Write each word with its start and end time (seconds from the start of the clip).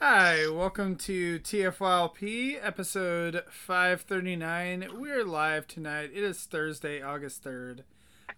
Hi, 0.00 0.48
welcome 0.48 0.96
to 0.96 1.38
TFYLP 1.40 2.58
episode 2.62 3.42
539. 3.50 4.88
We're 4.98 5.24
live 5.24 5.66
tonight. 5.66 6.10
It 6.14 6.22
is 6.24 6.44
Thursday, 6.44 7.02
August 7.02 7.44
3rd. 7.44 7.80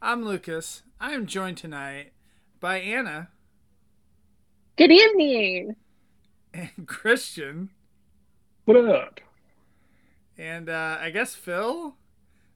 I'm 0.01 0.25
Lucas. 0.25 0.83
I 1.01 1.13
am 1.13 1.27
joined 1.27 1.59
tonight 1.59 2.13
by 2.61 2.79
Anna 2.79 3.29
Good 4.77 4.91
evening. 4.91 5.77
and 6.53 6.71
Christian 6.87 7.71
What 8.65 8.77
up? 8.85 9.21
and 10.37 10.69
uh, 10.69 10.99
I 11.01 11.11
guess 11.11 11.35
Phil. 11.37 11.95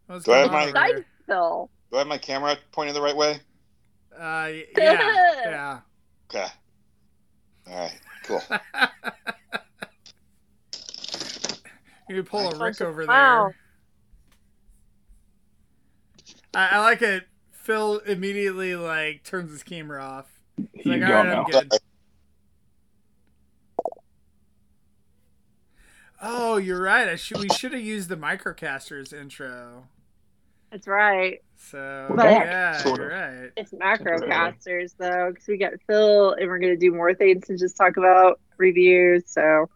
What's 0.07 0.25
Do 0.25 0.33
I 0.33 0.39
have 0.39 0.51
my- 0.51 0.67
over 0.91 1.07
Phil. 1.27 1.71
Do 1.93 1.97
I 1.97 2.01
have 2.01 2.09
my 2.09 2.19
camera 2.19 2.57
pointed 2.73 2.97
the 2.97 3.03
right 3.03 3.17
way? 3.17 3.41
Uh, 4.19 4.49
yeah, 4.77 5.35
yeah. 5.45 5.81
Okay. 6.29 6.47
All 7.69 7.77
right. 7.77 8.01
Cool. 8.27 8.43
You 12.09 12.23
pull 12.23 12.53
a 12.53 12.65
Rick 12.65 12.81
over 12.81 13.05
there. 13.05 13.57
I, 16.55 16.69
I 16.69 16.79
like 16.79 17.03
it. 17.03 17.27
Phil 17.51 17.99
immediately 17.99 18.77
like 18.77 19.25
turns 19.25 19.51
his 19.51 19.63
camera 19.63 20.03
off. 20.03 20.27
He's 20.73 20.87
like, 20.87 21.01
You 21.01 21.05
all 21.05 21.09
go 21.09 21.15
right, 21.17 21.27
now. 21.27 21.45
I'm 21.45 21.51
good. 21.51 21.73
Oh, 26.23 26.57
you're 26.57 26.81
right. 26.81 27.09
I 27.09 27.17
should 27.17 27.39
we 27.39 27.49
should 27.49 27.73
have 27.73 27.83
used 27.83 28.09
the 28.09 28.17
microcasters 28.17 29.13
intro. 29.13 29.89
That's 30.71 30.87
right. 30.87 31.43
So 31.71 32.07
We're 32.11 32.17
back, 32.17 32.47
yeah, 32.47 32.77
sort 32.79 33.01
of. 33.01 33.09
right. 33.11 33.51
It's 33.57 33.73
macrocasters 33.73 34.95
though, 34.99 35.31
because 35.33 35.49
we 35.49 35.57
got 35.59 35.73
Phil, 35.89 36.33
and 36.33 36.47
we're 36.49 36.61
gonna 36.61 36.77
do 36.77 36.93
more 36.93 37.13
things 37.13 37.51
and 37.51 37.59
just 37.59 37.77
talk 37.77 37.97
about 37.97 38.39
reviews. 38.57 39.25
So 39.27 39.69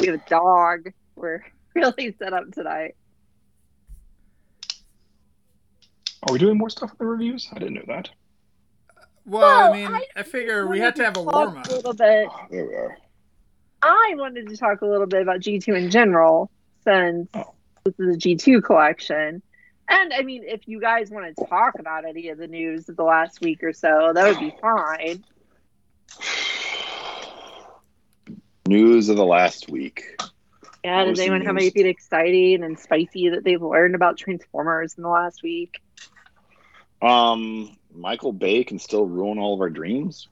we 0.00 0.06
have 0.06 0.14
a 0.14 0.22
dog. 0.30 0.90
We're 1.16 1.44
really 1.74 2.16
set 2.18 2.32
up 2.32 2.50
tonight. 2.52 2.94
Are 6.22 6.32
we 6.32 6.38
doing 6.38 6.56
more 6.56 6.70
stuff 6.70 6.90
in 6.92 6.96
the 6.98 7.04
reviews? 7.06 7.48
I 7.54 7.58
didn't 7.58 7.74
know 7.74 7.84
that. 7.88 8.08
Well, 9.26 9.72
I 9.72 9.76
mean, 9.76 9.88
I 9.88 10.04
I, 10.16 10.22
figure 10.22 10.66
we 10.66 10.78
wanted 10.80 10.84
have 10.84 10.94
to 10.94 11.04
have 11.04 11.16
a 11.18 11.22
warm 11.22 11.58
up. 11.58 11.66
A 11.68 11.74
little 11.74 11.92
bit. 11.92 12.28
Oh, 12.30 12.40
there 12.50 12.66
we 12.66 12.74
are. 12.74 12.96
I 13.82 14.14
wanted 14.16 14.48
to 14.48 14.56
talk 14.56 14.80
a 14.80 14.86
little 14.86 15.06
bit 15.06 15.20
about 15.22 15.40
G2 15.40 15.68
in 15.76 15.90
general, 15.90 16.50
since 16.84 17.28
Oh. 17.34 17.52
this 17.84 17.94
is 17.98 18.16
a 18.16 18.18
G2 18.18 18.62
collection. 18.64 19.42
And 19.90 20.12
I 20.12 20.22
mean, 20.22 20.44
if 20.46 20.68
you 20.68 20.80
guys 20.80 21.10
want 21.10 21.36
to 21.36 21.44
talk 21.46 21.74
about 21.80 22.04
any 22.04 22.28
of 22.28 22.38
the 22.38 22.46
news 22.46 22.88
of 22.88 22.96
the 22.96 23.02
last 23.02 23.40
week 23.40 23.64
or 23.64 23.72
so, 23.72 24.12
that 24.14 24.24
would 24.24 24.38
be 24.38 24.54
fine. 24.60 25.24
News 28.68 29.08
of 29.08 29.16
the 29.16 29.26
last 29.26 29.68
week. 29.68 30.04
Yeah, 30.84 31.04
does 31.04 31.18
anyone 31.18 31.44
have 31.44 31.56
anything 31.56 31.86
exciting 31.86 32.62
and 32.62 32.78
spicy 32.78 33.30
that 33.30 33.42
they've 33.42 33.60
learned 33.60 33.96
about 33.96 34.16
Transformers 34.16 34.94
in 34.96 35.02
the 35.02 35.08
last 35.08 35.42
week? 35.42 35.82
Um, 37.02 37.76
Michael 37.92 38.32
Bay 38.32 38.62
can 38.62 38.78
still 38.78 39.06
ruin 39.06 39.38
all 39.38 39.54
of 39.54 39.60
our 39.60 39.70
dreams. 39.70 40.28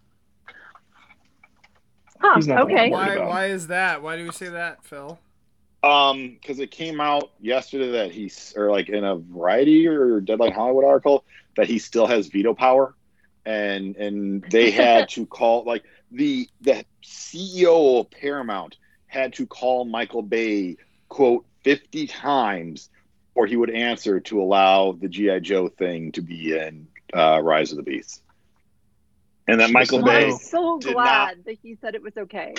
Huh, 2.21 2.37
He's 2.37 2.47
not 2.47 2.69
the 2.69 2.75
okay. 2.75 2.91
Why? 2.91 3.19
Why 3.19 3.47
is 3.47 3.67
that? 3.67 4.03
Why 4.03 4.17
do 4.17 4.25
we 4.25 4.31
say 4.31 4.49
that, 4.49 4.85
Phil? 4.85 5.19
Um, 5.83 6.31
because 6.41 6.59
it 6.59 6.73
came 6.73 7.01
out 7.01 7.31
yesterday 7.41 7.93
that 7.93 8.11
he's 8.11 8.53
or 8.57 8.71
like 8.71 8.89
in 8.89 9.05
a 9.05 9.17
Variety 9.17 9.87
or 9.87 10.21
Deadline 10.21 10.53
Hollywood 10.53 10.85
article 10.85 11.25
that 11.57 11.69
he 11.69 11.79
still 11.79 12.07
has 12.07 12.27
veto 12.27 12.53
power, 12.53 12.95
and 13.45 13.95
and 13.97 14.43
they 14.51 14.71
had 14.73 15.09
to 15.11 15.25
call 15.25 15.65
like 15.65 15.85
the 16.11 16.49
the 16.61 16.85
CEO 17.05 18.01
of 18.01 18.11
Paramount 18.11 18.77
had 19.07 19.35
to 19.35 19.47
call 19.47 19.85
Michael 19.85 20.23
Bay 20.23 20.79
quote 21.09 21.47
fifty 21.63 22.09
times, 22.09 22.91
or 23.37 23.47
he 23.47 23.55
would 23.57 23.71
answer 23.71 24.19
to 24.19 24.43
allow 24.43 24.93
the 24.93 25.09
GI 25.09 25.41
Joe 25.41 25.69
thing 25.69 26.11
to 26.13 26.23
be 26.23 26.59
in 26.59 26.89
uh, 27.15 27.41
Rise 27.41 27.71
of 27.71 27.77
the 27.77 27.85
Beast, 27.85 28.21
and 29.47 29.61
that 29.61 29.71
Michael 29.71 29.99
said 29.99 30.07
Bay 30.07 30.25
I'm 30.25 30.39
so 30.39 30.79
did 30.81 30.95
glad 30.95 31.45
that 31.45 31.59
he 31.63 31.77
said 31.81 31.95
it 31.95 32.03
was 32.03 32.17
okay. 32.17 32.55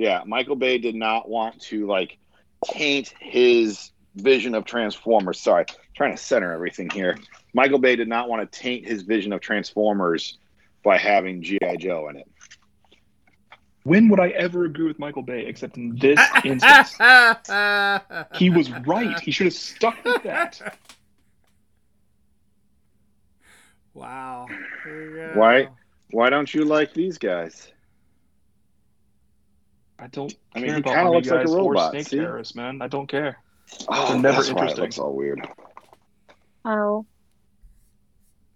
Yeah, 0.00 0.22
Michael 0.24 0.56
Bay 0.56 0.78
did 0.78 0.94
not 0.94 1.28
want 1.28 1.60
to 1.64 1.86
like 1.86 2.16
taint 2.64 3.12
his 3.20 3.90
vision 4.14 4.54
of 4.54 4.64
Transformers. 4.64 5.38
Sorry, 5.38 5.66
trying 5.94 6.16
to 6.16 6.16
center 6.16 6.54
everything 6.54 6.88
here. 6.88 7.18
Michael 7.52 7.78
Bay 7.78 7.96
did 7.96 8.08
not 8.08 8.26
want 8.26 8.50
to 8.50 8.58
taint 8.58 8.88
his 8.88 9.02
vision 9.02 9.30
of 9.34 9.42
Transformers 9.42 10.38
by 10.82 10.96
having 10.96 11.42
GI 11.42 11.76
Joe 11.80 12.08
in 12.08 12.16
it. 12.16 12.26
When 13.82 14.08
would 14.08 14.20
I 14.20 14.30
ever 14.30 14.64
agree 14.64 14.86
with 14.86 14.98
Michael 14.98 15.20
Bay 15.20 15.44
except 15.44 15.76
in 15.76 15.94
this 15.96 16.18
instance? 16.46 16.96
he 18.36 18.48
was 18.48 18.70
right. 18.86 19.20
He 19.20 19.30
should 19.32 19.48
have 19.48 19.54
stuck 19.54 20.02
with 20.02 20.22
that. 20.22 20.78
Wow. 23.92 24.46
Here 24.82 25.10
we 25.10 25.16
go. 25.18 25.32
Why? 25.34 25.68
Why 26.12 26.30
don't 26.30 26.54
you 26.54 26.64
like 26.64 26.94
these 26.94 27.18
guys? 27.18 27.70
I 30.00 30.06
don't 30.08 30.34
I 30.54 30.60
mean, 30.60 30.66
care 30.66 30.74
he 30.76 30.80
about 30.80 30.94
kinda 30.94 31.04
army 31.04 31.16
looks 31.16 31.30
like 31.30 31.46
a 31.46 31.50
robot, 31.50 31.90
snake 31.90 32.08
see? 32.08 32.16
terrorists, 32.16 32.54
man. 32.54 32.80
I 32.80 32.88
don't 32.88 33.06
care. 33.06 33.36
Oh, 33.88 34.18
never 34.18 34.36
that's 34.36 34.50
why 34.50 34.62
it 34.64 34.70
interesting. 34.70 34.82
looks 34.84 34.98
all 34.98 35.14
weird. 35.14 35.46
Oh. 36.64 37.06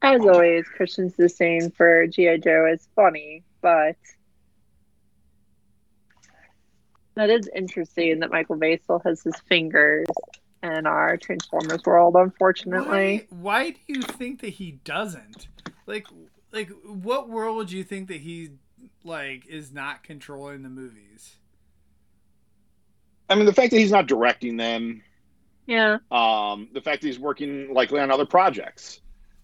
As 0.02 0.20
always, 0.20 0.66
Christian's 0.68 1.14
the 1.16 1.28
same 1.28 1.70
for 1.70 2.06
G.I. 2.06 2.38
Joe 2.38 2.66
is 2.70 2.88
funny, 2.94 3.42
but 3.62 3.96
that 7.14 7.30
is 7.30 7.48
interesting 7.54 8.20
that 8.20 8.30
Michael 8.30 8.56
Bay 8.56 8.76
still 8.76 9.00
has 9.04 9.22
his 9.22 9.36
fingers 9.48 10.06
in 10.62 10.86
our 10.86 11.16
Transformers 11.16 11.82
world, 11.86 12.16
unfortunately. 12.16 13.26
Why, 13.30 13.38
why 13.40 13.70
do 13.70 13.78
you 13.86 14.02
think 14.02 14.40
that 14.40 14.50
he 14.50 14.72
doesn't? 14.84 15.48
Like, 15.86 16.06
like, 16.52 16.70
what 16.84 17.28
world 17.28 17.56
would 17.56 17.72
you 17.72 17.84
think 17.84 18.08
that 18.08 18.20
he 18.20 18.50
like 19.04 19.46
is 19.46 19.72
not 19.72 20.02
controlling 20.02 20.62
the 20.62 20.68
movies? 20.68 21.36
I 23.28 23.34
mean, 23.36 23.46
the 23.46 23.52
fact 23.52 23.70
that 23.70 23.78
he's 23.78 23.92
not 23.92 24.06
directing 24.06 24.56
them, 24.56 25.02
Yeah. 25.66 25.98
um, 26.10 26.68
the 26.72 26.80
fact 26.80 27.00
that 27.02 27.06
he's 27.08 27.18
working 27.18 27.72
likely 27.72 28.00
on 28.00 28.10
other 28.10 28.26
projects, 28.26 29.00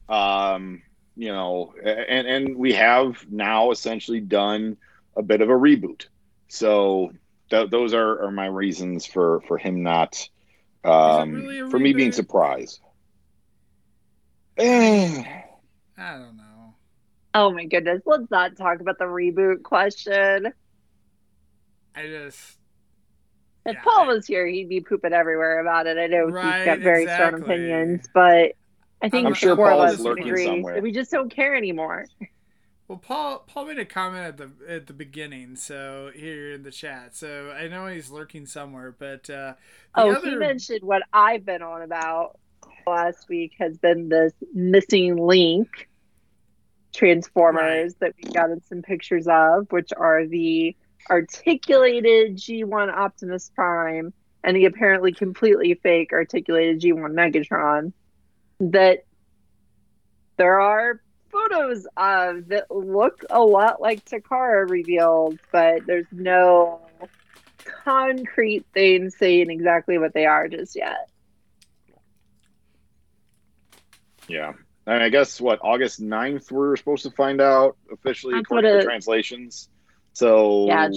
um, 0.09 0.83
you 1.17 1.29
know, 1.29 1.75
and 1.83 2.27
and 2.27 2.57
we 2.57 2.73
have 2.75 3.25
now 3.31 3.71
essentially 3.71 4.21
done 4.21 4.77
a 5.17 5.23
bit 5.23 5.41
of 5.41 5.49
a 5.49 5.55
reboot. 5.55 6.07
So 6.49 7.13
th- 7.51 7.71
those 7.71 7.95
are, 7.95 8.25
are 8.25 8.31
my 8.31 8.47
reasons 8.47 9.07
for 9.07 9.41
for 9.49 9.57
him 9.59 9.83
not, 9.83 10.29
um, 10.85 11.33
really 11.33 11.59
a 11.61 11.69
for 11.69 11.79
me 11.79 11.93
being 11.93 12.13
surprised. 12.13 12.81
Eh, 14.57 15.25
I 15.97 16.13
don't 16.19 16.37
know. 16.37 16.40
Oh 17.35 17.53
my 17.53 17.65
goodness. 17.65 18.03
Let's 18.07 18.31
not 18.31 18.57
talk 18.57 18.81
about 18.81 18.99
the 18.99 19.05
reboot 19.05 19.63
question. 19.63 20.53
I 21.95 22.07
just 22.07 22.59
If 23.67 23.75
Yeah, 23.75 23.83
Paul 23.83 24.05
I- 24.05 24.15
was 24.15 24.27
here, 24.27 24.47
he'd 24.47 24.69
be 24.69 24.81
pooping 24.81 25.13
everywhere 25.13 25.61
about 25.61 25.87
it. 25.87 25.99
I 25.99 26.07
know 26.07 26.27
Right, 26.27 26.59
he's 26.59 26.65
got 26.67 26.79
very 26.81 27.07
strong 27.07 27.43
opinions, 27.43 28.09
but 28.13 28.53
I 29.03 29.09
think 29.09 29.27
I'm 29.27 29.35
sure 29.35 29.57
Paul 29.57 29.83
is 29.85 30.01
lurking 30.01 30.29
agree 30.29 30.45
somewhere. 30.45 30.81
we 30.81 30.93
just 30.93 31.11
don't 31.11 31.31
care 31.31 31.55
anymore. 31.55 32.07
Well, 32.89 32.99
Paul 32.99 33.45
Paul 33.47 33.67
made 33.67 33.79
a 33.79 33.85
comment 33.85 34.25
at 34.25 34.37
the 34.37 34.51
at 34.69 34.89
the 34.89 34.93
beginning, 34.93 35.55
so 35.55 36.11
here 36.13 36.53
in 36.53 36.65
the 36.65 36.73
chat. 36.73 37.15
So 37.15 37.53
I 37.53 37.69
know 37.69 37.87
he's 37.87 38.11
lurking 38.11 38.47
somewhere, 38.47 38.91
but 38.99 39.31
uh, 39.31 39.55
oh, 39.95 40.17
other... 40.17 40.29
he 40.29 40.35
mentioned 40.35 40.83
what 40.83 41.03
I've 41.13 41.47
been 41.47 41.63
on 41.63 41.83
about 41.83 42.37
last 42.87 43.29
week 43.29 43.53
has 43.61 43.79
been 43.79 44.09
this 44.09 44.33
missing 44.53 45.17
link 45.17 45.89
transformers 46.93 47.95
that 48.01 48.15
we 48.23 48.31
got 48.31 48.51
in 48.51 48.63
some 48.63 48.83
pictures 48.83 49.27
of, 49.29 49.71
which 49.71 49.93
are 49.97 50.27
the 50.27 50.77
articulated 51.09 52.37
G1 52.37 52.93
Optimus 52.93 53.51
Prime 53.55 54.13
and 54.43 54.57
the 54.57 54.65
apparently 54.65 55.13
completely 55.13 55.75
fake 55.75 56.13
articulated 56.13 56.81
G1 56.81 57.13
Megatron. 57.13 57.93
That 58.61 59.05
there 60.37 60.61
are 60.61 61.01
photos 61.31 61.87
of 61.97 62.49
that 62.49 62.71
look 62.71 63.25
a 63.31 63.41
lot 63.41 63.81
like 63.81 64.05
Takara 64.05 64.69
revealed, 64.69 65.39
but 65.53 65.87
there's 65.87 66.07
no 66.11 66.81
concrete 67.85 68.67
thing 68.75 69.11
saying 69.11 69.51
exactly 69.51 69.99
what 69.99 70.13
they 70.13 70.27
are 70.27 70.49
just 70.49 70.77
yet. 70.77 71.09
Yeah. 74.29 74.53
And 74.91 75.05
I 75.05 75.09
guess 75.09 75.41
what 75.41 75.61
August 75.63 76.03
9th 76.03 76.51
we're 76.51 76.77
supposed 76.77 77.05
to 77.05 77.13
find 77.13 77.41
out 77.41 77.77
officially 77.93 78.35
That's 78.35 78.43
according 78.43 78.73
to 78.73 78.79
the 78.79 78.83
translations. 78.83 79.69
So 80.15 80.67
yeah. 80.67 80.89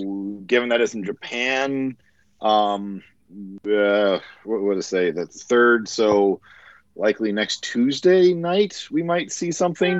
given 0.48 0.69
that 0.69 0.81
it's 0.81 0.95
in 0.95 1.04
Japan, 1.04 1.95
um 2.42 3.04
uh, 3.66 4.19
what 4.45 4.62
would 4.62 4.78
I 4.78 4.81
say? 4.81 5.12
That's 5.12 5.44
third, 5.44 5.88
so 5.88 6.42
likely 6.95 7.31
next 7.31 7.63
Tuesday 7.63 8.34
night 8.34 8.88
we 8.90 9.04
might 9.04 9.31
see 9.31 9.51
something. 9.51 10.00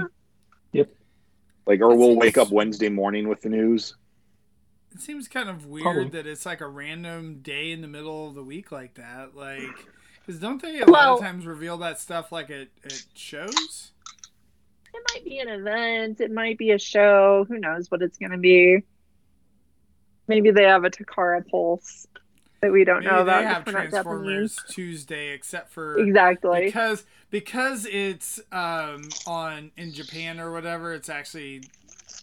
Yeah. 0.72 0.80
Yep. 0.80 0.90
Like, 1.68 1.82
or 1.82 1.96
we'll 1.96 2.16
wake 2.16 2.40
up 2.40 2.52
Wednesday 2.52 2.90
morning 2.90 3.28
with 3.28 3.42
the 3.42 3.50
news. 3.50 3.96
It 4.92 5.02
seems 5.02 5.28
kind 5.28 5.50
of 5.50 5.68
weird 5.68 5.84
Probably. 5.84 6.10
that 6.10 6.28
it's 6.28 6.46
like 6.46 6.62
a 6.62 6.68
random 6.68 7.42
day 7.42 7.72
in 7.72 7.82
the 7.82 7.88
middle 7.88 8.28
of 8.28 8.34
the 8.34 8.44
week 8.44 8.72
like 8.72 8.96
that. 8.96 9.36
Like, 9.36 9.88
because 10.26 10.40
don't 10.40 10.62
they 10.62 10.80
a 10.80 10.86
well, 10.86 10.94
lot 10.94 11.10
of 11.14 11.20
times 11.20 11.46
reveal 11.46 11.78
that 11.78 12.00
stuff 12.00 12.32
like 12.32 12.50
it 12.50 12.72
it 12.84 13.06
shows? 13.14 13.92
It 14.94 15.04
might 15.14 15.26
be 15.26 15.40
an 15.40 15.50
event. 15.50 16.22
It 16.22 16.32
might 16.32 16.58
be 16.58 16.72
a 16.72 16.80
show. 16.80 17.46
Who 17.48 17.58
knows 17.58 17.90
what 17.90 18.02
it's 18.02 18.18
going 18.18 18.32
to 18.32 18.38
be? 18.38 18.84
Maybe 20.28 20.52
they 20.52 20.64
have 20.64 20.84
a 20.84 20.90
Takara 20.90 21.48
pulse 21.48 22.08
that 22.62 22.72
we 22.72 22.86
don't 22.86 23.04
Maybe 23.04 23.14
know 23.14 23.22
about. 23.22 23.42
They 23.42 23.48
have 23.48 23.66
Transformers 23.66 24.58
Tuesday, 24.70 25.34
except 25.34 25.72
for 25.72 25.98
exactly 25.98 26.66
because 26.66 27.04
because 27.30 27.86
it's 27.86 28.40
um, 28.52 29.10
on 29.28 29.72
in 29.76 29.92
Japan 29.92 30.40
or 30.40 30.52
whatever. 30.52 30.94
It's 30.94 31.10
actually 31.10 31.64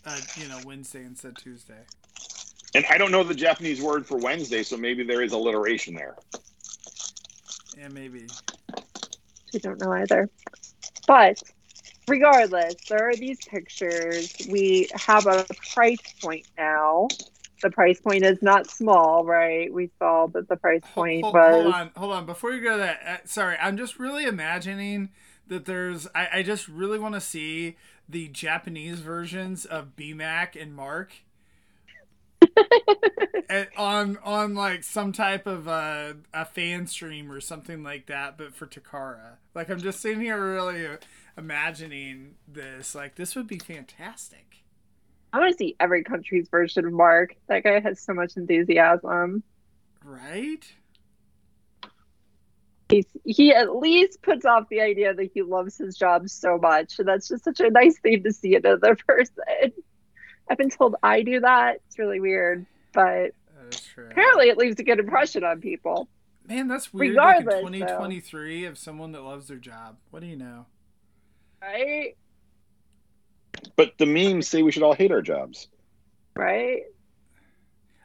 uh, 0.07 0.19
you 0.37 0.49
know 0.49 0.59
Wednesday 0.65 1.05
instead 1.05 1.33
of 1.33 1.43
Tuesday. 1.43 1.83
And 2.75 2.87
I 2.89 2.99
don't 2.99 3.11
know 3.11 3.25
the 3.25 3.35
Japanese 3.35 3.83
word 3.83 4.07
for 4.07 4.17
Wednesday, 4.17 4.63
so 4.63 4.77
maybe 4.77 5.03
there 5.03 5.23
is 5.23 5.33
alliteration 5.33 5.95
there. 5.95 6.15
Yeah, 7.81 7.89
maybe. 7.89 8.27
We 9.55 9.59
don't 9.59 9.81
know 9.81 9.93
either. 9.93 10.29
But 11.07 11.43
regardless, 12.07 12.75
there 12.89 13.09
are 13.09 13.17
these 13.17 13.39
pictures. 13.47 14.37
We 14.49 14.89
have 14.95 15.27
a 15.27 15.47
price 15.73 16.03
point 16.23 16.47
now 16.59 17.09
the 17.63 17.71
price 17.71 18.01
point 18.01 18.25
is 18.25 18.41
not 18.43 18.71
small, 18.71 19.25
right? 19.25 19.73
We 19.73 19.91
saw 19.99 20.27
that 20.29 20.49
the 20.49 20.57
price 20.57 20.83
point 20.95 21.25
hold, 21.25 21.35
was. 21.35 21.63
Hold 21.63 21.75
on, 21.75 21.91
hold 21.97 22.13
on. 22.13 22.27
Before 22.27 22.53
you 22.53 22.63
go 22.63 22.73
to 22.73 22.79
that, 22.79 23.01
uh, 23.07 23.27
sorry, 23.27 23.57
I'm 23.61 23.77
just 23.77 23.99
really 23.99 24.25
imagining 24.25 25.11
that 25.49 25.67
there's. 25.67 26.07
I, 26.15 26.29
I 26.35 26.43
just 26.43 26.69
really 26.69 26.99
want 26.99 27.15
to 27.15 27.21
see 27.21 27.77
the 28.09 28.29
Japanese 28.29 29.01
versions 29.01 29.65
of 29.65 29.97
BMAC 29.97 30.61
and 30.61 30.75
Mark. 30.75 31.13
on 33.77 34.19
on 34.25 34.55
like 34.55 34.83
some 34.85 35.13
type 35.13 35.47
of 35.47 35.69
uh, 35.69 36.15
a 36.33 36.45
fan 36.45 36.87
stream 36.87 37.31
or 37.31 37.41
something 37.41 37.83
like 37.83 38.07
that, 38.07 38.39
but 38.39 38.55
for 38.55 38.67
Takara. 38.67 39.37
Like 39.55 39.69
I'm 39.69 39.81
just 39.81 40.01
sitting 40.01 40.21
here 40.21 40.55
really 40.55 40.87
imagining 41.37 42.35
this. 42.49 42.95
Like 42.95 43.17
this 43.17 43.35
would 43.37 43.47
be 43.47 43.59
fantastic. 43.59 44.51
I 45.33 45.39
want 45.39 45.53
to 45.53 45.57
see 45.57 45.77
every 45.79 46.03
country's 46.03 46.49
version 46.49 46.85
of 46.87 46.93
Mark. 46.93 47.37
That 47.49 47.63
guy 47.63 47.79
has 47.81 48.01
so 48.01 48.15
much 48.15 48.37
enthusiasm. 48.37 49.45
Right? 50.05 50.65
He's, 52.89 53.07
he 53.25 53.55
at 53.55 53.77
least 53.77 54.23
puts 54.23 54.45
off 54.45 54.69
the 54.69 54.81
idea 54.81 55.15
that 55.15 55.31
he 55.33 55.43
loves 55.43 55.79
his 55.79 55.97
job 55.97 56.29
so 56.29 56.59
much. 56.59 56.99
And 56.99 57.07
that's 57.07 57.29
just 57.29 57.45
such 57.45 57.61
a 57.61 57.71
nice 57.71 58.01
thing 58.01 58.25
to 58.25 58.33
see 58.33 58.57
another 58.57 58.97
person. 59.07 59.73
I've 60.51 60.59
been 60.59 60.69
told 60.69 60.97
I 61.03 61.23
do 61.23 61.41
that. 61.41 61.81
It's 61.87 61.99
really 61.99 62.21
weird. 62.21 62.67
But 62.93 63.31
apparently 63.97 64.49
it 64.49 64.59
leaves 64.59 64.81
a 64.81 64.83
good 64.83 64.99
impression 64.99 65.45
on 65.45 65.61
people. 65.61 66.09
Man, 66.49 66.67
that's 66.67 66.93
weird. 66.93 67.11
Regardless, 67.11 67.63
like 67.63 67.75
in 67.75 67.81
2023 67.81 68.63
though. 68.63 68.69
of 68.69 68.77
someone 68.79 69.13
that 69.13 69.23
loves 69.23 69.47
their 69.47 69.59
job. 69.59 69.97
What 70.11 70.21
do 70.21 70.27
you 70.27 70.37
know? 70.37 70.67
Right? 71.63 72.17
But 73.77 73.93
the 73.99 74.07
memes 74.07 74.49
say 74.49 74.63
we 74.63 74.73
should 74.73 74.83
all 74.83 74.95
hate 74.95 75.13
our 75.13 75.23
jobs. 75.23 75.69
Right? 76.35 76.83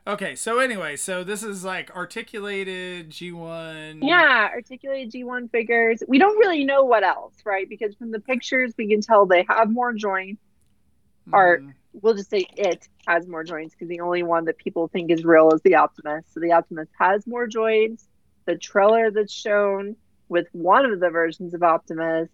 Okay, 0.07 0.35
so 0.35 0.59
anyway, 0.59 0.97
so 0.97 1.23
this 1.23 1.41
is 1.41 1.63
like 1.63 1.89
articulated 1.95 3.09
G1. 3.09 3.99
Yeah, 4.03 4.49
articulated 4.53 5.11
G1 5.11 5.49
figures. 5.49 6.03
We 6.07 6.19
don't 6.19 6.37
really 6.37 6.63
know 6.63 6.83
what 6.83 7.03
else, 7.03 7.33
right? 7.43 7.67
Because 7.67 7.95
from 7.95 8.11
the 8.11 8.19
pictures, 8.19 8.73
we 8.77 8.87
can 8.87 9.01
tell 9.01 9.25
they 9.25 9.45
have 9.49 9.71
more 9.71 9.93
joint 9.93 10.37
Mm. 11.29 11.33
Or 11.33 11.75
we'll 12.01 12.13
just 12.13 12.29
say 12.29 12.45
it 12.55 12.87
has 13.07 13.27
more 13.27 13.43
joints 13.43 13.73
because 13.73 13.89
the 13.89 14.01
only 14.01 14.23
one 14.23 14.45
that 14.45 14.57
people 14.57 14.87
think 14.87 15.11
is 15.11 15.23
real 15.23 15.51
is 15.51 15.61
the 15.61 15.75
Optimus. 15.75 16.25
So 16.33 16.39
the 16.39 16.53
Optimus 16.53 16.89
has 16.99 17.25
more 17.25 17.47
joints. 17.47 18.07
The 18.45 18.57
trailer 18.57 19.11
that's 19.11 19.33
shown 19.33 19.95
with 20.29 20.47
one 20.51 20.85
of 20.85 20.99
the 20.99 21.09
versions 21.09 21.53
of 21.53 21.63
Optimus 21.63 22.29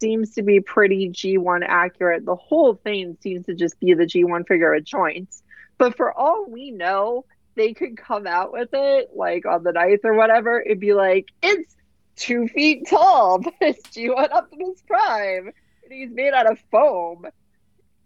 seems 0.00 0.34
to 0.34 0.42
be 0.42 0.60
pretty 0.60 1.10
G1 1.10 1.64
accurate. 1.66 2.24
The 2.24 2.36
whole 2.36 2.74
thing 2.74 3.16
seems 3.20 3.46
to 3.46 3.54
just 3.54 3.78
be 3.80 3.94
the 3.94 4.04
G1 4.04 4.46
figure 4.46 4.72
with 4.72 4.84
joints. 4.84 5.42
But 5.76 5.96
for 5.96 6.12
all 6.12 6.46
we 6.48 6.70
know, 6.70 7.24
they 7.54 7.74
could 7.74 7.96
come 7.96 8.26
out 8.26 8.52
with 8.52 8.70
it 8.72 9.10
like 9.14 9.46
on 9.46 9.64
the 9.64 9.72
ninth 9.72 10.00
or 10.04 10.14
whatever. 10.14 10.60
It'd 10.60 10.80
be 10.80 10.94
like, 10.94 11.26
it's 11.42 11.74
two 12.16 12.48
feet 12.48 12.88
tall, 12.88 13.40
but 13.40 13.54
it's 13.60 13.88
G1 13.88 14.30
Optimus 14.30 14.82
Prime. 14.86 15.52
And 15.84 15.92
he's 15.92 16.10
made 16.10 16.34
out 16.34 16.50
of 16.50 16.58
foam. 16.70 17.26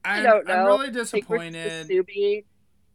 I'm, 0.04 0.22
don't 0.22 0.46
know. 0.46 0.54
I'm 0.54 0.66
really 0.66 0.90
disappointed. 0.90 1.90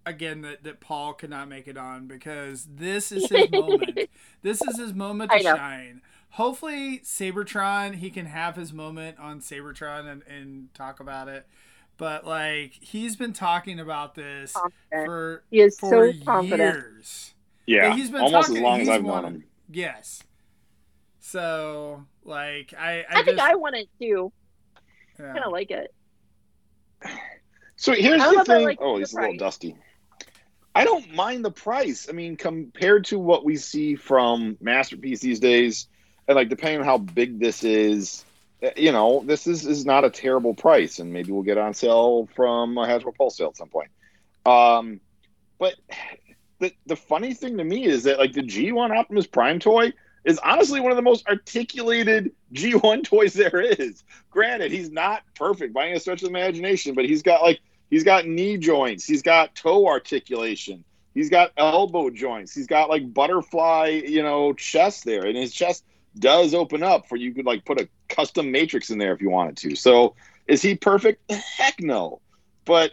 Again, 0.06 0.42
that, 0.42 0.64
that 0.64 0.80
Paul 0.80 1.14
could 1.14 1.30
not 1.30 1.50
make 1.50 1.68
it 1.68 1.78
on 1.78 2.08
because 2.08 2.66
this 2.66 3.12
is 3.12 3.30
his 3.30 3.52
moment. 3.52 4.10
This 4.42 4.62
is 4.62 4.78
his 4.78 4.94
moment 4.94 5.32
to 5.32 5.40
shine 5.42 6.02
hopefully 6.32 7.00
Seibertron 7.00 7.96
he 7.96 8.10
can 8.10 8.26
have 8.26 8.56
his 8.56 8.72
moment 8.72 9.18
on 9.20 9.42
Seibertron 9.42 10.08
and, 10.08 10.24
and 10.28 10.74
talk 10.74 11.00
about 11.00 11.28
it. 11.28 11.48
But 11.98 12.26
like 12.26 12.74
he's 12.80 13.16
been 13.16 13.34
talking 13.34 13.80
about 13.80 14.16
this 14.16 14.54
confident. 14.54 15.06
for 15.06 15.44
he 15.50 15.62
is 15.62 15.80
for 15.80 15.90
so 15.90 16.20
confident. 16.24 16.76
years. 16.76 17.34
Yeah, 17.66 17.96
he's 17.96 18.12
been 18.12 18.22
almost 18.22 18.48
talking, 18.48 18.58
as 18.58 18.64
long 18.64 18.82
as 18.82 18.90
I've 18.90 19.04
known 19.04 19.26
him. 19.26 19.44
Yes. 19.70 20.24
So 21.20 22.06
like 22.24 22.74
I 22.78 23.04
I, 23.10 23.20
I 23.20 23.24
think 23.24 23.40
I 23.40 23.56
want 23.56 23.76
it 23.76 23.90
too. 24.00 24.32
Yeah. 25.20 25.34
Kind 25.34 25.44
of 25.44 25.52
like 25.52 25.72
it. 25.72 25.94
So 27.76 27.94
here's 27.94 28.22
the 28.22 28.44
thing. 28.44 28.66
Like 28.66 28.80
oh, 28.82 28.98
he's 28.98 29.14
a 29.14 29.22
little 29.22 29.38
dusty. 29.38 29.76
I 30.74 30.84
don't 30.84 31.16
mind 31.16 31.44
the 31.44 31.52
price. 31.52 32.08
I 32.10 32.12
mean, 32.12 32.38
compared 32.38 33.06
to 33.06 33.18
what 33.18 33.44
we 33.44 33.58
see 33.58 33.96
from 33.96 34.58
Masterpiece 34.62 35.22
these 35.22 35.40
days, 35.40 35.88
and 36.28 36.36
like 36.36 36.50
depending 36.50 36.82
on 36.82 36.86
how 36.86 36.98
big 36.98 37.40
this 37.40 37.64
is, 37.64 38.26
eh, 38.62 38.72
you 38.78 38.92
know, 38.92 39.24
this 39.26 39.48
is 39.48 39.66
is 39.66 39.86
not 39.86 40.06
a 40.06 40.10
terrible 40.10 40.54
price, 40.54 41.00
and 41.00 41.14
maybe 41.14 41.32
we'll 41.32 41.44
get 41.44 41.58
on 41.58 41.74
sale 41.74 42.28
from 42.36 42.78
a 42.78 42.86
Hasbro 42.86 43.16
Pulse 43.16 43.38
sale 43.38 43.48
at 43.48 43.58
some 43.58 43.70
point. 43.70 43.90
Um, 44.46 45.00
but 45.60 45.76
the 46.60 46.74
the 46.86 46.96
funny 46.96 47.34
thing 47.34 47.58
to 47.58 47.64
me 47.64 47.86
is 47.86 48.04
that 48.04 48.18
like 48.18 48.34
the 48.34 48.44
G1 48.44 48.96
Optimus 48.96 49.28
Prime 49.28 49.60
toy 49.60 49.94
is 50.28 50.38
honestly 50.44 50.82
one 50.82 50.92
of 50.92 50.98
the 50.98 51.02
most 51.02 51.26
articulated 51.28 52.32
G1 52.54 53.06
toys 53.06 53.34
there 53.34 53.62
is. 53.62 54.04
Granted, 54.30 54.72
he's 54.72 54.92
not 54.92 55.24
perfect 55.36 55.74
by 55.74 55.88
any 55.88 56.00
stretch 56.00 56.22
of 56.22 56.30
imagination, 56.30 56.94
but 56.94 57.06
he's 57.06 57.24
got 57.24 57.42
like 57.42 57.62
he's 57.90 58.04
got 58.04 58.28
knee 58.28 58.58
joints, 58.58 59.06
he's 59.06 59.22
got 59.22 59.56
toe 59.56 59.88
articulation, 59.88 60.84
he's 61.14 61.30
got 61.30 61.54
elbow 61.56 62.10
joints, 62.10 62.54
he's 62.54 62.68
got 62.68 62.90
like 62.90 63.12
butterfly, 63.14 64.02
you 64.06 64.22
know, 64.22 64.52
chest 64.52 65.06
there, 65.06 65.26
and 65.26 65.38
his 65.38 65.54
chest 65.54 65.86
does 66.20 66.54
open 66.54 66.84
up 66.84 67.08
for 67.08 67.16
you 67.16 67.34
could 67.34 67.46
like 67.46 67.64
put 67.64 67.80
a 67.80 67.88
custom 68.10 68.52
matrix 68.52 68.90
in 68.90 68.98
there 68.98 69.14
if 69.14 69.22
you 69.22 69.30
wanted 69.30 69.56
to. 69.56 69.76
So 69.78 70.14
is 70.46 70.62
he 70.62 70.76
perfect? 70.76 71.32
Heck 71.32 71.80
no. 71.80 72.20
But 72.66 72.92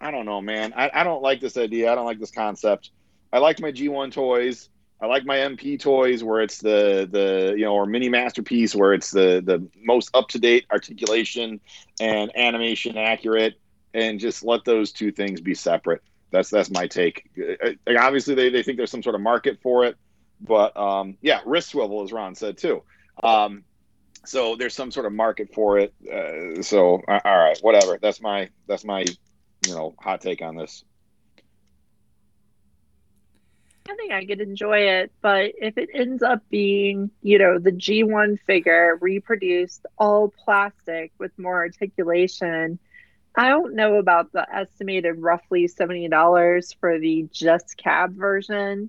I 0.00 0.10
don't 0.10 0.26
know, 0.26 0.40
man. 0.40 0.72
I, 0.76 0.90
I 0.92 1.04
don't 1.04 1.22
like 1.22 1.40
this 1.40 1.56
idea. 1.56 1.92
I 1.92 1.94
don't 1.94 2.06
like 2.06 2.18
this 2.18 2.32
concept. 2.32 2.90
I 3.32 3.38
like 3.38 3.60
my 3.60 3.70
G1 3.70 4.12
toys. 4.12 4.68
I 5.02 5.06
like 5.06 5.26
my 5.26 5.38
MP 5.38 5.80
toys 5.80 6.22
where 6.22 6.40
it's 6.40 6.58
the 6.58 7.08
the 7.10 7.54
you 7.56 7.64
know 7.64 7.74
or 7.74 7.86
mini 7.86 8.08
masterpiece 8.08 8.74
where 8.74 8.94
it's 8.94 9.10
the 9.10 9.42
the 9.44 9.68
most 9.82 10.10
up 10.14 10.28
to 10.28 10.38
date 10.38 10.64
articulation 10.70 11.60
and 12.00 12.30
animation 12.36 12.96
accurate. 12.96 13.58
and 13.94 14.20
just 14.20 14.44
let 14.44 14.64
those 14.64 14.92
two 14.92 15.12
things 15.12 15.40
be 15.40 15.54
separate. 15.54 16.02
That's 16.30 16.50
that's 16.50 16.70
my 16.70 16.86
take. 16.86 17.28
Uh, 17.38 17.72
obviously, 17.98 18.34
they, 18.34 18.48
they 18.48 18.62
think 18.62 18.76
there's 18.78 18.90
some 18.90 19.02
sort 19.02 19.14
of 19.14 19.20
market 19.20 19.58
for 19.62 19.84
it, 19.84 19.96
but 20.40 20.76
um, 20.76 21.18
yeah, 21.20 21.40
wrist 21.44 21.70
swivel, 21.70 22.02
as 22.02 22.12
Ron 22.12 22.34
said 22.34 22.56
too. 22.56 22.82
Um, 23.22 23.64
so 24.24 24.56
there's 24.56 24.74
some 24.74 24.90
sort 24.92 25.06
of 25.06 25.12
market 25.12 25.52
for 25.52 25.78
it. 25.78 25.92
Uh, 26.10 26.62
so 26.62 27.02
all 27.08 27.20
right, 27.24 27.58
whatever. 27.60 27.98
That's 28.00 28.20
my 28.20 28.48
that's 28.68 28.84
my 28.84 29.04
you 29.66 29.74
know 29.74 29.94
hot 29.98 30.20
take 30.20 30.42
on 30.42 30.56
this. 30.56 30.84
I 33.92 33.94
think 33.96 34.12
I 34.12 34.24
could 34.24 34.40
enjoy 34.40 34.78
it, 34.78 35.12
but 35.20 35.52
if 35.60 35.76
it 35.76 35.90
ends 35.92 36.22
up 36.22 36.42
being, 36.48 37.10
you 37.22 37.38
know, 37.38 37.58
the 37.58 37.72
G1 37.72 38.38
figure 38.46 38.96
reproduced 39.00 39.84
all 39.98 40.32
plastic 40.44 41.12
with 41.18 41.30
more 41.38 41.56
articulation, 41.56 42.78
I 43.36 43.50
don't 43.50 43.74
know 43.74 43.96
about 43.96 44.32
the 44.32 44.46
estimated 44.50 45.18
roughly 45.18 45.68
$70 45.68 46.76
for 46.80 46.98
the 46.98 47.28
just 47.30 47.76
cab 47.76 48.14
version 48.14 48.88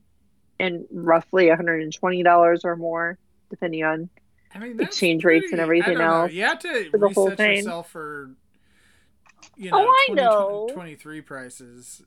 and 0.60 0.86
roughly 0.90 1.48
$120 1.48 2.60
or 2.64 2.76
more, 2.78 3.18
depending 3.50 3.84
on 3.84 4.10
I 4.56 4.60
mean, 4.60 4.80
exchange 4.80 5.24
pretty, 5.24 5.42
rates 5.42 5.52
and 5.52 5.60
everything 5.60 6.00
else. 6.00 6.32
You 6.32 6.44
have 6.44 6.60
to 6.60 6.90
for 6.92 6.98
the 6.98 7.10
whole 7.10 7.26
reset 7.26 7.38
thing. 7.38 7.58
yourself 7.58 7.90
for, 7.90 8.30
you 9.58 9.70
oh, 9.74 9.78
know, 9.78 9.86
Oh, 9.86 9.90
I 9.90 10.06
20, 10.08 10.22
know. 10.22 10.70
23 10.72 11.22
prices 11.22 12.04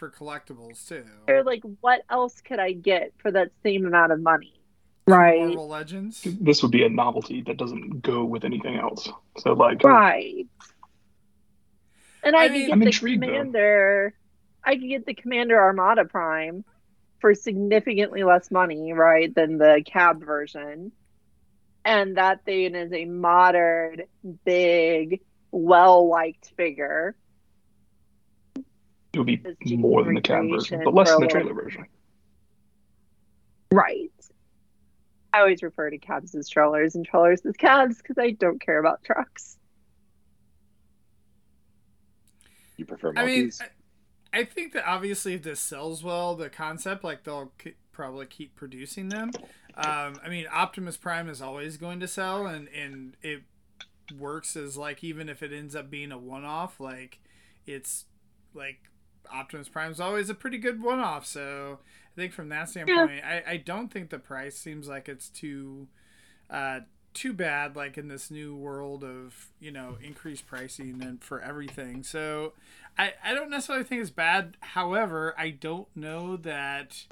for 0.00 0.10
collectibles 0.10 0.88
too. 0.88 1.04
They're 1.26 1.44
like, 1.44 1.62
what 1.82 2.02
else 2.10 2.40
could 2.40 2.58
I 2.58 2.72
get 2.72 3.12
for 3.18 3.30
that 3.30 3.52
same 3.62 3.86
amount 3.86 4.10
of 4.10 4.20
money? 4.20 4.54
Right. 5.06 5.40
Marvel 5.40 5.68
Legends. 5.68 6.26
This 6.40 6.62
would 6.62 6.72
be 6.72 6.84
a 6.84 6.88
novelty 6.88 7.42
that 7.42 7.58
doesn't 7.58 8.00
go 8.00 8.24
with 8.24 8.44
anything 8.44 8.76
else. 8.76 9.08
So 9.38 9.52
like, 9.52 9.84
um, 9.84 9.90
Right. 9.90 10.46
And 12.22 12.34
I, 12.34 12.44
I 12.44 12.48
could 12.48 12.54
get 12.54 12.72
I'm 12.72 12.80
the 12.80 12.86
intrigued, 12.86 13.22
though. 13.22 13.26
commander. 13.26 14.14
I 14.64 14.74
could 14.76 14.88
get 14.88 15.06
the 15.06 15.14
commander 15.14 15.60
Armada 15.60 16.06
Prime 16.06 16.64
for 17.20 17.34
significantly 17.34 18.24
less 18.24 18.50
money, 18.50 18.92
right, 18.94 19.34
than 19.34 19.58
the 19.58 19.82
cab 19.84 20.24
version. 20.24 20.92
And 21.84 22.16
that 22.16 22.44
thing 22.44 22.74
is 22.74 22.92
a 22.92 23.04
modern, 23.04 24.02
big, 24.44 25.20
well 25.50 26.08
liked 26.08 26.52
figure. 26.56 27.16
It 29.12 29.18
would 29.18 29.26
be 29.26 29.76
more 29.76 30.04
than 30.04 30.14
the 30.14 30.20
cab 30.20 30.48
version, 30.50 30.82
but 30.84 30.94
less 30.94 31.10
than 31.10 31.20
the 31.20 31.26
trailer 31.26 31.54
version. 31.54 31.86
Right. 33.72 34.12
I 35.32 35.40
always 35.40 35.62
refer 35.62 35.90
to 35.90 35.98
cabs 35.98 36.34
as 36.34 36.48
trailers 36.48 36.96
and 36.96 37.06
trailers 37.06 37.40
as 37.46 37.56
cabs 37.56 37.98
because 37.98 38.18
I 38.18 38.32
don't 38.32 38.60
care 38.60 38.78
about 38.78 39.04
trucks. 39.04 39.58
You 42.76 42.84
prefer 42.84 43.12
I 43.16 43.26
mean, 43.26 43.40
monkeys? 43.42 43.60
I, 44.32 44.40
I 44.40 44.44
think 44.44 44.72
that 44.72 44.88
obviously 44.88 45.34
if 45.34 45.42
this 45.42 45.60
sells 45.60 46.02
well, 46.02 46.34
the 46.34 46.48
concept 46.48 47.04
like 47.04 47.24
they'll 47.24 47.52
k- 47.58 47.74
probably 47.92 48.26
keep 48.26 48.56
producing 48.56 49.08
them. 49.08 49.30
Um, 49.76 50.14
I 50.24 50.28
mean, 50.28 50.46
Optimus 50.50 50.96
Prime 50.96 51.28
is 51.28 51.40
always 51.40 51.76
going 51.76 52.00
to 52.00 52.08
sell, 52.08 52.46
and 52.46 52.68
and 52.68 53.16
it 53.22 53.42
works 54.18 54.56
as 54.56 54.76
like 54.76 55.04
even 55.04 55.28
if 55.28 55.42
it 55.42 55.52
ends 55.52 55.76
up 55.76 55.90
being 55.90 56.10
a 56.10 56.18
one-off, 56.18 56.80
like 56.80 57.20
it's 57.66 58.06
like 58.54 58.89
Optimus 59.32 59.68
Prime 59.68 59.90
is 59.90 60.00
always 60.00 60.30
a 60.30 60.34
pretty 60.34 60.58
good 60.58 60.82
one-off. 60.82 61.26
So 61.26 61.78
I 62.14 62.20
think 62.20 62.32
from 62.32 62.48
that 62.48 62.68
standpoint, 62.68 63.22
I, 63.24 63.42
I 63.46 63.56
don't 63.56 63.88
think 63.88 64.10
the 64.10 64.18
price 64.18 64.56
seems 64.56 64.88
like 64.88 65.08
it's 65.08 65.28
too 65.28 65.88
uh, 66.48 66.80
too 67.14 67.32
bad. 67.32 67.76
Like 67.76 67.98
in 67.98 68.08
this 68.08 68.30
new 68.30 68.54
world 68.54 69.04
of 69.04 69.48
you 69.60 69.70
know 69.70 69.96
increased 70.02 70.46
pricing 70.46 71.02
and 71.02 71.22
for 71.22 71.40
everything. 71.40 72.02
So 72.02 72.52
I 72.98 73.14
I 73.24 73.34
don't 73.34 73.50
necessarily 73.50 73.84
think 73.84 74.02
it's 74.02 74.10
bad. 74.10 74.56
However, 74.60 75.34
I 75.38 75.50
don't 75.50 75.88
know 75.96 76.36
that 76.38 77.04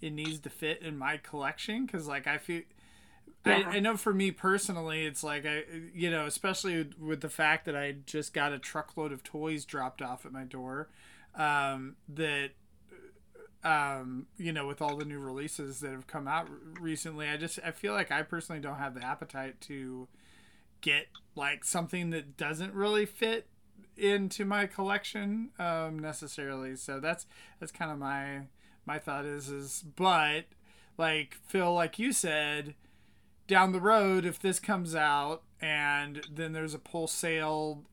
it 0.00 0.12
needs 0.12 0.40
to 0.40 0.50
fit 0.50 0.82
in 0.82 0.98
my 0.98 1.16
collection 1.16 1.86
because 1.86 2.06
like 2.06 2.26
I 2.26 2.38
feel. 2.38 2.62
Yeah. 3.44 3.64
I, 3.66 3.76
I 3.76 3.80
know 3.80 3.96
for 3.96 4.14
me 4.14 4.30
personally, 4.30 5.04
it's 5.04 5.24
like 5.24 5.44
I, 5.44 5.64
you 5.92 6.10
know, 6.12 6.26
especially 6.26 6.88
with 7.00 7.22
the 7.22 7.28
fact 7.28 7.64
that 7.64 7.74
I 7.74 7.96
just 8.06 8.32
got 8.32 8.52
a 8.52 8.58
truckload 8.58 9.10
of 9.10 9.24
toys 9.24 9.64
dropped 9.64 10.00
off 10.00 10.24
at 10.24 10.32
my 10.32 10.44
door, 10.44 10.88
um, 11.34 11.96
that 12.08 12.50
um, 13.64 14.26
you 14.36 14.52
know, 14.52 14.66
with 14.66 14.82
all 14.82 14.96
the 14.96 15.04
new 15.04 15.18
releases 15.18 15.80
that 15.80 15.92
have 15.92 16.06
come 16.06 16.26
out 16.26 16.48
recently, 16.80 17.28
I 17.28 17.36
just 17.36 17.58
I 17.64 17.70
feel 17.70 17.92
like 17.92 18.10
I 18.10 18.22
personally 18.22 18.60
don't 18.60 18.78
have 18.78 18.94
the 18.94 19.04
appetite 19.04 19.60
to 19.62 20.08
get 20.80 21.06
like 21.36 21.64
something 21.64 22.10
that 22.10 22.36
doesn't 22.36 22.74
really 22.74 23.06
fit 23.06 23.46
into 23.96 24.44
my 24.44 24.66
collection 24.66 25.50
um, 25.58 25.98
necessarily. 25.98 26.76
So 26.76 26.98
that's 26.98 27.26
that's 27.60 27.72
kind 27.72 27.90
of 27.90 27.98
my 27.98 28.42
my 28.84 28.98
thought 28.98 29.24
is 29.24 29.48
is 29.48 29.84
but 29.96 30.44
like 30.98 31.36
Phil, 31.46 31.72
like 31.72 31.98
you 31.98 32.12
said, 32.12 32.74
down 33.46 33.72
the 33.72 33.80
road 33.80 34.24
if 34.24 34.40
this 34.40 34.58
comes 34.58 34.94
out 34.94 35.42
and 35.60 36.26
then 36.30 36.52
there's 36.52 36.74
a 36.74 36.78
Pulse 36.78 37.12
sale 37.12 37.84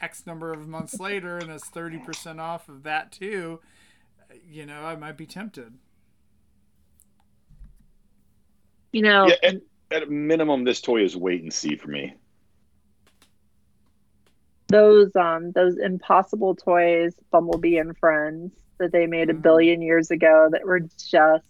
X 0.00 0.26
number 0.26 0.52
of 0.52 0.68
months 0.68 1.00
later 1.00 1.38
and 1.38 1.50
it's 1.50 1.68
thirty 1.68 1.98
percent 1.98 2.40
off 2.40 2.68
of 2.68 2.82
that 2.84 3.12
too 3.12 3.60
you 4.50 4.66
know, 4.66 4.84
I 4.84 4.96
might 4.96 5.16
be 5.16 5.26
tempted. 5.26 5.74
You 8.92 9.02
know, 9.02 9.28
yeah, 9.28 9.36
at, 9.42 9.56
at 9.90 10.02
a 10.04 10.06
minimum, 10.06 10.64
this 10.64 10.80
toy 10.80 11.02
is 11.04 11.16
wait 11.16 11.42
and 11.42 11.52
see 11.52 11.76
for 11.76 11.88
me. 11.88 12.14
those 14.68 15.14
um 15.16 15.52
those 15.52 15.78
impossible 15.78 16.54
toys, 16.54 17.14
Bumblebee 17.30 17.78
and 17.78 17.96
Friends, 17.96 18.52
that 18.78 18.92
they 18.92 19.06
made 19.06 19.30
a 19.30 19.34
Mhm. 19.34 19.42
billion 19.42 19.82
years 19.82 20.10
ago 20.10 20.48
that 20.52 20.64
were 20.66 20.80
just 20.80 21.44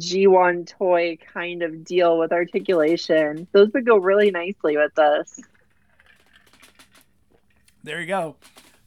G1 0.00 0.66
toy 0.66 1.16
kind 1.34 1.62
of 1.62 1.84
deal 1.84 2.18
with 2.18 2.32
articulation. 2.32 3.48
Those 3.52 3.72
would 3.72 3.86
go 3.86 3.96
really 3.96 4.30
nicely 4.30 4.76
with 4.76 4.94
this. 4.94 5.40
There 7.88 8.02
you 8.02 8.06
go. 8.06 8.36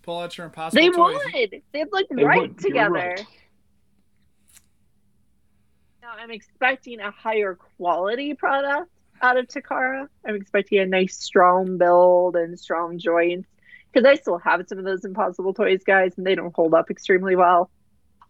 Pull 0.04 0.20
out 0.20 0.38
your 0.38 0.46
impossible 0.46 0.80
They 0.80 0.90
toys. 0.92 1.18
would. 1.34 1.62
They'd 1.74 1.88
look 1.92 2.08
They 2.12 2.24
right 2.24 2.42
would. 2.42 2.60
Together. 2.60 2.94
right. 2.94 3.26
Now 6.04 6.12
I'm 6.20 6.30
expecting 6.30 7.00
a 7.00 7.10
higher 7.10 7.56
quality 7.78 8.36
product 8.36 8.92
out 9.24 9.38
of 9.38 9.48
Takara. 9.48 10.08
I'm 10.24 10.36
expecting 10.36 10.78
a 10.78 10.86
nice 10.86 11.18
strong 11.18 11.80
build 11.80 12.36
and 12.36 12.60
strong 12.60 13.00
joints. 13.00 13.50
Because 13.92 14.06
I 14.08 14.14
still 14.22 14.38
have 14.38 14.64
some 14.68 14.78
of 14.78 14.86
those 14.86 15.04
impossible 15.04 15.56
toys, 15.56 15.82
guys, 15.84 16.14
and 16.16 16.26
they 16.26 16.36
don't 16.36 16.54
hold 16.56 16.76
up 16.76 16.92
extremely 16.92 17.36
well. 17.36 17.72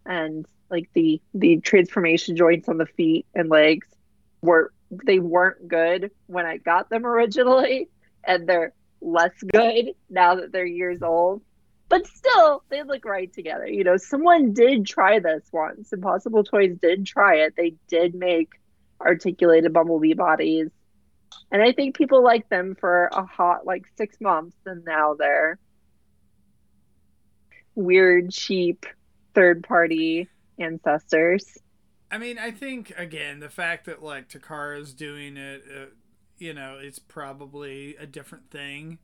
And 0.05 0.45
like 0.69 0.89
the 0.93 1.21
the 1.33 1.57
transformation 1.57 2.37
joints 2.37 2.69
on 2.69 2.77
the 2.77 2.85
feet 2.85 3.25
and 3.35 3.49
legs 3.49 3.87
were 4.41 4.71
they 5.05 5.19
weren't 5.19 5.67
good 5.67 6.11
when 6.27 6.45
I 6.45 6.57
got 6.57 6.89
them 6.89 7.05
originally, 7.05 7.89
and 8.23 8.47
they're 8.47 8.71
less 9.01 9.33
good 9.51 9.91
now 10.09 10.35
that 10.35 10.51
they're 10.51 10.65
years 10.65 11.01
old. 11.01 11.41
But 11.89 12.07
still, 12.07 12.63
they 12.69 12.83
look 12.83 13.03
right 13.03 13.31
together. 13.31 13.67
You 13.67 13.83
know, 13.83 13.97
someone 13.97 14.53
did 14.53 14.85
try 14.85 15.19
this 15.19 15.43
once. 15.51 15.91
Impossible 15.91 16.43
Toys 16.43 16.77
did 16.81 17.05
try 17.05 17.37
it. 17.37 17.55
They 17.57 17.75
did 17.89 18.15
make 18.15 18.49
articulated 19.01 19.73
bumblebee 19.73 20.13
bodies. 20.13 20.69
And 21.51 21.61
I 21.61 21.73
think 21.73 21.97
people 21.97 22.23
like 22.23 22.47
them 22.49 22.75
for 22.79 23.09
a 23.11 23.25
hot 23.25 23.65
like 23.65 23.83
six 23.97 24.19
months, 24.21 24.55
and 24.65 24.85
now 24.85 25.15
they're 25.15 25.59
weird, 27.75 28.31
cheap, 28.31 28.85
third 29.33 29.63
party 29.63 30.29
ancestors. 30.59 31.57
I 32.09 32.17
mean, 32.17 32.37
I 32.37 32.51
think 32.51 32.93
again 32.97 33.39
the 33.39 33.49
fact 33.49 33.85
that 33.85 34.03
like 34.03 34.29
Takara's 34.29 34.93
doing 34.93 35.37
it, 35.37 35.63
uh, 35.69 35.85
you 36.41 36.53
know, 36.55 36.77
it's 36.81 36.97
probably 36.99 37.95
a 37.97 38.07
different 38.07 38.49
thing 38.49 38.97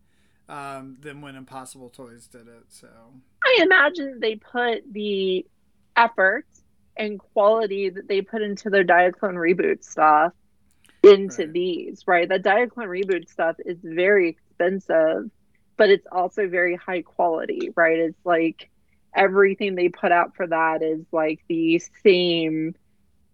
um, 0.50 0.98
than 1.00 1.22
when 1.22 1.36
Impossible 1.36 1.90
Toys 1.90 2.26
did 2.28 2.48
it. 2.48 2.66
So 2.70 2.88
I 3.44 3.60
imagine 3.62 4.20
they 4.20 4.36
put 4.36 4.82
the 4.92 5.46
effort 5.96 6.48
and 6.98 7.20
quality 7.20 7.90
that 7.90 8.08
they 8.08 8.22
put 8.22 8.42
into 8.42 8.72
their 8.72 8.84
Diaclone 8.84 9.36
reboot 9.36 9.84
stuff 9.84 10.34
into 11.04 11.44
Right. 11.44 11.54
these, 11.54 12.04
right? 12.08 12.28
The 12.28 12.40
Diaclone 12.40 12.88
reboot 12.88 13.30
stuff 13.30 13.58
is 13.64 13.78
very 13.84 14.30
expensive, 14.30 15.30
but 15.78 15.92
it's 15.92 16.08
also 16.12 16.48
very 16.48 16.76
high 16.76 17.04
quality, 17.04 17.70
right? 17.76 18.00
It's 18.00 18.26
like 18.26 18.72
everything 19.16 19.76
they 19.76 19.90
put 19.90 20.12
out 20.12 20.36
for 20.36 20.48
that 20.48 20.82
is 20.82 21.06
like 21.12 21.42
the 21.48 21.80
same 22.04 22.76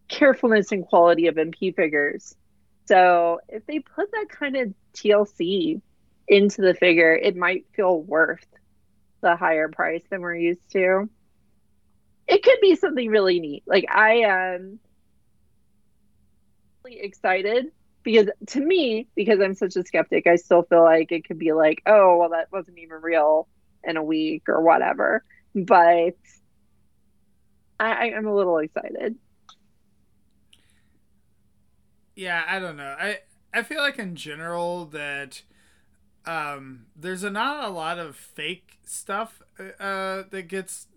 carefulness 0.10 0.74
and 0.74 0.86
quality 0.86 1.28
of 1.28 1.36
MP 1.36 1.74
figures. 1.74 2.36
So 2.86 3.40
if 3.50 3.66
they 3.66 3.80
put 3.80 4.12
that 4.12 4.28
kind 4.30 4.56
of 4.58 4.74
TLC 4.94 5.82
into 6.28 6.62
the 6.62 6.74
figure, 6.74 7.16
it 7.16 7.36
might 7.36 7.66
feel 7.76 8.02
worth 8.02 8.46
the 9.22 9.36
higher 9.36 9.70
price 9.70 10.04
than 10.10 10.22
we're 10.22 10.36
used 10.36 10.70
to. 10.74 11.10
It 12.28 12.44
could 12.44 12.60
be 12.62 12.76
something 12.76 13.10
really 13.10 13.40
neat. 13.40 13.64
Like 13.66 13.86
I 13.90 14.14
am 14.26 14.80
really 16.84 17.00
excited 17.00 17.68
because 18.04 18.28
to 18.48 18.60
me, 18.60 19.08
because 19.16 19.40
I'm 19.42 19.56
such 19.56 19.76
a 19.76 19.84
skeptic, 19.84 20.28
I 20.28 20.36
still 20.36 20.64
feel 20.64 20.84
like 20.84 21.12
it 21.12 21.26
could 21.28 21.40
be 21.40 21.54
like, 21.54 21.82
oh, 21.86 22.18
well, 22.18 22.30
that 22.30 22.52
wasn't 22.52 22.80
even 22.80 23.02
real. 23.02 23.48
in 23.84 23.98
a 23.98 24.04
week 24.04 24.44
or 24.50 24.62
whatever. 24.62 25.24
But 25.56 26.16
I, 27.80 28.12
I'm 28.14 28.28
a 28.28 28.36
little 28.36 28.58
excited. 28.60 29.16
Yeah, 32.16 32.44
I 32.48 32.60
don't 32.60 32.78
know. 32.78 32.96
I 33.00 33.20
I 33.54 33.64
feel 33.64 33.80
like 33.80 34.00
in 34.00 34.16
general 34.16 34.86
that 34.88 35.42
um, 36.26 36.88
there's 36.96 37.24
a, 37.24 37.30
not 37.30 37.66
a 37.66 37.70
lot 37.70 38.00
of 38.00 38.16
fake 38.16 38.80
stuff 38.86 39.42
uh, 39.80 40.24
that 40.30 40.48
gets 40.48 40.88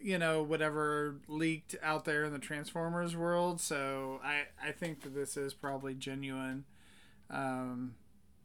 you 0.00 0.18
know 0.18 0.42
whatever 0.42 1.16
leaked 1.28 1.76
out 1.82 2.04
there 2.04 2.24
in 2.24 2.32
the 2.32 2.38
Transformers 2.38 3.16
world. 3.16 3.60
So 3.60 4.20
I 4.24 4.44
I 4.62 4.72
think 4.72 5.02
that 5.02 5.14
this 5.14 5.36
is 5.36 5.54
probably 5.54 5.94
genuine. 5.94 6.64
Um, 7.30 7.94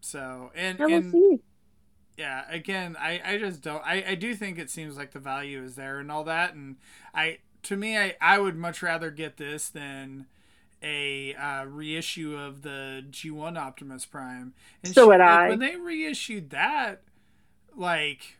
so 0.01 0.51
and, 0.55 0.79
and 0.79 1.15
yeah 2.17 2.43
again 2.49 2.95
I, 2.99 3.21
I 3.25 3.37
just 3.37 3.61
don't 3.61 3.83
I, 3.85 4.03
I 4.09 4.15
do 4.15 4.33
think 4.35 4.57
it 4.57 4.69
seems 4.69 4.97
like 4.97 5.11
the 5.11 5.19
value 5.19 5.63
is 5.63 5.75
there 5.75 5.99
and 5.99 6.11
all 6.11 6.23
that 6.25 6.53
and 6.53 6.77
i 7.13 7.39
to 7.63 7.77
me 7.77 7.97
i, 7.97 8.15
I 8.21 8.39
would 8.39 8.55
much 8.55 8.81
rather 8.81 9.11
get 9.11 9.37
this 9.37 9.69
than 9.69 10.25
a 10.83 11.33
uh, 11.35 11.65
reissue 11.65 12.35
of 12.37 12.61
the 12.61 13.03
g1 13.09 13.57
optimus 13.57 14.05
prime 14.05 14.53
and 14.83 14.93
So 14.93 15.03
shit, 15.03 15.07
would 15.07 15.19
like, 15.19 15.21
I. 15.21 15.49
when 15.49 15.59
they 15.59 15.75
reissued 15.75 16.49
that 16.51 17.01
like 17.75 18.37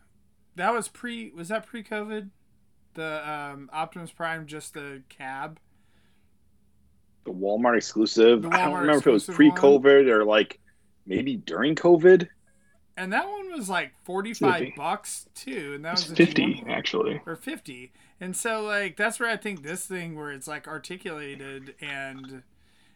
that 0.56 0.74
was 0.74 0.88
pre 0.88 1.32
was 1.32 1.50
that 1.50 1.65
pre-covid 1.65 2.29
the 2.94 3.29
um, 3.32 3.70
optimus 3.74 4.12
prime 4.12 4.46
just 4.48 4.74
the 4.74 5.03
cab 5.10 5.60
The 7.25 7.32
Walmart 7.34 7.77
exclusive. 7.77 8.41
The 8.44 8.50
I 8.50 8.65
don't 8.65 8.79
remember 8.79 9.00
if 9.00 9.08
it 9.08 9.12
was 9.12 9.25
pre-COVID 9.25 10.08
or 10.08 10.24
like 10.25 10.60
maybe 11.06 11.36
during 11.38 11.75
COVID. 11.75 12.27
and 12.96 13.13
that 13.13 13.27
one 13.27 13.51
was 13.51 13.70
like 13.70 13.94
45 14.03 14.60
50. 14.60 14.74
bucks 14.75 15.27
too 15.36 15.74
and 15.75 15.86
that 15.86 15.94
It's 15.94 16.08
was 16.10 16.13
50 16.13 16.44
G1 16.44 16.63
one. 16.63 16.72
actually. 16.72 17.22
or 17.25 17.36
50 17.36 17.91
and 18.19 18.36
so 18.36 18.62
like 18.62 18.95
that's 18.97 19.19
where 19.19 19.29
i 19.29 19.38
think 19.38 19.63
this 19.63 19.86
thing 19.86 20.15
where 20.15 20.31
it's 20.31 20.47
like 20.47 20.67
articulated 20.67 21.75
and 21.81 22.43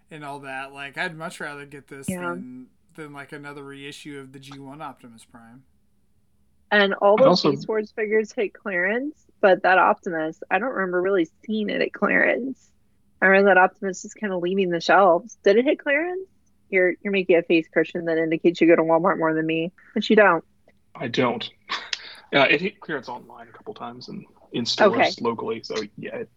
and 0.10 0.24
all 0.26 0.40
that 0.40 0.74
like 0.74 0.98
i'd 0.98 1.16
much 1.18 1.40
rather 1.40 1.66
get 1.66 1.88
this 1.88 2.10
Yeah. 2.10 2.22
than 2.22 2.68
than 2.96 3.14
like 3.14 3.32
another 3.32 3.64
reissue 3.64 4.20
of 4.20 4.34
the 4.34 4.40
g1 4.40 4.82
optimus 4.82 5.24
prime 5.26 5.64
And 6.72 6.94
all 6.96 7.18
those 7.18 7.28
also- 7.28 7.52
Beast 7.52 7.68
Wars 7.68 7.92
figures 7.92 8.32
hit 8.32 8.54
clearance, 8.54 9.26
but 9.42 9.64
that 9.64 9.78
Optimus, 9.78 10.42
I 10.50 10.58
don't 10.60 10.70
remember 10.72 11.02
really 11.02 11.28
seeing 11.46 11.70
it 11.70 11.82
at 11.82 11.92
clearance. 11.92 12.70
I 13.22 13.26
remember 13.26 13.50
that 13.54 13.58
Optimus 13.58 14.04
just 14.04 14.16
kind 14.16 14.32
of 14.32 14.42
leaving 14.42 14.70
the 14.70 14.80
shelves. 14.80 15.38
Did 15.44 15.58
it 15.58 15.66
hit 15.66 15.80
clearance? 15.80 16.30
You're 16.70 16.94
you're 17.04 17.12
making 17.12 17.36
a 17.38 17.44
face, 17.44 17.68
Christian, 17.68 18.06
that 18.06 18.18
indicates 18.18 18.62
you 18.62 18.68
go 18.68 18.78
to 18.78 18.84
Walmart 18.84 19.18
more 19.20 19.34
than 19.34 19.46
me, 19.46 19.74
but 19.94 20.10
you 20.10 20.16
don't. 20.16 20.44
I 20.96 21.08
don't. 21.10 21.50
Yeah, 22.34 22.46
it 22.46 22.62
hit 22.62 22.80
clearance 22.80 23.10
online 23.10 23.50
a 23.50 23.52
couple 23.52 23.74
times 23.74 24.08
and 24.08 24.24
in 24.52 24.66
stores 24.66 24.94
Okay. 24.94 25.12
locally. 25.22 25.62
So 25.64 25.76
yeah, 25.98 26.16
it, 26.18 26.30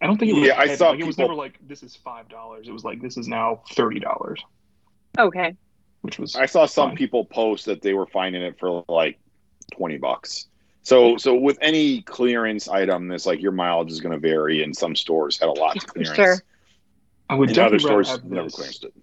I 0.00 0.06
don't 0.06 0.18
think 0.18 0.30
it 0.32 0.34
was. 0.34 0.46
Yeah, 0.48 0.58
I 0.58 0.74
saw 0.74 0.90
like, 0.90 1.00
it 1.00 1.06
was 1.06 1.16
people- 1.16 1.28
never 1.30 1.36
like 1.38 1.58
this 1.66 1.82
is 1.82 1.94
five 1.96 2.28
dollars. 2.28 2.68
It 2.68 2.72
was 2.72 2.84
like 2.84 3.00
this 3.02 3.16
is 3.16 3.28
now 3.28 3.62
thirty 3.72 4.00
dollars, 4.00 4.42
Okay. 5.18 5.56
which 6.02 6.18
was 6.18 6.36
I 6.36 6.46
saw 6.46 6.66
some 6.66 6.90
Fine. 6.90 6.96
people 6.96 7.24
post 7.24 7.66
that 7.66 7.82
they 7.82 7.94
were 7.94 8.06
finding 8.06 8.42
it 8.42 8.58
for 8.58 8.84
like 8.88 9.18
twenty 9.72 9.98
bucks. 9.98 10.46
So 10.82 11.16
so 11.18 11.34
with 11.34 11.58
any 11.60 12.00
clearance 12.02 12.66
item, 12.68 13.10
it's 13.12 13.26
like 13.26 13.42
your 13.42 13.52
mileage 13.52 13.90
is 13.92 14.00
going 14.00 14.12
to 14.12 14.18
vary, 14.18 14.62
and 14.62 14.74
some 14.74 14.96
stores 14.96 15.38
had 15.38 15.48
a 15.48 15.52
lot 15.52 15.78
to 15.78 15.86
clearance. 15.86 16.16
Sure. 16.16 16.36
I 17.28 17.34
would 17.34 17.50
And 17.50 17.58
other 17.58 17.76
definitely 17.76 17.90
rather 17.90 18.04
stores 18.04 18.08
have 18.22 18.24
never 18.30 18.46
this 18.48 18.56
clearanced 18.56 18.84
it. 18.86 18.94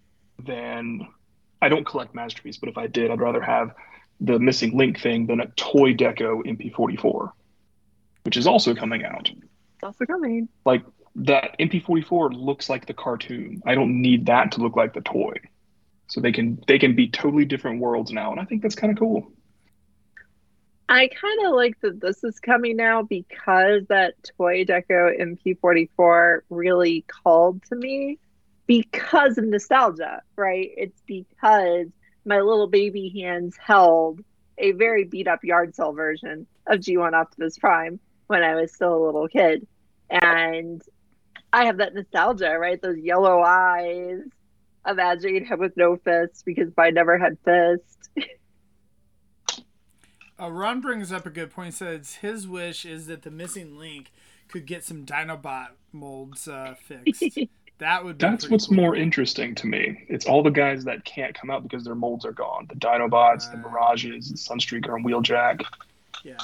than 0.43 1.07
I 1.61 1.69
don't 1.69 1.85
collect 1.85 2.13
masterpiece, 2.13 2.57
but 2.57 2.67
if 2.69 2.77
I 2.77 2.87
did, 2.87 3.09
I'd 3.11 3.21
rather 3.21 3.41
have 3.41 3.73
the 4.19 4.37
missing 4.39 4.75
link 4.75 4.99
thing 4.99 5.27
than 5.27 5.39
a 5.39 5.47
toy 5.55 5.93
deco 5.93 6.43
MP44, 6.43 7.31
which 8.27 8.35
is 8.35 8.45
also 8.45 8.75
coming 8.75 9.05
out. 9.05 9.31
It's 9.75 9.83
also 9.83 10.05
coming. 10.05 10.49
Like 10.65 10.83
that 11.15 11.57
MP44 11.61 12.33
looks 12.33 12.69
like 12.69 12.85
the 12.85 12.93
cartoon. 12.93 13.61
I 13.65 13.73
don't 13.73 14.01
need 14.01 14.25
that 14.25 14.51
to 14.51 14.61
look 14.61 14.75
like 14.75 14.93
the 14.93 14.99
toy. 14.99 15.35
So 16.07 16.19
they 16.19 16.33
can 16.33 16.61
they 16.67 16.77
can 16.77 16.93
be 16.93 17.07
totally 17.07 17.45
different 17.45 17.79
worlds 17.79 18.11
now, 18.11 18.31
and 18.31 18.39
I 18.41 18.43
think 18.43 18.63
that's 18.63 18.75
kind 18.75 18.91
of 18.91 18.99
cool. 18.99 19.31
I 20.89 21.07
kind 21.07 21.45
of 21.45 21.53
like 21.53 21.79
that 21.79 22.01
this 22.01 22.21
is 22.25 22.37
coming 22.41 22.75
now 22.75 23.01
because 23.01 23.83
that 23.87 24.15
Toy 24.37 24.65
Deco 24.65 25.17
MP44 25.17 26.41
really 26.49 27.05
called 27.07 27.63
to 27.69 27.77
me 27.77 28.19
because 28.65 29.37
of 29.37 29.45
nostalgia, 29.45 30.21
right? 30.35 30.69
It's 30.75 31.01
because 31.05 31.87
my 32.25 32.41
little 32.41 32.67
baby 32.67 33.07
hands 33.21 33.55
held 33.55 34.19
a 34.57 34.73
very 34.73 35.05
beat 35.05 35.29
up 35.29 35.45
yard 35.45 35.75
sale 35.75 35.93
version 35.93 36.45
of 36.65 36.81
G1 36.81 37.13
Optimus 37.13 37.57
Prime 37.57 38.01
when 38.27 38.43
I 38.43 38.55
was 38.55 38.73
still 38.73 38.95
a 38.95 39.03
little 39.05 39.27
kid. 39.27 39.65
And 40.09 40.81
I 41.51 41.65
have 41.65 41.77
that 41.77 41.93
nostalgia, 41.93 42.57
right? 42.59 42.81
Those 42.81 42.99
yellow 42.99 43.41
eyes, 43.41 44.21
imagining 44.87 45.45
him 45.45 45.59
with 45.59 45.75
no 45.75 45.97
fist 45.97 46.43
because 46.45 46.71
I 46.77 46.91
never 46.91 47.17
had 47.17 47.37
fists. 47.43 48.09
uh, 50.39 50.51
ron 50.51 50.81
brings 50.81 51.11
up 51.11 51.25
a 51.25 51.29
good 51.29 51.51
point 51.51 51.73
says 51.73 52.15
his 52.15 52.47
wish 52.47 52.85
is 52.85 53.07
that 53.07 53.23
the 53.23 53.31
missing 53.31 53.77
link 53.77 54.11
could 54.47 54.65
get 54.65 54.83
some 54.83 55.05
dinobot 55.05 55.69
molds 55.91 56.47
uh, 56.47 56.73
fixed 56.81 57.37
that 57.79 58.03
would 58.03 58.17
be 58.17 58.25
That's 58.25 58.49
what's 58.49 58.67
cool. 58.67 58.77
more 58.77 58.95
interesting 58.95 59.53
to 59.55 59.67
me. 59.67 60.05
It's 60.07 60.25
all 60.25 60.41
the 60.41 60.49
guys 60.49 60.83
that 60.85 61.05
can't 61.05 61.35
come 61.35 61.51
out 61.51 61.63
because 61.63 61.83
their 61.83 61.95
molds 61.95 62.25
are 62.25 62.31
gone. 62.31 62.65
The 62.69 62.75
Dinobots, 62.75 63.51
the 63.51 63.57
Mirages, 63.57 64.29
the 64.29 64.37
Sunstreaker, 64.37 64.95
and 64.95 65.05
Wheeljack. 65.05 65.63
yeah 66.23 66.37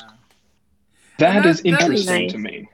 That 1.17 1.43
that- 1.43 1.45
is 1.45 1.62
that 1.63 1.91
is 1.91 2.06
interesting 2.06 2.06
nice. 2.06 2.32
to 2.32 2.38
me. 2.38 2.69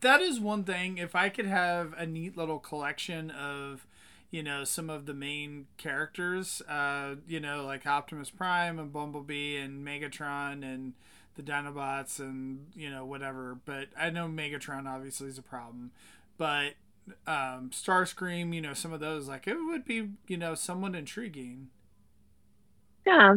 that 0.00 0.20
is 0.20 0.40
one 0.40 0.64
thing 0.64 0.98
if 0.98 1.14
i 1.14 1.28
could 1.28 1.46
have 1.46 1.92
a 1.98 2.06
neat 2.06 2.36
little 2.36 2.58
collection 2.58 3.30
of 3.30 3.86
you 4.30 4.42
know 4.42 4.64
some 4.64 4.88
of 4.88 5.06
the 5.06 5.14
main 5.14 5.66
characters 5.76 6.62
uh 6.68 7.16
you 7.26 7.40
know 7.40 7.64
like 7.64 7.86
optimus 7.86 8.30
prime 8.30 8.78
and 8.78 8.92
bumblebee 8.92 9.56
and 9.56 9.86
megatron 9.86 10.62
and 10.64 10.94
the 11.36 11.42
dinobots 11.42 12.18
and 12.18 12.66
you 12.74 12.88
know 12.90 13.04
whatever 13.04 13.58
but 13.64 13.88
i 13.98 14.08
know 14.10 14.26
megatron 14.28 14.86
obviously 14.86 15.28
is 15.28 15.38
a 15.38 15.42
problem 15.42 15.90
but 16.38 16.74
um 17.26 17.70
starscream 17.72 18.54
you 18.54 18.60
know 18.60 18.74
some 18.74 18.92
of 18.92 19.00
those 19.00 19.28
like 19.28 19.46
it 19.48 19.56
would 19.56 19.84
be 19.84 20.10
you 20.28 20.36
know 20.36 20.54
somewhat 20.54 20.94
intriguing 20.94 21.68
Yeah. 23.06 23.36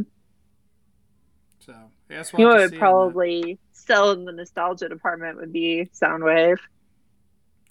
so 1.59 1.73
I 2.13 2.17
guess 2.17 2.33
You 2.33 2.45
know 2.45 2.51
have 2.51 2.53
what 2.53 2.57
to 2.57 2.63
would 2.63 2.69
see 2.69 2.75
on 2.75 2.79
that. 2.79 2.79
probably 2.79 3.59
sell 3.73 4.11
in 4.11 4.25
the 4.25 4.31
nostalgia 4.31 4.87
department 4.89 5.37
would 5.37 5.51
be 5.53 5.89
Soundwave. 5.93 6.57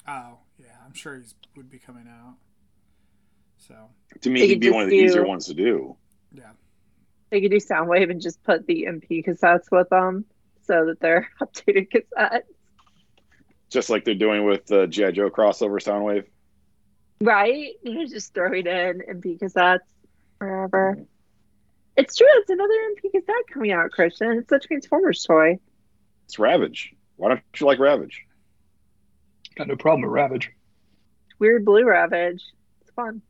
oh 0.09 0.39
yeah 0.59 0.67
i'm 0.85 0.93
sure 0.95 1.17
he 1.19 1.25
would 1.57 1.71
be 1.71 1.79
coming 1.79 2.07
out 2.09 2.35
so 3.59 3.75
To 4.23 4.31
me, 4.31 4.47
he'd 4.47 4.61
be 4.61 4.71
one 4.71 4.85
of 4.85 4.91
the 4.91 4.99
do- 4.99 5.05
easier 5.05 5.25
ones 5.25 5.47
to 5.47 5.55
do. 5.55 5.97
yeah 6.35 6.51
They 7.31 7.41
could 7.41 7.51
do 7.53 7.59
Soundwave 7.59 8.11
and 8.11 8.21
just 8.21 8.43
put 8.43 8.67
the 8.67 8.87
MP 8.89 9.25
cassettes 9.25 9.71
with 9.71 9.89
them 9.89 10.25
so 10.67 10.87
that 10.87 10.99
they're 11.01 11.29
updated 11.41 11.89
cassettes. 11.91 12.43
Just 13.71 13.89
like 13.89 14.05
they're 14.05 14.15
doing 14.15 14.45
with 14.45 14.67
the 14.67 14.87
G.I. 14.87 15.13
Joe 15.13 15.31
crossover 15.31 15.81
Soundwave. 15.83 16.27
Right? 17.23 17.75
You 17.83 17.95
know, 17.95 18.07
just 18.07 18.35
throw 18.35 18.53
it 18.53 18.67
in 18.67 19.01
MP 19.09 19.39
cassettes 19.39 19.79
wherever. 20.39 20.97
Mm-hmm. 20.97 21.03
It's 21.97 22.17
true. 22.17 22.27
It's 22.35 22.51
another 22.51 22.73
MP 22.73 23.11
cassette 23.11 23.47
coming 23.53 23.73
out, 23.73 23.91
Christian. 23.91 24.39
It's 24.39 24.53
a 24.53 24.59
Transformers 24.59 25.25
toy. 25.25 25.59
It's 26.25 26.39
Ravage. 26.39 26.95
Why 27.17 27.29
don't 27.29 27.43
you 27.59 27.67
like 27.67 27.79
Ravage? 27.79 28.23
Got 29.57 29.69
no 29.69 29.77
problem 29.77 30.03
with 30.03 30.11
Ravage. 30.11 30.51
Weird 31.39 31.65
Blue 31.65 31.85
Ravage. 31.85 32.43
It's 32.81 32.91
fun. 32.97 33.21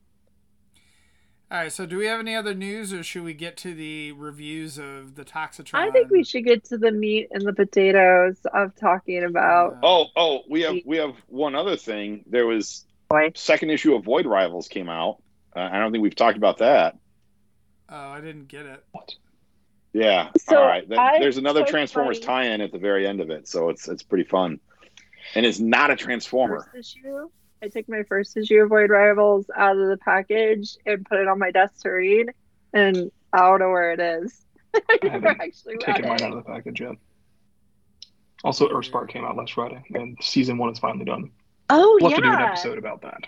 All 1.51 1.59
right, 1.59 1.72
so 1.72 1.85
do 1.85 1.98
we 1.98 2.07
have 2.07 2.18
any 2.18 2.35
other 2.35 2.55
news, 2.55 2.94
or 2.94 3.03
should 3.03 3.25
we 3.25 3.35
get 3.35 3.59
to 3.59 3.75
the 3.75 4.12
reviews 4.12 4.79
of 4.79 5.16
the 5.16 5.25
Toxitron? 5.25 5.75
I 5.75 5.90
think 5.90 6.11
we 6.11 6.25
should 6.25 6.44
get 6.44 6.64
to 6.64 6.79
the 6.79 6.90
meat 6.90 7.29
and 7.31 7.42
the 7.42 7.53
potatoes 7.53 8.38
of 8.55 8.75
talking 8.75 9.22
about. 9.25 9.77
Oh, 9.83 10.07
oh, 10.16 10.44
we 10.48 10.62
have 10.62 10.77
we 10.87 10.96
have 10.96 11.14
one 11.27 11.55
other 11.55 11.77
thing. 11.77 12.25
There 12.27 12.46
was 12.46 12.87
Boy. 13.11 13.33
second 13.35 13.68
issue 13.68 13.94
of 13.94 14.03
Void 14.03 14.25
Rivals 14.25 14.68
came 14.68 14.88
out. 14.88 15.22
Uh, 15.55 15.68
I 15.70 15.79
don't 15.79 15.92
think 15.92 16.01
we've 16.01 16.16
talked 16.16 16.38
about 16.38 16.59
that. 16.59 16.96
Oh, 17.94 18.09
I 18.11 18.20
didn't 18.22 18.48
get 18.48 18.64
it. 18.64 18.83
What? 18.92 19.14
Yeah. 19.92 20.31
So, 20.38 20.57
All 20.57 20.66
right. 20.66 20.90
I- 20.90 21.18
There's 21.18 21.37
another 21.37 21.61
so 21.66 21.70
Transformers 21.70 22.18
funny. 22.18 22.46
tie-in 22.48 22.61
at 22.62 22.72
the 22.72 22.78
very 22.78 23.07
end 23.07 23.20
of 23.20 23.28
it, 23.31 23.46
so 23.46 23.68
it's 23.68 23.87
it's 23.88 24.02
pretty 24.02 24.24
fun. 24.24 24.59
And 25.35 25.44
it's 25.44 25.61
not 25.61 25.90
a 25.90 25.96
Transformer. 25.96 26.66
First 26.72 26.96
issue. 26.96 27.28
I 27.62 27.68
took 27.68 27.88
my 27.88 28.02
first 28.05 28.37
issue 28.37 28.62
of 28.62 28.70
Void 28.70 28.90
Rivals 28.90 29.46
out 29.55 29.76
of 29.76 29.87
the 29.88 29.96
package 29.98 30.76
and 30.87 31.05
put 31.05 31.18
it 31.20 31.28
on 31.28 31.38
my 31.38 31.50
desk 31.52 31.83
to 31.83 31.90
read, 31.90 32.31
and 32.72 33.12
I 33.33 33.38
don't 33.40 33.61
know 33.61 33.68
where 33.68 33.92
it 33.92 34.00
is. 34.00 34.44
I 34.74 34.81
never 35.02 35.28
haven't 35.28 35.40
actually 35.42 35.74
read 35.74 35.81
Taking 35.83 36.07
mine 36.09 36.14
it. 36.16 36.22
out 36.22 36.33
of 36.33 36.37
the 36.44 36.50
package 36.50 36.81
yet. 36.81 36.96
Also, 38.42 38.68
Earthspark 38.68 39.11
came 39.11 39.24
out 39.24 39.37
last 39.37 39.52
Friday, 39.52 39.83
and 39.94 40.16
season 40.20 40.59
one 40.59 40.70
is 40.72 40.78
finally 40.81 41.05
done. 41.05 41.31
Oh 41.70 41.98
We'll 42.00 42.11
yeah, 42.11 42.16
have 42.16 42.24
to 42.24 42.31
do 42.31 42.35
an 42.37 42.40
episode 42.42 42.78
about 42.78 43.02
that. 43.02 43.20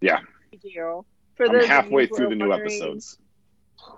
we 0.00 0.58
do. 0.58 1.04
For 1.34 1.46
I'm 1.48 1.64
halfway 1.64 2.06
through 2.06 2.28
the 2.28 2.36
new 2.36 2.48
wondering, 2.50 2.70
episodes. 2.70 3.18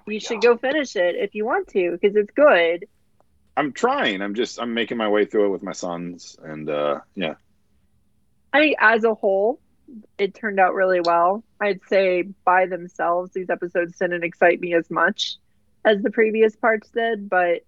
You 0.06 0.20
should 0.20 0.42
go 0.42 0.56
finish 0.56 0.96
it 0.96 1.16
if 1.16 1.34
you 1.34 1.44
want 1.44 1.68
to, 1.68 1.92
because 1.92 2.16
it's 2.16 2.30
good. 2.32 2.86
I'm 3.56 3.72
trying. 3.72 4.20
I'm 4.20 4.34
just 4.34 4.60
I'm 4.60 4.74
making 4.74 4.96
my 4.96 5.08
way 5.08 5.24
through 5.24 5.46
it 5.46 5.50
with 5.50 5.62
my 5.62 5.72
sons, 5.72 6.36
and 6.42 6.68
uh, 6.68 7.00
yeah. 7.14 7.34
I 8.52 8.60
think 8.60 8.76
as 8.80 9.04
a 9.04 9.14
whole, 9.14 9.60
it 10.18 10.34
turned 10.34 10.60
out 10.60 10.74
really 10.74 11.00
well. 11.00 11.44
I'd 11.60 11.80
say 11.88 12.22
by 12.44 12.66
themselves, 12.66 13.32
these 13.32 13.50
episodes 13.50 13.98
didn't 13.98 14.24
excite 14.24 14.60
me 14.60 14.74
as 14.74 14.90
much 14.90 15.36
as 15.84 16.02
the 16.02 16.10
previous 16.10 16.56
parts 16.56 16.88
did, 16.90 17.28
but 17.28 17.62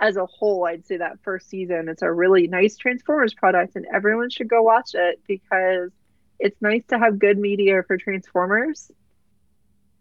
as 0.00 0.16
a 0.16 0.26
whole, 0.26 0.64
I'd 0.64 0.86
say 0.86 0.98
that 0.98 1.18
first 1.22 1.48
season, 1.48 1.88
it's 1.88 2.02
a 2.02 2.10
really 2.10 2.46
nice 2.46 2.76
Transformers 2.76 3.34
product, 3.34 3.76
and 3.76 3.86
everyone 3.92 4.30
should 4.30 4.48
go 4.48 4.62
watch 4.62 4.94
it 4.94 5.20
because 5.26 5.90
it's 6.38 6.60
nice 6.62 6.84
to 6.88 6.98
have 6.98 7.18
good 7.18 7.38
media 7.38 7.82
for 7.86 7.96
Transformers. 7.96 8.90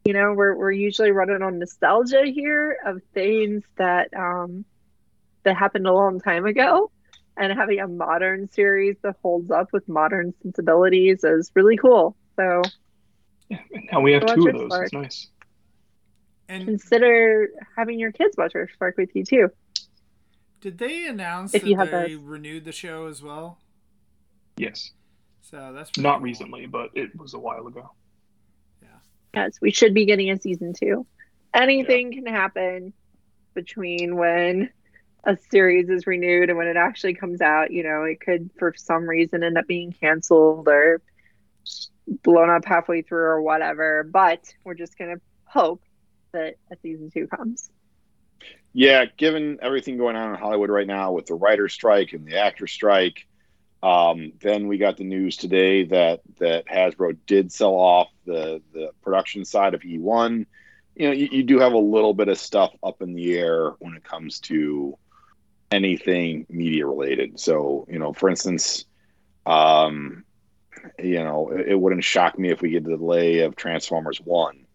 You 0.08 0.14
know, 0.14 0.32
we're 0.34 0.56
we're 0.56 0.72
usually 0.72 1.12
running 1.12 1.42
on 1.42 1.60
nostalgia 1.60 2.24
here 2.34 2.78
of 2.86 3.02
things 3.14 3.62
that 3.76 4.08
um 4.16 4.64
that 5.44 5.58
happened 5.58 5.86
a 5.86 5.94
long 5.94 6.22
time 6.22 6.46
ago, 6.46 6.90
and 7.36 7.52
having 7.52 7.82
a 7.82 7.90
modern 7.90 8.50
series 8.54 8.96
that 9.04 9.18
holds 9.22 9.52
up 9.52 9.68
with 9.74 9.86
modern 9.90 10.34
sensibilities 10.42 11.26
is 11.26 11.52
really 11.56 11.76
cool. 11.76 12.16
So 12.38 12.62
Yeah, 13.50 13.58
and 13.74 13.90
now 13.92 14.00
we 14.00 14.14
have 14.14 14.26
two 14.34 14.48
of 14.48 14.54
those. 14.54 14.68
Spark. 14.68 14.84
It's 14.86 14.94
nice. 14.94 15.28
And 16.48 16.64
consider 16.64 17.50
having 17.76 18.00
your 18.00 18.14
kids 18.14 18.34
watch 18.38 18.56
Rift 18.56 18.72
Spark 18.76 18.96
with 18.98 19.10
you 19.14 19.26
too. 19.26 19.50
did 20.62 20.78
they 20.78 21.06
announce 21.08 21.54
If 21.54 21.64
that 21.64 21.70
you 21.70 21.76
have 21.76 21.92
they 21.92 22.14
those. 22.14 22.24
renewed 22.24 22.64
the 22.64 22.72
show 22.72 23.08
as 23.08 23.22
well? 23.22 23.60
Yes. 24.56 24.90
So 25.42 25.74
that's 25.74 25.98
Not 25.98 26.20
cool. 26.20 26.24
recently, 26.24 26.66
but 26.66 26.92
it 26.94 27.14
was 27.20 27.34
a 27.34 27.40
while 27.40 27.68
ago. 27.68 27.92
Yes, 29.38 29.60
we 29.62 29.72
should 29.72 29.94
be 29.94 30.06
getting 30.06 30.32
a 30.32 30.40
season 30.40 30.74
two. 30.74 31.06
Anything 31.54 32.12
can 32.12 32.26
happen 32.26 32.92
between 33.54 34.16
when 34.16 34.72
a 35.24 35.38
series 35.52 35.90
is 35.90 36.08
renewed 36.08 36.50
and 36.50 36.58
when 36.58 36.68
it 36.68 36.76
actually 36.76 37.14
comes 37.14 37.40
out. 37.40 37.70
You 37.70 37.84
know, 37.84 38.04
it 38.04 38.20
could, 38.20 38.50
for 38.58 38.74
some 38.76 39.08
reason, 39.08 39.44
end 39.44 39.58
up 39.58 39.68
being 39.68 39.92
canceled 39.92 40.68
or 40.68 41.04
blown 42.24 42.50
up 42.50 42.66
halfway 42.66 43.04
through 43.04 43.26
or 43.26 43.42
whatever. 43.44 44.04
But 44.04 44.42
we're 44.64 44.74
just 44.74 44.98
going 44.98 45.16
to 45.16 45.22
hope 45.46 45.84
that 46.32 46.56
a 46.72 46.78
season 46.82 47.12
two 47.12 47.28
comes. 47.28 47.70
Yeah, 48.74 49.06
given 49.06 49.60
everything 49.62 49.98
going 49.98 50.16
on 50.16 50.32
in 50.32 50.40
Hollywood 50.40 50.72
right 50.72 50.88
now 50.88 51.12
with 51.12 51.28
the 51.28 51.36
writer 51.36 51.70
strike 51.70 52.14
and 52.14 52.26
the 52.26 52.40
actor 52.40 52.66
strike, 52.66 53.28
um, 53.84 54.34
then 54.40 54.68
we 54.68 54.78
got 54.78 54.98
the 54.98 55.04
news 55.04 55.38
today 55.38 55.86
that 55.86 56.22
that 56.40 56.66
Hasbro 56.66 57.18
did 57.26 57.52
sell 57.52 57.76
off 57.76 58.10
the 58.26 58.62
the 58.74 58.92
production 59.04 59.46
side 59.46 59.74
of 59.74 59.82
eOne. 59.82 60.46
You 60.96 61.08
know, 61.08 61.14
you, 61.14 61.30
you 61.32 61.44
do 61.44 61.60
have 61.60 61.74
a 61.74 61.78
little 61.78 62.14
bit 62.14 62.28
of 62.28 62.40
stuff 62.40 62.74
up 62.82 63.02
in 63.02 63.14
the 63.14 63.38
air 63.38 63.72
when 63.80 63.94
it 63.94 64.04
comes 64.04 64.40
to 64.42 64.98
anything 65.70 66.46
media 66.50 66.88
related. 66.88 67.40
So, 67.40 67.86
you 67.90 68.00
know, 68.00 68.14
for 68.14 68.30
instance, 68.30 68.86
um, 69.46 70.24
you 70.98 71.24
know, 71.24 71.52
it, 71.52 71.68
it 71.70 71.80
wouldn't 71.80 72.04
shock 72.04 72.40
me 72.40 72.50
if 72.50 72.62
we 72.62 72.72
get 72.72 72.84
the 72.84 72.98
delay 72.98 73.40
of 73.40 73.56
Transformers 73.56 74.20
One 74.20 74.66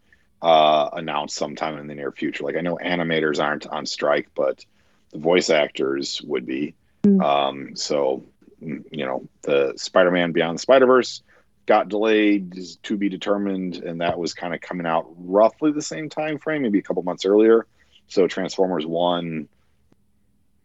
uh, 0.41 0.91
announced 0.93 1.37
sometime 1.37 1.77
in 1.79 1.87
the 1.87 1.95
near 1.95 2.13
future. 2.13 2.45
Like 2.45 2.57
I 2.57 2.61
know 2.61 2.79
animators 2.83 3.43
aren't 3.43 3.67
on 3.67 3.87
strike, 3.87 4.29
but 4.35 4.65
the 5.13 5.19
voice 5.19 5.51
actors 5.51 6.23
would 6.23 6.47
be. 6.47 6.75
Mm. 7.05 7.23
Um, 7.23 7.77
so 7.77 8.25
you 8.63 9.05
know, 9.07 9.29
the 9.43 9.75
Spider-Man 9.77 10.33
Beyond 10.33 10.59
the 10.59 10.63
Spider-Verse 10.63 11.23
got 11.67 11.89
delayed 11.89 12.57
is 12.57 12.77
to 12.83 12.97
be 12.97 13.09
determined, 13.09 13.77
and 13.77 14.01
that 14.01 14.19
was 14.19 14.35
kind 14.35 14.55
of 14.55 14.61
coming 14.61 14.87
out 14.87 15.07
roughly 15.17 15.73
the 15.73 15.83
same 15.83 16.09
time 16.09 16.39
frame, 16.39 16.63
maybe 16.63 16.79
a 16.79 16.83
couple 16.83 17.03
months 17.03 17.25
earlier. 17.25 17.67
So 18.09 18.27
Transformers 18.27 18.85
One, 18.85 19.49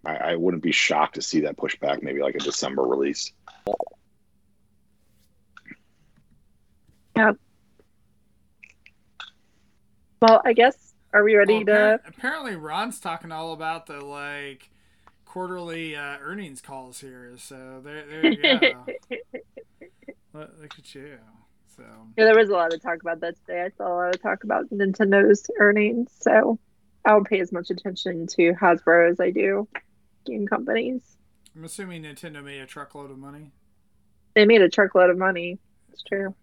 I, 0.05 0.15
I 0.15 0.35
wouldn't 0.35 0.63
be 0.63 0.71
shocked 0.71 1.15
to 1.15 1.21
see 1.21 1.41
that 1.41 1.57
pushed 1.57 1.79
back, 1.79 2.01
maybe 2.01 2.21
like 2.21 2.35
a 2.35 2.39
December 2.39 2.83
release. 2.83 3.31
Yeah. 7.15 7.33
Well, 10.21 10.41
I 10.43 10.53
guess, 10.53 10.93
are 11.13 11.23
we 11.23 11.35
ready 11.35 11.63
Well, 11.63 11.65
to? 11.65 12.01
apparently, 12.07 12.55
Ron's 12.55 12.99
talking 12.99 13.31
all 13.31 13.53
about 13.53 13.85
the 13.85 14.01
like 14.03 14.69
quarterly 15.27 15.95
uh, 15.95 16.17
earnings 16.21 16.61
calls 16.61 16.99
here. 16.99 17.33
So 17.37 17.81
there, 17.83 18.05
there 18.05 18.25
you 18.25 18.41
go. 18.41 18.85
look, 20.33 20.51
look 20.61 20.79
at 20.79 20.95
you. 20.95 21.17
So 21.75 21.83
Yeah, 22.17 22.25
there 22.25 22.35
was 22.35 22.49
a 22.49 22.53
lot 22.53 22.73
of 22.73 22.81
talk 22.81 23.01
about 23.01 23.19
that 23.19 23.35
today. 23.45 23.63
I 23.63 23.69
saw 23.77 23.87
a 23.87 23.95
lot 23.95 24.15
of 24.15 24.21
talk 24.21 24.43
about 24.43 24.69
Nintendo's 24.71 25.49
earnings, 25.59 26.11
so 26.19 26.57
I 27.05 27.11
don't 27.11 27.27
pay 27.27 27.39
as 27.39 27.51
much 27.51 27.69
attention 27.69 28.25
to 28.27 28.53
Hasbro 28.53 29.11
as 29.11 29.19
I 29.19 29.29
do 29.31 29.67
game 30.25 30.47
companies. 30.47 31.01
I'm 31.55 31.63
assuming 31.63 32.03
Nintendo 32.03 32.43
made 32.43 32.61
a 32.61 32.65
truckload 32.65 33.11
of 33.11 33.17
money. 33.17 33.51
They 34.35 34.45
made 34.45 34.61
a 34.61 34.69
truckload 34.69 35.09
of 35.09 35.17
money. 35.17 35.57
It's 35.91 36.03
true. 36.03 36.33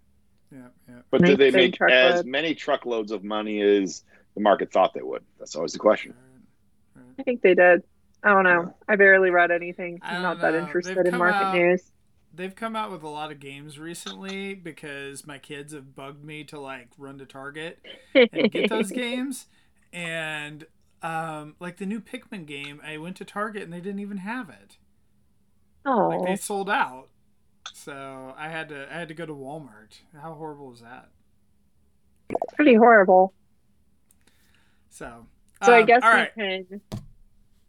Yeah, 0.53 0.69
yeah. 0.89 0.95
But 1.11 1.21
Make 1.21 1.31
did 1.31 1.39
they 1.39 1.51
make 1.51 1.75
truckload. 1.75 2.15
as 2.15 2.25
many 2.25 2.55
truckloads 2.55 3.13
of 3.13 3.25
money 3.25 3.61
as 3.61 4.03
the 4.35 4.41
market 4.41 4.73
thought 4.73 4.95
they 4.95 5.03
would? 5.03 5.25
That's 5.39 5.55
always 5.57 5.73
the 5.73 5.79
question. 5.79 6.15
Right, 6.97 7.03
right. 7.03 7.15
I 7.19 7.23
think 7.23 7.43
they 7.43 7.55
did. 7.55 7.83
I 8.25 8.31
don't 8.31 8.45
know. 8.45 8.75
I 8.89 8.97
barely 8.97 9.31
read 9.31 9.51
anything. 9.51 9.99
I 10.03 10.09
I'm 10.09 10.15
don't 10.15 10.23
not 10.23 10.41
that 10.41 10.55
interested 10.55 10.97
They've 10.97 11.13
in 11.13 11.19
market 11.19 11.37
out- 11.45 11.55
news. 11.55 11.83
They've 12.37 12.55
come 12.55 12.75
out 12.75 12.91
with 12.91 13.05
a 13.05 13.09
lot 13.09 13.31
of 13.31 13.39
games 13.39 13.79
recently 13.79 14.55
because 14.55 15.25
my 15.25 15.39
kids 15.39 15.73
have 15.73 15.95
bugged 15.95 16.25
me 16.25 16.43
to 16.45 16.59
like 16.59 16.89
run 16.99 17.19
to 17.19 17.27
Target 17.27 17.79
and 18.13 18.51
get 18.51 18.69
those 18.71 18.91
games. 19.05 19.47
And 19.93 20.67
um, 21.01 21.55
like 21.61 21.77
the 21.77 21.87
new 21.87 22.01
Pikmin 22.01 22.45
game, 22.45 22.81
I 22.85 22.97
went 22.99 23.15
to 23.19 23.25
Target 23.25 23.63
and 23.63 23.73
they 23.73 23.81
didn't 23.81 24.01
even 24.01 24.17
have 24.17 24.49
it. 24.51 24.79
Oh, 25.87 26.09
Like 26.09 26.27
they 26.27 26.35
sold 26.37 26.69
out. 26.69 27.07
So 27.73 28.35
I 28.37 28.49
had 28.49 28.69
to 28.71 28.93
I 28.93 28.99
had 28.99 29.09
to 29.09 29.15
go 29.15 29.27
to 29.27 29.33
Walmart. 29.33 30.01
How 30.21 30.35
horrible 30.35 30.73
is 30.73 30.81
that? 30.81 31.11
pretty 32.57 32.75
horrible. 32.75 33.33
So 34.91 35.27
So 35.63 35.73
I 35.73 35.81
um, 35.81 35.87
guess 35.87 36.01
all 36.03 36.11
we 36.13 36.17
right. 36.19 36.35
can 36.35 36.81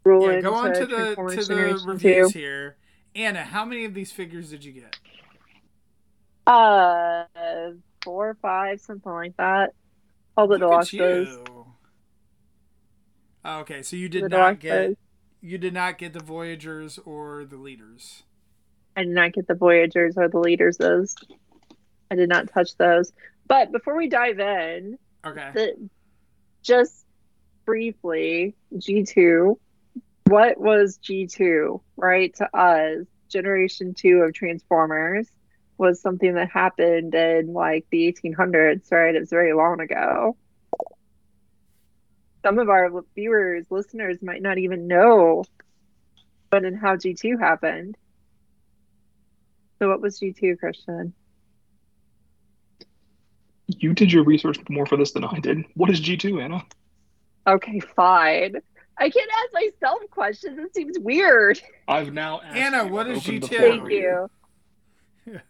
roll 0.06 0.28
Yeah, 0.28 0.36
into 0.38 0.42
go 0.48 0.54
on 0.54 0.72
to 0.74 0.86
the 0.86 1.14
to 1.16 1.44
the 1.44 1.44
Generation 1.44 1.88
reviews 1.88 2.32
2. 2.32 2.38
here. 2.38 2.76
Anna, 3.14 3.44
how 3.44 3.64
many 3.64 3.84
of 3.84 3.94
these 3.94 4.12
figures 4.12 4.50
did 4.50 4.64
you 4.64 4.72
get? 4.72 4.96
Uh, 6.46 7.24
four 8.04 8.30
or 8.30 8.34
five, 8.40 8.80
something 8.80 9.10
like 9.12 9.36
that. 9.36 9.72
All 10.36 10.46
the 10.46 10.58
Look 10.58 10.72
at 10.72 10.92
you. 10.92 11.44
Oh, 13.44 13.60
Okay, 13.60 13.82
so 13.82 13.96
you 13.96 14.08
The 14.08 14.20
did 14.20 14.30
not 14.30 14.56
deluxes. 14.56 14.60
get 14.60 14.98
you 15.40 15.58
did 15.58 15.74
not 15.74 15.98
get 15.98 16.12
the 16.12 16.20
Voyagers 16.22 16.98
or 17.04 17.44
the 17.44 17.56
Leaders. 17.56 18.24
I 18.96 19.02
did 19.04 19.12
not 19.14 19.32
get 19.32 19.46
the 19.46 19.54
Voyagers 19.54 20.16
or 20.16 20.28
the 20.28 20.38
Leaders. 20.38 20.76
Those 20.78 21.14
I 22.10 22.14
did 22.16 22.28
not 22.28 22.48
touch 22.52 22.76
those. 22.76 23.12
But 23.48 23.70
before 23.72 23.96
we 23.96 24.08
dive 24.08 24.40
in, 24.40 24.98
Okay. 25.24 25.50
the, 25.54 25.88
just 26.62 27.04
briefly, 27.64 28.56
G2, 28.74 29.56
what 30.26 30.58
was 30.58 30.98
G2, 30.98 31.80
right? 31.96 32.34
To 32.36 32.56
us, 32.56 33.06
Generation 33.28 33.94
2 33.94 34.18
of 34.18 34.34
Transformers 34.34 35.28
was 35.78 36.00
something 36.00 36.34
that 36.34 36.50
happened 36.50 37.14
in 37.14 37.52
like 37.52 37.86
the 37.90 38.12
1800s, 38.12 38.90
right? 38.90 39.14
It 39.14 39.20
was 39.20 39.30
very 39.30 39.52
long 39.52 39.80
ago. 39.80 40.36
Some 42.44 42.58
of 42.58 42.68
our 42.68 42.90
viewers, 43.14 43.66
listeners 43.70 44.22
might 44.22 44.42
not 44.42 44.58
even 44.58 44.86
know 44.86 45.44
when 46.50 46.64
and 46.64 46.78
how 46.78 46.96
G2 46.96 47.38
happened. 47.38 47.96
So, 49.78 49.88
what 49.88 50.00
was 50.00 50.18
G2, 50.20 50.58
Christian? 50.58 51.12
You 53.66 53.92
did 53.92 54.12
your 54.12 54.24
research 54.24 54.58
more 54.70 54.86
for 54.86 54.96
this 54.96 55.12
than 55.12 55.24
I 55.24 55.38
did. 55.40 55.64
What 55.74 55.90
is 55.90 56.00
G2, 56.00 56.42
Anna? 56.42 56.64
Okay, 57.46 57.80
fine. 57.80 58.56
I 58.98 59.10
can't 59.10 59.30
ask 59.44 59.52
myself 59.52 59.98
questions. 60.10 60.58
It 60.58 60.74
seems 60.74 60.98
weird. 60.98 61.60
I've 61.86 62.12
now 62.12 62.40
asked 62.40 62.56
Anna, 62.56 62.84
you. 62.84 62.92
what 62.92 63.06
I've 63.06 63.16
is 63.16 63.22
G2? 63.24 63.48
Thank 63.48 63.90
you. 63.90 64.30
Yeah. 65.28 65.40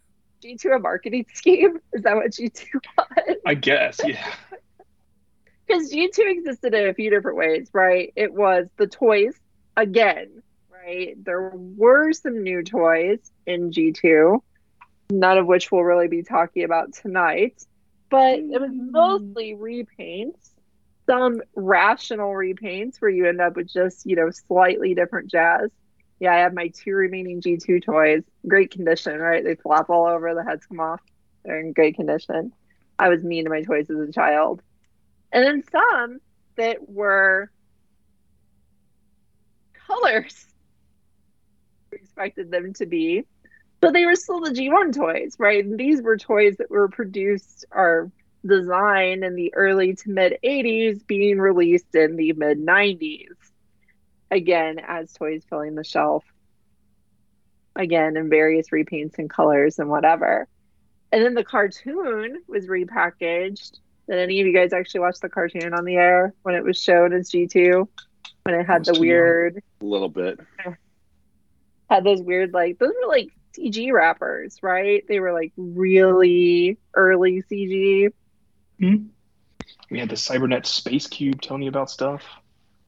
G2 0.42 0.76
a 0.76 0.78
marketing 0.78 1.26
scheme? 1.34 1.78
Is 1.92 2.02
that 2.04 2.16
what 2.16 2.30
G2 2.30 2.64
was? 2.96 3.36
I 3.44 3.54
guess, 3.54 4.00
yeah. 4.04 4.32
Because 5.66 5.92
G2 5.92 6.30
existed 6.30 6.74
in 6.74 6.86
a 6.86 6.94
few 6.94 7.10
different 7.10 7.36
ways, 7.36 7.68
right? 7.72 8.12
It 8.14 8.32
was 8.32 8.68
the 8.76 8.86
toys 8.86 9.34
again, 9.76 10.42
right? 10.70 11.22
There 11.24 11.50
were 11.54 12.12
some 12.12 12.42
new 12.42 12.62
toys 12.62 13.18
in 13.46 13.72
G2, 13.72 14.40
none 15.10 15.38
of 15.38 15.46
which 15.46 15.70
we'll 15.72 15.82
really 15.82 16.08
be 16.08 16.22
talking 16.22 16.62
about 16.64 16.94
tonight. 16.94 17.64
But 18.08 18.38
it 18.38 18.60
was 18.60 18.70
mm. 18.70 18.92
mostly 18.92 19.54
repaints, 19.54 20.50
some 21.06 21.40
rational 21.54 22.30
repaints 22.30 22.96
where 23.00 23.10
you 23.10 23.26
end 23.26 23.40
up 23.40 23.56
with 23.56 23.72
just, 23.72 24.04
you 24.04 24.16
know, 24.16 24.30
slightly 24.30 24.94
different 24.94 25.30
jazz. 25.30 25.70
Yeah, 26.18 26.34
I 26.34 26.38
have 26.38 26.54
my 26.54 26.68
two 26.68 26.92
remaining 26.92 27.40
G2 27.40 27.84
toys. 27.84 28.22
Great 28.46 28.70
condition, 28.70 29.18
right? 29.18 29.44
They 29.44 29.54
flop 29.54 29.90
all 29.90 30.06
over, 30.06 30.34
the 30.34 30.44
heads 30.44 30.66
come 30.66 30.80
off. 30.80 31.00
They're 31.44 31.60
in 31.60 31.72
great 31.72 31.96
condition. 31.96 32.52
I 32.98 33.08
was 33.08 33.22
mean 33.22 33.44
to 33.44 33.50
my 33.50 33.62
toys 33.62 33.90
as 33.90 34.08
a 34.08 34.12
child. 34.12 34.62
And 35.32 35.44
then 35.44 35.62
some 35.70 36.18
that 36.56 36.88
were 36.88 37.50
colors 39.86 40.46
expected 41.92 42.50
them 42.50 42.72
to 42.74 42.86
be. 42.86 43.24
But 43.80 43.92
they 43.92 44.06
were 44.06 44.14
still 44.14 44.40
the 44.40 44.50
G1 44.50 44.96
toys, 44.96 45.36
right? 45.38 45.62
And 45.62 45.78
these 45.78 46.00
were 46.00 46.16
toys 46.16 46.56
that 46.56 46.70
were 46.70 46.88
produced 46.88 47.66
or 47.70 48.10
designed 48.46 49.24
in 49.24 49.34
the 49.34 49.54
early 49.54 49.94
to 49.94 50.10
mid 50.10 50.38
80s, 50.42 51.06
being 51.06 51.38
released 51.38 51.94
in 51.94 52.16
the 52.16 52.32
mid 52.32 52.58
90s. 52.58 53.28
Again, 54.30 54.78
as 54.78 55.12
toys 55.12 55.42
filling 55.48 55.74
the 55.74 55.84
shelf. 55.84 56.24
Again, 57.74 58.16
in 58.16 58.30
various 58.30 58.70
repaints 58.70 59.18
and 59.18 59.28
colors 59.28 59.78
and 59.78 59.88
whatever. 59.88 60.48
And 61.12 61.24
then 61.24 61.34
the 61.34 61.44
cartoon 61.44 62.42
was 62.48 62.66
repackaged. 62.66 63.78
Did 64.08 64.18
any 64.18 64.40
of 64.40 64.46
you 64.46 64.54
guys 64.54 64.72
actually 64.72 65.00
watch 65.00 65.18
the 65.20 65.28
cartoon 65.28 65.74
on 65.74 65.84
the 65.84 65.96
air 65.96 66.34
when 66.42 66.54
it 66.54 66.64
was 66.64 66.80
shown 66.80 67.12
as 67.12 67.30
G2? 67.30 67.86
When 68.42 68.54
it 68.54 68.66
had 68.66 68.84
the 68.84 68.98
weird. 68.98 69.62
A 69.80 69.84
little 69.84 70.08
bit. 70.08 70.40
Had 71.88 72.02
those 72.02 72.20
weird, 72.20 72.52
like, 72.52 72.80
those 72.80 72.92
were 73.00 73.08
like 73.08 73.30
CG 73.56 73.92
wrappers, 73.92 74.58
right? 74.62 75.04
They 75.08 75.20
were 75.20 75.32
like 75.32 75.52
really 75.56 76.78
early 76.94 77.42
CG. 77.50 78.12
Mm-hmm. 78.80 79.06
We 79.90 80.00
had 80.00 80.08
the 80.08 80.16
Cybernet 80.16 80.66
Space 80.66 81.06
Cube 81.06 81.40
telling 81.40 81.62
you 81.62 81.68
about 81.68 81.90
stuff. 81.90 82.22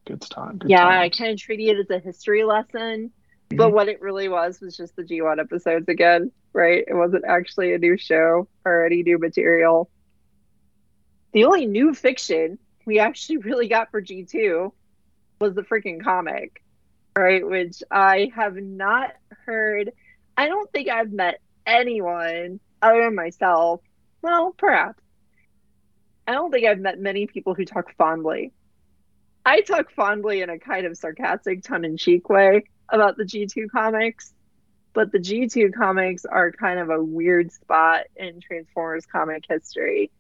Good 0.07 0.21
time. 0.23 0.59
Good 0.59 0.71
yeah, 0.71 0.83
time. 0.83 1.01
I 1.01 1.09
kind 1.11 1.33
of 1.33 1.39
treated 1.39 1.79
it 1.79 1.81
as 1.81 1.91
a 1.91 1.99
history 1.99 2.45
lesson. 2.45 3.11
Mm-hmm. 3.51 3.57
But 3.57 3.73
what 3.73 3.89
it 3.89 4.01
really 4.01 4.29
was 4.29 4.61
was 4.61 4.77
just 4.77 4.97
the 4.97 5.03
G1 5.03 5.39
episodes 5.39 5.89
again, 5.89 6.33
right? 6.53 6.85
It 6.87 6.95
wasn't 6.95 7.25
actually 7.27 7.73
a 7.73 7.79
new 7.79 7.97
show 7.97 8.49
or 8.65 8.85
any 8.85 9.03
new 9.03 9.19
material. 9.19 9.91
The 11.33 11.45
only 11.45 11.67
new 11.67 11.95
fiction 11.95 12.59
we 12.85 12.99
actually 12.99 13.37
really 13.39 13.69
got 13.69 13.91
for 13.91 14.03
G2 14.03 14.73
was 15.41 15.55
the 15.55 15.63
freaking 15.63 16.03
comic, 16.03 16.63
right? 17.17 17.47
Which 17.47 17.83
I 17.91 18.33
have 18.35 18.57
not 18.57 19.13
heard. 19.47 19.93
I 20.37 20.49
don't 20.49 20.71
think 20.73 20.89
I've 20.89 21.13
met 21.13 21.41
anyone 21.67 22.61
other 22.83 23.05
than 23.05 23.15
myself. 23.15 23.81
Well, 24.21 24.55
perhaps. 24.57 25.03
I 26.29 26.33
don't 26.33 26.51
think 26.51 26.67
I've 26.67 26.79
met 26.79 27.01
many 27.01 27.27
people 27.27 27.55
who 27.55 27.65
talk 27.65 27.91
fondly. 27.97 28.53
I 29.47 29.63
talk 29.63 29.91
fondly 29.91 30.43
in 30.43 30.51
a 30.51 30.59
kind 30.59 30.85
of 30.85 30.99
sarcastic, 30.99 31.63
tongue 31.63 31.87
in 31.87 31.97
cheek 31.97 32.29
way 32.29 32.65
about 32.91 33.17
the 33.17 33.25
G2 33.25 33.71
comics, 33.71 34.35
but 34.93 35.11
the 35.11 35.21
G2 35.21 35.73
comics 35.73 36.27
are 36.27 36.53
kind 36.53 36.81
of 36.81 36.91
a 36.91 37.03
weird 37.03 37.51
spot 37.51 38.03
in 38.15 38.43
Transformers 38.43 39.07
comic 39.07 39.45
history 39.49 40.11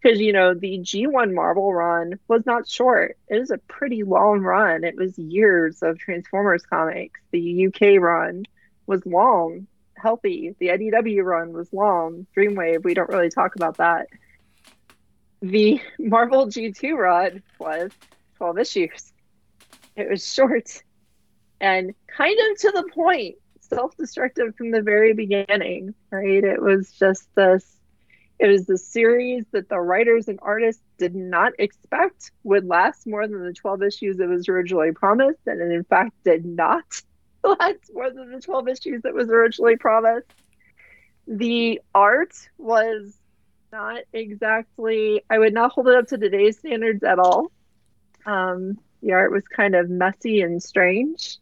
because 0.00 0.18
you 0.20 0.32
know 0.32 0.54
the 0.54 0.78
G1 0.78 1.34
Marvel 1.34 1.74
run 1.74 2.18
was 2.28 2.46
not 2.46 2.66
short. 2.66 3.18
It 3.28 3.38
was 3.38 3.50
a 3.50 3.58
pretty 3.58 4.04
long 4.04 4.40
run. 4.40 4.84
It 4.84 4.96
was 4.96 5.18
years 5.18 5.82
of 5.82 5.98
Transformers 5.98 6.64
comics. 6.64 7.20
The 7.30 7.66
UK 7.66 8.00
run 8.00 8.44
was 8.86 9.04
long, 9.04 9.66
healthy. 9.96 10.54
The 10.58 10.68
IDW 10.68 11.22
run 11.22 11.52
was 11.52 11.70
long. 11.74 12.26
Dreamwave, 12.34 12.84
we 12.84 12.94
don't 12.94 13.10
really 13.10 13.28
talk 13.28 13.54
about 13.54 13.76
that. 13.76 14.06
The 15.40 15.80
Marvel 15.98 16.46
G2 16.46 16.96
rod 16.96 17.42
was 17.58 17.90
12 18.36 18.58
issues. 18.58 19.12
It 19.96 20.08
was 20.08 20.32
short 20.32 20.82
and 21.60 21.94
kind 22.06 22.38
of 22.50 22.58
to 22.60 22.70
the 22.70 22.84
point, 22.94 23.36
self-destructive 23.60 24.54
from 24.56 24.70
the 24.70 24.82
very 24.82 25.12
beginning, 25.12 25.94
right? 26.10 26.44
It 26.44 26.62
was 26.62 26.92
just 26.92 27.28
this 27.34 27.74
it 28.38 28.46
was 28.46 28.66
the 28.66 28.78
series 28.78 29.44
that 29.50 29.68
the 29.68 29.80
writers 29.80 30.28
and 30.28 30.38
artists 30.42 30.82
did 30.96 31.12
not 31.16 31.54
expect 31.58 32.30
would 32.44 32.68
last 32.68 33.04
more 33.04 33.26
than 33.26 33.42
the 33.42 33.52
12 33.52 33.82
issues 33.82 34.20
it 34.20 34.28
was 34.28 34.48
originally 34.48 34.92
promised, 34.92 35.40
and 35.46 35.60
in 35.60 35.82
fact 35.82 36.12
did 36.24 36.44
not 36.44 36.84
last 37.44 37.90
more 37.92 38.10
than 38.10 38.30
the 38.30 38.40
12 38.40 38.68
issues 38.68 39.02
that 39.02 39.14
was 39.14 39.28
originally 39.28 39.76
promised. 39.76 40.32
The 41.26 41.80
art 41.94 42.34
was 42.58 43.18
not 43.72 44.00
exactly, 44.12 45.22
I 45.30 45.38
would 45.38 45.54
not 45.54 45.72
hold 45.72 45.88
it 45.88 45.96
up 45.96 46.08
to 46.08 46.18
today's 46.18 46.58
standards 46.58 47.02
at 47.02 47.18
all. 47.18 47.50
Um, 48.26 48.78
the 49.02 49.12
art 49.12 49.32
was 49.32 49.44
kind 49.44 49.74
of 49.74 49.88
messy 49.88 50.40
and 50.40 50.62
strange. 50.62 51.38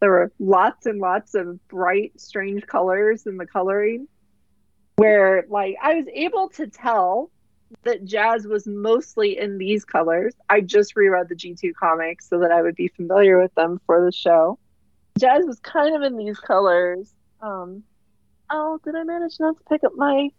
There 0.00 0.10
were 0.10 0.32
lots 0.38 0.86
and 0.86 1.00
lots 1.00 1.34
of 1.34 1.66
bright, 1.68 2.20
strange 2.20 2.66
colors 2.66 3.26
in 3.26 3.36
the 3.36 3.46
coloring 3.46 4.08
where 4.96 5.44
like 5.48 5.76
I 5.80 5.94
was 5.94 6.06
able 6.12 6.48
to 6.50 6.66
tell 6.66 7.30
that 7.84 8.04
Jazz 8.04 8.46
was 8.46 8.66
mostly 8.66 9.38
in 9.38 9.58
these 9.58 9.84
colors. 9.84 10.34
I 10.48 10.60
just 10.60 10.96
reread 10.96 11.28
the 11.28 11.36
G2 11.36 11.74
comics 11.74 12.28
so 12.28 12.40
that 12.40 12.50
I 12.50 12.62
would 12.62 12.74
be 12.74 12.88
familiar 12.88 13.40
with 13.40 13.54
them 13.54 13.80
for 13.86 14.04
the 14.04 14.12
show. 14.12 14.58
Jazz 15.18 15.44
was 15.46 15.60
kind 15.60 15.94
of 15.94 16.02
in 16.02 16.16
these 16.16 16.38
colors. 16.38 17.12
Um, 17.40 17.84
oh, 18.50 18.80
did 18.84 18.94
I 18.94 19.04
manage 19.04 19.38
not 19.38 19.56
to 19.58 19.64
pick 19.68 19.84
up 19.84 19.92
my? 19.96 20.30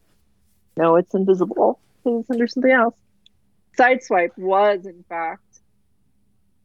No, 0.79 0.95
it's 0.95 1.13
invisible. 1.13 1.77
It's 2.05 2.29
under 2.29 2.47
something 2.47 2.71
else. 2.71 2.95
Sideswipe 3.77 4.37
was, 4.37 4.85
in 4.85 5.03
fact, 5.09 5.43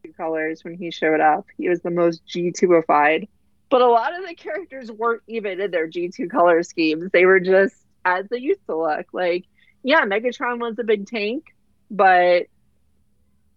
two 0.05 0.13
colors 0.13 0.63
when 0.63 0.77
he 0.77 0.89
showed 0.89 1.19
up. 1.19 1.45
He 1.57 1.67
was 1.67 1.81
the 1.81 1.91
most 1.91 2.25
G2ified. 2.25 3.27
But 3.69 3.81
a 3.81 3.87
lot 3.87 4.17
of 4.17 4.25
the 4.25 4.33
characters 4.33 4.89
weren't 4.89 5.23
even 5.27 5.59
in 5.59 5.69
their 5.69 5.89
G2 5.89 6.29
color 6.29 6.63
schemes. 6.63 7.11
They 7.11 7.25
were 7.25 7.41
just 7.41 7.75
as 8.05 8.25
they 8.29 8.37
used 8.37 8.65
to 8.67 8.77
look. 8.77 9.07
Like, 9.11 9.47
yeah, 9.83 10.05
Megatron 10.05 10.59
was 10.59 10.79
a 10.79 10.85
big 10.85 11.07
tank, 11.07 11.53
but 11.91 12.43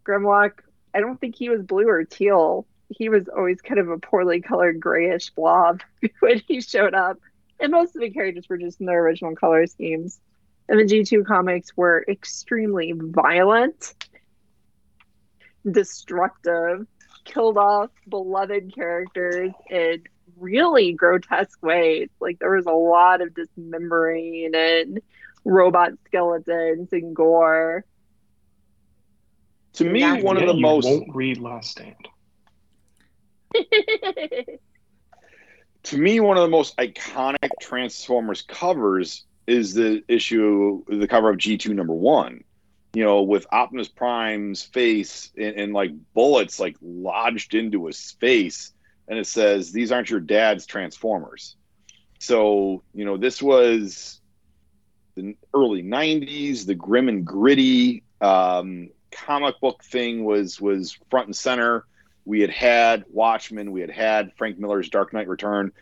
Grimlock, 0.04 0.54
I 0.92 0.98
don't 0.98 1.20
think 1.20 1.36
he 1.36 1.50
was 1.50 1.62
blue 1.62 1.88
or 1.88 2.02
teal. 2.02 2.66
He 2.88 3.08
was 3.08 3.28
always 3.28 3.60
kind 3.60 3.78
of 3.78 3.90
a 3.90 3.98
poorly 3.98 4.40
colored 4.40 4.80
grayish 4.80 5.30
blob 5.30 5.82
when 6.18 6.42
he 6.48 6.60
showed 6.62 6.94
up. 6.94 7.20
And 7.60 7.70
most 7.70 7.94
of 7.94 8.02
the 8.02 8.10
characters 8.10 8.48
were 8.48 8.58
just 8.58 8.80
in 8.80 8.86
their 8.86 9.04
original 9.04 9.36
color 9.36 9.64
schemes. 9.68 10.18
And 10.68 10.78
the 10.78 10.84
G2 10.84 11.24
comics 11.26 11.74
were 11.76 12.04
extremely 12.08 12.92
violent, 12.94 13.94
destructive, 15.70 16.86
killed 17.24 17.56
off 17.56 17.90
beloved 18.08 18.74
characters 18.74 19.52
in 19.70 20.02
really 20.36 20.92
grotesque 20.92 21.62
ways. 21.62 22.10
Like 22.20 22.38
there 22.38 22.54
was 22.54 22.66
a 22.66 22.72
lot 22.72 23.22
of 23.22 23.34
dismembering 23.34 24.50
and 24.54 25.00
robot 25.44 25.92
skeletons 26.06 26.88
and 26.92 27.16
gore. 27.16 27.84
To 29.74 29.84
me, 29.84 30.00
That's 30.00 30.24
one 30.24 30.36
of 30.36 30.46
the 30.46 30.54
you 30.54 30.60
most 30.60 30.86
won't 30.86 31.14
read 31.14 31.38
Last 31.38 31.70
Stand. 31.70 31.94
to 35.84 35.96
me 35.96 36.20
one 36.20 36.36
of 36.36 36.42
the 36.42 36.50
most 36.50 36.76
iconic 36.76 37.48
Transformers 37.60 38.42
covers 38.42 39.24
is 39.48 39.72
the 39.72 40.04
issue, 40.08 40.84
the 40.86 41.08
cover 41.08 41.30
of 41.30 41.38
G 41.38 41.56
two 41.56 41.74
number 41.74 41.94
one. 41.94 42.44
You 42.94 43.04
know, 43.04 43.22
with 43.22 43.46
Optimus 43.50 43.88
Prime's 43.88 44.62
face 44.62 45.30
and, 45.36 45.56
and 45.56 45.72
like 45.72 45.90
bullets 46.14 46.60
like 46.60 46.76
lodged 46.80 47.54
into 47.54 47.86
his 47.86 48.12
face, 48.12 48.72
and 49.08 49.18
it 49.18 49.26
says, 49.26 49.72
"These 49.72 49.90
aren't 49.90 50.10
your 50.10 50.20
dad's 50.20 50.66
Transformers." 50.66 51.56
So 52.18 52.82
you 52.94 53.04
know, 53.04 53.16
this 53.16 53.42
was 53.42 54.20
the 55.16 55.34
early 55.54 55.82
'90s. 55.82 56.66
The 56.66 56.74
grim 56.74 57.08
and 57.08 57.24
gritty 57.26 58.04
um, 58.20 58.90
comic 59.10 59.60
book 59.60 59.82
thing 59.82 60.24
was 60.24 60.60
was 60.60 60.98
front 61.10 61.26
and 61.26 61.36
center. 61.36 61.86
We 62.24 62.40
had 62.40 62.50
had 62.50 63.04
Watchmen. 63.10 63.72
We 63.72 63.80
had 63.80 63.90
had 63.90 64.32
Frank 64.36 64.58
Miller's 64.58 64.90
Dark 64.90 65.14
Knight 65.14 65.28
Return. 65.28 65.72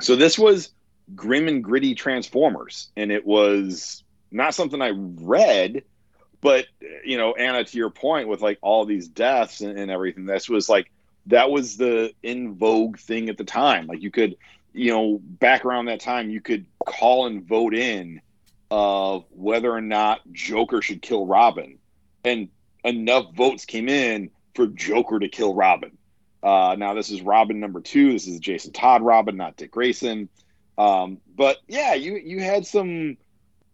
So 0.00 0.16
this 0.16 0.36
was 0.36 0.70
grim 1.14 1.48
and 1.48 1.62
gritty 1.62 1.94
Transformers, 1.94 2.90
and 2.96 3.10
it 3.10 3.26
was 3.26 4.02
not 4.30 4.54
something 4.54 4.80
I 4.80 4.92
read, 4.94 5.82
but 6.40 6.66
you 7.04 7.16
know, 7.16 7.32
Anna, 7.34 7.64
to 7.64 7.78
your 7.78 7.90
point, 7.90 8.28
with 8.28 8.42
like 8.42 8.58
all 8.62 8.84
these 8.84 9.08
deaths 9.08 9.60
and, 9.60 9.78
and 9.78 9.90
everything, 9.90 10.26
this 10.26 10.48
was 10.48 10.68
like 10.68 10.90
that 11.26 11.50
was 11.50 11.76
the 11.76 12.12
in 12.22 12.54
vogue 12.54 12.98
thing 12.98 13.28
at 13.28 13.38
the 13.38 13.44
time. 13.44 13.86
Like 13.86 14.02
you 14.02 14.10
could, 14.10 14.36
you 14.72 14.92
know, 14.92 15.20
back 15.22 15.64
around 15.64 15.86
that 15.86 16.00
time, 16.00 16.30
you 16.30 16.40
could 16.40 16.66
call 16.84 17.26
and 17.26 17.46
vote 17.46 17.74
in 17.74 18.20
of 18.70 19.24
whether 19.30 19.70
or 19.70 19.82
not 19.82 20.20
Joker 20.32 20.82
should 20.82 21.02
kill 21.02 21.26
Robin, 21.26 21.78
and 22.24 22.48
enough 22.84 23.34
votes 23.34 23.64
came 23.64 23.88
in 23.88 24.30
for 24.54 24.66
Joker 24.66 25.18
to 25.18 25.28
kill 25.28 25.54
Robin. 25.54 25.96
Uh, 26.42 26.74
now 26.76 26.94
this 26.94 27.10
is 27.10 27.22
Robin 27.22 27.60
number 27.60 27.80
two. 27.80 28.12
This 28.12 28.26
is 28.26 28.40
Jason 28.40 28.72
Todd 28.72 29.02
Robin, 29.02 29.36
not 29.36 29.56
Dick 29.56 29.70
Grayson. 29.70 30.28
Um, 30.78 31.18
but 31.36 31.58
yeah, 31.68 31.94
you 31.94 32.16
you 32.16 32.40
had 32.40 32.66
some 32.66 33.16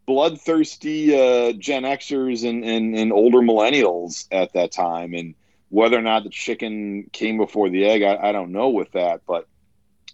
bloodthirsty 0.07 1.15
uh, 1.15 1.53
Gen 1.53 1.83
Xers 1.83 2.49
and, 2.49 2.65
and, 2.65 2.97
and 2.97 3.13
older 3.13 3.39
millennials 3.39 4.27
at 4.33 4.53
that 4.55 4.73
time, 4.73 5.15
and 5.15 5.35
whether 5.69 5.99
or 5.99 6.03
not 6.03 6.25
the 6.25 6.31
chicken 6.31 7.11
came 7.13 7.37
before 7.37 7.69
the 7.69 7.85
egg, 7.85 8.03
I, 8.03 8.29
I 8.29 8.33
don't 8.33 8.53
know 8.53 8.71
with 8.71 8.93
that. 8.93 9.21
But 9.27 9.47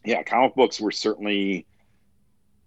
yeah, 0.04 0.22
comic 0.24 0.54
books 0.54 0.80
were 0.80 0.90
certainly 0.90 1.66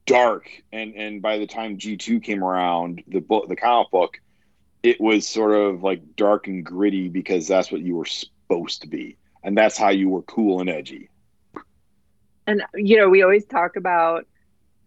dark, 0.05 0.49
and 0.71 0.95
and 0.95 1.21
by 1.21 1.37
the 1.37 1.47
time 1.47 1.77
G 1.77 1.97
two 1.97 2.19
came 2.19 2.43
around, 2.43 3.03
the 3.07 3.19
book, 3.19 3.47
the 3.49 3.55
comic 3.55 3.91
book, 3.91 4.19
it 4.83 4.99
was 5.01 5.27
sort 5.27 5.53
of 5.53 5.83
like 5.83 6.15
dark 6.15 6.47
and 6.47 6.65
gritty 6.65 7.09
because 7.09 7.47
that's 7.47 7.71
what 7.71 7.81
you 7.81 7.95
were 7.95 8.05
supposed 8.05 8.81
to 8.81 8.87
be. 8.87 9.17
and 9.43 9.57
that's 9.57 9.77
how 9.77 9.89
you 9.89 10.09
were 10.09 10.23
cool 10.23 10.59
and 10.59 10.69
edgy. 10.69 11.09
And 12.47 12.63
you 12.73 12.97
know, 12.97 13.09
we 13.09 13.21
always 13.21 13.45
talk 13.45 13.75
about 13.75 14.25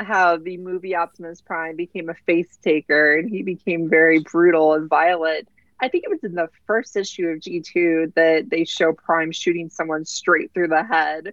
how 0.00 0.38
the 0.38 0.56
movie 0.56 0.96
Optimus 0.96 1.42
Prime 1.42 1.76
became 1.76 2.08
a 2.08 2.14
face 2.26 2.58
taker 2.62 3.18
and 3.18 3.28
he 3.28 3.42
became 3.42 3.88
very 3.88 4.20
brutal 4.20 4.72
and 4.72 4.88
violent. 4.88 5.46
I 5.80 5.88
think 5.88 6.04
it 6.04 6.10
was 6.10 6.24
in 6.24 6.34
the 6.34 6.48
first 6.66 6.96
issue 6.96 7.28
of 7.28 7.40
G2 7.40 8.14
that 8.14 8.50
they 8.50 8.64
show 8.64 8.92
Prime 8.92 9.32
shooting 9.32 9.68
someone 9.68 10.04
straight 10.04 10.52
through 10.52 10.68
the 10.68 10.84
head. 10.84 11.32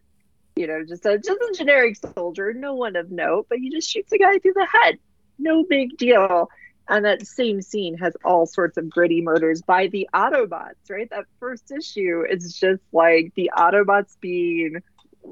You 0.56 0.68
know, 0.68 0.84
just 0.86 1.06
a 1.06 1.18
just 1.18 1.40
a 1.40 1.54
generic 1.56 1.98
soldier, 2.16 2.54
no 2.54 2.76
one 2.76 2.96
of 2.96 3.12
note, 3.12 3.48
but 3.50 3.60
he 3.60 3.70
just 3.70 3.90
shoots 3.90 4.12
a 4.12 4.18
guy 4.18 4.40
through 4.40 4.54
the 4.54 4.68
head. 4.70 4.98
No 5.40 5.64
big 5.64 5.98
deal. 5.98 6.50
And 6.90 7.06
that 7.06 7.28
same 7.28 7.62
scene 7.62 7.98
has 7.98 8.16
all 8.24 8.46
sorts 8.46 8.78
of 8.78 8.90
gritty 8.90 9.22
murders 9.22 9.62
by 9.62 9.88
the 9.88 10.08
Autobots, 10.14 10.90
right? 10.90 11.10
That 11.10 11.26
first 11.40 11.70
issue 11.70 12.24
is 12.28 12.54
just 12.54 12.82
like 12.94 13.34
the 13.36 13.52
Autobots 13.56 14.16
being 14.22 14.82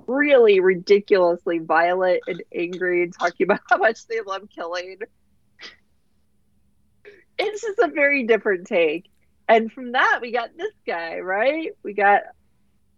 really 0.07 0.59
ridiculously 0.59 1.59
violent 1.59 2.21
and 2.27 2.43
angry 2.53 3.03
and 3.03 3.13
talking 3.17 3.45
about 3.45 3.61
how 3.69 3.77
much 3.77 4.05
they 4.07 4.21
love 4.21 4.47
killing. 4.53 4.97
It's 7.37 7.61
just 7.61 7.79
a 7.79 7.87
very 7.87 8.23
different 8.25 8.67
take. 8.67 9.09
And 9.47 9.71
from 9.71 9.91
that, 9.91 10.19
we 10.21 10.31
got 10.31 10.49
this 10.57 10.73
guy, 10.87 11.19
right? 11.19 11.71
We 11.83 11.93
got 11.93 12.21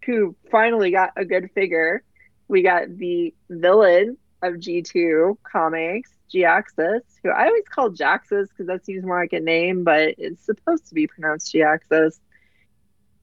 who 0.06 0.34
finally 0.50 0.90
got 0.90 1.10
a 1.16 1.24
good 1.24 1.50
figure. 1.54 2.02
We 2.46 2.62
got 2.62 2.96
the 2.96 3.34
villain 3.50 4.16
of 4.42 4.54
G2 4.54 5.36
comics, 5.42 6.10
Jhiaxus, 6.32 7.00
who 7.22 7.30
I 7.30 7.46
always 7.46 7.64
call 7.68 7.90
Jaxus 7.90 8.48
because 8.48 8.68
that 8.68 8.86
seems 8.86 9.04
more 9.04 9.20
like 9.20 9.34
a 9.34 9.40
name, 9.40 9.84
but 9.84 10.14
it's 10.16 10.46
supposed 10.46 10.86
to 10.88 10.94
be 10.94 11.06
pronounced 11.06 11.52
Jhiaxus. 11.52 12.18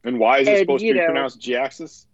And 0.04 0.20
why 0.20 0.40
is 0.40 0.48
it 0.48 0.52
And, 0.52 0.60
supposed 0.60 0.82
to 0.86 0.94
be 0.94 1.00
know- 1.00 1.06
pronounced 1.06 1.42
Jhiaxus? 1.42 2.06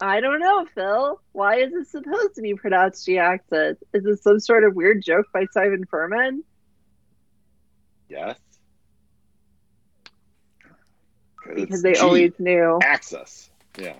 I 0.00 0.20
don't 0.20 0.40
know, 0.40 0.66
Phil. 0.74 1.20
Why 1.32 1.56
is 1.56 1.72
it 1.72 1.88
supposed 1.88 2.34
to 2.34 2.42
be 2.42 2.54
pronounced 2.54 3.06
Jhiaxus? 3.06 3.76
Is 3.92 4.04
this 4.04 4.22
some 4.22 4.40
sort 4.40 4.64
of 4.64 4.74
weird 4.74 5.02
joke 5.02 5.26
by 5.32 5.46
Simon 5.52 5.84
Furman? 5.84 6.42
Yes. 8.08 8.38
Because 11.54 11.82
they 11.82 11.96
always 11.96 12.32
knew. 12.38 12.78
access. 12.82 13.50
Yeah. 13.78 13.94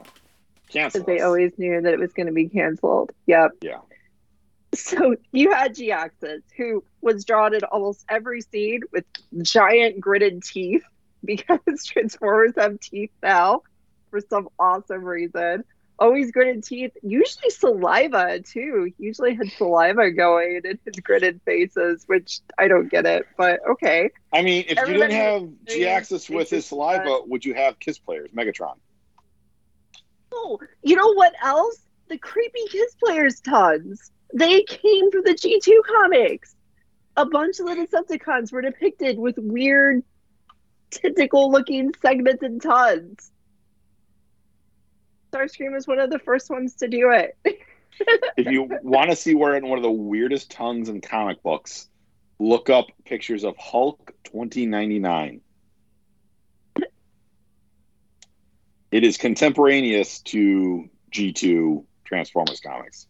Cancel. 0.68 1.00
Because 1.00 1.06
they 1.06 1.20
always 1.20 1.52
knew 1.58 1.80
that 1.80 1.92
it 1.92 2.00
was 2.00 2.12
going 2.12 2.26
to 2.26 2.32
be 2.32 2.48
canceled. 2.48 3.12
Yep. 3.26 3.52
Yeah. 3.60 3.80
So 4.74 5.16
you 5.30 5.52
had 5.52 5.76
Jhiaxus, 5.76 6.42
who 6.56 6.82
was 7.00 7.24
drawn 7.24 7.54
in 7.54 7.62
almost 7.64 8.04
every 8.08 8.40
scene 8.40 8.80
with 8.92 9.04
giant 9.42 10.00
gritted 10.00 10.42
teeth 10.42 10.82
because 11.24 11.84
Transformers 11.86 12.54
have 12.56 12.80
teeth 12.80 13.12
now 13.22 13.62
for 14.10 14.20
some 14.20 14.48
awesome 14.58 15.04
reason. 15.04 15.64
Always 15.96 16.32
gritted 16.32 16.64
teeth, 16.64 16.92
usually 17.02 17.50
saliva 17.50 18.40
too. 18.40 18.92
He 18.98 19.04
usually 19.04 19.34
had 19.34 19.48
saliva 19.52 20.10
going 20.10 20.60
in 20.64 20.78
his 20.84 20.96
gritted 21.00 21.40
faces, 21.44 22.02
which 22.06 22.40
I 22.58 22.66
don't 22.66 22.90
get 22.90 23.06
it, 23.06 23.26
but 23.36 23.60
okay. 23.70 24.10
I 24.32 24.42
mean, 24.42 24.64
if 24.68 24.76
Everybody 24.76 24.92
you 24.92 25.08
didn't 25.08 25.22
have 25.22 25.42
knows 25.42 25.52
Jhiaxus 25.68 26.34
with 26.34 26.50
his 26.50 26.66
saliva, 26.66 27.20
would 27.26 27.44
you 27.44 27.54
have 27.54 27.78
Kiss 27.78 27.98
players, 27.98 28.30
Megatron? 28.32 28.74
Oh, 30.32 30.58
you 30.82 30.96
know 30.96 31.12
what 31.14 31.32
else? 31.42 31.78
The 32.08 32.18
creepy 32.18 32.66
Kiss 32.70 32.96
Players 32.96 33.40
tons. 33.40 34.10
They 34.34 34.64
came 34.64 35.12
from 35.12 35.22
the 35.22 35.34
G2 35.34 35.72
comics. 35.86 36.56
A 37.16 37.24
bunch 37.24 37.60
of 37.60 37.66
the 37.66 37.74
Decepticons 37.74 38.50
were 38.52 38.62
depicted 38.62 39.16
with 39.16 39.38
weird 39.38 40.02
tentacle 40.90 41.52
looking 41.52 41.94
segments 42.02 42.42
and 42.42 42.60
tons. 42.60 43.30
Starscream 45.34 45.72
was 45.72 45.86
one 45.86 45.98
of 45.98 46.10
the 46.10 46.18
first 46.18 46.50
ones 46.50 46.74
to 46.76 46.88
do 46.88 47.10
it. 47.10 47.36
if 48.36 48.46
you 48.46 48.68
want 48.82 49.10
to 49.10 49.16
see 49.16 49.34
where 49.34 49.56
in 49.56 49.66
one 49.66 49.78
of 49.78 49.82
the 49.82 49.90
weirdest 49.90 50.50
tongues 50.50 50.88
in 50.88 51.00
comic 51.00 51.42
books, 51.42 51.88
look 52.38 52.70
up 52.70 52.86
pictures 53.04 53.44
of 53.44 53.56
Hulk 53.56 54.12
2099. 54.24 55.40
It 58.90 59.02
is 59.04 59.16
contemporaneous 59.16 60.20
to 60.20 60.88
G2 61.12 61.84
Transformers 62.04 62.60
comics. 62.60 63.08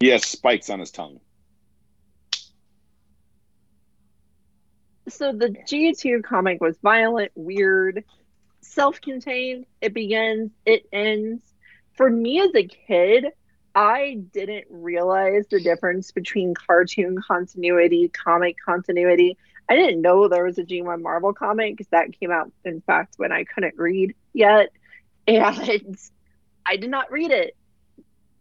He 0.00 0.08
has 0.08 0.24
spikes 0.24 0.70
on 0.70 0.80
his 0.80 0.90
tongue. 0.90 1.20
so 5.08 5.32
the 5.32 5.50
G2 5.50 6.22
comic 6.24 6.60
was 6.60 6.76
violent, 6.82 7.32
weird, 7.34 8.04
self-contained. 8.66 9.66
It 9.80 9.94
begins, 9.94 10.50
it 10.64 10.86
ends. 10.92 11.42
For 11.94 12.10
me 12.10 12.40
as 12.40 12.54
a 12.54 12.66
kid, 12.66 13.26
I 13.74 14.20
didn't 14.32 14.66
realize 14.70 15.46
the 15.48 15.60
difference 15.60 16.12
between 16.12 16.54
cartoon 16.54 17.18
continuity, 17.26 18.08
comic 18.08 18.56
continuity. 18.64 19.36
I 19.68 19.76
didn't 19.76 20.02
know 20.02 20.28
there 20.28 20.44
was 20.44 20.58
a 20.58 20.64
G1 20.64 21.02
Marvel 21.02 21.32
comic 21.32 21.76
because 21.76 21.88
that 21.90 22.18
came 22.18 22.30
out, 22.30 22.52
in 22.64 22.80
fact, 22.82 23.14
when 23.16 23.32
I 23.32 23.44
couldn't 23.44 23.76
read 23.76 24.14
yet. 24.32 24.70
And 25.26 25.98
I 26.66 26.76
did 26.76 26.90
not 26.90 27.10
read 27.10 27.30
it. 27.30 27.56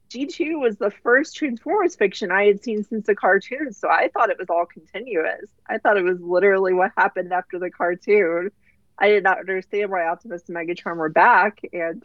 G2 0.09 0.59
was 0.59 0.77
the 0.77 0.91
first 0.91 1.35
Transformers 1.35 1.95
fiction 1.95 2.31
I 2.31 2.45
had 2.45 2.63
seen 2.63 2.83
since 2.83 3.07
the 3.07 3.15
cartoon, 3.15 3.73
so 3.73 3.89
I 3.89 4.09
thought 4.13 4.29
it 4.29 4.37
was 4.37 4.49
all 4.49 4.67
continuous. 4.67 5.49
I 5.67 5.79
thought 5.79 5.97
it 5.97 6.03
was 6.03 6.19
literally 6.21 6.73
what 6.73 6.91
happened 6.95 7.33
after 7.33 7.57
the 7.57 7.71
cartoon. 7.71 8.51
I 8.97 9.09
did 9.09 9.23
not 9.23 9.39
understand 9.39 9.89
why 9.91 10.05
Optimus 10.07 10.43
and 10.47 10.55
Megatron 10.55 10.97
were 10.97 11.09
back 11.09 11.59
and 11.73 12.03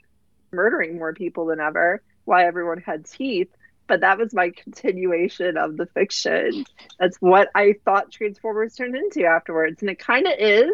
murdering 0.53 0.99
more 0.99 1.13
people 1.13 1.47
than 1.47 1.61
ever, 1.61 2.03
why 2.25 2.47
everyone 2.47 2.81
had 2.81 3.07
teeth, 3.07 3.49
but 3.87 4.01
that 4.01 4.19
was 4.19 4.35
my 4.35 4.51
continuation 4.51 5.57
of 5.57 5.77
the 5.77 5.87
fiction. 5.87 6.65
That's 6.99 7.17
what 7.19 7.49
I 7.55 7.75
thought 7.85 8.11
Transformers 8.11 8.75
turned 8.75 8.97
into 8.97 9.25
afterwards, 9.25 9.83
and 9.83 9.91
it 9.91 9.99
kind 9.99 10.27
of 10.27 10.35
is 10.39 10.73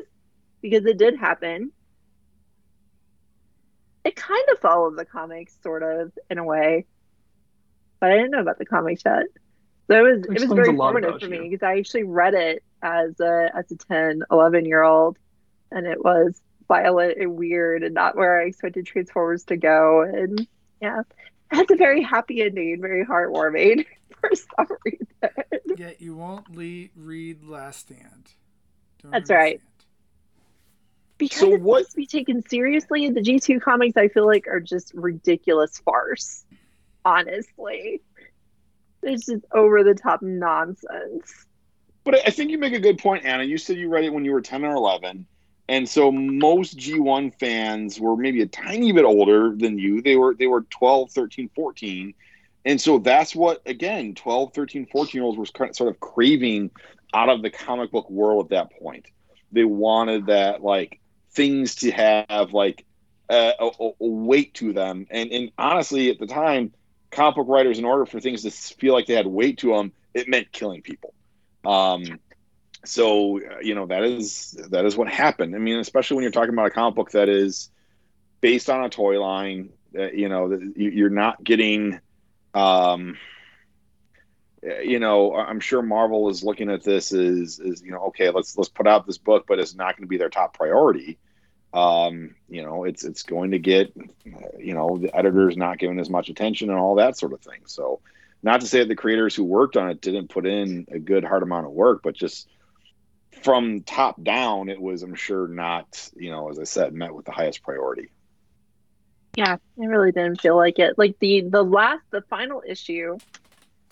because 0.62 0.84
it 0.86 0.98
did 0.98 1.18
happen. 1.18 1.72
It 4.04 4.16
kind 4.16 4.44
of 4.52 4.58
followed 4.58 4.96
the 4.96 5.04
comics, 5.04 5.56
sort 5.62 5.82
of, 5.82 6.12
in 6.30 6.38
a 6.38 6.44
way 6.44 6.86
but 8.04 8.12
I 8.12 8.16
didn't 8.16 8.32
know 8.32 8.40
about 8.40 8.58
the 8.58 8.66
comics 8.66 9.00
yet. 9.06 9.24
So 9.88 9.96
it 9.96 10.02
was 10.02 10.24
it 10.26 10.48
was 10.48 10.52
very 10.52 10.76
formative 10.76 11.20
for 11.20 11.26
me 11.26 11.48
because 11.48 11.62
I 11.62 11.78
actually 11.78 12.02
read 12.02 12.34
it 12.34 12.62
as 12.82 13.18
a 13.18 13.50
as 13.54 13.70
a 13.72 13.76
10, 13.76 14.24
11 14.30 14.66
year 14.66 14.82
old 14.82 15.16
and 15.74 15.86
it 15.86 16.02
was 16.02 16.40
violent 16.68 17.18
and 17.20 17.36
weird 17.36 17.82
and 17.82 17.92
not 17.94 18.16
where 18.16 18.40
I 18.40 18.44
expected 18.46 18.86
Transformers 18.86 19.44
to 19.44 19.56
go 19.58 20.00
and 20.02 20.46
yeah. 20.80 21.00
It 21.52 21.56
has 21.56 21.66
a 21.70 21.76
very 21.76 22.02
happy 22.02 22.40
ending, 22.42 22.80
very 22.80 23.04
heartwarming 23.04 23.84
for 24.20 24.30
some 24.34 24.66
reason. 24.84 25.76
Yet 25.76 26.00
you 26.00 26.16
won't 26.16 26.56
le- 26.56 26.88
read 26.96 27.44
Last 27.44 27.80
Stand. 27.80 28.32
Don't 29.02 29.12
That's 29.12 29.28
read 29.30 29.36
right. 29.36 29.60
Because 31.18 31.38
So 31.38 31.52
it's 31.54 31.62
what- 31.62 31.80
supposed 31.80 31.90
to 31.92 31.96
be 31.98 32.06
taken 32.06 32.42
seriously, 32.48 33.10
the 33.10 33.20
G2 33.20 33.60
comics 33.60 33.96
I 33.96 34.08
feel 34.08 34.26
like 34.26 34.46
are 34.48 34.60
just 34.60 34.92
ridiculous 34.94 35.78
farce. 35.78 36.44
Honestly. 37.04 38.00
It's 39.02 39.26
just 39.26 39.44
over 39.52 39.84
the 39.84 39.94
top 39.94 40.22
nonsense. 40.22 41.46
But 42.04 42.16
I- 42.16 42.22
I 42.26 42.30
think 42.30 42.50
you 42.50 42.58
make 42.58 42.72
a 42.72 42.80
good 42.80 42.98
point, 42.98 43.24
Anna. 43.24 43.44
You 43.44 43.58
said 43.58 43.76
you 43.76 43.88
read 43.90 44.04
it 44.04 44.12
when 44.12 44.24
you 44.24 44.32
were 44.32 44.40
10 44.40 44.64
or 44.64 44.74
11. 44.74 45.26
And 45.68 45.88
so 45.88 46.12
most 46.12 46.78
G1 46.78 47.38
fans 47.38 47.98
were 47.98 48.16
maybe 48.16 48.42
a 48.42 48.46
tiny 48.46 48.92
bit 48.92 49.04
older 49.04 49.54
than 49.56 49.78
you. 49.78 50.02
They 50.02 50.16
were 50.16 50.34
they 50.34 50.46
were 50.46 50.62
12, 50.62 51.10
13, 51.10 51.50
14. 51.54 52.14
And 52.66 52.80
so 52.80 52.98
that's 52.98 53.34
what 53.34 53.62
again, 53.66 54.14
12, 54.14 54.52
13, 54.52 54.86
14 54.86 55.18
year 55.18 55.24
olds 55.24 55.38
were 55.38 55.46
kind 55.46 55.70
of- 55.70 55.76
sort 55.76 55.90
of 55.90 56.00
craving 56.00 56.70
out 57.14 57.28
of 57.28 57.42
the 57.42 57.50
comic 57.50 57.90
book 57.90 58.10
world 58.10 58.46
at 58.46 58.50
that 58.50 58.78
point. 58.80 59.06
They 59.52 59.64
wanted 59.64 60.26
that 60.26 60.62
like 60.62 61.00
things 61.32 61.76
to 61.76 61.90
have 61.92 62.52
like 62.52 62.84
a, 63.30 63.52
a, 63.58 63.70
a 64.00 64.06
weight 64.06 64.54
to 64.54 64.72
them. 64.72 65.06
And 65.10 65.30
and 65.32 65.50
honestly 65.56 66.10
at 66.10 66.18
the 66.18 66.26
time, 66.26 66.72
comic 67.10 67.36
book 67.36 67.48
writers 67.48 67.78
in 67.78 67.86
order 67.86 68.04
for 68.04 68.20
things 68.20 68.42
to 68.42 68.50
feel 68.50 68.92
like 68.92 69.06
they 69.06 69.14
had 69.14 69.26
weight 69.26 69.58
to 69.58 69.68
them, 69.68 69.92
it 70.12 70.28
meant 70.28 70.52
killing 70.52 70.82
people. 70.82 71.14
Um, 71.64 72.20
so 72.84 73.38
uh, 73.38 73.58
you 73.60 73.74
know 73.74 73.86
that 73.86 74.04
is 74.04 74.52
that 74.70 74.84
is 74.84 74.96
what 74.96 75.08
happened. 75.08 75.54
I 75.54 75.58
mean, 75.58 75.78
especially 75.78 76.16
when 76.16 76.22
you're 76.22 76.32
talking 76.32 76.52
about 76.52 76.66
a 76.66 76.70
comic 76.70 76.94
book 76.94 77.10
that 77.12 77.28
is 77.28 77.70
based 78.40 78.70
on 78.70 78.84
a 78.84 78.88
toy 78.88 79.20
line. 79.20 79.70
Uh, 79.96 80.10
you 80.10 80.28
know, 80.28 80.50
you- 80.52 80.90
you're 80.90 81.10
not 81.10 81.42
getting. 81.42 82.00
Um, 82.52 83.16
uh, 84.66 84.78
you 84.80 84.98
know, 84.98 85.34
I'm 85.34 85.60
sure 85.60 85.82
Marvel 85.82 86.28
is 86.30 86.42
looking 86.42 86.70
at 86.70 86.82
this 86.82 87.12
as, 87.12 87.60
as 87.60 87.82
you 87.82 87.90
know, 87.90 88.04
okay, 88.06 88.30
let's 88.30 88.56
let's 88.56 88.68
put 88.68 88.86
out 88.86 89.06
this 89.06 89.18
book, 89.18 89.44
but 89.46 89.58
it's 89.58 89.74
not 89.74 89.96
going 89.96 90.04
to 90.04 90.08
be 90.08 90.16
their 90.16 90.30
top 90.30 90.54
priority. 90.56 91.18
Um, 91.72 92.36
you 92.48 92.62
know, 92.64 92.84
it's 92.84 93.04
it's 93.04 93.24
going 93.24 93.50
to 93.50 93.58
get, 93.58 93.92
you 94.58 94.74
know, 94.74 94.96
the 94.98 95.14
editors 95.14 95.56
not 95.56 95.78
giving 95.78 95.98
as 95.98 96.08
much 96.08 96.28
attention 96.28 96.70
and 96.70 96.78
all 96.78 96.94
that 96.96 97.18
sort 97.18 97.32
of 97.32 97.40
thing. 97.40 97.60
So, 97.66 98.00
not 98.42 98.60
to 98.60 98.66
say 98.66 98.78
that 98.80 98.88
the 98.88 98.94
creators 98.96 99.34
who 99.34 99.44
worked 99.44 99.76
on 99.76 99.90
it 99.90 100.00
didn't 100.00 100.28
put 100.28 100.46
in 100.46 100.86
a 100.90 100.98
good 100.98 101.24
hard 101.24 101.42
amount 101.42 101.66
of 101.66 101.72
work, 101.72 102.00
but 102.02 102.14
just 102.14 102.48
from 103.44 103.82
top 103.82 104.22
down, 104.22 104.70
it 104.70 104.80
was, 104.80 105.02
I'm 105.02 105.14
sure, 105.14 105.46
not, 105.46 106.10
you 106.16 106.30
know, 106.30 106.48
as 106.48 106.58
I 106.58 106.64
said, 106.64 106.94
met 106.94 107.14
with 107.14 107.26
the 107.26 107.32
highest 107.32 107.62
priority. 107.62 108.08
Yeah, 109.36 109.54
it 109.54 109.86
really 109.86 110.12
didn't 110.12 110.40
feel 110.40 110.56
like 110.56 110.78
it. 110.78 110.96
Like 110.96 111.18
the 111.18 111.42
the 111.42 111.62
last, 111.62 112.02
the 112.10 112.22
final 112.22 112.62
issue 112.66 113.18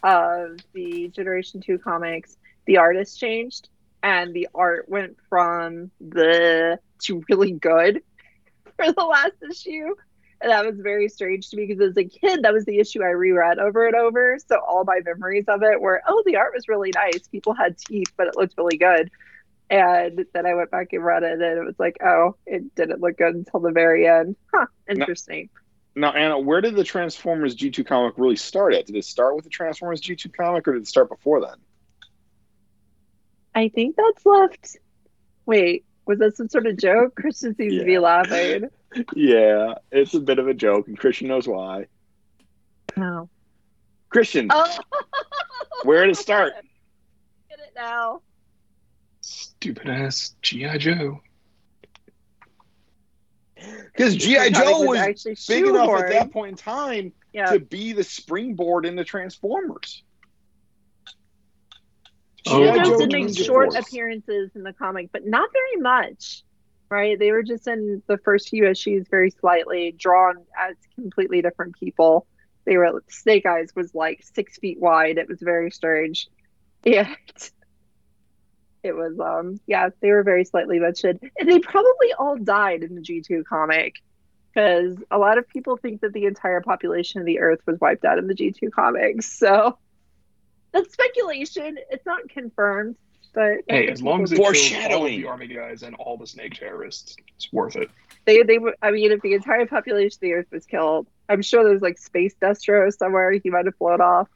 of 0.03 0.59
the 0.72 1.09
Generation 1.09 1.61
Two 1.61 1.78
comics, 1.78 2.36
the 2.64 2.78
artist 2.78 3.18
changed, 3.18 3.68
and 4.03 4.32
the 4.32 4.48
art 4.55 4.88
went 4.88 5.16
from 5.28 5.90
the 6.00 6.78
to 7.03 7.24
really 7.28 7.53
good 7.53 8.03
for 8.76 8.90
the 8.90 9.05
last 9.05 9.34
issue. 9.50 9.94
And 10.40 10.50
that 10.50 10.64
was 10.64 10.76
very 10.80 11.09
strange 11.09 11.50
to 11.50 11.57
me 11.57 11.66
because 11.66 11.90
as 11.90 11.96
a 11.96 12.05
kid, 12.05 12.42
that 12.42 12.53
was 12.53 12.64
the 12.64 12.78
issue 12.78 13.03
I 13.03 13.11
reread 13.11 13.59
over 13.59 13.86
and 13.86 13.94
over. 13.94 14.38
So 14.44 14.59
all 14.59 14.84
my 14.84 15.00
memories 15.05 15.44
of 15.46 15.62
it 15.62 15.80
were, 15.80 16.03
oh, 16.09 16.22
the 16.26 16.34
art 16.34 16.53
was 16.53 16.66
really 16.66 16.90
nice. 16.92 17.28
People 17.28 17.55
had 17.55 17.78
teeth, 17.78 18.12
but 18.16 18.26
it 18.26 18.36
looked 18.36 18.55
really 18.59 18.76
good. 18.76 19.09
And 19.72 20.26
then 20.34 20.44
I 20.44 20.52
went 20.52 20.70
back 20.70 20.92
and 20.92 21.02
read 21.02 21.22
it, 21.22 21.32
and 21.32 21.42
it 21.42 21.64
was 21.64 21.78
like, 21.78 21.96
oh, 22.04 22.36
it 22.44 22.74
didn't 22.74 23.00
look 23.00 23.16
good 23.16 23.34
until 23.34 23.58
the 23.60 23.70
very 23.70 24.06
end. 24.06 24.36
Huh, 24.52 24.66
interesting. 24.86 25.48
Now, 25.94 26.12
Anna, 26.12 26.38
where 26.38 26.60
did 26.60 26.76
the 26.76 26.84
Transformers 26.84 27.56
G2 27.56 27.86
comic 27.86 28.14
really 28.18 28.36
start 28.36 28.74
at? 28.74 28.84
Did 28.84 28.96
it 28.96 29.06
start 29.06 29.34
with 29.34 29.44
the 29.44 29.50
Transformers 29.50 30.02
G2 30.02 30.30
comic, 30.34 30.68
or 30.68 30.74
did 30.74 30.82
it 30.82 30.88
start 30.88 31.08
before 31.08 31.40
then? 31.40 31.56
I 33.54 33.68
think 33.70 33.96
that's 33.96 34.26
left. 34.26 34.76
Wait, 35.46 35.86
was 36.06 36.18
that 36.18 36.36
some 36.36 36.50
sort 36.50 36.66
of 36.66 36.76
joke? 36.76 37.14
Christian 37.14 37.54
seems 37.56 37.78
to 37.78 37.84
be 37.84 37.98
laughing. 37.98 38.68
Yeah, 39.16 39.76
it's 39.90 40.12
a 40.12 40.20
bit 40.20 40.38
of 40.38 40.48
a 40.48 40.52
joke, 40.52 40.86
and 40.86 40.98
Christian 40.98 41.28
knows 41.28 41.48
why. 41.48 41.86
No. 42.94 43.30
Christian, 44.10 44.48
Oh, 44.50 44.76
where 45.84 46.04
did 46.04 46.10
it 46.14 46.18
start? 46.18 46.52
Get 47.48 47.58
it 47.58 47.72
now. 47.74 48.20
Stupid 49.62 49.88
ass 49.88 50.34
G.I. 50.42 50.76
Joe. 50.78 51.20
Because 53.54 54.16
G.I. 54.16 54.50
Joe 54.50 54.80
was 54.80 54.98
actually 54.98 55.36
big 55.46 55.64
enough 55.66 56.00
at 56.00 56.08
that 56.10 56.32
point 56.32 56.50
in 56.50 56.56
time 56.56 57.12
Yeah. 57.32 57.52
to 57.52 57.60
be 57.60 57.92
the 57.92 58.02
springboard 58.02 58.86
into 58.86 59.04
Transformers. 59.04 60.02
Oh, 62.48 62.58
G.I. 62.58 62.72
G.I. 62.74 62.84
Joe 62.84 62.90
Joe 62.90 62.98
did 63.06 63.12
make 63.12 63.38
short 63.38 63.72
Force. 63.72 63.86
appearances 63.86 64.50
in 64.56 64.64
the 64.64 64.72
comic, 64.72 65.10
but 65.12 65.24
not 65.24 65.48
very 65.52 65.80
much. 65.80 66.42
Right? 66.88 67.16
They 67.16 67.30
were 67.30 67.44
just 67.44 67.68
in 67.68 68.02
the 68.08 68.18
first 68.18 68.48
few 68.48 68.66
issues 68.68 69.06
very 69.08 69.30
slightly, 69.30 69.94
drawn 69.96 70.38
as 70.58 70.74
completely 70.96 71.40
different 71.40 71.76
people. 71.78 72.26
They 72.64 72.76
were 72.76 73.04
Snake 73.08 73.46
Eyes 73.46 73.68
was 73.76 73.94
like 73.94 74.24
six 74.34 74.58
feet 74.58 74.80
wide. 74.80 75.18
It 75.18 75.28
was 75.28 75.38
very 75.40 75.70
strange. 75.70 76.26
Yeah. 76.84 77.14
It 78.82 78.92
was 78.96 79.18
um 79.20 79.60
yeah, 79.66 79.90
they 80.00 80.10
were 80.10 80.22
very 80.22 80.44
slightly 80.44 80.78
mentioned. 80.78 81.20
And 81.38 81.48
they 81.48 81.58
probably 81.60 82.12
all 82.18 82.36
died 82.36 82.82
in 82.82 82.94
the 82.94 83.00
G 83.00 83.20
two 83.20 83.44
comic. 83.44 83.96
Because 84.54 84.96
a 85.10 85.16
lot 85.18 85.38
of 85.38 85.48
people 85.48 85.76
think 85.78 86.02
that 86.02 86.12
the 86.12 86.26
entire 86.26 86.60
population 86.60 87.20
of 87.20 87.26
the 87.26 87.38
earth 87.40 87.60
was 87.66 87.80
wiped 87.80 88.04
out 88.04 88.18
in 88.18 88.26
the 88.26 88.34
G 88.34 88.52
two 88.52 88.70
comics. 88.70 89.32
So 89.38 89.78
that's 90.72 90.92
speculation. 90.92 91.78
It's 91.90 92.04
not 92.04 92.28
confirmed, 92.28 92.96
but 93.34 93.58
Hey, 93.68 93.88
as 93.88 94.02
long 94.02 94.22
as 94.24 94.32
it 94.32 94.36
kills 94.36 94.92
all 94.92 95.04
the 95.04 95.26
army 95.26 95.46
guys 95.46 95.82
and 95.82 95.94
all 95.94 96.16
the 96.18 96.26
snake 96.26 96.54
terrorists, 96.58 97.16
it's 97.36 97.52
worth 97.52 97.76
it. 97.76 97.88
they 98.26 98.42
they 98.42 98.58
would. 98.58 98.74
I 98.82 98.90
mean, 98.90 99.10
if 99.12 99.22
the 99.22 99.34
entire 99.34 99.66
population 99.66 100.16
of 100.16 100.20
the 100.20 100.32
Earth 100.34 100.46
was 100.50 100.66
killed, 100.66 101.06
I'm 101.28 101.40
sure 101.42 101.64
there's 101.64 101.82
like 101.82 101.98
space 101.98 102.34
Destro 102.42 102.92
somewhere. 102.92 103.32
He 103.32 103.48
might 103.48 103.64
have 103.66 103.76
flown 103.76 104.00
off. 104.00 104.28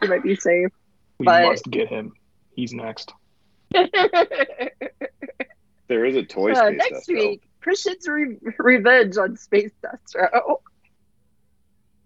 He 0.00 0.06
might 0.08 0.22
be 0.22 0.36
safe. 0.36 0.70
We 1.18 1.26
But- 1.26 1.44
must 1.44 1.64
get 1.70 1.88
him. 1.88 2.12
He's 2.54 2.72
next. 2.72 3.12
There 5.88 6.04
is 6.04 6.14
a 6.14 6.22
toy 6.22 6.52
Uh, 6.52 6.66
space 6.68 6.78
next 6.78 7.08
Destro. 7.08 7.14
week, 7.16 7.42
Christian's 7.60 8.06
re- 8.06 8.36
revenge 8.58 9.16
on 9.16 9.36
Space 9.36 9.72
Destro. 9.84 10.56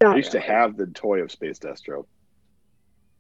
I 0.02 0.16
used 0.16 0.32
to 0.32 0.40
have 0.40 0.76
the 0.78 0.86
toy 0.86 1.20
of 1.20 1.30
Space 1.30 1.58
Destro. 1.58 2.06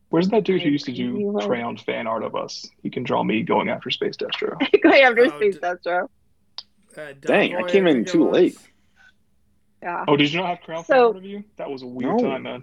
Where's 0.08 0.28
that 0.28 0.44
dude 0.44 0.62
who 0.62 0.70
used 0.70 0.86
to 0.86 0.92
do 0.92 1.38
crayon 1.44 1.76
fan 1.76 2.06
art 2.06 2.22
of 2.22 2.34
us? 2.34 2.64
He 2.82 2.88
can 2.88 3.02
draw 3.02 3.22
me 3.22 3.42
going 3.42 3.68
after 3.68 3.90
Space 3.90 4.16
Destro. 4.16 4.58
Going 4.82 5.02
after 5.02 5.24
Oh, 5.26 5.36
Space 5.36 5.56
d- 5.56 5.60
Destro. 5.60 6.08
Uh, 6.96 7.12
Dang, 7.20 7.56
I 7.56 7.68
came 7.68 7.86
in 7.86 8.04
too 8.06 8.24
was. 8.24 8.32
late. 8.32 8.58
Yeah. 9.82 10.04
Oh, 10.08 10.16
did 10.16 10.32
you 10.32 10.40
not 10.40 10.48
have 10.48 10.60
crayon 10.62 10.84
fan 10.84 10.98
art 10.98 11.16
of 11.16 11.24
you? 11.24 11.44
That 11.56 11.68
was 11.70 11.82
a 11.82 11.86
weird 11.86 12.16
No. 12.16 12.22
time, 12.22 12.44
man. 12.44 12.62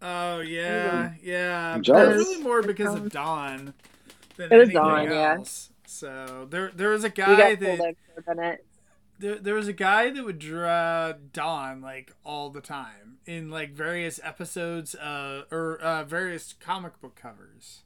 Oh 0.00 0.40
yeah, 0.40 1.12
yeah. 1.22 1.72
I'm 1.74 1.80
But 1.80 1.86
jealous. 1.86 2.20
It's 2.20 2.28
really 2.30 2.42
more 2.44 2.62
because 2.62 2.94
of 2.94 3.10
Dawn 3.10 3.72
than 4.36 4.52
It 4.52 4.56
was 4.56 4.70
anything 4.70 4.74
Dawn, 4.74 5.04
yeah. 5.10 5.34
else. 5.38 5.70
So 5.86 6.46
there, 6.50 6.70
there 6.74 6.90
was 6.90 7.04
a 7.04 7.10
guy 7.10 7.54
that 7.54 7.68
in 7.68 7.78
for 8.24 8.32
a 8.32 8.34
minute. 8.34 8.64
there, 9.18 9.38
there 9.38 9.54
was 9.54 9.68
a 9.68 9.72
guy 9.72 10.10
that 10.10 10.24
would 10.24 10.38
draw 10.38 11.12
Dawn 11.32 11.80
like 11.80 12.12
all 12.24 12.50
the 12.50 12.60
time 12.60 13.18
in 13.26 13.50
like 13.50 13.72
various 13.72 14.20
episodes 14.22 14.94
uh, 14.94 15.44
or 15.50 15.78
uh, 15.78 16.04
various 16.04 16.54
comic 16.54 17.00
book 17.00 17.14
covers, 17.16 17.82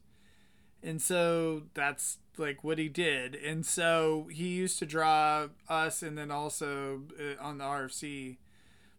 and 0.81 1.01
so 1.01 1.63
that's 1.73 2.17
like 2.37 2.63
what 2.63 2.77
he 2.77 2.87
did. 2.89 3.35
And 3.35 3.65
so 3.65 4.27
he 4.31 4.47
used 4.47 4.79
to 4.79 4.85
draw 4.85 5.47
us, 5.69 6.01
and 6.03 6.17
then 6.17 6.31
also 6.31 7.03
uh, 7.19 7.41
on 7.43 7.57
the 7.57 7.65
RFC 7.65 8.37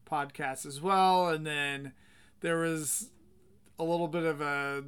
podcast 0.09 0.67
as 0.67 0.81
well. 0.81 1.29
And 1.29 1.47
then 1.47 1.93
there 2.41 2.59
was 2.59 3.11
a 3.79 3.85
little 3.85 4.09
bit 4.09 4.25
of 4.25 4.41
a 4.41 4.85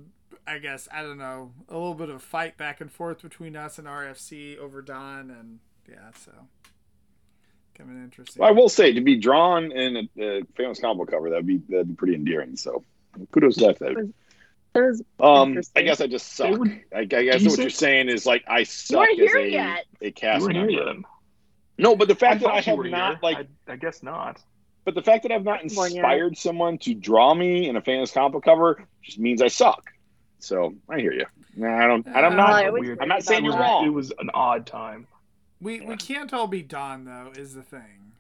I 0.47 0.59
guess 0.59 0.89
I 0.93 1.03
don't 1.03 1.19
know 1.19 1.53
a 1.69 1.75
little 1.75 1.95
bit 1.95 2.09
of 2.09 2.17
a 2.17 2.21
fight 2.21 2.57
back 2.57 2.81
and 2.81 2.91
forth 2.91 3.23
between 3.23 3.57
us 3.57 3.79
and 3.79 3.87
RFC 3.87 4.59
over 4.59 4.83
Don 4.83 5.31
and 5.31 5.59
yeah 5.89 6.11
so 6.25 6.33
kind 7.77 7.91
of 7.91 7.97
interesting. 7.97 8.41
Well, 8.41 8.49
I 8.49 8.53
will 8.53 8.69
say 8.69 8.93
to 8.93 9.01
be 9.01 9.17
drawn 9.17 9.73
in 9.73 9.97
a, 10.19 10.23
a 10.23 10.43
famous 10.57 10.81
comic 10.81 10.99
book 10.99 11.11
cover 11.11 11.31
that'd 11.31 11.47
be 11.47 11.59
that'd 11.69 11.89
be 11.89 11.95
pretty 11.95 12.15
endearing. 12.15 12.57
So 12.57 12.85
kudos 13.33 13.57
to 13.57 13.67
that. 13.69 13.79
That- 13.79 14.13
It 14.75 14.81
was 14.81 15.03
Um, 15.19 15.61
I 15.77 15.83
guess 15.83 16.01
I 16.01 16.07
just 16.07 16.33
suck. 16.35 16.51
They 16.53 16.57
were- 16.57 16.81
I, 16.95 16.99
I 17.01 17.05
guess 17.05 17.45
what 17.45 17.59
you're 17.59 17.71
saying 17.71 18.09
is 18.09 18.27
like 18.27 18.45
I 18.49 18.63
suck 18.65 19.01
weren't 19.01 19.21
as 19.21 19.35
a, 19.35 19.51
yet. 19.51 19.85
a 20.01 20.11
cast 20.13 20.47
member. 20.47 20.71
yet. 20.71 20.97
No, 21.79 21.97
but 21.97 22.09
the 22.09 22.15
fact 22.15 22.43
that 22.43 22.51
I 22.51 22.61
have 22.61 22.79
not 22.79 23.11
here. 23.13 23.19
like, 23.23 23.39
I, 23.69 23.73
I 23.73 23.77
guess 23.77 24.03
not. 24.03 24.41
but 24.85 24.95
the 24.95 25.03
fact 25.03 25.23
that 25.23 25.33
I've 25.33 25.45
not 25.45 25.63
inspired 25.63 26.37
someone 26.37 26.77
to 26.79 26.95
draw 26.95 27.35
me 27.35 27.69
in 27.69 27.77
a 27.77 27.81
famous 27.81 28.11
comic 28.13 28.43
cover 28.43 28.85
just 29.03 29.19
means 29.19 29.41
I 29.41 29.49
suck. 29.49 29.91
So 30.41 30.75
I 30.89 30.99
hear 30.99 31.13
you. 31.13 31.27
Nah, 31.57 31.85
I 31.85 31.87
don't. 31.87 32.07
I'm 32.09 32.33
Uh, 32.33 32.37
not. 32.37 32.53
I 32.53 32.67
always 32.69 32.81
weird. 32.83 32.99
I'm 33.01 33.09
not 33.09 33.23
saying 33.23 33.41
it 33.45 33.49
you're 33.49 33.53
was, 33.57 33.61
wrong. 33.61 33.87
It 33.87 33.91
was 33.91 34.13
an 34.19 34.31
odd 34.35 34.67
time. 34.67 35.07
we 35.61 35.81
we 35.83 35.97
can't 35.97 36.33
all 36.33 36.47
be 36.47 36.63
Don 36.63 37.05
though 37.05 37.33
is 37.37 37.55
the 37.55 37.63
thing. 37.63 38.13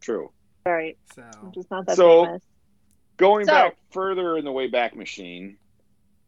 True. 0.00 0.30
that. 0.64 0.70
Right. 0.70 0.98
So 1.14 1.22
I'm 1.42 1.52
just 1.52 1.70
not 1.70 1.86
that 1.86 1.96
So- 1.96 2.24
famous. 2.26 2.42
Going 3.16 3.46
So- 3.46 3.52
back 3.52 3.76
further 3.90 4.36
in 4.38 4.44
the 4.44 4.50
Wayback 4.50 4.94
Machine, 4.94 5.56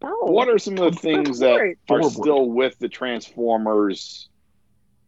Oh. 0.03 0.31
what 0.31 0.49
are 0.49 0.59
some 0.59 0.79
of 0.79 0.95
the 0.95 1.01
things 1.01 1.39
that 1.41 1.55
are 1.59 1.75
Forward. 1.89 2.11
still 2.11 2.51
with 2.51 2.79
the 2.79 2.89
Transformers 2.89 4.29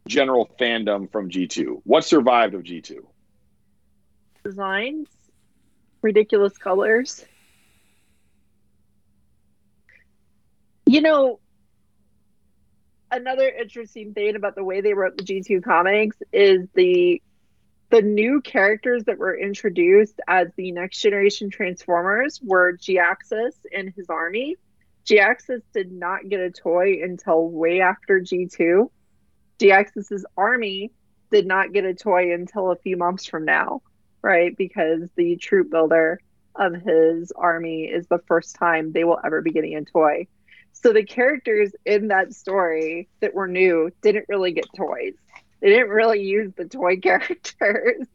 general 0.07 0.49
fandom 0.59 1.09
from 1.11 1.29
G2? 1.29 1.81
What 1.85 2.03
survived 2.03 2.53
of 2.53 2.63
G2? 2.63 3.05
designs? 4.43 5.07
Ridiculous 6.01 6.57
colors. 6.57 7.25
You 10.89 11.01
know, 11.01 11.39
another 13.11 13.47
interesting 13.47 14.15
thing 14.15 14.35
about 14.35 14.55
the 14.55 14.63
way 14.63 14.81
they 14.81 14.95
wrote 14.95 15.17
the 15.17 15.23
G2 15.23 15.63
comics 15.63 16.17
is 16.33 16.67
the 16.73 17.21
the 17.91 18.01
new 18.01 18.41
characters 18.41 19.03
that 19.03 19.19
were 19.19 19.37
introduced 19.37 20.19
as 20.27 20.47
the 20.55 20.71
next 20.71 20.99
generation 20.99 21.51
Transformers 21.51 22.41
were 22.43 22.75
Jhiaxus 22.75 23.53
and 23.71 23.93
his 23.95 24.09
army. 24.09 24.55
Jhiaxus 25.05 25.61
did 25.75 25.91
not 25.91 26.27
get 26.27 26.39
a 26.39 26.49
toy 26.49 27.03
until 27.03 27.47
way 27.47 27.81
after 27.81 28.19
G2. 28.19 28.89
Jhiaxus's 29.59 30.25
army 30.35 30.91
did 31.29 31.45
not 31.45 31.71
get 31.71 31.85
a 31.85 31.93
toy 31.93 32.33
until 32.33 32.71
a 32.71 32.77
few 32.77 32.97
months 32.97 33.27
from 33.27 33.45
now, 33.45 33.83
right? 34.23 34.57
Because 34.57 35.01
the 35.15 35.35
troop 35.35 35.69
builder 35.69 36.19
of 36.55 36.73
his 36.73 37.31
army 37.35 37.83
is 37.83 38.07
the 38.07 38.23
first 38.27 38.55
time 38.55 38.91
they 38.91 39.03
will 39.03 39.19
ever 39.23 39.43
be 39.43 39.51
getting 39.51 39.75
a 39.75 39.85
toy. 39.85 40.25
So 40.73 40.93
the 40.93 41.03
characters 41.03 41.71
in 41.85 42.07
that 42.07 42.33
story 42.33 43.09
that 43.19 43.33
were 43.33 43.47
new 43.47 43.91
didn't 44.01 44.25
really 44.29 44.51
get 44.53 44.65
toys. 44.77 45.13
They 45.61 45.69
didn't 45.69 45.89
really 45.89 46.23
use 46.23 46.53
the 46.55 46.65
toy 46.65 46.97
characters 47.01 48.07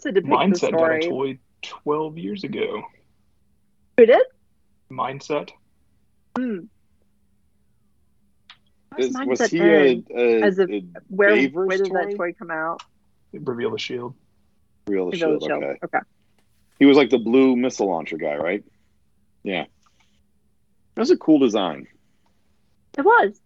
to 0.00 0.12
depict 0.12 0.26
the 0.26 0.30
Mindset 0.34 0.72
got 0.72 0.90
a 0.92 1.08
toy 1.08 1.38
12 1.62 2.18
years 2.18 2.44
ago. 2.44 2.82
Who 3.98 4.06
did? 4.06 4.22
Mindset. 4.90 5.50
Hmm. 6.36 6.58
Is, 8.98 9.14
Where's 9.14 9.40
was 9.40 9.50
he 9.50 9.60
a, 9.60 10.02
a, 10.16 10.42
As 10.42 10.58
a- 10.58 10.64
a 10.64 10.82
Where, 11.08 11.48
where 11.48 11.76
did 11.76 11.86
toy? 11.86 11.94
that 11.94 12.16
toy 12.16 12.32
come 12.32 12.50
out? 12.50 12.82
Reveal 13.32 13.70
the 13.70 13.78
shield. 13.78 14.14
real 14.86 15.10
The 15.10 15.16
shield? 15.18 15.40
Village 15.40 15.42
Shield. 15.44 15.62
Okay, 15.64 15.78
Okay. 15.84 15.98
he 16.78 16.86
was 16.86 16.96
like 16.96 17.10
the 17.10 17.18
blue 17.18 17.56
missile 17.56 17.88
launcher 17.88 18.16
guy, 18.16 18.36
right? 18.36 18.64
Yeah, 19.42 19.66
that's 20.96 21.10
a 21.10 21.16
cool 21.16 21.38
design. 21.38 21.86
It 22.98 23.02
was. 23.04 23.40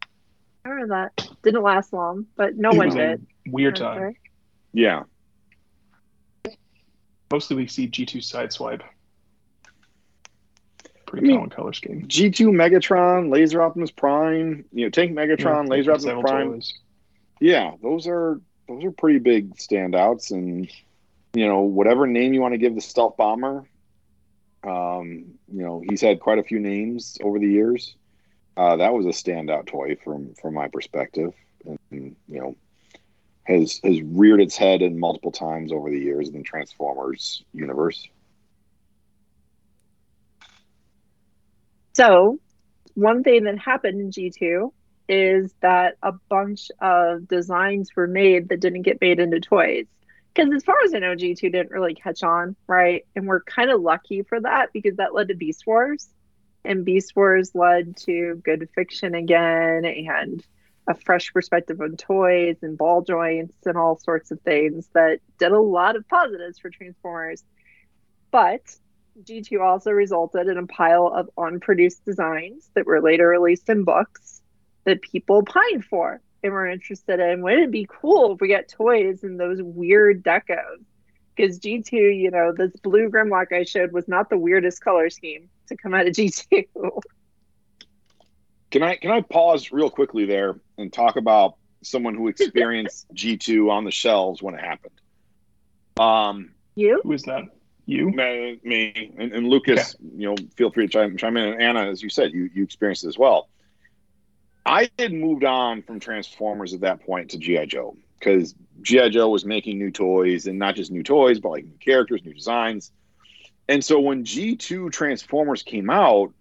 I 0.64 0.68
remember 0.70 0.94
that. 1.16 1.28
Didn't 1.42 1.62
last 1.62 1.92
long, 1.92 2.26
but 2.36 2.56
no 2.56 2.70
It 2.70 2.76
one 2.76 2.86
was 2.86 2.94
a 2.94 2.98
did. 2.98 3.26
Weird 3.48 3.76
time. 3.76 4.00
right. 4.02 4.16
Yeah. 4.72 5.02
Mostly 7.30 7.56
we 7.56 7.66
see 7.66 7.86
G2 7.88 8.16
Sideswipe. 8.18 8.82
Pretty 11.06 11.26
I 11.26 11.28
mean, 11.28 11.36
common 11.38 11.50
color 11.50 11.72
scheme. 11.72 12.06
G2 12.06 12.48
Megatron, 12.50 13.30
Laser 13.32 13.62
Optimus 13.62 13.90
Prime, 13.90 14.64
you 14.72 14.86
know, 14.86 14.90
Tank 14.90 15.12
Megatron, 15.12 15.64
Yeah, 15.64 15.70
Laser 15.70 15.92
Optimus 15.92 16.20
Prime. 16.22 16.52
toys. 16.52 16.74
Yeah, 17.40 17.72
those 17.82 18.06
are 18.06 18.40
those 18.68 18.84
are 18.84 18.92
pretty 18.92 19.18
big 19.18 19.56
standouts, 19.56 20.30
and 20.30 20.70
you 21.34 21.46
know 21.46 21.60
whatever 21.62 22.06
name 22.06 22.32
you 22.34 22.40
want 22.40 22.52
to 22.54 22.58
give 22.58 22.74
the 22.74 22.80
stealth 22.80 23.16
bomber, 23.16 23.64
um, 24.64 25.24
you 25.52 25.62
know 25.62 25.82
he's 25.88 26.00
had 26.00 26.20
quite 26.20 26.38
a 26.38 26.42
few 26.42 26.58
names 26.58 27.18
over 27.22 27.38
the 27.38 27.48
years. 27.48 27.94
Uh, 28.56 28.76
that 28.76 28.92
was 28.92 29.06
a 29.06 29.10
standout 29.10 29.66
toy 29.66 29.96
from 30.02 30.34
from 30.34 30.54
my 30.54 30.68
perspective, 30.68 31.32
and 31.64 31.78
you 31.90 32.16
know 32.28 32.56
has 33.44 33.80
has 33.84 34.00
reared 34.02 34.40
its 34.40 34.56
head 34.56 34.82
in 34.82 34.98
multiple 34.98 35.32
times 35.32 35.72
over 35.72 35.90
the 35.90 35.98
years 35.98 36.28
in 36.28 36.34
the 36.34 36.42
Transformers 36.42 37.42
universe. 37.52 38.08
So, 41.94 42.38
one 42.94 43.22
thing 43.22 43.44
that 43.44 43.58
happened 43.58 44.00
in 44.00 44.10
G2 44.10 44.72
is 45.08 45.52
that 45.60 45.96
a 46.02 46.12
bunch 46.12 46.70
of 46.80 47.26
designs 47.26 47.90
were 47.96 48.06
made 48.06 48.48
that 48.48 48.60
didn't 48.60 48.82
get 48.82 49.00
made 49.00 49.18
into 49.18 49.40
toys. 49.40 49.86
Because 50.34 50.52
as 50.54 50.64
far 50.64 50.76
as 50.84 50.94
I 50.94 50.98
know, 51.00 51.14
G2 51.14 51.40
didn't 51.40 51.70
really 51.70 51.94
catch 51.94 52.22
on, 52.22 52.54
right? 52.66 53.04
And 53.16 53.26
we're 53.26 53.42
kind 53.42 53.70
of 53.70 53.80
lucky 53.80 54.22
for 54.22 54.40
that 54.40 54.72
because 54.72 54.96
that 54.96 55.14
led 55.14 55.28
to 55.28 55.34
Beast 55.34 55.66
Wars. 55.66 56.08
And 56.64 56.84
Beast 56.84 57.14
Wars 57.16 57.54
led 57.54 57.96
to 57.98 58.40
good 58.44 58.68
fiction 58.74 59.14
again 59.14 59.84
and 59.84 60.44
a 60.86 60.94
fresh 60.94 61.32
perspective 61.32 61.80
on 61.80 61.96
toys 61.96 62.56
and 62.62 62.76
ball 62.78 63.02
joints 63.02 63.54
and 63.66 63.76
all 63.76 63.98
sorts 63.98 64.30
of 64.30 64.40
things 64.40 64.88
that 64.94 65.20
did 65.38 65.52
a 65.52 65.60
lot 65.60 65.96
of 65.96 66.06
positives 66.08 66.58
for 66.58 66.70
Transformers. 66.70 67.44
But 68.30 68.62
G2 69.22 69.60
also 69.60 69.90
resulted 69.90 70.48
in 70.48 70.58
a 70.58 70.66
pile 70.66 71.08
of 71.08 71.30
unproduced 71.36 72.04
designs 72.04 72.70
that 72.74 72.86
were 72.86 73.00
later 73.00 73.28
released 73.28 73.68
in 73.68 73.84
books 73.84 74.42
that 74.84 75.02
people 75.02 75.42
pined 75.42 75.84
for 75.84 76.20
and 76.42 76.52
were 76.52 76.66
interested 76.66 77.20
in. 77.20 77.42
Wouldn't 77.42 77.64
it 77.64 77.70
be 77.70 77.86
cool 77.88 78.34
if 78.34 78.40
we 78.40 78.48
got 78.48 78.68
toys 78.68 79.22
in 79.22 79.36
those 79.36 79.60
weird 79.62 80.22
decos? 80.22 80.84
Because 81.34 81.58
G2, 81.58 81.92
you 81.92 82.30
know, 82.30 82.52
this 82.52 82.72
blue 82.82 83.08
Grimlock 83.08 83.52
I 83.52 83.64
showed 83.64 83.92
was 83.92 84.08
not 84.08 84.30
the 84.30 84.38
weirdest 84.38 84.82
color 84.82 85.10
scheme 85.10 85.48
to 85.68 85.76
come 85.76 85.94
out 85.94 86.06
of 86.06 86.12
G2. 86.14 86.66
Can 88.70 88.82
I 88.82 88.96
can 88.96 89.10
I 89.10 89.20
pause 89.20 89.72
real 89.72 89.90
quickly 89.90 90.26
there 90.26 90.60
and 90.78 90.92
talk 90.92 91.16
about 91.16 91.56
someone 91.82 92.14
who 92.14 92.28
experienced 92.28 93.06
G 93.12 93.36
two 93.36 93.70
on 93.70 93.84
the 93.84 93.90
shelves 93.90 94.42
when 94.42 94.54
it 94.54 94.60
happened? 94.60 95.00
Um, 95.98 96.50
you? 96.74 97.00
Who 97.02 97.12
is 97.12 97.22
that? 97.24 97.44
You? 97.86 98.10
me, 98.10 98.60
me 98.62 99.12
and, 99.18 99.32
and 99.32 99.48
Lucas, 99.48 99.96
you 100.16 100.28
know, 100.28 100.36
feel 100.54 100.70
free 100.70 100.86
to 100.86 100.92
chime, 100.92 101.16
chime 101.16 101.36
in. 101.36 101.54
And 101.54 101.60
Anna, 101.60 101.90
as 101.90 102.02
you 102.02 102.08
said, 102.08 102.32
you 102.32 102.48
you 102.54 102.62
experienced 102.62 103.04
it 103.04 103.08
as 103.08 103.18
well. 103.18 103.48
I 104.70 104.88
had 105.00 105.12
moved 105.12 105.42
on 105.42 105.82
from 105.82 105.98
Transformers 105.98 106.72
at 106.74 106.82
that 106.82 107.04
point 107.04 107.32
to 107.32 107.38
GI 107.38 107.66
Joe 107.66 107.96
because 108.20 108.54
GI 108.82 109.10
Joe 109.10 109.28
was 109.28 109.44
making 109.44 109.78
new 109.78 109.90
toys 109.90 110.46
and 110.46 110.60
not 110.60 110.76
just 110.76 110.92
new 110.92 111.02
toys, 111.02 111.40
but 111.40 111.48
like 111.48 111.64
new 111.64 111.76
characters, 111.80 112.24
new 112.24 112.32
designs. 112.32 112.92
And 113.68 113.84
so 113.84 113.98
when 113.98 114.24
G 114.24 114.54
two 114.54 114.88
Transformers 114.90 115.64
came 115.64 115.90
out, 115.90 116.32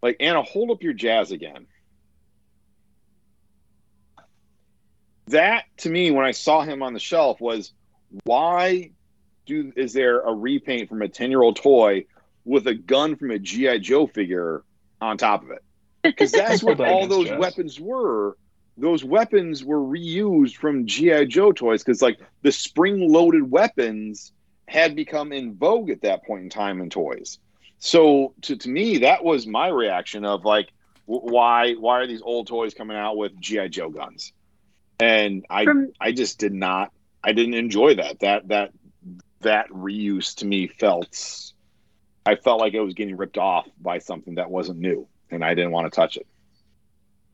like 0.00 0.16
Anna, 0.20 0.42
hold 0.42 0.70
up 0.70 0.84
your 0.84 0.92
jazz 0.92 1.32
again. 1.32 1.66
That 5.26 5.64
to 5.78 5.90
me, 5.90 6.12
when 6.12 6.24
I 6.24 6.30
saw 6.30 6.62
him 6.62 6.84
on 6.84 6.92
the 6.92 7.00
shelf, 7.00 7.40
was 7.40 7.72
why 8.22 8.92
do 9.44 9.72
is 9.74 9.92
there 9.92 10.20
a 10.20 10.32
repaint 10.32 10.88
from 10.88 11.02
a 11.02 11.08
10 11.08 11.30
year 11.30 11.42
old 11.42 11.56
toy 11.56 12.06
with 12.44 12.64
a 12.68 12.74
gun 12.74 13.16
from 13.16 13.32
a 13.32 13.40
GI 13.40 13.80
Joe 13.80 14.06
figure 14.06 14.62
on 15.00 15.18
top 15.18 15.42
of 15.42 15.50
it? 15.50 15.64
Because 16.02 16.32
that's 16.32 16.62
what 16.62 16.80
all 16.80 17.06
those 17.06 17.28
Jazz. 17.28 17.38
weapons 17.38 17.80
were. 17.80 18.36
Those 18.76 19.04
weapons 19.04 19.62
were 19.64 19.80
reused 19.80 20.56
from 20.56 20.86
GI 20.86 21.26
Joe 21.26 21.52
toys 21.52 21.84
because 21.84 22.02
like 22.02 22.18
the 22.42 22.50
spring 22.50 23.12
loaded 23.12 23.50
weapons 23.50 24.32
had 24.66 24.96
become 24.96 25.32
in 25.32 25.54
vogue 25.54 25.90
at 25.90 26.00
that 26.02 26.24
point 26.24 26.44
in 26.44 26.50
time 26.50 26.80
in 26.80 26.88
toys. 26.88 27.38
So 27.78 28.34
to, 28.42 28.56
to 28.56 28.68
me, 28.68 28.98
that 28.98 29.22
was 29.22 29.46
my 29.46 29.68
reaction 29.68 30.24
of 30.24 30.44
like, 30.44 30.72
w- 31.06 31.32
why 31.32 31.74
why 31.74 32.00
are 32.00 32.06
these 32.06 32.22
old 32.22 32.46
toys 32.46 32.72
coming 32.72 32.96
out 32.96 33.16
with 33.16 33.38
GI 33.38 33.68
Joe 33.68 33.90
guns? 33.90 34.32
And 34.98 35.44
I 35.50 35.64
From 35.64 35.92
I 36.00 36.12
just 36.12 36.38
did 36.38 36.54
not 36.54 36.92
I 37.22 37.32
didn't 37.32 37.54
enjoy 37.54 37.96
that. 37.96 38.20
That 38.20 38.48
that 38.48 38.72
that 39.40 39.68
reuse 39.68 40.36
to 40.36 40.46
me 40.46 40.66
felt 40.66 41.52
I 42.24 42.36
felt 42.36 42.60
like 42.60 42.72
it 42.74 42.80
was 42.80 42.94
getting 42.94 43.16
ripped 43.16 43.38
off 43.38 43.68
by 43.80 43.98
something 43.98 44.36
that 44.36 44.50
wasn't 44.50 44.78
new 44.78 45.08
and 45.32 45.44
I 45.44 45.54
didn't 45.54 45.72
want 45.72 45.92
to 45.92 45.96
touch 45.96 46.16
it. 46.16 46.26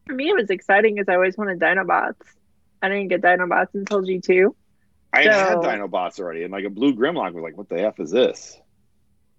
for 0.07 0.14
me, 0.14 0.30
it 0.30 0.36
was 0.36 0.49
exciting 0.49 0.94
because 0.94 1.09
I 1.09 1.14
always 1.14 1.36
wanted 1.36 1.59
Dinobots. 1.59 2.14
I 2.80 2.88
didn't 2.88 3.09
get 3.09 3.20
Dinobots 3.20 3.74
until 3.74 4.03
G2. 4.03 4.55
I 5.12 5.22
had 5.22 5.32
had 5.32 5.59
Dinobots 5.59 6.20
already 6.20 6.44
and 6.44 6.53
like 6.53 6.64
a 6.64 6.70
blue 6.70 6.94
Grimlock 6.94 7.32
was 7.32 7.42
like, 7.42 7.57
what 7.57 7.68
the 7.68 7.82
F 7.82 7.99
is 7.99 8.11
this? 8.11 8.59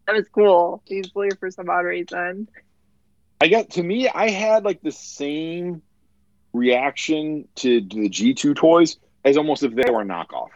That 0.05 0.15
was 0.15 0.27
cool. 0.29 0.83
He's 0.85 1.07
blue 1.09 1.29
for 1.39 1.49
some 1.49 1.69
odd 1.69 1.85
reason. 1.85 2.49
I 3.41 3.47
got 3.47 3.71
to 3.71 3.83
me, 3.83 4.09
I 4.09 4.29
had 4.29 4.65
like 4.65 4.81
the 4.81 4.91
same 4.91 5.81
reaction 6.51 7.47
to, 7.55 7.81
to 7.81 7.95
the 8.01 8.09
G2 8.09 8.55
toys 8.55 8.97
as 9.23 9.37
almost 9.37 9.63
if 9.63 9.73
they 9.73 9.89
were 9.89 10.01
a 10.01 10.05
knockoff. 10.05 10.49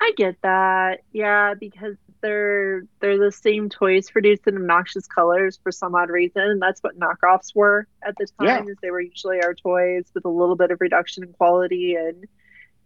I 0.00 0.12
get 0.16 0.36
that. 0.42 1.00
Yeah, 1.12 1.54
because 1.54 1.96
they're 2.20 2.84
they're 3.00 3.18
the 3.18 3.32
same 3.32 3.68
toys 3.68 4.10
produced 4.10 4.46
in 4.46 4.56
obnoxious 4.56 5.06
colors 5.06 5.58
for 5.62 5.72
some 5.72 5.94
odd 5.94 6.10
reason. 6.10 6.58
That's 6.58 6.80
what 6.80 6.98
knockoffs 6.98 7.54
were 7.54 7.86
at 8.02 8.16
the 8.16 8.26
time. 8.38 8.66
Yeah. 8.66 8.70
Is 8.72 8.76
they 8.82 8.90
were 8.90 9.00
usually 9.00 9.42
our 9.42 9.54
toys 9.54 10.04
with 10.14 10.24
a 10.24 10.28
little 10.28 10.56
bit 10.56 10.70
of 10.70 10.80
reduction 10.80 11.24
in 11.24 11.32
quality 11.32 11.94
and 11.94 12.26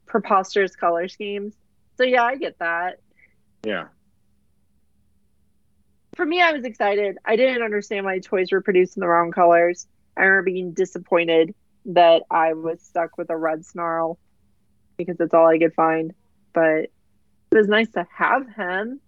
preposterous 0.07 0.77
color 0.77 1.09
schemes. 1.09 1.55
So 1.97 2.05
yeah, 2.05 2.25
I 2.25 2.37
get 2.37 2.59
that. 2.59 3.01
Yeah. 3.65 3.87
For 6.15 6.27
me, 6.27 6.43
I 6.43 6.53
was 6.53 6.65
excited. 6.65 7.17
I 7.25 7.37
didn't 7.37 7.63
understand 7.63 8.05
why 8.05 8.19
toys 8.19 8.53
were 8.53 8.61
produced 8.61 8.97
in 8.97 9.01
the 9.01 9.09
wrong 9.09 9.31
colors. 9.31 9.87
I 10.17 10.23
remember 10.23 10.51
being 10.51 10.73
disappointed 10.73 11.55
that 11.87 12.25
I 12.31 12.53
was 12.53 12.83
stuck 12.83 13.17
with 13.17 13.31
a 13.31 13.37
red 13.37 13.65
snarl 13.65 14.19
because 14.97 15.17
that's 15.17 15.33
all 15.33 15.49
I 15.49 15.59
could 15.59 15.75
find. 15.75 16.13
But 16.53 16.91
it 17.51 17.57
was 17.57 17.69
nice 17.69 17.89
to 17.91 18.07
have 18.15 18.49
him 18.55 19.01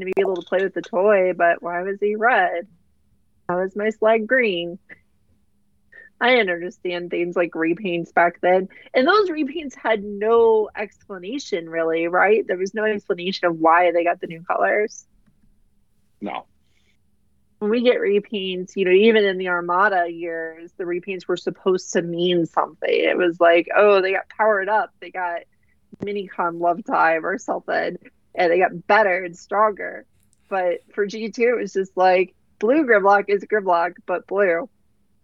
to 0.00 0.06
be 0.06 0.12
able 0.18 0.36
to 0.36 0.46
play 0.46 0.62
with 0.62 0.74
the 0.74 0.82
toy, 0.82 1.32
but 1.34 1.62
why 1.62 1.82
was 1.82 1.98
he 2.00 2.14
red? 2.16 2.66
Why 3.46 3.56
was 3.56 3.76
my 3.76 3.90
slag 3.90 4.26
green? 4.26 4.78
I 6.20 6.30
didn't 6.30 6.50
understand 6.50 7.10
things 7.10 7.36
like 7.36 7.50
repaints 7.50 8.14
back 8.14 8.40
then. 8.40 8.68
And 8.94 9.06
those 9.06 9.28
repaints 9.28 9.74
had 9.74 10.02
no 10.02 10.70
explanation, 10.74 11.68
really, 11.68 12.08
right? 12.08 12.46
There 12.46 12.56
was 12.56 12.72
no 12.72 12.84
explanation 12.84 13.46
of 13.48 13.58
why 13.58 13.90
they 13.92 14.04
got 14.04 14.20
the 14.20 14.28
new 14.28 14.42
colors 14.42 15.06
No. 16.20 16.46
when 17.58 17.70
we 17.70 17.82
get 17.82 17.98
repaints, 17.98 18.76
you 18.76 18.84
know, 18.84 18.90
even 18.92 19.24
in 19.24 19.38
the 19.38 19.48
Armada 19.48 20.08
years, 20.10 20.72
the 20.78 20.84
repaints 20.84 21.26
were 21.26 21.36
supposed 21.36 21.92
to 21.92 22.02
mean 22.02 22.46
something. 22.46 22.88
It 22.88 23.16
was 23.18 23.40
like, 23.40 23.68
oh, 23.74 24.00
they 24.00 24.12
got 24.12 24.28
powered 24.28 24.68
up, 24.68 24.90
they 25.00 25.10
got 25.10 25.40
Minicon 26.02 26.60
Love 26.60 26.84
Time 26.84 27.24
or 27.26 27.38
something, 27.38 27.98
and 28.34 28.50
they 28.50 28.58
got 28.58 28.86
better 28.86 29.24
and 29.24 29.36
stronger. 29.36 30.06
But 30.48 30.80
for 30.92 31.06
G2, 31.06 31.38
it 31.38 31.56
was 31.56 31.72
just 31.72 31.96
like 31.96 32.34
blue 32.58 32.86
Grimlock 32.86 33.24
is 33.28 33.44
Grimlock, 33.44 33.94
but 34.06 34.26
blue. 34.26 34.68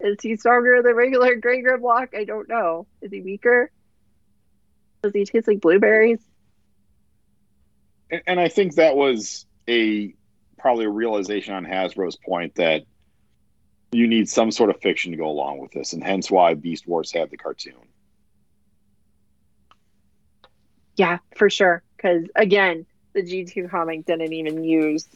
Is 0.00 0.16
he 0.22 0.36
stronger 0.36 0.82
than 0.82 0.94
regular 0.94 1.36
gray 1.36 1.62
Grimlock? 1.62 2.14
I 2.16 2.24
don't 2.24 2.48
know. 2.48 2.86
Is 3.02 3.10
he 3.12 3.20
weaker? 3.20 3.70
Does 5.02 5.12
he 5.12 5.24
taste 5.24 5.48
like 5.48 5.60
blueberries? 5.60 6.20
And, 8.10 8.22
and 8.26 8.40
I 8.40 8.48
think 8.48 8.76
that 8.76 8.96
was 8.96 9.46
a 9.68 10.14
probably 10.58 10.84
a 10.86 10.90
realization 10.90 11.54
on 11.54 11.64
Hasbro's 11.64 12.16
point 12.16 12.54
that 12.56 12.82
you 13.92 14.06
need 14.06 14.28
some 14.28 14.50
sort 14.50 14.70
of 14.70 14.80
fiction 14.80 15.10
to 15.12 15.18
go 15.18 15.28
along 15.28 15.58
with 15.58 15.72
this, 15.72 15.92
and 15.92 16.02
hence 16.02 16.30
why 16.30 16.54
Beast 16.54 16.86
Wars 16.86 17.10
had 17.12 17.30
the 17.30 17.36
cartoon. 17.36 17.74
Yeah, 20.96 21.18
for 21.34 21.50
sure. 21.50 21.82
Because 21.96 22.26
again, 22.36 22.86
the 23.12 23.22
G2 23.22 23.70
comic 23.70 24.06
didn't 24.06 24.32
even 24.32 24.64
use 24.64 25.08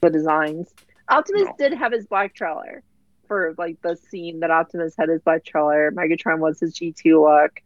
the 0.00 0.10
designs. 0.10 0.68
Optimus 1.08 1.44
No. 1.44 1.54
did 1.58 1.72
have 1.74 1.92
his 1.92 2.06
black 2.06 2.34
trailer 2.34 2.82
for 3.28 3.54
like 3.58 3.80
the 3.82 3.96
scene 3.96 4.40
that 4.40 4.50
Optimus 4.50 4.94
had 4.96 5.08
his 5.08 5.22
black 5.22 5.44
trailer. 5.44 5.90
Megatron 5.92 6.38
was 6.38 6.60
his 6.60 6.74
G2 6.74 7.22
look. 7.22 7.60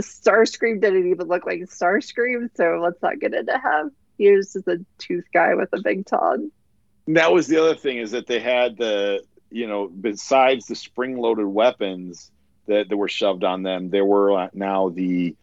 Starscream 0.00 0.80
didn't 0.80 1.10
even 1.10 1.28
look 1.28 1.44
like 1.44 1.60
Starscream, 1.60 2.48
so 2.54 2.80
let's 2.82 3.02
not 3.02 3.18
get 3.18 3.34
into 3.34 3.52
him. 3.58 3.92
He 4.16 4.30
was 4.30 4.52
just 4.52 4.68
a 4.68 4.84
tooth 4.98 5.26
guy 5.32 5.54
with 5.54 5.70
a 5.72 5.80
big 5.80 6.06
tongue. 6.06 6.50
That 7.08 7.32
was 7.32 7.46
the 7.46 7.60
other 7.60 7.74
thing 7.74 7.98
is 7.98 8.12
that 8.12 8.26
they 8.26 8.40
had 8.40 8.76
the 8.76 9.22
you 9.50 9.66
know 9.66 9.88
besides 9.88 10.66
the 10.66 10.74
spring 10.76 11.18
loaded 11.18 11.46
weapons 11.46 12.30
that, 12.66 12.88
that 12.88 12.96
were 12.96 13.08
shoved 13.08 13.44
on 13.44 13.62
them, 13.62 13.90
there 13.90 14.04
were 14.04 14.38
uh, 14.38 14.48
now 14.52 14.90
the 14.90 15.34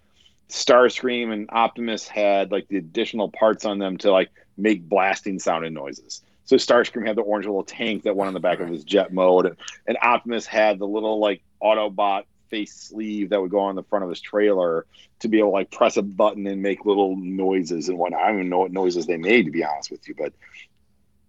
Starscream 0.50 1.32
and 1.32 1.50
Optimus 1.52 2.08
had 2.08 2.52
like 2.52 2.68
the 2.68 2.78
additional 2.78 3.30
parts 3.30 3.66
on 3.66 3.80
them 3.80 3.98
to 3.98 4.12
like 4.12 4.30
make 4.58 4.88
blasting 4.88 5.40
sounding 5.40 5.74
noises. 5.74 6.22
So 6.46 6.56
Starscream 6.56 7.06
had 7.06 7.18
the 7.18 7.22
orange 7.22 7.46
little 7.46 7.64
tank 7.64 8.04
that 8.04 8.16
went 8.16 8.28
on 8.28 8.34
the 8.34 8.40
back 8.40 8.60
of 8.60 8.70
his 8.70 8.84
jet 8.84 9.14
mode, 9.14 9.48
and, 9.48 9.58
and 9.86 9.98
Optimus 10.02 10.46
had 10.46 10.80
the 10.80 10.88
little 10.88 11.20
like 11.20 11.42
Autobot 11.62 12.24
face 12.50 12.74
sleeve 12.74 13.30
that 13.30 13.42
would 13.42 13.52
go 13.52 13.60
on 13.60 13.76
the 13.76 13.84
front 13.84 14.04
of 14.04 14.10
his 14.10 14.22
trailer 14.22 14.86
to 15.20 15.28
be 15.28 15.40
able 15.40 15.50
to 15.50 15.54
like 15.54 15.72
press 15.72 15.98
a 15.98 16.02
button 16.02 16.48
and 16.48 16.62
make 16.62 16.86
little 16.86 17.18
noises 17.18 17.90
and 17.90 17.98
whatnot. 17.98 18.22
I 18.22 18.28
don't 18.28 18.38
even 18.38 18.50
know 18.50 18.60
what 18.60 18.72
noises 18.72 19.06
they 19.06 19.18
made 19.18 19.46
to 19.46 19.52
be 19.52 19.66
honest 19.66 19.92
with 19.92 20.08
you, 20.08 20.16
but 20.18 20.32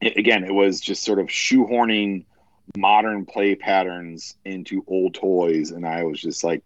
it, 0.01 0.17
again, 0.17 0.45
it 0.45 0.55
was 0.55 0.81
just 0.81 1.03
sort 1.03 1.19
of 1.19 1.27
shoehorning 1.27 2.25
modern 2.77 3.27
play 3.27 3.55
patterns 3.55 4.37
into 4.45 4.85
old 4.87 5.15
toys, 5.15 5.71
and 5.71 5.87
I 5.87 6.05
was 6.05 6.21
just 6.21 6.45
like, 6.45 6.63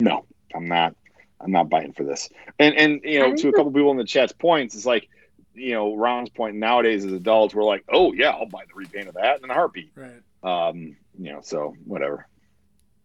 no, 0.00 0.24
I'm 0.54 0.66
not. 0.66 0.96
I'm 1.40 1.52
not 1.52 1.68
biting 1.68 1.92
for 1.92 2.04
this. 2.04 2.28
And 2.58 2.74
and 2.76 3.00
you 3.04 3.20
know, 3.20 3.34
to 3.34 3.48
a 3.48 3.52
couple 3.52 3.72
people 3.72 3.90
in 3.90 3.96
the 3.96 4.04
chat's 4.04 4.32
points, 4.32 4.74
it's 4.74 4.86
like, 4.86 5.08
you 5.54 5.72
know, 5.72 5.94
Ron's 5.94 6.30
point. 6.30 6.56
Nowadays, 6.56 7.04
as 7.04 7.12
adults, 7.12 7.54
we're 7.54 7.64
like, 7.64 7.84
oh 7.88 8.12
yeah, 8.12 8.30
I'll 8.30 8.46
buy 8.46 8.64
the 8.66 8.74
repaint 8.74 9.08
of 9.08 9.14
that 9.14 9.42
in 9.42 9.50
a 9.50 9.54
heartbeat. 9.54 9.92
Right. 9.94 10.20
Um, 10.42 10.96
you 11.18 11.32
know, 11.32 11.40
so 11.42 11.74
whatever. 11.84 12.26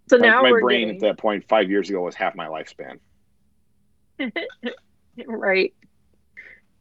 So 0.09 0.17
My- 0.17 0.27
now 0.27 0.41
my, 0.41 0.51
brain 0.51 0.87
getting, 0.87 0.95
at 0.95 1.01
that 1.01 1.17
point 1.17 1.47
five 1.47 1.69
years 1.69 1.89
ago 1.89 2.01
was 2.01 2.15
half 2.15 2.35
my 2.35 2.47
lifespan. 2.47 2.99
right. 5.27 5.73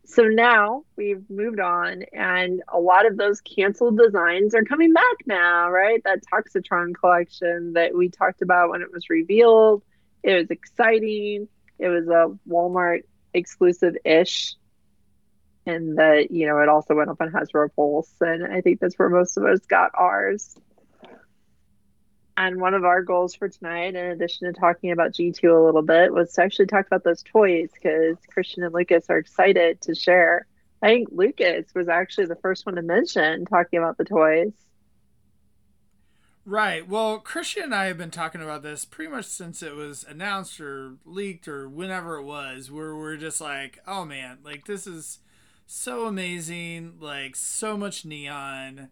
So 0.05 0.25
now 0.25 0.85
we've 0.97 1.25
moved 1.31 1.61
on, 1.61 2.03
and 2.13 2.63
a 2.69 2.79
lot 2.79 3.07
of 3.07 3.17
those 3.17 3.41
canceled 3.41 3.99
designs 3.99 4.55
are 4.55 4.65
coming 4.65 4.93
back 4.93 5.17
now, 5.27 5.71
right? 5.71 6.03
That 6.05 6.21
Toxitron 6.31 6.95
collection 6.95 7.73
that 7.75 7.95
we 7.95 8.11
talked 8.11 8.43
about 8.43 8.71
when 8.71 8.83
it 8.83 8.93
was 8.93 9.09
revealed. 9.09 9.83
It 10.23 10.35
was 10.35 10.51
exciting. 10.51 11.49
It 11.79 11.89
was 11.89 12.07
a 12.09 12.37
Walmart 12.49 13.03
exclusive 13.35 13.97
ish. 14.05 14.55
And 15.65 15.99
that, 15.99 16.31
you 16.31 16.47
know, 16.47 16.59
it 16.59 16.69
also 16.69 16.95
went 16.95 17.11
up 17.11 17.21
on 17.21 17.31
Hasbro 17.31 17.71
Pulse. 17.75 18.13
And 18.21 18.53
I 18.53 18.61
think 18.61 18.81
that's 18.81 18.99
where 18.99 19.09
most 19.09 19.37
of 19.37 19.45
us 19.45 19.61
got 19.61 19.91
ours. 19.95 20.57
And 22.37 22.61
one 22.61 22.75
of 22.75 22.85
our 22.85 23.03
goals 23.03 23.35
for 23.35 23.49
tonight, 23.49 23.95
in 23.95 24.07
addition 24.07 24.53
to 24.53 24.59
talking 24.59 24.91
about 24.91 25.13
G2 25.13 25.45
a 25.45 25.65
little 25.65 25.83
bit, 25.83 26.13
was 26.13 26.33
to 26.35 26.43
actually 26.43 26.67
talk 26.67 26.87
about 26.87 27.05
those 27.05 27.23
toys 27.23 27.69
because 27.73 28.17
Christian 28.33 28.65
and 28.65 28.73
Lucas 28.73 29.07
are 29.11 29.19
excited 29.19 29.81
to 29.83 29.95
share. 29.95 30.47
I 30.81 30.89
think 30.89 31.09
Lucas 31.13 31.67
was 31.75 31.89
actually 31.89 32.27
the 32.27 32.37
first 32.37 32.65
one 32.67 32.77
to 32.77 32.83
mention 32.83 33.45
talking 33.45 33.79
about 33.79 33.99
the 33.99 34.05
toys. 34.05 34.53
Right. 36.45 36.89
Well, 36.89 37.21
Christian 37.21 37.65
and 37.65 37.75
I 37.75 37.85
have 37.87 37.99
been 37.99 38.11
talking 38.11 38.43
about 38.43 38.63
this 38.63 38.85
pretty 38.85 39.11
much 39.13 39.27
since 39.27 39.63
it 39.63 39.77
was 39.77 40.05
announced 40.05 40.61
or 40.61 40.97
leaked 41.05 41.47
or 41.47 41.69
whenever 41.69 42.17
it 42.17 42.25
was, 42.25 42.69
where 42.71 42.97
we're 42.97 43.17
just 43.17 43.41
like, 43.41 43.79
oh 43.87 44.05
man, 44.05 44.39
like 44.45 44.67
this 44.67 44.87
is 44.87 45.21
so 45.67 46.07
amazing, 46.07 46.95
like 47.01 47.37
so 47.37 47.77
much 47.77 48.05
neon, 48.05 48.89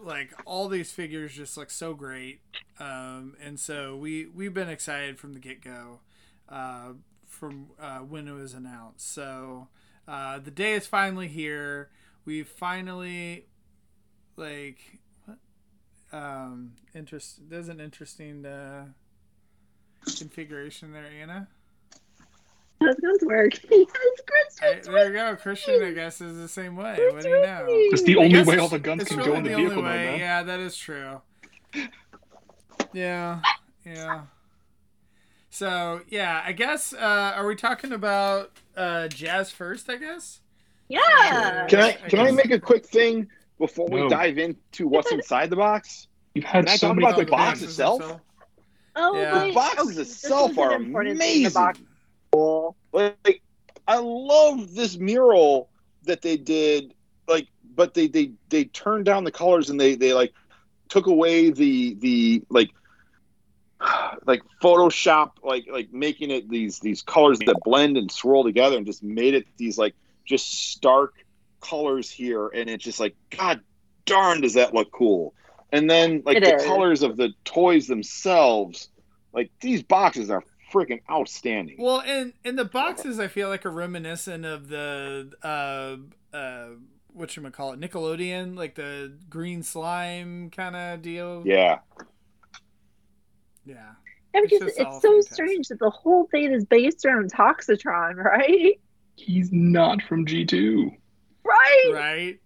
like 0.00 0.32
all 0.46 0.68
these 0.68 0.92
figures 0.92 1.34
just 1.34 1.56
look 1.56 1.70
so 1.70 1.94
great. 1.94 2.42
Um, 2.78 3.34
and 3.42 3.58
so 3.58 3.96
we 3.96 4.26
we've 4.26 4.54
been 4.54 4.68
excited 4.68 5.18
from 5.18 5.34
the 5.34 5.40
get 5.40 5.60
go, 5.60 6.00
uh, 6.48 6.92
from 7.26 7.70
uh, 7.80 7.98
when 7.98 8.28
it 8.28 8.32
was 8.34 8.54
announced. 8.54 9.12
So 9.12 9.66
uh, 10.06 10.38
the 10.38 10.52
day 10.52 10.74
is 10.74 10.86
finally 10.86 11.28
here. 11.28 11.90
We 12.24 12.44
finally 12.44 13.46
like 14.36 15.00
um 16.12 16.72
interest 16.94 17.40
there's 17.50 17.68
an 17.68 17.80
interesting 17.80 18.46
uh 18.46 18.86
configuration 20.16 20.92
there 20.92 21.06
anna. 21.20 21.48
How's 22.80 22.94
going 22.94 23.18
to 23.18 23.26
work? 23.26 23.52
yes, 23.70 23.88
I, 24.62 24.80
there 24.84 25.06
you 25.08 25.12
go. 25.12 25.36
christian 25.36 25.82
i 25.82 25.90
guess 25.90 26.20
is 26.20 26.36
the 26.36 26.48
same 26.48 26.76
way. 26.76 26.96
What 27.12 27.22
do 27.22 27.28
you 27.28 27.40
know? 27.42 27.64
It's 27.68 28.02
the 28.02 28.16
only 28.16 28.42
way 28.44 28.58
all 28.58 28.68
the 28.68 28.78
guns 28.78 29.04
can 29.04 29.18
really 29.18 29.30
go 29.30 29.36
in 29.36 29.42
the 29.42 29.50
the 29.50 29.56
vehicle, 29.56 29.78
only 29.78 29.92
though, 29.92 30.14
yeah 30.14 30.42
that 30.44 30.60
is 30.60 30.76
true. 30.76 31.20
Yeah 32.92 33.40
yeah. 33.84 34.22
So 35.50 36.02
yeah 36.08 36.42
i 36.44 36.52
guess 36.52 36.92
uh 36.94 37.32
are 37.34 37.46
we 37.46 37.56
talking 37.56 37.92
about 37.92 38.52
uh 38.76 39.08
jazz 39.08 39.50
first 39.50 39.90
i 39.90 39.96
guess? 39.96 40.40
Yeah. 40.88 41.66
Can 41.68 41.80
I 41.80 41.88
I 41.88 42.08
can 42.08 42.20
I 42.20 42.30
make 42.30 42.50
a 42.50 42.60
quick 42.60 42.86
thing 42.86 43.28
before 43.58 43.88
we 43.88 44.00
No. 44.00 44.08
dive 44.08 44.38
into 44.38 44.86
what's 44.88 45.10
inside 45.12 45.50
the 45.50 45.56
box? 45.56 46.06
You've 46.34 46.44
had 46.44 46.66
Can 46.66 46.74
I 46.74 46.76
so 46.76 46.88
talk 46.88 46.96
many 46.96 47.06
about 47.08 47.18
the 47.18 47.26
box 47.26 47.58
things. 47.60 47.70
itself? 47.70 48.20
Oh, 48.96 49.14
Yeah. 49.16 49.46
The 49.48 49.52
boxes 49.52 49.86
Okay, 49.88 49.96
this 49.96 50.10
itself 50.12 50.50
is 50.52 50.56
an 50.58 50.62
are 50.64 50.72
important 50.74 51.18
thing. 51.18 51.42
The 51.44 51.50
box 51.50 51.78
amazing. 51.78 51.88
cool. 52.32 52.76
Like 52.92 53.42
I 53.86 53.98
love 53.98 54.74
this 54.74 54.98
mural 54.98 55.70
that 56.04 56.22
they 56.22 56.36
did. 56.36 56.94
Like, 57.26 57.48
but 57.74 57.94
they 57.94 58.06
they 58.08 58.32
they 58.48 58.64
turned 58.64 59.04
down 59.04 59.24
the 59.24 59.32
colors 59.32 59.70
and 59.70 59.80
they 59.80 59.94
they 59.94 60.12
like 60.12 60.32
took 60.88 61.06
away 61.06 61.50
the 61.50 61.94
the 61.94 62.42
like 62.50 62.70
like 64.26 64.42
Photoshop 64.62 65.32
like 65.42 65.66
like 65.70 65.92
making 65.92 66.30
it 66.30 66.48
these 66.48 66.80
these 66.80 67.02
colors 67.02 67.38
that 67.40 67.56
blend 67.64 67.96
and 67.96 68.10
swirl 68.10 68.42
together 68.44 68.76
and 68.76 68.86
just 68.86 69.02
made 69.02 69.34
it 69.34 69.46
these 69.56 69.78
like 69.78 69.94
just 70.24 70.70
stark 70.70 71.14
colors 71.60 72.10
here 72.10 72.48
and 72.48 72.68
it's 72.70 72.84
just 72.84 73.00
like 73.00 73.16
god 73.30 73.60
darn 74.06 74.40
does 74.40 74.54
that 74.54 74.74
look 74.74 74.90
cool 74.92 75.34
and 75.72 75.88
then 75.90 76.22
like 76.24 76.38
It 76.38 76.44
the 76.44 76.54
is. 76.54 76.62
colors 76.64 77.02
of 77.02 77.16
the 77.16 77.30
toys 77.44 77.86
themselves 77.86 78.88
like 79.32 79.50
these 79.60 79.82
boxes 79.82 80.30
are 80.30 80.42
freaking 80.72 81.00
outstanding 81.10 81.76
Well, 81.78 82.00
and 82.00 82.32
and 82.44 82.58
the 82.58 82.64
boxes 82.64 83.18
I 83.20 83.28
feel 83.28 83.48
like 83.48 83.64
are 83.64 83.70
reminiscent 83.70 84.44
of 84.44 84.68
the 84.68 85.32
uh 85.42 86.36
uh 86.36 86.68
what 87.12 87.36
you 87.36 87.50
call 87.50 87.72
it 87.72 87.80
Nickelodeon, 87.80 88.56
like 88.56 88.74
the 88.74 89.12
green 89.28 89.62
slime 89.62 90.50
kind 90.50 90.76
of 90.76 91.02
deal. 91.02 91.42
yeah 91.44 91.78
Yeah. 93.64 93.92
Yeah, 94.34 94.42
It's 94.42 94.50
because 94.50 94.60
just 94.60 94.76
it's, 94.76 95.00
so 95.00 95.20
fantastic. 95.20 95.22
strange 95.22 95.68
that 95.68 95.78
the 95.78 95.90
whole 95.90 96.26
thing 96.26 96.52
is 96.52 96.64
based 96.64 97.04
around 97.04 97.32
Toxitron, 97.32 98.16
right? 98.24 98.78
He's 99.16 99.52
not 99.52 100.00
from 100.00 100.24
G2. 100.24 100.96
Right. 101.48 101.90
Right. 101.92 102.38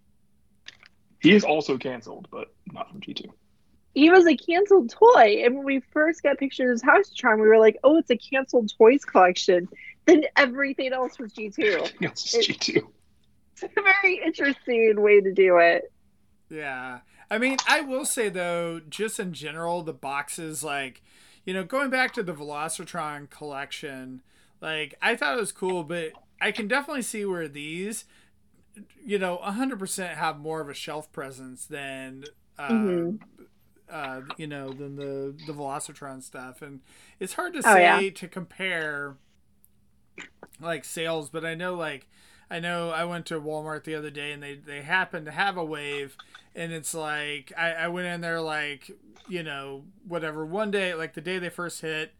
He 1.19 1.33
is 1.33 1.43
also 1.43 1.77
canceled, 1.77 2.27
but 2.31 2.53
not 2.71 2.89
from 2.89 3.01
G2. 3.01 3.25
He 3.95 4.09
was 4.09 4.25
a 4.25 4.35
canceled 4.35 4.89
toy, 4.89 5.43
and 5.45 5.55
when 5.55 5.65
we 5.65 5.81
first 5.91 6.23
got 6.23 6.37
pictures 6.37 6.81
of 6.81 6.89
Toxitron, 6.89 7.35
we 7.39 7.47
were 7.47 7.59
like, 7.59 7.77
"Oh, 7.83 7.97
it's 7.97 8.09
a 8.09 8.17
canceled 8.17 8.71
toys 8.77 9.05
collection." 9.05 9.69
Then 10.05 10.23
everything 10.35 10.91
else 10.93 11.17
was 11.19 11.31
G 11.33 11.49
two. 11.49 11.85
It's 12.01 12.23
just 12.23 12.49
It- 12.49 12.59
G2. 12.59 12.81
It's 13.61 13.63
a 13.77 13.81
very 13.81 14.19
interesting 14.25 14.99
way 14.99 15.21
to 15.21 15.31
do 15.31 15.59
it. 15.59 15.83
Yeah. 16.49 16.99
I 17.29 17.37
mean, 17.37 17.57
I 17.67 17.81
will 17.81 18.03
say 18.03 18.27
though, 18.29 18.81
just 18.89 19.19
in 19.19 19.31
general, 19.33 19.83
the 19.83 19.93
boxes 19.93 20.63
like, 20.63 21.01
you 21.45 21.53
know, 21.53 21.63
going 21.63 21.89
back 21.91 22.13
to 22.13 22.23
the 22.23 22.33
Velocitron 22.33 23.29
collection, 23.29 24.21
like 24.59 24.95
I 25.01 25.15
thought 25.15 25.37
it 25.37 25.39
was 25.39 25.51
cool, 25.51 25.83
but 25.83 26.11
I 26.41 26.51
can 26.51 26.67
definitely 26.67 27.03
see 27.03 27.25
where 27.25 27.47
these, 27.47 28.05
you 29.03 29.19
know, 29.19 29.37
100% 29.37 30.17
have 30.17 30.39
more 30.39 30.61
of 30.61 30.69
a 30.69 30.73
shelf 30.73 31.11
presence 31.11 31.65
than, 31.65 32.27
uh, 32.57 33.01
Mhm. 33.01 33.19
uh, 33.91 34.21
you 34.37 34.47
know, 34.47 34.73
than 34.73 34.95
the 34.95 35.35
the 35.45 35.53
Velocitron 35.53 36.23
stuff, 36.23 36.61
and 36.61 36.81
it's 37.19 37.33
hard 37.33 37.53
to 37.53 37.63
Oh, 37.63 37.75
say 37.75 37.77
yeah. 37.77 38.05
to 38.11 38.27
compare, 38.27 39.17
like 40.59 40.85
sales, 40.85 41.29
but 41.29 41.45
I 41.45 41.55
know 41.55 41.75
like. 41.75 42.07
I 42.49 42.59
know 42.59 42.91
I 42.91 43.05
went 43.05 43.25
to 43.27 43.41
Walmart 43.41 43.83
the 43.83 43.95
other 43.95 44.11
day 44.11 44.31
and 44.31 44.43
they, 44.43 44.53
they 44.53 44.83
happened 44.83 45.25
to 45.25 45.31
have 45.31 45.57
a 45.57 45.65
wave 45.65 46.19
and 46.53 46.71
it's 46.71 46.93
like 46.93 47.51
I, 47.57 47.71
I 47.71 47.87
went 47.87 48.05
in 48.05 48.21
there 48.21 48.41
like 48.41 48.91
you 49.25 49.41
know 49.41 49.85
whatever 50.07 50.45
one 50.45 50.69
day 50.69 50.93
like 50.93 51.13
the 51.15 51.21
day 51.21 51.39
they 51.39 51.49
first 51.49 51.81
hit 51.81 52.13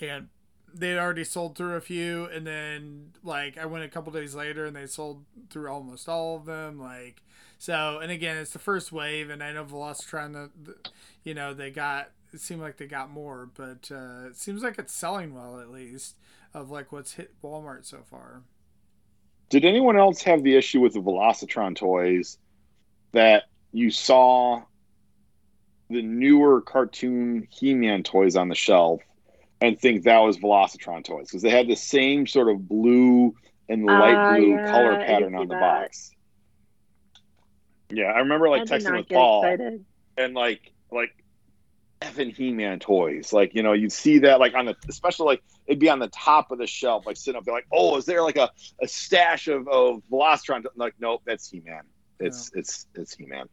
and 0.00 0.28
they'd 0.74 0.98
already 0.98 1.24
sold 1.24 1.56
through 1.56 1.74
a 1.74 1.80
few 1.80 2.24
and 2.26 2.46
then 2.46 3.12
like 3.22 3.56
i 3.56 3.64
went 3.64 3.84
a 3.84 3.88
couple 3.88 4.12
days 4.12 4.34
later 4.34 4.66
and 4.66 4.74
they 4.74 4.86
sold 4.86 5.24
through 5.48 5.70
almost 5.70 6.08
all 6.08 6.36
of 6.36 6.46
them 6.46 6.80
like 6.80 7.22
so 7.58 8.00
and 8.02 8.10
again 8.10 8.36
it's 8.36 8.52
the 8.52 8.58
first 8.58 8.90
wave 8.90 9.30
and 9.30 9.42
i 9.42 9.52
know 9.52 9.64
velocitron 9.64 10.32
the, 10.32 10.50
the 10.62 10.76
you 11.22 11.32
know 11.32 11.54
they 11.54 11.70
got 11.70 12.10
it 12.32 12.40
seemed 12.40 12.60
like 12.60 12.76
they 12.76 12.86
got 12.86 13.08
more 13.08 13.48
but 13.54 13.88
uh 13.92 14.26
it 14.26 14.36
seems 14.36 14.62
like 14.62 14.78
it's 14.78 14.92
selling 14.92 15.32
well 15.32 15.60
at 15.60 15.70
least 15.70 16.16
of 16.54 16.70
like 16.70 16.92
what's 16.92 17.14
hit 17.14 17.32
walmart 17.42 17.84
so 17.84 17.98
far. 18.08 18.42
Did 19.50 19.64
anyone 19.64 19.98
else 19.98 20.22
have 20.22 20.42
the 20.42 20.56
issue 20.56 20.80
with 20.80 20.94
the 20.94 21.00
Velocitron 21.00 21.76
toys 21.76 22.38
that 23.12 23.44
you 23.72 23.90
saw 23.90 24.62
the 25.90 26.02
newer 26.02 26.62
cartoon 26.62 27.46
He-Man 27.50 28.02
toys 28.02 28.36
on 28.36 28.48
the 28.48 28.54
shelf 28.54 29.02
and 29.60 29.78
think 29.80 30.04
that 30.04 30.18
was 30.18 30.38
Velocitron 30.38 31.04
toys 31.04 31.26
because 31.28 31.42
they 31.42 31.50
had 31.50 31.68
the 31.68 31.76
same 31.76 32.26
sort 32.26 32.48
of 32.48 32.68
blue 32.68 33.34
and 33.68 33.84
light 33.86 34.14
Ah, 34.14 34.34
blue 34.34 34.50
yeah, 34.56 34.70
color 34.70 34.96
pattern 34.96 35.34
on 35.34 35.48
the 35.48 35.54
that. 35.54 35.60
box. 35.60 36.10
Yeah, 37.90 38.06
I 38.06 38.18
remember 38.20 38.48
like 38.48 38.62
I 38.62 38.64
texting 38.64 38.96
with 38.96 39.08
Paul 39.08 39.44
excited. 39.44 39.84
and 40.16 40.34
like 40.34 40.72
like 40.90 41.10
effing 42.00 42.34
He-Man 42.34 42.78
toys. 42.80 43.32
Like, 43.32 43.54
you 43.54 43.62
know, 43.62 43.72
you'd 43.72 43.92
see 43.92 44.18
that 44.20 44.40
like 44.40 44.54
on 44.54 44.66
the 44.66 44.76
especially 44.88 45.26
like 45.26 45.42
it'd 45.66 45.78
be 45.80 45.88
on 45.88 45.98
the 45.98 46.08
top 46.08 46.50
of 46.50 46.58
the 46.58 46.66
shelf, 46.66 47.06
like 47.06 47.16
sitting 47.16 47.38
up 47.38 47.44
there 47.44 47.54
like, 47.54 47.66
oh, 47.72 47.96
is 47.96 48.04
there 48.04 48.22
like 48.22 48.36
a, 48.36 48.50
a 48.82 48.88
stash 48.88 49.48
of, 49.48 49.68
of 49.68 50.02
Velocitron? 50.10 50.64
Like, 50.76 50.94
nope, 50.98 51.22
that's 51.24 51.48
He-Man. 51.48 51.82
It's 52.20 52.50
it's 52.54 52.86
it's 52.94 53.14
He-Man. 53.14 53.48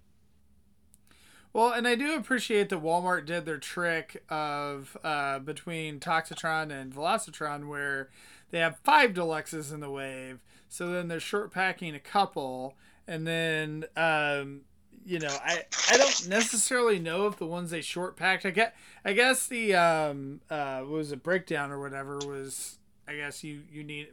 Well, 1.54 1.72
and 1.74 1.88
I 1.88 1.96
do 1.96 2.16
appreciate 2.16 2.70
that 2.70 2.82
Walmart 2.82 3.26
did 3.26 3.46
their 3.46 3.58
trick 3.58 4.24
of 4.30 4.96
uh, 5.04 5.40
between 5.40 6.00
Toxitron 6.00 6.72
and 6.72 6.94
Velocitron, 6.94 7.68
where 7.68 8.10
they 8.52 8.60
have 8.60 8.78
five 8.80 9.14
deluxes 9.14 9.74
in 9.74 9.82
the 9.82 9.90
wave. 9.90 10.40
So 10.70 10.92
then 10.92 11.10
they're 11.10 11.20
short 11.20 11.52
packing 11.52 11.94
a 11.94 12.00
couple, 12.00 12.76
and 13.06 13.28
then 13.28 13.86
um, 13.98 14.62
you 15.06 15.20
know, 15.20 15.36
I 15.44 15.64
I 15.90 15.98
don't 15.98 16.30
necessarily 16.30 17.00
know 17.00 17.28
if 17.28 17.38
the 17.38 17.46
ones 17.46 17.72
they 17.72 17.82
short 17.82 18.16
packed. 18.16 18.46
I 18.46 18.52
get 18.52 18.76
I 19.04 19.14
guess 19.14 19.48
the 19.48 19.76
um 19.76 20.42
uh 20.50 20.84
was 20.88 21.12
a 21.12 21.18
breakdown 21.18 21.72
or 21.72 21.80
whatever 21.82 22.20
was 22.26 22.78
I 23.08 23.16
guess 23.16 23.44
you 23.44 23.64
you 23.72 23.84
need. 23.84 24.10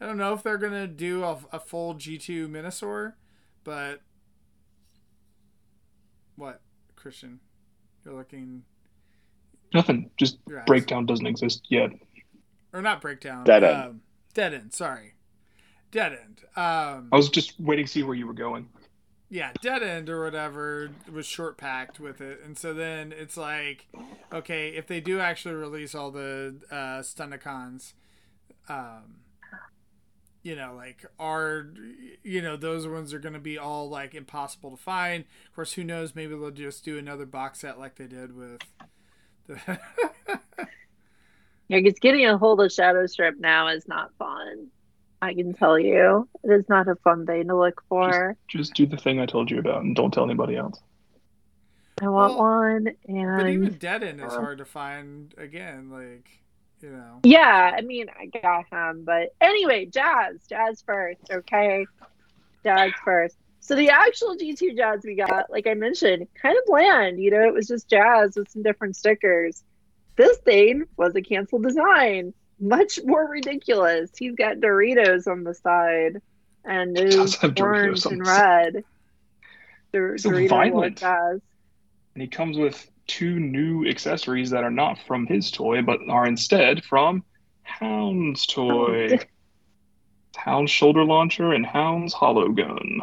I 0.00 0.06
don't 0.06 0.16
know 0.16 0.32
if 0.32 0.42
they're 0.42 0.56
gonna 0.56 0.86
do 0.86 1.24
a, 1.24 1.38
a 1.52 1.60
full 1.60 1.92
G 1.94 2.16
two 2.16 2.48
Menasor, 2.48 3.14
but 3.64 4.00
what 6.36 6.60
Christian? 7.00 7.40
You're 8.04 8.14
looking. 8.14 8.62
Nothing. 9.74 10.10
Just 10.16 10.38
Your 10.48 10.62
breakdown 10.66 11.06
doesn't 11.06 11.26
exist 11.26 11.66
yet. 11.68 11.90
or 12.72 12.82
not 12.82 13.00
breakdown. 13.00 13.44
Dead 13.44 13.64
end. 13.64 13.82
Um, 13.82 14.00
dead 14.34 14.54
end. 14.54 14.72
Sorry, 14.72 15.14
dead 15.90 16.12
end. 16.12 16.40
Um, 16.56 17.08
I 17.12 17.16
was 17.16 17.28
just 17.28 17.58
waiting 17.60 17.86
to 17.86 17.90
see 17.90 18.02
where 18.02 18.14
you 18.16 18.26
were 18.26 18.32
going. 18.32 18.68
yeah, 19.28 19.52
dead 19.62 19.82
end 19.82 20.08
or 20.08 20.24
whatever 20.24 20.90
was 21.12 21.24
short 21.26 21.56
packed 21.56 22.00
with 22.00 22.20
it, 22.20 22.40
and 22.44 22.58
so 22.58 22.74
then 22.74 23.12
it's 23.12 23.36
like, 23.36 23.86
okay, 24.32 24.70
if 24.70 24.86
they 24.86 25.00
do 25.00 25.20
actually 25.20 25.54
release 25.54 25.94
all 25.94 26.10
the 26.10 26.56
uh, 26.70 27.00
Stunticons, 27.02 27.92
um, 28.68 29.16
you 30.42 30.56
know, 30.56 30.74
like 30.74 31.04
are 31.18 31.66
you 32.22 32.40
know 32.42 32.56
those 32.56 32.86
ones 32.86 33.12
are 33.12 33.18
going 33.18 33.34
to 33.34 33.38
be 33.40 33.58
all 33.58 33.88
like 33.88 34.14
impossible 34.14 34.70
to 34.70 34.76
find. 34.76 35.24
Of 35.48 35.54
course, 35.54 35.72
who 35.74 35.84
knows? 35.84 36.14
Maybe 36.14 36.34
they'll 36.34 36.50
just 36.50 36.84
do 36.84 36.98
another 36.98 37.26
box 37.26 37.60
set 37.60 37.78
like 37.78 37.96
they 37.96 38.06
did 38.06 38.34
with 38.36 38.60
the. 39.46 39.78
Yeah, 41.68 41.78
because 41.80 42.00
getting 42.00 42.26
a 42.26 42.36
hold 42.36 42.60
of 42.60 42.72
Shadow 42.72 43.06
Strip 43.06 43.38
now 43.38 43.68
is 43.68 43.86
not 43.86 44.12
fun. 44.18 44.68
I 45.22 45.34
can 45.34 45.52
tell 45.54 45.78
you, 45.78 46.28
it 46.42 46.50
is 46.50 46.68
not 46.68 46.88
a 46.88 46.96
fun 46.96 47.26
thing 47.26 47.46
to 47.48 47.56
look 47.56 47.82
for. 47.88 48.36
Just 48.48 48.74
do 48.74 48.86
the 48.86 48.96
thing 48.96 49.20
I 49.20 49.26
told 49.26 49.50
you 49.50 49.58
about 49.58 49.82
and 49.82 49.94
don't 49.94 50.12
tell 50.12 50.24
anybody 50.24 50.56
else. 50.56 50.80
I 52.02 52.08
want 52.08 52.36
Well, 52.36 52.38
one, 52.38 52.84
but 53.36 53.46
even 53.46 53.68
and 53.68 53.78
dead 53.78 54.02
end 54.02 54.20
is 54.20 54.34
Uh, 54.34 54.40
hard 54.40 54.58
to 54.58 54.64
find 54.64 55.34
again. 55.36 55.90
Like 55.90 56.42
you 56.82 56.90
know. 56.90 57.20
yeah, 57.22 57.74
I 57.76 57.80
mean, 57.82 58.06
I 58.18 58.26
got 58.26 58.66
him. 58.70 59.04
But 59.04 59.34
anyway, 59.40 59.86
Jazz, 59.86 60.36
Jazz 60.48 60.82
first, 60.82 61.20
okay? 61.30 61.86
Jazz 62.64 62.92
first. 63.04 63.36
So 63.60 63.74
the 63.76 63.90
actual 63.90 64.36
G2 64.36 64.76
Jazz 64.76 65.00
we 65.04 65.14
got, 65.14 65.50
like 65.50 65.66
I 65.66 65.74
mentioned, 65.74 66.26
kind 66.40 66.56
of 66.56 66.64
bland. 66.66 67.20
You 67.20 67.30
know, 67.30 67.42
it 67.46 67.52
was 67.54 67.68
just 67.68 67.88
Jazz 67.88 68.34
with 68.36 68.48
some 68.50 68.62
different 68.62 68.96
stickers. 68.96 69.62
This 70.16 70.38
thing 70.38 70.84
was 70.96 71.14
a 71.14 71.22
canceled 71.22 71.62
design, 71.62 72.34
much 72.58 72.98
more 73.04 73.26
ridiculous. 73.28 74.10
He's 74.18 74.34
got 74.34 74.56
Doritos 74.56 75.26
on 75.26 75.44
the 75.44 75.54
side, 75.54 76.20
and 76.64 76.94
does 76.96 77.42
is 77.42 77.50
orange 77.60 78.06
and 78.06 78.26
red. 78.26 78.84
Dor- 79.92 80.18
So 80.18 80.30
Dorito 80.30 80.48
violent. 80.48 80.98
Jazz. 80.98 81.40
And 82.14 82.22
he 82.22 82.28
comes 82.28 82.56
with 82.58 82.90
two 83.10 83.40
new 83.40 83.84
accessories 83.88 84.50
that 84.50 84.62
are 84.62 84.70
not 84.70 84.96
from 85.04 85.26
his 85.26 85.50
toy, 85.50 85.82
but 85.82 85.98
are 86.08 86.26
instead 86.26 86.84
from 86.84 87.24
Hound's 87.62 88.46
toy. 88.46 89.18
Hound's 90.36 90.70
shoulder 90.70 91.04
launcher 91.04 91.52
and 91.52 91.66
Hound's 91.66 92.14
holo 92.14 92.48
gun. 92.50 93.00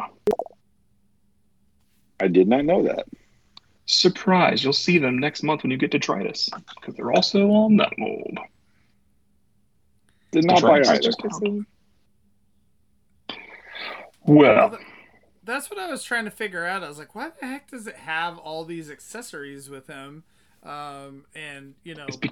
I 2.18 2.26
did 2.26 2.48
not 2.48 2.64
know 2.64 2.82
that. 2.84 3.06
Surprise! 3.84 4.64
You'll 4.64 4.72
see 4.72 4.96
them 4.96 5.18
next 5.18 5.42
month 5.42 5.62
when 5.62 5.70
you 5.70 5.76
get 5.76 5.90
detritus, 5.90 6.48
because 6.74 6.94
they're 6.94 7.12
also 7.12 7.50
on 7.50 7.76
that 7.76 7.92
mold. 7.98 8.38
Did 10.32 10.46
not 10.46 10.62
buy 10.62 10.78
Detritus 10.80 11.06
is 11.06 11.40
either. 11.42 11.66
Well, 14.24 14.70
th- 14.70 14.82
that's 15.48 15.70
what 15.70 15.78
I 15.78 15.90
was 15.90 16.02
trying 16.04 16.24
to 16.26 16.30
figure 16.30 16.64
out. 16.64 16.82
I 16.84 16.88
was 16.88 16.98
like, 16.98 17.14
why 17.14 17.30
the 17.40 17.46
heck 17.46 17.70
does 17.70 17.86
it 17.86 17.96
have 17.96 18.38
all 18.38 18.64
these 18.64 18.90
accessories 18.90 19.68
with 19.70 19.86
him? 19.86 20.24
Um, 20.62 21.24
and 21.34 21.74
you 21.84 21.94
know, 21.94 22.04
it's 22.06 22.16
be- 22.16 22.30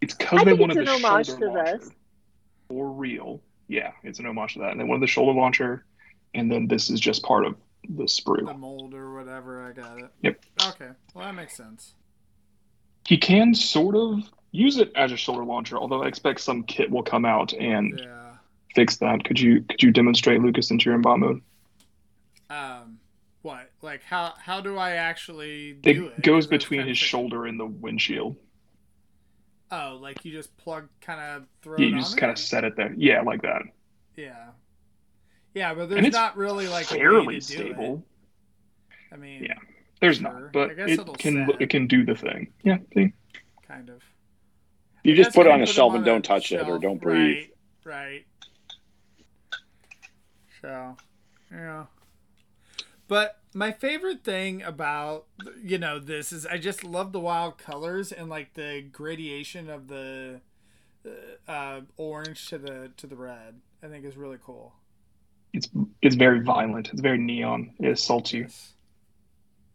it's 0.00 0.14
because 0.14 0.44
they 0.44 0.52
wanted 0.52 0.78
it's 0.78 0.90
the 0.90 0.96
an 0.96 1.04
homage 1.04 1.26
shoulder 1.26 1.46
to 1.46 1.52
launcher 1.52 1.78
this. 1.78 1.90
for 2.68 2.90
real. 2.90 3.40
Yeah, 3.68 3.92
it's 4.02 4.18
an 4.18 4.26
homage 4.26 4.54
to 4.54 4.60
that, 4.60 4.72
and 4.72 4.80
they 4.80 4.84
wanted 4.84 5.02
the 5.02 5.06
shoulder 5.06 5.32
launcher, 5.38 5.84
and 6.34 6.50
then 6.50 6.66
this 6.68 6.90
is 6.90 7.00
just 7.00 7.22
part 7.22 7.44
of 7.46 7.56
the 7.88 8.04
sprue. 8.04 8.46
the 8.46 8.54
mold 8.54 8.94
or 8.94 9.14
whatever. 9.14 9.66
I 9.66 9.72
got 9.72 9.98
it. 9.98 10.10
Yep. 10.22 10.44
Okay. 10.68 10.88
Well, 11.14 11.24
that 11.24 11.34
makes 11.34 11.56
sense. 11.56 11.94
He 13.06 13.16
can 13.18 13.54
sort 13.54 13.96
of 13.96 14.20
use 14.52 14.76
it 14.78 14.92
as 14.94 15.10
a 15.12 15.16
shoulder 15.16 15.44
launcher, 15.44 15.76
although 15.76 16.02
I 16.04 16.06
expect 16.08 16.40
some 16.40 16.62
kit 16.62 16.90
will 16.90 17.02
come 17.02 17.24
out 17.24 17.52
and 17.54 17.98
Yeah. 17.98 18.32
fix 18.74 18.96
that. 18.98 19.24
Could 19.24 19.40
you 19.40 19.62
could 19.62 19.82
you 19.82 19.90
demonstrate 19.90 20.40
Lucas 20.40 20.70
into 20.70 20.84
your 20.86 20.94
in 20.94 21.02
bot 21.02 21.18
mode? 21.18 21.40
Like 23.82 24.02
how? 24.04 24.34
How 24.38 24.60
do 24.60 24.76
I 24.78 24.92
actually 24.92 25.70
It 25.70 25.82
do 25.82 26.06
it? 26.06 26.14
'Cause 26.14 26.20
goes 26.22 26.46
between 26.46 26.86
his 26.86 26.96
shoulder 26.96 27.46
and 27.46 27.58
the 27.58 27.66
windshield. 27.66 28.36
Oh, 29.72 29.98
like 30.00 30.24
you 30.24 30.32
just 30.32 30.56
plug, 30.56 30.88
kind 31.00 31.20
of 31.20 31.46
throw 31.62 31.78
Yeah, 31.78 31.86
it 31.86 31.90
you 31.90 31.96
just 31.98 32.16
kind 32.16 32.30
of 32.30 32.38
set 32.38 32.62
it 32.64 32.76
there. 32.76 32.94
Yeah, 32.96 33.22
like 33.22 33.42
that. 33.42 33.62
Yeah. 34.16 34.50
Yeah, 35.54 35.74
but 35.74 35.88
there's 35.90 36.12
not 36.12 36.36
really 36.36 36.68
like 36.68 36.86
Fairly 36.86 37.40
stable. 37.40 38.06
it. 38.90 39.04
I 39.14 39.16
mean, 39.16 39.44
Yeah. 39.44 39.58
There's 40.00 40.18
Sure. 40.18 40.32
not, 40.32 40.52
but 40.52 40.70
I 40.72 40.74
guess 40.74 40.90
it 40.90 41.00
it'll 41.00 41.14
can 41.14 41.46
set. 41.46 41.62
it 41.62 41.70
can 41.70 41.86
do 41.86 42.04
the 42.04 42.14
thing. 42.14 42.52
Yeah. 42.64 42.78
See? 42.94 43.12
kind 43.66 43.88
of. 43.88 44.02
You 45.04 45.14
I 45.14 45.16
just 45.16 45.34
put 45.34 45.46
it 45.46 45.52
on 45.52 45.62
a 45.62 45.66
shelf 45.66 45.94
and 45.94 46.04
don't 46.04 46.24
touch 46.24 46.52
it 46.52 46.68
or 46.68 46.78
don't 46.78 47.00
breathe. 47.00 47.48
Right, 47.84 48.24
right. 48.24 48.26
So, 50.60 50.96
yeah. 51.50 51.86
But 53.12 53.40
my 53.52 53.72
favorite 53.72 54.24
thing 54.24 54.62
about 54.62 55.26
you 55.62 55.76
know 55.76 55.98
this 55.98 56.32
is 56.32 56.46
I 56.46 56.56
just 56.56 56.82
love 56.82 57.12
the 57.12 57.20
wild 57.20 57.58
colors 57.58 58.10
and 58.10 58.30
like 58.30 58.54
the 58.54 58.80
gradation 58.90 59.68
of 59.68 59.88
the 59.88 60.40
uh, 61.46 61.80
orange 61.98 62.48
to 62.48 62.56
the 62.56 62.90
to 62.96 63.06
the 63.06 63.16
red. 63.16 63.60
I 63.82 63.88
think 63.88 64.06
is 64.06 64.16
really 64.16 64.38
cool. 64.42 64.72
It's 65.52 65.68
it's 66.00 66.14
very 66.14 66.40
violent. 66.40 66.88
It's 66.90 67.02
very 67.02 67.18
neon. 67.18 67.74
It 67.80 67.90
assaults 67.90 68.32
you. 68.32 68.44
Yes. 68.44 68.72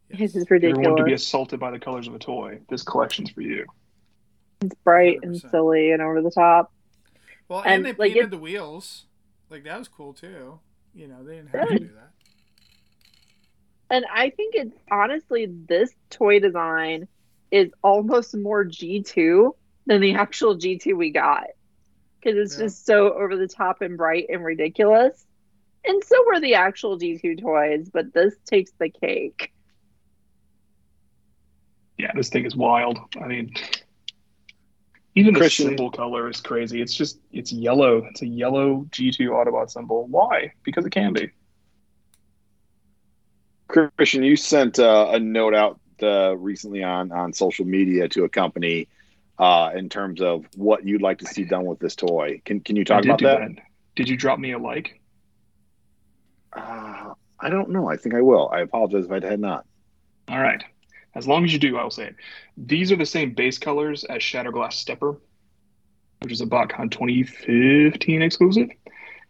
This 0.09 0.35
is 0.35 0.47
If 0.49 0.63
you 0.63 0.73
want 0.79 0.97
to 0.97 1.03
be 1.03 1.13
assaulted 1.13 1.59
by 1.59 1.69
the 1.69 1.77
colors 1.79 2.07
of 2.07 2.15
a 2.15 2.19
toy, 2.19 2.61
this 2.69 2.81
collection's 2.81 3.29
for 3.29 3.41
you. 3.41 3.67
It's 4.61 4.73
bright 4.83 5.19
and 5.21 5.35
100%. 5.35 5.51
silly 5.51 5.91
and 5.91 6.01
over 6.01 6.23
the 6.23 6.31
top. 6.31 6.73
Well, 7.47 7.59
and, 7.59 7.71
And, 7.71 7.85
they 7.85 7.89
like, 7.89 8.13
painted 8.13 8.23
it- 8.23 8.31
the 8.31 8.39
wheels. 8.39 9.05
Like 9.51 9.63
that 9.65 9.77
was 9.77 9.87
cool 9.87 10.13
too. 10.13 10.59
You 10.95 11.07
know, 11.07 11.23
they 11.23 11.35
didn't 11.35 11.49
have 11.49 11.67
to 11.67 11.77
do 11.77 11.89
that. 11.93 12.13
And 13.89 14.05
I 14.13 14.29
think 14.31 14.55
it's 14.55 14.75
honestly 14.91 15.45
this 15.45 15.91
toy 16.09 16.39
design 16.39 17.07
is 17.51 17.71
almost 17.81 18.35
more 18.35 18.65
G2 18.65 19.55
than 19.85 20.01
the 20.01 20.15
actual 20.15 20.57
G2 20.57 20.95
we 20.97 21.11
got. 21.11 21.45
Because 22.19 22.37
it's 22.37 22.57
Yeah. 22.57 22.65
just 22.65 22.85
so 22.85 23.13
over 23.13 23.37
the 23.37 23.47
top 23.47 23.81
and 23.81 23.97
bright 23.97 24.25
and 24.29 24.43
ridiculous. 24.43 25.25
And 25.85 26.03
so 26.03 26.25
were 26.25 26.41
the 26.41 26.55
actual 26.55 26.97
G2 26.97 27.39
toys, 27.41 27.89
but 27.89 28.13
this 28.13 28.35
takes 28.45 28.71
the 28.77 28.89
cake. 28.89 29.53
Yeah, 31.97 32.11
this 32.13 32.29
thing 32.29 32.45
is 32.45 32.55
wild. 32.55 32.99
I 33.19 33.27
mean, 33.27 33.53
even 35.15 35.33
the 35.33 35.39
Christian- 35.39 35.67
symbol 35.69 35.89
color 35.89 36.29
is 36.29 36.41
crazy. 36.41 36.81
It's 36.81 36.93
just 36.95 37.19
it's 37.31 37.51
yellow. 37.51 38.05
It's 38.05 38.21
a 38.21 38.27
yellow 38.27 38.85
G2 38.91 39.29
Autobot 39.29 39.71
symbol. 39.71 40.05
Why? 40.07 40.51
Because 40.63 40.85
it 40.85 40.91
can 40.91 41.13
be. 41.13 41.31
Christian, 43.67 44.23
you 44.23 44.35
sent 44.35 44.79
uh, 44.79 45.09
a 45.11 45.19
note 45.19 45.53
out 45.53 45.79
uh, 46.01 46.35
recently 46.37 46.83
on 46.83 47.11
on 47.11 47.33
social 47.33 47.65
media 47.65 48.07
to 48.09 48.23
a 48.23 48.29
company 48.29 48.87
uh, 49.39 49.71
in 49.75 49.89
terms 49.89 50.21
of 50.21 50.45
what 50.55 50.85
you'd 50.85 51.01
like 51.01 51.19
to 51.19 51.25
see 51.25 51.43
done 51.43 51.65
with 51.65 51.79
this 51.79 51.95
toy. 51.95 52.41
Can 52.45 52.59
can 52.59 52.75
you 52.75 52.85
talk 52.85 53.03
about 53.03 53.19
do 53.19 53.25
that? 53.25 53.49
Did 53.95 54.09
you 54.09 54.17
drop 54.17 54.39
me 54.39 54.51
a 54.51 54.57
like? 54.57 55.01
Uh, 56.53 57.13
I 57.39 57.49
don't 57.49 57.69
know. 57.69 57.89
I 57.89 57.97
think 57.97 58.15
I 58.15 58.21
will. 58.21 58.49
I 58.51 58.61
apologize 58.61 59.05
if 59.05 59.11
I 59.11 59.25
had 59.25 59.39
not. 59.39 59.65
All 60.29 60.41
right. 60.41 60.63
As 61.15 61.27
long 61.27 61.43
as 61.45 61.53
you 61.53 61.59
do, 61.59 61.77
I 61.77 61.83
will 61.83 61.91
say 61.91 62.07
it. 62.07 62.15
These 62.57 62.91
are 62.91 62.95
the 62.95 63.05
same 63.05 63.33
base 63.33 63.57
colors 63.57 64.03
as 64.03 64.21
Shattered 64.21 64.53
Glass 64.53 64.77
Stepper, 64.77 65.19
which 66.21 66.31
is 66.31 66.41
a 66.41 66.45
BotCon 66.45 66.91
2015 66.91 68.21
exclusive. 68.21 68.69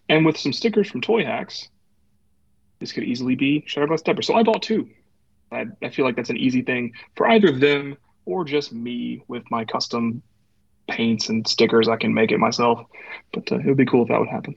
And 0.09 0.25
with 0.25 0.37
some 0.37 0.53
stickers 0.53 0.89
from 0.89 1.01
Toyhax, 1.01 1.69
this 2.79 2.91
could 2.91 3.03
easily 3.03 3.35
be 3.35 3.63
Shattered 3.65 3.89
Glass 3.89 3.99
Stepper. 4.01 4.21
So 4.21 4.35
I 4.35 4.43
bought 4.43 4.61
two. 4.61 4.89
I, 5.51 5.65
I 5.81 5.89
feel 5.89 6.05
like 6.05 6.15
that's 6.15 6.29
an 6.29 6.37
easy 6.37 6.61
thing 6.61 6.93
for 7.15 7.27
either 7.27 7.51
them 7.51 7.97
or 8.25 8.43
just 8.43 8.73
me 8.73 9.23
with 9.27 9.49
my 9.49 9.65
custom 9.65 10.21
paints 10.89 11.29
and 11.29 11.47
stickers. 11.47 11.87
I 11.87 11.95
can 11.95 12.13
make 12.13 12.31
it 12.31 12.37
myself, 12.37 12.85
but 13.33 13.51
uh, 13.51 13.55
it 13.57 13.65
would 13.65 13.77
be 13.77 13.85
cool 13.85 14.03
if 14.03 14.09
that 14.09 14.19
would 14.19 14.29
happen. 14.29 14.55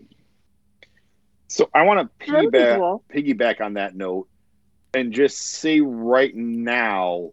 So 1.49 1.69
I 1.75 1.83
want 1.83 2.01
to 2.01 2.31
That 2.33 2.45
would 2.45 2.53
be 2.53 2.59
piggyback 2.59 2.77
cool. 2.77 3.05
piggyback 3.13 3.61
on 3.61 3.75
that 3.75 3.95
note 3.95 4.29
and 4.95 5.13
just 5.13 5.39
say 5.39 5.81
right 5.81 6.35
now, 6.35 7.31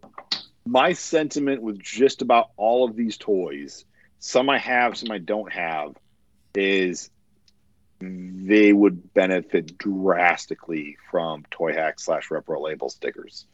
my 0.64 0.92
sentiment 0.92 1.62
with 1.62 1.80
just 1.80 2.22
about 2.22 2.50
all 2.56 2.84
of 2.88 2.94
these 2.94 3.16
toys, 3.16 3.84
some 4.18 4.50
I 4.50 4.58
have, 4.58 4.96
some 4.96 5.10
I 5.10 5.18
don't 5.18 5.52
have, 5.52 5.94
is 6.54 7.10
they 8.00 8.72
would 8.72 9.12
benefit 9.14 9.76
drastically 9.78 10.96
from 11.10 11.44
toy 11.50 11.72
hack 11.72 11.98
slash 12.00 12.28
repro 12.28 12.60
label 12.60 12.88
stickers. 12.88 13.46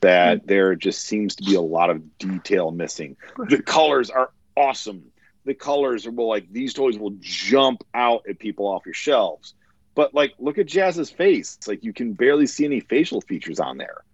That 0.00 0.46
there 0.46 0.74
just 0.76 1.02
seems 1.02 1.36
to 1.36 1.44
be 1.44 1.54
a 1.56 1.60
lot 1.60 1.90
of 1.90 2.18
detail 2.18 2.70
missing. 2.70 3.16
The 3.48 3.60
colors 3.60 4.10
are 4.10 4.30
awesome. 4.56 5.10
The 5.44 5.54
colors 5.54 6.06
are 6.06 6.12
well, 6.12 6.28
like 6.28 6.52
these 6.52 6.72
toys 6.72 6.98
will 6.98 7.16
jump 7.18 7.82
out 7.94 8.22
at 8.28 8.38
people 8.38 8.66
off 8.66 8.86
your 8.86 8.94
shelves. 8.94 9.54
But 9.94 10.14
like, 10.14 10.34
look 10.38 10.58
at 10.58 10.66
Jazz's 10.66 11.10
face. 11.10 11.56
It's 11.56 11.66
like 11.66 11.82
you 11.82 11.92
can 11.92 12.12
barely 12.12 12.46
see 12.46 12.64
any 12.64 12.78
facial 12.78 13.20
features 13.22 13.58
on 13.58 13.78
there. 13.78 14.04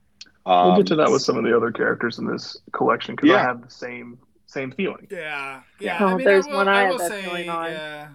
Um, 0.46 0.68
We'll 0.68 0.76
get 0.78 0.86
to 0.88 0.96
that 0.96 1.10
with 1.10 1.20
some 1.22 1.36
of 1.36 1.44
the 1.44 1.54
other 1.54 1.70
characters 1.70 2.18
in 2.18 2.26
this 2.26 2.56
collection 2.72 3.16
because 3.16 3.30
I 3.32 3.40
have 3.42 3.62
the 3.62 3.70
same 3.70 4.18
same 4.46 4.70
feeling. 4.72 5.06
Yeah, 5.10 5.62
yeah. 5.80 5.98
Oh, 6.00 6.06
I 6.06 6.14
mean, 6.16 6.24
there's 6.24 6.46
I 6.46 6.50
will, 6.50 6.56
one 6.56 6.68
I 6.68 6.84
eye 6.84 6.90
will 6.90 6.98
that's 6.98 7.10
say, 7.10 7.24
going 7.24 7.48
on. 7.50 7.70
yeah, 7.70 8.08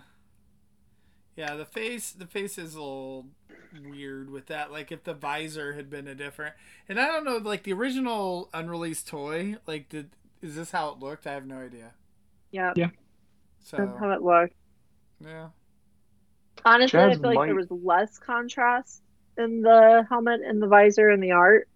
yeah. 1.39 1.55
The 1.55 1.65
face, 1.65 2.11
the 2.11 2.25
face 2.25 2.57
is 2.57 2.75
a 2.75 2.81
little 2.81 3.27
weird 3.89 4.29
with 4.29 4.47
that. 4.47 4.73
Like 4.73 4.91
if 4.91 5.05
the 5.05 5.13
visor 5.13 5.73
had 5.73 5.89
been 5.89 6.05
a 6.05 6.13
different, 6.13 6.53
and 6.89 6.99
I 6.99 7.07
don't 7.07 7.23
know, 7.23 7.37
like 7.37 7.63
the 7.63 7.71
original 7.71 8.49
unreleased 8.53 9.07
toy, 9.07 9.55
like 9.65 9.87
did 9.87 10.09
is 10.41 10.55
this 10.55 10.71
how 10.71 10.89
it 10.89 10.99
looked? 10.99 11.25
I 11.25 11.33
have 11.33 11.45
no 11.45 11.59
idea. 11.59 11.93
Yeah, 12.51 12.73
Yeah. 12.75 12.89
So 13.63 13.77
that's 13.77 13.97
how 13.99 14.11
it 14.11 14.21
looked. 14.21 14.53
yeah, 15.23 15.47
Honestly, 16.65 16.99
I 16.99 17.13
feel 17.13 17.21
like 17.21 17.47
there 17.47 17.55
was 17.55 17.71
less 17.71 18.17
contrast 18.17 19.01
in 19.37 19.61
the 19.61 20.05
helmet 20.09 20.41
and 20.45 20.61
the 20.61 20.67
visor 20.67 21.09
and 21.09 21.23
the 21.23 21.31
art 21.31 21.69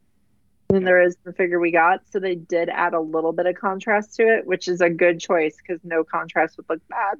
than 0.68 0.84
there 0.84 1.02
is 1.02 1.16
the 1.24 1.32
figure 1.32 1.60
we 1.60 1.72
got. 1.72 2.02
So 2.10 2.20
they 2.20 2.36
did 2.36 2.68
add 2.68 2.94
a 2.94 3.00
little 3.00 3.32
bit 3.32 3.46
of 3.46 3.56
contrast 3.56 4.16
to 4.16 4.24
it, 4.24 4.46
which 4.46 4.68
is 4.68 4.82
a 4.82 4.90
good 4.90 5.22
choice 5.22 5.56
because 5.56 5.80
no 5.86 6.04
contrast 6.04 6.58
would 6.58 6.66
look 6.68 6.86
bad. 6.90 7.20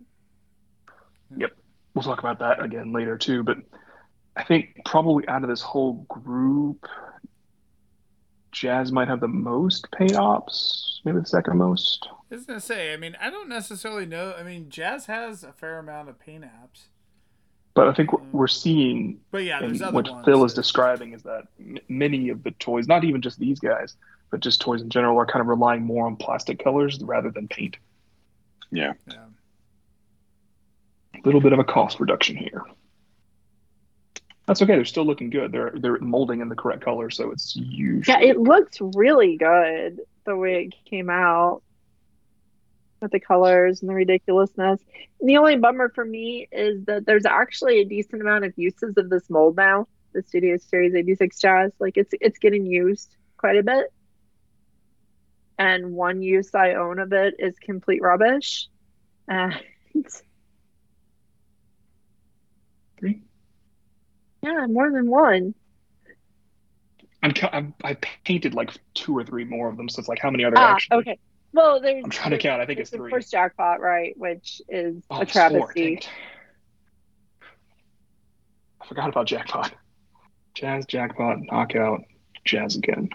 We'll 1.94 2.04
talk 2.04 2.20
about 2.20 2.40
that 2.40 2.64
again 2.64 2.92
later 2.92 3.18
too. 3.18 3.44
But 3.44 3.58
I 4.36 4.44
think 4.44 4.80
probably 4.86 5.28
out 5.28 5.44
of 5.44 5.50
this 5.50 5.62
whole 5.62 6.06
group, 6.10 6.88
Jazz 8.52 8.92
might 8.92 9.08
have 9.08 9.20
the 9.20 9.28
most 9.28 9.92
paint 9.92 10.16
ops, 10.16 11.02
maybe 11.06 11.20
the 11.20 11.26
second 11.26 11.58
most. 11.58 12.08
I 12.32 12.36
was 12.36 12.46
gonna 12.46 12.60
say. 12.60 12.94
I 12.94 12.98
mean, 12.98 13.16
I 13.20 13.30
don't 13.30 13.50
necessarily 13.50 14.06
know. 14.06 14.34
I 14.38 14.44
mean, 14.44 14.70
Jazz 14.70 15.06
has 15.08 15.44
a 15.44 15.52
fair 15.52 15.80
amount 15.80 16.10
of 16.10 16.20
paint 16.20 16.44
apps, 16.44 16.88
But 17.76 17.88
I 17.88 17.94
think 17.94 18.12
what 18.14 18.24
we're 18.32 18.48
seeing 18.48 19.20
but 19.32 19.44
yeah, 19.44 19.60
there's 19.60 19.82
other 19.82 19.94
what 19.94 20.10
ones. 20.10 20.26
Phil 20.26 20.44
is 20.46 20.54
describing 20.54 21.14
is 21.14 21.24
that 21.24 21.44
m- 21.60 21.78
many 21.90 22.30
of 22.30 22.44
the 22.44 22.52
toys, 22.52 22.88
not 22.88 23.04
even 23.04 23.22
just 23.22 23.38
these 23.40 23.60
guys, 23.60 23.96
but 24.32 24.40
just 24.40 24.62
toys 24.62 24.82
in 24.82 24.90
general, 24.90 25.18
are 25.20 25.26
kind 25.28 25.42
of 25.42 25.48
relying 25.48 25.84
more 25.84 26.08
on 26.08 26.16
plastic 26.16 26.64
colors 26.64 27.00
rather 27.02 27.30
than 27.30 27.48
paint. 27.48 27.78
yeah. 28.72 28.94
Yeah. 29.08 29.26
A 31.24 31.28
little 31.28 31.42
bit 31.42 31.54
of 31.54 31.60
a 31.60 31.64
cost 31.64 32.00
reduction 32.00 32.36
here. 32.36 32.64
That's 34.46 34.62
okay. 34.62 34.76
They're 34.76 34.86
still 34.86 35.06
looking 35.06 35.30
good. 35.30 35.52
They're 35.52 35.74
they're 35.76 36.00
molding 36.00 36.42
in 36.42 36.50
the 36.50 36.56
correct 36.56 36.84
color, 36.84 37.10
so 37.10 37.32
it's 37.32 37.56
usually 37.56 38.14
Yeah, 38.14 38.30
it 38.30 38.40
looks 38.40 38.78
really 38.82 39.38
good 39.38 40.02
the 40.26 40.36
way 40.36 40.66
it 40.66 40.76
came 40.90 41.10
out 41.10 41.64
with 43.02 43.12
the 43.12 43.20
colors 43.20 43.82
and 43.82 43.90
the 43.90 43.94
ridiculousness. 43.94 44.82
And 45.20 45.30
the 45.30 45.38
only 45.38 45.58
bummer 45.58 45.90
for 45.90 46.04
me 46.04 46.48
is 46.52 46.84
that 46.86 47.06
there's 47.06 47.26
actually 47.26 47.80
a 47.80 47.86
decent 47.86 48.22
amount 48.22 48.46
of 48.46 48.54
uses 48.58 48.98
of 48.98 49.10
this 49.10 49.30
mold 49.30 49.56
now. 49.56 49.88
The 50.14 50.24
Studio 50.24 50.58
Series 50.58 50.94
86 50.94 51.40
Jazz, 51.40 51.72
like 51.80 51.98
it's 51.98 52.14
it's 52.20 52.38
getting 52.40 52.66
used 52.66 53.16
quite 53.38 53.58
a 53.58 53.64
bit. 53.64 53.94
And 55.58 55.94
one 55.94 56.22
use 56.22 56.54
I 56.54 56.74
own 56.74 57.00
of 57.00 57.14
it 57.14 57.36
is 57.40 57.58
complete 57.60 58.02
rubbish. 58.02 58.68
And 59.28 59.54
Three? 63.04 63.22
yeah, 64.42 64.66
more 64.68 64.90
than 64.92 65.10
one. 65.10 65.56
I'm, 67.22 67.34
I'm 67.52 67.74
I 67.84 67.96
painted 68.26 68.54
like 68.54 68.72
two 68.94 69.18
or 69.18 69.24
three 69.24 69.44
more 69.46 69.70
of 69.70 69.78
them, 69.78 69.90
so 69.90 70.00
it's 70.00 70.10
like 70.10 70.20
how 70.20 70.30
many 70.30 70.44
are 70.44 70.52
there 70.52 70.60
Ah, 70.60 70.72
actually? 70.72 70.98
okay. 71.00 71.20
Well, 71.54 71.82
there's 71.82 72.04
I'm 72.04 72.10
trying 72.10 72.32
to 72.32 72.38
count. 72.38 72.62
I 72.62 72.66
think 72.66 72.78
there's 72.78 72.88
it's 72.88 72.92
the 72.92 72.98
three. 72.98 73.12
first 73.12 73.32
jackpot, 73.32 73.80
right? 73.82 74.14
Which 74.18 74.62
is 74.70 75.04
Oh, 75.10 75.22
a 75.22 75.26
it's 75.26 75.46
four. 75.48 75.74
Dang 75.78 76.00
travesty. 76.00 76.00
I 78.82 78.86
forgot 78.88 79.10
about 79.10 79.28
jackpot. 79.28 79.74
Jazz, 80.56 80.86
jackpot, 80.86 81.40
knockout, 81.52 82.02
jazz 82.46 82.76
again. 82.76 83.10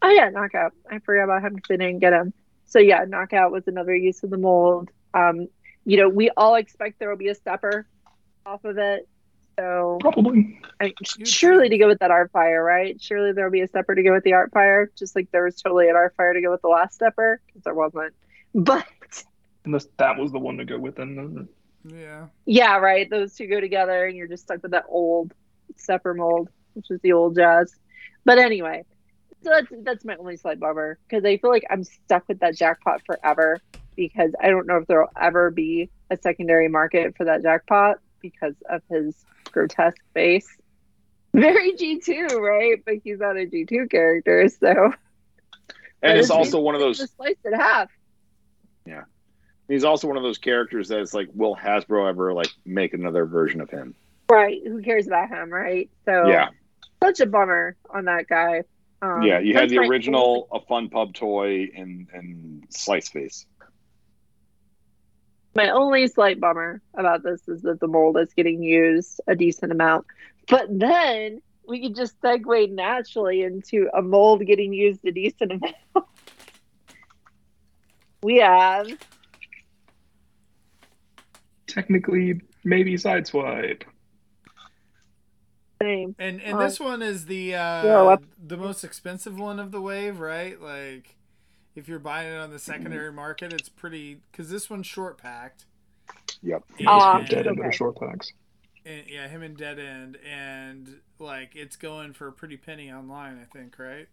Oh 0.00 0.10
yeah, 0.10 0.28
knockout. 0.30 0.72
I 0.90 0.98
forgot 1.00 1.24
about 1.24 1.42
him 1.44 1.54
because 1.54 1.74
I 1.74 1.76
didn't 1.76 2.00
get 2.00 2.12
him. 2.12 2.32
So 2.66 2.78
yeah, 2.78 3.04
knockout 3.06 3.52
was 3.52 3.66
another 3.68 3.94
use 3.94 4.22
of 4.22 4.30
the 4.30 4.38
mold. 4.38 4.90
Um, 5.14 5.48
you 5.84 5.96
know, 5.96 6.08
we 6.08 6.30
all 6.36 6.54
expect 6.54 6.98
there 6.98 7.10
will 7.10 7.16
be 7.16 7.28
a 7.28 7.34
stepper 7.34 7.86
off 8.46 8.64
of 8.64 8.78
it. 8.78 9.08
So 9.58 9.98
Probably. 10.00 10.58
I 10.80 10.84
mean, 10.84 10.94
surely 11.24 11.68
to 11.68 11.78
go 11.78 11.88
with 11.88 11.98
that 12.00 12.10
Artfire, 12.10 12.64
right? 12.64 13.00
Surely 13.00 13.32
there 13.32 13.44
will 13.44 13.52
be 13.52 13.60
a 13.60 13.68
stepper 13.68 13.94
to 13.94 14.02
go 14.02 14.12
with 14.12 14.24
the 14.24 14.32
Artfire, 14.32 14.86
just 14.96 15.14
like 15.14 15.30
there 15.30 15.44
was 15.44 15.56
totally 15.56 15.88
an 15.88 15.94
Artfire 15.94 16.34
to 16.34 16.40
go 16.40 16.50
with 16.50 16.62
the 16.62 16.68
last 16.68 16.94
stepper 16.94 17.40
because 17.46 17.62
there 17.62 17.74
wasn't. 17.74 18.14
But 18.54 18.86
Unless 19.64 19.86
that 19.98 20.18
was 20.18 20.32
the 20.32 20.38
one 20.38 20.56
to 20.56 20.64
go 20.64 20.78
with 20.78 20.96
them. 20.96 21.48
Yeah. 21.84 22.26
yeah, 22.46 22.78
right. 22.78 23.08
Those 23.08 23.34
two 23.34 23.46
go 23.46 23.60
together, 23.60 24.06
and 24.06 24.16
you're 24.16 24.28
just 24.28 24.44
stuck 24.44 24.62
with 24.62 24.72
that 24.72 24.84
old 24.88 25.32
stepper 25.76 26.14
mold, 26.14 26.48
which 26.74 26.90
is 26.90 27.00
the 27.00 27.12
old 27.12 27.36
jazz. 27.36 27.74
But 28.24 28.38
anyway, 28.38 28.84
so 29.42 29.50
that's 29.50 29.72
that's 29.82 30.04
my 30.04 30.16
only 30.16 30.36
slight 30.36 30.60
bummer 30.60 30.98
because 31.08 31.24
I 31.24 31.36
feel 31.38 31.50
like 31.50 31.64
I'm 31.70 31.84
stuck 31.84 32.24
with 32.28 32.40
that 32.40 32.56
jackpot 32.56 33.02
forever 33.04 33.60
because 33.96 34.32
I 34.40 34.48
don't 34.48 34.66
know 34.66 34.76
if 34.76 34.86
there'll 34.86 35.10
ever 35.20 35.50
be 35.50 35.90
a 36.10 36.16
secondary 36.16 36.68
market 36.68 37.16
for 37.16 37.24
that 37.24 37.42
jackpot 37.42 37.98
because 38.20 38.54
of 38.70 38.82
his 38.88 39.24
grotesque 39.52 40.02
face. 40.14 40.48
Very 41.34 41.72
G2, 41.72 42.32
right? 42.32 42.82
But 42.84 42.96
he's 43.04 43.18
not 43.18 43.36
a 43.36 43.46
G2 43.46 43.90
character, 43.90 44.48
so 44.48 44.92
And 46.02 46.18
it's 46.18 46.30
also 46.30 46.60
one 46.60 46.74
of 46.74 46.80
those 46.80 46.98
just 46.98 47.16
slice 47.16 47.36
it 47.44 47.54
half. 47.54 47.90
Yeah. 48.84 49.04
He's 49.68 49.84
also 49.84 50.08
one 50.08 50.16
of 50.16 50.22
those 50.22 50.38
characters 50.38 50.88
that 50.88 50.98
it's 50.98 51.14
like, 51.14 51.28
will 51.32 51.56
Hasbro 51.56 52.08
ever 52.08 52.34
like 52.34 52.50
make 52.66 52.92
another 52.92 53.24
version 53.24 53.60
of 53.60 53.70
him? 53.70 53.94
Right. 54.28 54.60
Who 54.66 54.82
cares 54.82 55.06
about 55.06 55.28
him, 55.28 55.50
right? 55.50 55.88
So 56.04 56.26
Yeah, 56.26 56.48
such 57.02 57.20
a 57.20 57.26
bummer 57.26 57.76
on 57.88 58.06
that 58.06 58.28
guy. 58.28 58.64
Um, 59.00 59.22
yeah. 59.22 59.38
You 59.38 59.54
had 59.54 59.70
the 59.70 59.78
original, 59.78 60.48
a 60.52 60.60
fun 60.60 60.90
pub 60.90 61.14
toy, 61.14 61.70
and 61.74 62.08
and 62.12 62.64
Slice 62.68 63.08
Face. 63.08 63.46
My 65.54 65.68
only 65.70 66.06
slight 66.06 66.40
bummer 66.40 66.80
about 66.94 67.22
this 67.22 67.46
is 67.46 67.62
that 67.62 67.80
the 67.80 67.86
mold 67.86 68.16
is 68.18 68.32
getting 68.34 68.62
used 68.62 69.20
a 69.26 69.34
decent 69.34 69.70
amount. 69.72 70.06
But 70.48 70.66
then 70.70 71.42
we 71.68 71.82
could 71.82 71.94
just 71.94 72.20
segue 72.20 72.70
naturally 72.70 73.42
into 73.42 73.88
a 73.94 74.02
mold 74.02 74.44
getting 74.46 74.72
used 74.72 75.04
a 75.04 75.12
decent 75.12 75.52
amount. 75.52 75.76
we 78.22 78.38
have 78.38 78.88
Technically, 81.66 82.40
maybe 82.64 82.94
sideswipe. 82.96 83.82
same. 85.80 86.14
And 86.18 86.40
and 86.42 86.58
Uh, 86.58 86.64
this 86.64 86.78
one 86.78 87.00
is 87.02 87.26
the 87.26 87.54
uh, 87.54 87.84
yeah, 87.84 88.16
the 88.38 88.56
most 88.58 88.84
expensive 88.84 89.38
one 89.38 89.58
of 89.58 89.70
the 89.70 89.80
wave, 89.80 90.20
right? 90.20 90.60
Like, 90.60 91.16
if 91.74 91.88
you're 91.88 91.98
buying 91.98 92.32
it 92.32 92.36
on 92.36 92.50
the 92.50 92.58
secondary 92.58 93.08
mm-hmm. 93.08 93.16
market, 93.16 93.52
it's 93.52 93.68
pretty 93.68 94.20
because 94.30 94.50
this 94.50 94.68
one's 94.68 94.86
short 94.86 95.18
packed. 95.18 95.64
Yep. 96.42 96.64
Oh, 96.86 97.18
and- 97.18 97.28
Dead 97.28 97.46
into 97.46 97.60
okay. 97.60 97.70
the 97.70 97.72
short 97.72 97.98
packs. 97.98 98.32
and- 98.84 99.04
yeah, 99.08 99.28
him 99.28 99.42
and 99.42 99.56
Dead 99.56 99.78
End, 99.78 100.18
and 100.28 101.00
like 101.18 101.52
it's 101.54 101.76
going 101.76 102.12
for 102.12 102.28
a 102.28 102.32
pretty 102.32 102.56
penny 102.56 102.90
online, 102.92 103.38
I 103.40 103.56
think, 103.56 103.78
right? 103.78 104.08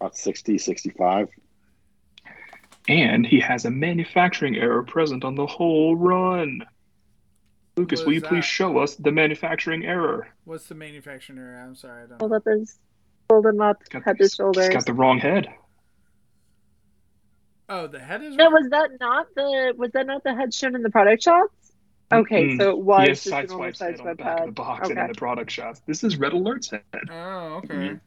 About 0.00 0.16
60, 0.16 0.58
65. 0.58 1.28
And 2.88 3.26
he 3.26 3.40
has 3.40 3.64
a 3.64 3.70
manufacturing 3.70 4.56
error 4.56 4.82
present 4.82 5.24
on 5.24 5.34
the 5.34 5.46
whole 5.46 5.96
run. 5.96 6.64
Lucas, 7.76 8.00
What 8.00 8.06
will 8.08 8.14
is 8.14 8.22
you 8.22 8.28
please 8.28 8.44
show 8.44 8.78
us 8.78 8.94
the 8.96 9.12
manufacturing 9.12 9.84
error? 9.84 10.28
What's 10.44 10.66
the 10.66 10.74
manufacturing 10.74 11.38
area? 11.38 11.60
I'm 11.60 11.74
sorry, 11.76 12.04
I 12.04 12.06
don't. 12.06 12.20
Hold 12.20 12.32
up 12.32 12.44
his, 12.44 12.78
hold 13.30 13.46
him 13.46 13.60
up, 13.60 13.78
It's 13.80 13.88
got, 13.88 14.02
head 14.04 14.18
to 14.18 14.24
it's 14.24 14.34
shoulders. 14.36 14.68
got 14.70 14.86
the 14.86 14.94
wrong 14.94 15.18
head. 15.18 15.48
Oh, 17.68 17.86
the 17.86 17.98
head 17.98 18.22
is. 18.22 18.34
No, 18.36 18.48
was 18.50 18.68
that 18.70 18.90
not 19.00 19.26
the 19.34 19.74
was 19.76 19.90
that 19.92 20.06
not 20.06 20.24
the 20.24 20.34
head 20.34 20.54
shown 20.54 20.74
in 20.74 20.82
the 20.82 20.90
product 20.90 21.22
shots? 21.22 21.52
Okay, 22.10 22.48
Mm-mm. 22.48 22.58
so 22.58 22.70
it 22.70 22.78
was 22.78 23.02
He 23.02 23.08
has 23.08 23.24
just 23.24 23.26
an 23.36 23.50
only 23.52 23.72
sideswipes 23.72 23.78
head 23.80 24.00
on 24.00 24.06
the 24.06 24.12
sideswipe 24.14 24.16
back 24.18 24.28
of 24.30 24.36
the 24.38 24.44
head. 24.46 24.54
box 24.54 24.88
and 24.88 24.98
in 24.98 25.06
the 25.08 25.14
product 25.14 25.50
shots. 25.50 25.82
This 25.86 26.02
is 26.04 26.16
Red 26.16 26.32
Alert's 26.32 26.70
head. 26.70 26.82
Oh, 27.10 27.60
okay. 27.64 27.74
Mhm. 27.74 28.00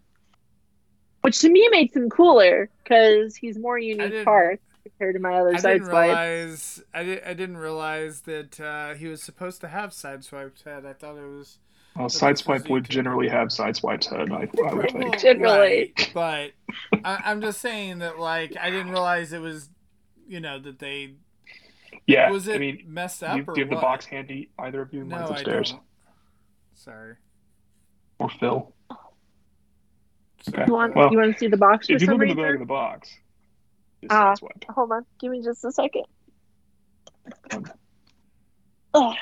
which 1.22 1.40
to 1.40 1.50
me 1.50 1.70
makes 1.70 1.96
him 1.96 2.10
cooler 2.10 2.70
because 2.84 3.36
he's 3.36 3.60
more 3.60 3.78
unique 3.78 4.26
parts 4.26 4.64
compared 4.82 5.14
to 5.14 5.22
my 5.22 5.36
other 5.40 5.54
I 5.54 5.58
side 5.60 5.74
didn't 5.74 5.88
realize 5.90 6.84
I, 6.96 7.04
did, 7.04 7.24
I 7.24 7.34
didn't 7.36 7.58
realize 7.58 8.22
that 8.22 8.60
uh, 8.60 8.96
he 8.96 9.08
was 9.08 9.22
supposed 9.22 9.62
to 9.62 9.68
have 9.68 9.92
sideswiped 9.92 10.64
head. 10.64 10.84
I 10.84 10.94
thought 10.94 11.18
it 11.18 11.28
was 11.30 11.60
Well, 11.96 12.08
this 12.08 12.20
Sideswipe 12.20 12.70
would 12.70 12.86
UK. 12.86 12.90
generally 12.90 13.28
have 13.28 13.50
Sideswipe's 13.50 14.08
head, 14.08 14.32
I, 14.32 14.48
I 14.68 14.74
would 14.74 14.92
think. 14.92 15.20
Generally. 15.20 15.94
right, 15.96 16.12
but 16.14 16.52
I, 17.04 17.22
I'm 17.26 17.42
just 17.42 17.60
saying 17.60 18.00
that 18.00 18.18
like 18.20 18.56
I 18.60 18.70
didn't 18.70 18.92
realize 18.92 19.34
it 19.34 19.42
was 19.42 19.70
you 20.28 20.40
know 20.40 20.58
that 20.60 20.80
they 20.80 21.16
Yeah, 22.08 22.32
was 22.32 22.48
it 22.48 22.56
I 22.56 22.60
mean, 22.60 22.84
messed 22.88 23.22
up 23.24 23.36
you, 23.38 23.44
or 23.46 23.54
do 23.54 23.60
you 23.62 23.66
have 23.66 23.70
the 23.76 23.82
box 23.82 24.06
handy? 24.06 24.50
Either 24.58 24.82
of 24.82 24.94
you? 24.94 25.04
No, 25.04 25.18
Mine's 25.18 25.32
I 25.32 25.34
upstairs. 25.34 25.72
don't. 25.72 25.82
Sorry. 26.76 27.16
Or 28.20 28.30
Phil. 28.40 28.74
Sorry. 30.50 30.66
You 30.68 30.74
want 30.74 30.96
Well, 30.96 31.12
you 31.12 31.18
want 31.20 31.34
to 31.34 31.40
see 31.40 31.48
the 31.48 31.58
box 31.58 31.88
If 31.90 32.02
you 32.02 32.08
some 32.08 32.18
look 32.18 32.30
in 32.30 32.36
the 32.36 32.42
back 32.42 32.54
of 32.54 32.60
the 32.60 32.66
box, 32.66 33.10
it's 34.02 34.14
Ah. 34.14 34.34
Sideswipe. 34.34 34.64
Hold 34.70 34.92
on, 34.94 35.06
give 35.20 35.32
me 35.32 35.44
just 35.44 35.64
a 35.66 35.72
second. 35.72 36.06
Um, 38.94 39.14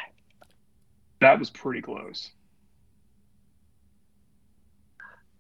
That 1.22 1.40
was 1.40 1.50
pretty 1.50 1.82
close. 1.82 2.30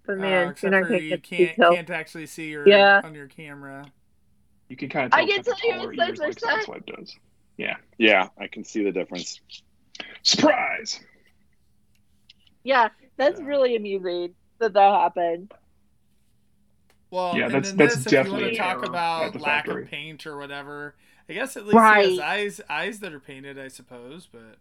But 0.10 0.18
Uh, 0.18 0.22
man, 0.22 0.48
except 0.50 0.64
you're 0.64 0.72
not 0.72 0.88
for 0.88 0.94
gonna 0.94 1.04
you 1.04 1.10
get 1.10 1.22
can't 1.24 1.50
detail. 1.56 1.72
can't 1.76 1.90
actually 1.92 2.26
see 2.26 2.50
your 2.50 2.68
Yeah. 2.68 3.00
on 3.04 3.14
your 3.14 3.28
camera. 3.28 3.86
You 4.68 4.76
can 4.76 4.90
kind 4.90 5.06
of 5.06 5.12
tell 5.12 5.20
I 5.20 5.28
can 5.28 5.40
it's 5.40 5.48
got 5.48 5.56
the 5.58 5.62
tell 5.62 5.70
you 5.70 5.76
taller 5.98 6.10
it's 6.10 6.20
like 6.20 6.36
10%. 6.36 6.66
Sideswipe 6.66 6.86
does. 6.98 7.16
Yeah, 7.58 7.76
yeah, 8.00 8.30
I 8.40 8.48
can 8.48 8.64
see 8.64 8.84
the 8.84 8.92
difference. 8.92 9.40
Surprise! 10.24 11.00
Yeah, 12.64 12.90
that's 13.18 13.40
Yeah. 13.40 13.46
really 13.46 13.76
amusing 13.76 14.34
that 14.58 14.74
that 14.74 15.00
happened. 15.00 15.54
Well, 17.12 17.38
Yeah, 17.38 17.50
that's- 17.50 17.70
then 17.70 17.78
that's 17.78 17.96
this, 17.98 18.06
if 18.08 18.12
you 18.12 18.18
want 18.18 18.26
definitely 18.30 18.56
to 18.58 18.62
an 18.64 18.68
talk 18.80 18.86
about 18.88 19.34
the 19.34 19.40
lack 19.40 19.66
factory. 19.68 19.84
of 19.84 19.90
paint 19.90 20.26
or 20.26 20.38
whatever. 20.40 20.96
I 21.30 21.34
guess 21.34 21.56
at 21.56 21.66
least 21.68 21.78
he 21.78 22.18
has 22.18 22.20
eyes 22.20 22.62
eyes 22.68 23.00
that 23.02 23.14
are 23.14 23.20
painted, 23.20 23.60
I 23.60 23.68
suppose. 23.68 24.26
But 24.26 24.58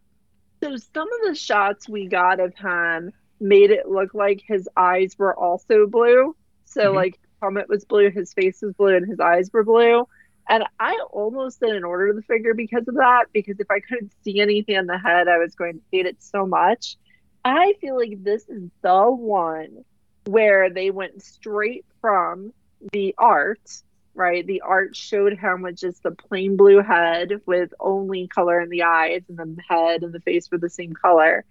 So 0.62 0.76
some 0.76 1.10
of 1.10 1.20
the 1.26 1.34
shots 1.34 1.88
we 1.88 2.06
got 2.06 2.38
of 2.38 2.54
him 2.54 3.14
made 3.40 3.70
it 3.70 3.88
look 3.88 4.14
like 4.14 4.42
his 4.46 4.68
eyes 4.76 5.14
were 5.18 5.36
also 5.36 5.86
blue. 5.86 6.34
So 6.64 6.92
Mhm. 6.92 6.94
like 6.94 7.18
helmet 7.40 7.68
was 7.68 7.84
blue, 7.84 8.10
his 8.10 8.32
face 8.34 8.60
was 8.62 8.74
blue, 8.74 8.96
and 8.96 9.06
his 9.06 9.20
eyes 9.20 9.50
were 9.52 9.64
blue. 9.64 10.06
And 10.48 10.64
I 10.80 10.98
almost 11.10 11.60
didn't 11.60 11.84
order 11.84 12.12
the 12.12 12.22
figure 12.22 12.54
because 12.54 12.88
of 12.88 12.94
that, 12.94 13.26
because 13.32 13.60
if 13.60 13.70
I 13.70 13.80
couldn't 13.80 14.12
see 14.24 14.40
anything 14.40 14.76
on 14.78 14.86
the 14.86 14.98
head, 14.98 15.28
I 15.28 15.38
was 15.38 15.54
going 15.54 15.74
to 15.74 15.84
hate 15.92 16.06
it 16.06 16.22
so 16.22 16.46
much. 16.46 16.96
I 17.44 17.74
feel 17.80 17.96
like 17.96 18.22
this 18.22 18.48
is 18.48 18.70
the 18.82 19.10
one 19.10 19.84
where 20.26 20.70
they 20.70 20.90
went 20.90 21.22
straight 21.22 21.84
from 22.00 22.52
the 22.92 23.14
art, 23.18 23.82
right? 24.14 24.46
The 24.46 24.62
art 24.62 24.96
showed 24.96 25.38
him 25.38 25.62
with 25.62 25.76
just 25.76 26.02
the 26.02 26.10
plain 26.12 26.56
blue 26.56 26.82
head 26.82 27.40
with 27.46 27.72
only 27.78 28.26
color 28.28 28.60
in 28.60 28.70
the 28.70 28.82
eyes, 28.82 29.22
and 29.28 29.38
the 29.38 29.62
head 29.68 30.02
and 30.02 30.12
the 30.12 30.20
face 30.20 30.50
were 30.50 30.58
the 30.58 30.70
same 30.70 30.92
color. 30.92 31.44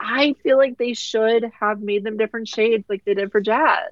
I 0.00 0.34
feel 0.42 0.56
like 0.56 0.78
they 0.78 0.94
should 0.94 1.44
have 1.60 1.80
made 1.80 2.04
them 2.04 2.16
different 2.16 2.48
shades 2.48 2.84
like 2.88 3.04
they 3.04 3.14
did 3.14 3.30
for 3.30 3.40
Jazz. 3.40 3.90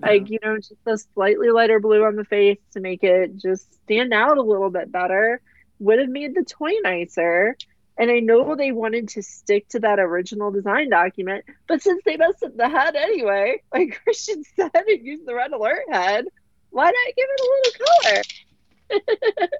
Like, 0.00 0.30
you 0.30 0.38
know, 0.42 0.56
just 0.56 0.74
a 0.86 0.96
slightly 0.96 1.50
lighter 1.50 1.80
blue 1.80 2.04
on 2.04 2.16
the 2.16 2.24
face 2.24 2.58
to 2.72 2.80
make 2.80 3.02
it 3.04 3.36
just 3.36 3.72
stand 3.84 4.12
out 4.12 4.38
a 4.38 4.42
little 4.42 4.70
bit 4.70 4.90
better 4.90 5.40
would 5.78 5.98
have 5.98 6.08
made 6.08 6.34
the 6.34 6.44
toy 6.44 6.72
nicer. 6.82 7.56
And 7.96 8.10
I 8.10 8.20
know 8.20 8.56
they 8.56 8.72
wanted 8.72 9.10
to 9.10 9.22
stick 9.22 9.68
to 9.68 9.80
that 9.80 10.00
original 10.00 10.50
design 10.50 10.90
document, 10.90 11.44
but 11.68 11.82
since 11.82 12.02
they 12.04 12.16
messed 12.16 12.42
up 12.42 12.56
the 12.56 12.68
head 12.68 12.96
anyway, 12.96 13.62
like 13.72 14.00
Christian 14.02 14.42
said, 14.56 14.70
and 14.74 15.06
used 15.06 15.26
the 15.26 15.34
red 15.34 15.52
alert 15.52 15.82
head, 15.90 16.26
why 16.70 16.86
not 16.86 17.16
give 17.16 17.28
it 17.30 17.40
a 17.40 17.50
little 17.50 17.86
color? 17.86 19.48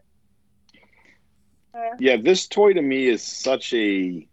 Yeah, 1.98 2.18
this 2.18 2.46
toy 2.46 2.72
to 2.74 2.80
me 2.80 3.08
is 3.08 3.20
such 3.24 3.74
a 3.74 4.28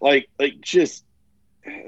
like 0.00 0.28
like 0.38 0.60
just 0.60 1.04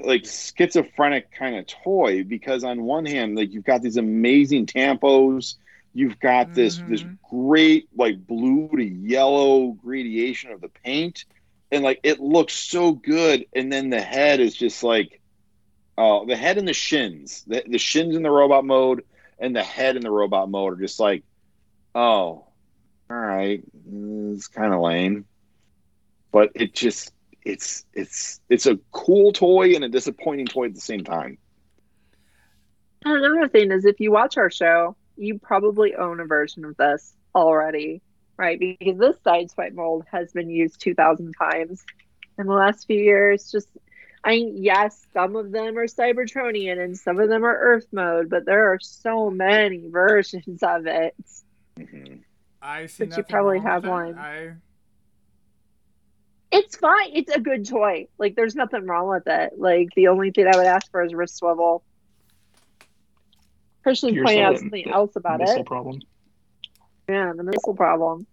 like 0.03 0.25
schizophrenic 0.25 1.31
kind 1.31 1.55
of 1.55 1.65
toy 1.67 2.23
because 2.23 2.63
on 2.63 2.81
one 2.83 3.05
hand 3.05 3.35
like 3.35 3.51
you've 3.53 3.63
got 3.63 3.81
these 3.81 3.97
amazing 3.97 4.65
tampos 4.65 5.55
you've 5.93 6.19
got 6.19 6.53
this 6.53 6.81
this 6.85 7.03
Mhm. 7.03 7.17
great 7.29 7.87
like 7.95 8.25
blue 8.25 8.69
to 8.75 8.83
yellow 8.83 9.71
gradation 9.71 10.51
of 10.51 10.61
the 10.61 10.69
paint 10.83 11.25
and 11.71 11.83
like 11.83 11.99
it 12.03 12.19
looks 12.19 12.53
so 12.53 12.91
good 12.93 13.45
and 13.55 13.71
then 13.71 13.89
the 13.89 14.01
head 14.01 14.39
is 14.39 14.55
just 14.55 14.83
like 14.83 15.21
oh 15.97 16.25
the 16.25 16.35
head 16.35 16.57
and 16.57 16.67
the 16.67 16.73
shins 16.73 17.43
the, 17.47 17.63
the 17.67 17.77
shins 17.79 18.15
in 18.15 18.23
the 18.23 18.31
robot 18.31 18.65
mode 18.65 19.03
and 19.39 19.55
the 19.55 19.63
head 19.63 19.95
in 19.95 20.01
the 20.01 20.11
robot 20.11 20.49
mode 20.49 20.73
are 20.73 20.81
just 20.81 20.99
like 20.99 21.23
oh 21.95 22.45
all 23.09 23.17
right 23.17 23.63
it's 23.91 24.47
kind 24.47 24.73
of 24.73 24.81
lame 24.81 25.25
but 26.31 26.51
it 26.55 26.73
just 26.73 27.11
it's 27.47 27.85
it's 27.93 28.41
it's 28.49 28.65
a 28.65 28.77
cool 28.91 29.31
toy 29.31 29.73
and 29.73 29.83
a 29.83 29.89
disappointing 29.89 30.45
toy 30.45 30.65
at 30.65 30.73
the 30.75 30.81
same 30.81 31.03
time 31.03 31.37
And 33.05 33.23
another 33.23 33.47
thing 33.47 33.71
is, 33.71 33.85
if 33.85 33.99
you 33.99 34.11
watch 34.11 34.37
our 34.37 34.49
show, 34.49 34.95
you 35.15 35.39
probably 35.39 35.95
own 35.95 36.19
a 36.19 36.25
version 36.25 36.65
of 36.65 36.75
this 36.77 37.13
already, 37.33 38.01
right? 38.37 38.59
Because 38.59 38.97
this 38.99 39.17
sideswipe 39.25 39.73
mold 39.73 40.05
has 40.11 40.31
been 40.33 40.49
used 40.49 40.81
2,000 40.81 41.33
times 41.33 41.83
in 42.37 42.47
the 42.47 42.53
last 42.53 42.85
few 42.87 42.99
years. 43.01 43.51
Just, 43.51 43.69
I 44.23 44.31
mean, 44.31 44.63
yes, 44.63 45.07
some 45.13 45.35
of 45.35 45.51
them 45.51 45.77
are 45.77 45.87
Cybertronian 45.87 46.83
and 46.83 46.97
some 46.97 47.19
of 47.19 47.29
them 47.29 47.45
are 47.45 47.57
Earth 47.57 47.87
mode, 47.91 48.29
but 48.29 48.45
there 48.45 48.73
are 48.73 48.79
so 48.79 49.29
many 49.29 49.87
versions 49.89 50.61
of 50.63 50.87
it. 50.87 51.15
Mhm. 51.79 52.23
I 52.61 52.87
see 52.87 53.05
But 53.05 53.17
you 53.17 53.23
probably 53.23 53.59
have 53.59 53.85
one. 53.85 54.17
I 54.17 54.55
It's 56.51 56.77
fine. 56.77 57.09
It's 57.13 57.31
a 57.35 57.39
good 57.39 57.65
toy. 57.67 58.07
Like, 58.17 58.35
there's 58.35 58.55
nothing 58.55 58.85
wrong 58.85 59.07
with 59.09 59.23
it. 59.27 59.53
Like, 59.57 59.89
the 59.95 60.07
only 60.07 60.31
thing 60.31 60.47
I 60.47 60.55
would 60.55 60.65
ask 60.65 60.89
for 60.91 61.03
is 61.03 61.13
wrist 61.13 61.37
swivel. 61.37 61.83
Christian's 63.83 64.13
Here's 64.13 64.25
pointing 64.25 64.43
out 64.43 64.57
something 64.59 64.83
the 64.85 64.91
else 64.91 65.15
about 65.15 65.39
Missile 65.39 65.61
it. 65.61 65.65
problem. 65.65 65.99
Yeah, 67.09 67.33
the 67.35 67.43
missile 67.43 67.73
problem. 67.75 68.27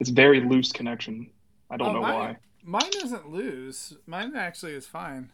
It's 0.00 0.10
very 0.10 0.40
loose 0.40 0.72
connection. 0.72 1.30
I 1.70 1.76
don't 1.76 1.88
Oh, 1.88 1.92
know 1.94 2.00
mine- 2.02 2.14
why. 2.14 2.36
Mine 2.80 2.90
isn't 3.04 3.30
loose. 3.30 3.94
Mine 4.06 4.34
actually 4.34 4.72
is 4.72 4.86
fine. 4.86 5.30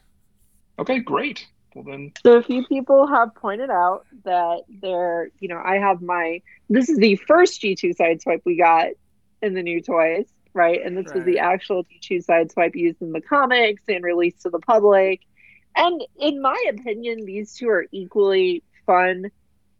Okay, 0.78 0.98
great. 1.00 1.46
Well 1.74 1.84
then, 1.84 2.12
So 2.22 2.34
a 2.34 2.42
few 2.42 2.66
people 2.66 3.06
have 3.06 3.34
pointed 3.34 3.70
out 3.70 4.04
that 4.24 4.62
they're, 4.68 5.30
you 5.40 5.48
know, 5.48 5.60
I 5.64 5.78
have 5.78 6.02
my 6.02 6.42
this 6.68 6.90
is 6.90 6.98
the 6.98 7.16
first 7.16 7.62
G2 7.62 7.96
sideswipe 7.96 8.42
we 8.44 8.56
got 8.56 8.88
in 9.40 9.54
the 9.54 9.62
new 9.62 9.80
toys, 9.80 10.26
right? 10.54 10.84
And 10.84 10.96
this 10.96 11.12
was 11.12 11.24
the 11.24 11.38
actual 11.38 11.84
G2 11.84 12.24
sideswipe 12.26 12.74
used 12.74 13.00
in 13.02 13.12
the 13.12 13.20
comics 13.20 13.82
and 13.88 14.04
released 14.04 14.42
to 14.42 14.50
the 14.50 14.58
public. 14.58 15.20
And 15.76 16.02
in 16.18 16.42
my 16.42 16.62
opinion, 16.68 17.24
these 17.24 17.54
two 17.54 17.68
are 17.68 17.86
equally 17.92 18.62
fun 18.86 19.30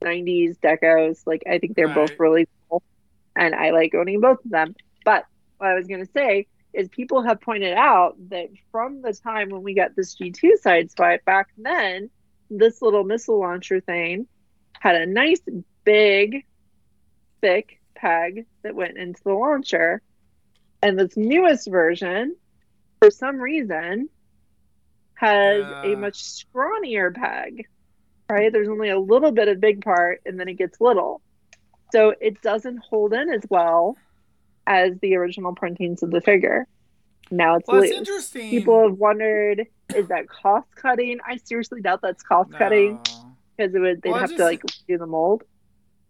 90s 0.03 0.59
decos. 0.59 1.23
Like 1.27 1.43
I 1.49 1.59
think 1.59 1.77
they're 1.77 1.89
both 1.89 2.18
really 2.18 2.49
cool. 2.68 2.83
And 3.37 3.55
I 3.55 3.70
like 3.70 3.95
owning 3.95 4.20
both 4.20 4.45
of 4.45 4.51
them. 4.51 4.75
But 5.05 5.27
what 5.59 5.70
I 5.70 5.75
was 5.75 5.87
gonna 5.87 6.07
say 6.07 6.47
is 6.73 6.89
people 6.89 7.23
have 7.23 7.41
pointed 7.41 7.75
out 7.75 8.16
that 8.31 8.49
from 8.70 9.03
the 9.03 9.12
time 9.12 9.51
when 9.51 9.62
we 9.62 9.75
got 9.75 9.95
this 9.95 10.16
G2 10.16 10.53
sideswipe 10.64 11.25
back 11.25 11.49
then, 11.59 12.11
this 12.51 12.83
little 12.83 13.05
missile 13.05 13.41
launcher 13.41 13.81
thing 13.81 14.27
had 14.81 14.97
a 14.97 15.07
nice 15.07 15.41
big 15.85 16.45
thick 17.41 17.81
peg 17.95 18.47
that 18.62 18.75
went 18.75 18.97
into 18.97 19.23
the 19.23 19.33
launcher 19.33 20.01
and 20.83 20.99
this 20.99 21.16
newest 21.16 21.70
version 21.70 22.37
for 23.01 23.11
some 23.11 23.39
reason 23.39 24.09
has 25.14 25.62
a 25.62 25.93
uh. 25.93 25.97
much 25.97 26.22
scrawnier 26.22 27.14
peg 27.14 27.66
right? 28.33 28.53
There's 28.53 28.68
only 28.68 28.89
a 28.89 28.99
little 28.99 29.33
bit 29.33 29.49
of 29.49 29.61
big 29.61 29.85
part 29.85 30.22
and 30.26 30.39
then 30.39 30.49
it 30.49 30.55
gets 30.55 30.80
little. 30.80 31.20
So 31.93 32.14
it 32.20 32.41
doesn't 32.41 32.78
hold 32.78 33.12
in 33.12 33.30
as 33.30 33.43
well 33.51 33.97
as 34.66 34.99
the 35.01 35.16
original 35.16 35.55
printings 35.55 36.03
of 36.03 36.11
the 36.11 36.20
figure. 36.20 36.66
Now 37.30 37.57
it's 37.57 37.68
Well, 37.68 37.80
loose. 37.80 37.91
interesting. 37.91 38.51
people 38.51 38.89
have 38.89 38.99
wondered 38.99 39.66
is 39.95 40.09
that 40.09 40.28
cost 40.28 40.68
cutting? 40.74 41.18
I 41.26 41.39
seriously 41.45 41.83
doubt 41.83 42.01
that's 42.03 42.22
cost 42.22 42.53
cutting 42.53 42.99
because 43.57 43.74
it 43.74 43.78
would 43.78 44.03
they'd 44.03 44.11
Well, 44.11 44.20
have 44.20 44.30
just- 44.30 44.39
to 44.39 44.45
like 44.45 44.62
do 44.89 44.97
the 44.99 45.07
mold. 45.07 45.45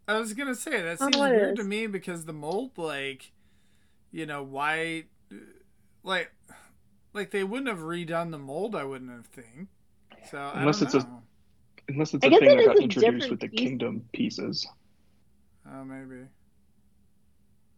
I 0.07 0.19
was 0.19 0.35
gonna 0.35 0.55
say 0.55 0.83
that 0.83 0.99
seems 0.99 1.17
weird 1.17 1.53
is. 1.53 1.59
to 1.59 1.65
me 1.65 1.87
because 1.87 2.25
the 2.25 2.33
mold, 2.33 2.77
like, 2.77 3.33
you 4.13 4.27
know, 4.27 4.43
why, 4.43 5.05
like, 6.05 6.31
like 7.15 7.31
they 7.31 7.43
wouldn't 7.45 7.69
have 7.69 7.81
redone 7.81 8.31
the 8.31 8.39
mold. 8.39 8.77
I 8.77 8.85
wouldn't 8.85 9.11
have 9.11 9.27
think. 9.27 9.69
So 10.31 10.39
I 10.39 10.61
Unless 10.61 10.81
don't 10.81 10.95
it's 10.95 11.05
a- 11.05 11.23
unless 11.89 12.15
it's 12.15 12.25
a 12.25 12.29
thing 12.31 12.39
that 12.41 12.47
that 12.47 12.59
is 12.61 12.67
got 12.67 12.77
introduced 12.81 13.31
with 13.31 13.41
the 13.41 13.49
piece. 13.49 13.59
kingdom 13.61 14.05
pieces. 14.13 14.67
Oh, 15.69 15.85
maybe. 15.85 16.27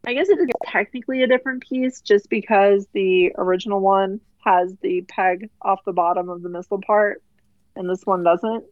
I 0.07 0.13
guess 0.13 0.29
it 0.29 0.39
is 0.39 0.49
technically 0.67 1.23
a 1.23 1.27
different 1.27 1.63
piece 1.63 2.01
just 2.03 2.29
because 2.29 2.87
the 2.93 3.33
original 3.39 3.81
one 3.81 4.21
has 4.45 4.75
the 4.83 5.01
peg 5.09 5.49
off 5.63 5.81
the 5.87 5.95
bottom 5.95 6.29
of 6.29 6.43
the 6.43 6.49
missile 6.51 6.81
part. 6.87 7.23
and 7.77 7.89
this 7.91 8.03
one 8.05 8.23
doesn't. 8.23 8.65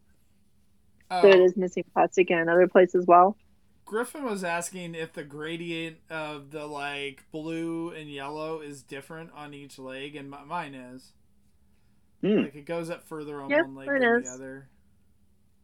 Oh, 1.10 1.22
So 1.22 1.28
it 1.28 1.40
is 1.40 1.56
missing 1.56 1.84
plastic 1.92 2.30
in 2.30 2.38
another 2.38 2.68
place 2.68 2.94
as 2.94 3.04
well. 3.06 3.36
Griffin 3.93 4.24
was 4.24 4.43
asking 4.43 4.95
if 4.95 5.12
the 5.12 5.22
gradient 5.22 5.99
of 6.09 6.51
the 6.51 6.64
like 6.64 7.24
blue 7.30 7.90
and 7.90 8.11
yellow 8.11 8.62
is 8.62 8.82
different 8.82 9.28
on 9.36 9.53
each 9.53 9.78
leg, 9.78 10.16
and 10.16 10.30
mi- 10.30 10.38
mine 10.47 10.74
is. 10.74 11.12
Hmm. 12.22 12.38
Like 12.38 12.55
it 12.55 12.64
goes 12.64 12.88
up 12.88 13.05
further 13.07 13.43
on 13.43 13.51
Yep, 13.51 13.66
one 13.66 13.74
leg 13.74 13.88
mine 13.88 14.01
than 14.01 14.22
is. 14.22 14.28
the 14.30 14.34
other. 14.34 14.68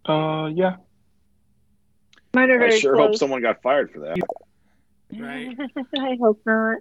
Uh, 0.05 0.49
yeah. 0.49 0.77
Mine 2.35 2.51
are 2.51 2.59
very 2.59 2.65
I 2.67 2.69
very 2.69 2.81
sure 2.81 2.97
hope 2.99 3.17
someone 3.17 3.41
got 3.41 3.63
fired 3.63 3.91
for 3.93 4.01
that. 4.01 4.19
Right. 5.19 5.57
I 5.99 6.19
hope 6.21 6.43
not. 6.45 6.81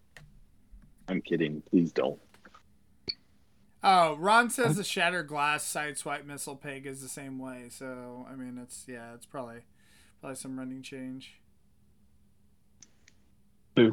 I'm 1.08 1.22
kidding. 1.22 1.64
Please 1.70 1.93
don't. 1.93 2.20
Oh, 3.82 4.18
Ron 4.18 4.50
says 4.50 4.76
the 4.76 4.84
shattered 4.84 5.28
glass 5.30 5.64
sideswipe 5.64 6.26
missile 6.26 6.58
peg 6.58 6.86
is 6.86 7.02
the 7.02 7.08
same 7.08 7.39
way. 7.39 7.68
So 7.70 8.28
I 8.30 8.36
mean, 8.36 8.60
it's 8.62 8.84
yeah, 8.86 9.14
it's 9.14 9.26
probably 9.26 9.62
probably 10.20 10.36
some 10.36 10.57
running 10.57 10.82
change. 10.82 11.39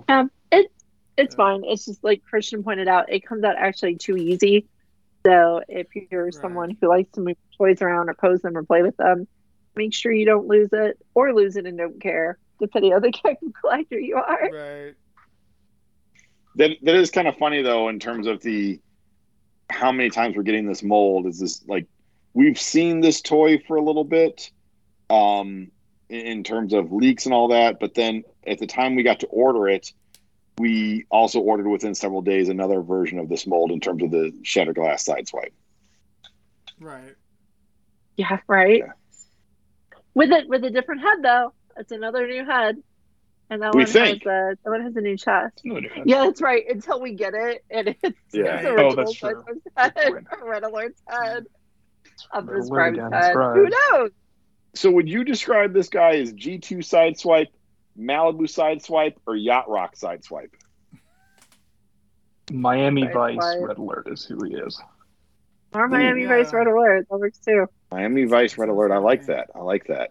Um, 0.09 0.31
it 0.51 0.71
it's 1.17 1.35
Yeah. 1.35 1.37
fine. 1.37 1.65
It's 1.65 1.85
just 1.85 2.03
like 2.03 2.23
Christian 2.25 2.63
pointed 2.63 2.89
out, 2.89 3.13
it 3.13 3.25
comes 3.27 3.45
out 3.45 3.57
actually 3.57 3.97
too 3.97 4.17
easy. 4.17 4.67
So 5.27 5.63
if 5.69 5.87
you're 5.95 6.25
Right. 6.27 6.35
someone 6.35 6.77
who 6.81 6.89
likes 6.89 7.11
to 7.13 7.21
move 7.21 7.37
toys 7.57 7.81
around 7.83 8.09
or 8.09 8.15
pose 8.15 8.41
them 8.43 8.57
or 8.57 8.63
play 8.63 8.83
with 8.83 8.97
them, 8.97 9.27
make 9.77 9.93
sure 9.95 10.13
you 10.13 10.25
don't 10.27 10.47
lose 10.47 10.71
it 10.73 10.99
or 11.15 11.33
lose 11.35 11.57
it 11.57 11.67
and 11.67 11.79
don't 11.79 12.01
care, 12.01 12.39
depending 12.61 12.95
on 12.95 13.03
the 13.03 13.13
kind 13.13 13.37
of 13.43 13.53
collector 13.61 13.99
you 13.99 14.17
are. 14.17 14.51
Right. 14.51 14.95
That 16.57 16.71
that 16.83 16.95
is 16.95 17.11
kind 17.11 17.27
of 17.29 17.37
funny 17.37 17.63
though, 17.63 17.89
in 17.89 17.99
terms 17.99 18.27
of 18.27 18.41
the 18.43 18.81
how 19.71 19.93
many 19.93 20.11
times 20.11 20.37
we're 20.37 20.43
getting 20.45 20.67
this 20.67 20.83
mold. 20.83 21.27
Is 21.27 21.41
this 21.41 21.65
like 21.67 21.87
we've 22.33 22.59
seen 22.61 23.01
this 23.01 23.21
toy 23.21 23.59
for 23.67 23.77
a 23.77 23.83
little 23.83 24.05
bit, 24.05 24.51
um, 25.11 25.71
in, 26.09 26.21
in 26.21 26.45
terms 26.45 26.73
of 26.73 26.93
leaks 26.93 27.27
and 27.27 27.35
all 27.35 27.49
that, 27.49 27.79
but 27.81 27.95
then 27.95 28.25
at 28.47 28.59
the 28.59 28.67
time 28.67 28.95
we 28.95 29.03
got 29.03 29.21
to 29.21 29.27
order 29.27 29.69
it, 29.69 29.93
we 30.59 31.05
also 31.11 31.41
ordered 31.41 31.67
within 31.67 31.95
several 31.95 32.23
days 32.23 32.49
another 32.49 32.81
version 32.81 33.19
of 33.19 33.29
this 33.29 33.47
mold 33.47 33.73
in 33.73 33.81
terms 33.81 34.03
of 34.03 34.11
the 34.11 34.33
shattered 34.45 34.77
glass 34.77 35.05
sideswipe. 35.05 35.51
Right. 36.81 37.15
Yeah, 38.17 38.39
right. 38.47 38.79
Yeah. 38.79 38.93
With 40.15 40.31
it 40.31 40.49
with 40.49 40.65
a 40.65 40.71
different 40.71 41.01
head 41.01 41.19
though. 41.23 41.53
It's 41.77 41.91
another 41.93 42.27
new 42.29 42.45
head. 42.45 42.77
And 43.51 43.61
that 43.63 43.75
We 43.75 43.83
one 43.83 43.87
think. 43.93 44.23
has 44.25 44.31
a 44.31 44.57
that 44.63 44.71
one 44.71 44.83
has 44.83 44.97
a 44.97 45.01
new 45.01 45.17
chest. 45.17 45.61
No. 45.65 45.81
Yeah, 46.07 46.25
that's 46.27 46.41
right. 46.41 46.63
Until 46.69 47.01
we 47.01 47.15
get 47.15 47.35
it 47.35 47.65
and 47.71 47.89
it's 47.89 48.19
Yeah. 48.33 48.59
it's 48.61 48.67
Oh, 48.67 48.75
original 48.75 48.97
that's 48.97 49.13
true. 49.15 49.45
Head, 49.77 49.95
Good 49.97 50.27
Red 50.45 50.63
Alert's 50.63 51.03
head. 51.09 51.47
Of 52.33 52.47
Red 52.47 52.63
this 52.63 52.71
Alert 52.71 53.13
head. 53.13 53.35
Who 53.35 53.69
knows? 53.69 54.11
So 54.75 54.91
would 54.91 55.09
you 55.09 55.25
describe 55.25 55.73
this 55.73 55.89
guy 55.89 56.17
as 56.17 56.33
G2 56.33 56.79
sideswipe, 56.79 57.49
Malibu 57.99 58.43
sideswipe, 58.43 59.15
or 59.27 59.37
Yacht 59.37 59.69
Rock 59.69 59.97
sideswipe? 59.97 60.51
Miami 62.53 63.05
Right, 63.05 63.37
Vice. 63.37 63.57
Red 63.61 63.79
Alert 63.79 64.09
is 64.11 64.25
who 64.25 64.45
he 64.45 64.55
is. 64.55 64.81
Or 65.73 65.89
Miami 65.89 66.23
yeah. 66.23 66.29
Vice 66.29 66.53
Red 66.53 66.67
Alert. 66.67 67.07
That 67.11 67.19
works 67.19 67.39
too. 67.39 67.67
Miami 67.91 68.25
Vice 68.25 68.59
Red 68.59 68.69
Alert. 68.69 68.93
I 68.93 68.99
like 68.99 69.27
that. 69.27 69.51
I 69.55 69.61
like 69.61 69.87
that. 69.87 70.11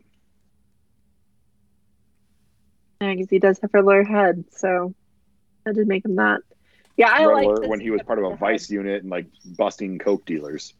Yeah, 3.02 3.14
because 3.14 3.30
he 3.30 3.40
does 3.40 3.60
have 3.60 3.74
a 3.76 3.82
lower 3.82 4.04
head, 4.04 4.46
so 4.52 4.94
that 5.66 5.76
did 5.76 5.88
make 5.88 6.06
him 6.06 6.16
that. 6.16 6.42
Yeah, 6.96 7.10
I 7.10 7.26
Red 7.26 7.34
like 7.34 7.46
Alert 7.46 7.68
when 7.68 7.80
he 7.82 7.92
was 7.92 8.02
part 8.02 8.20
of 8.20 8.26
a 8.26 8.30
head. 8.30 8.40
Vice 8.40 8.70
unit 8.70 9.02
and 9.04 9.12
like 9.12 9.28
busting 9.46 10.00
coke 10.00 10.26
dealers. 10.26 10.74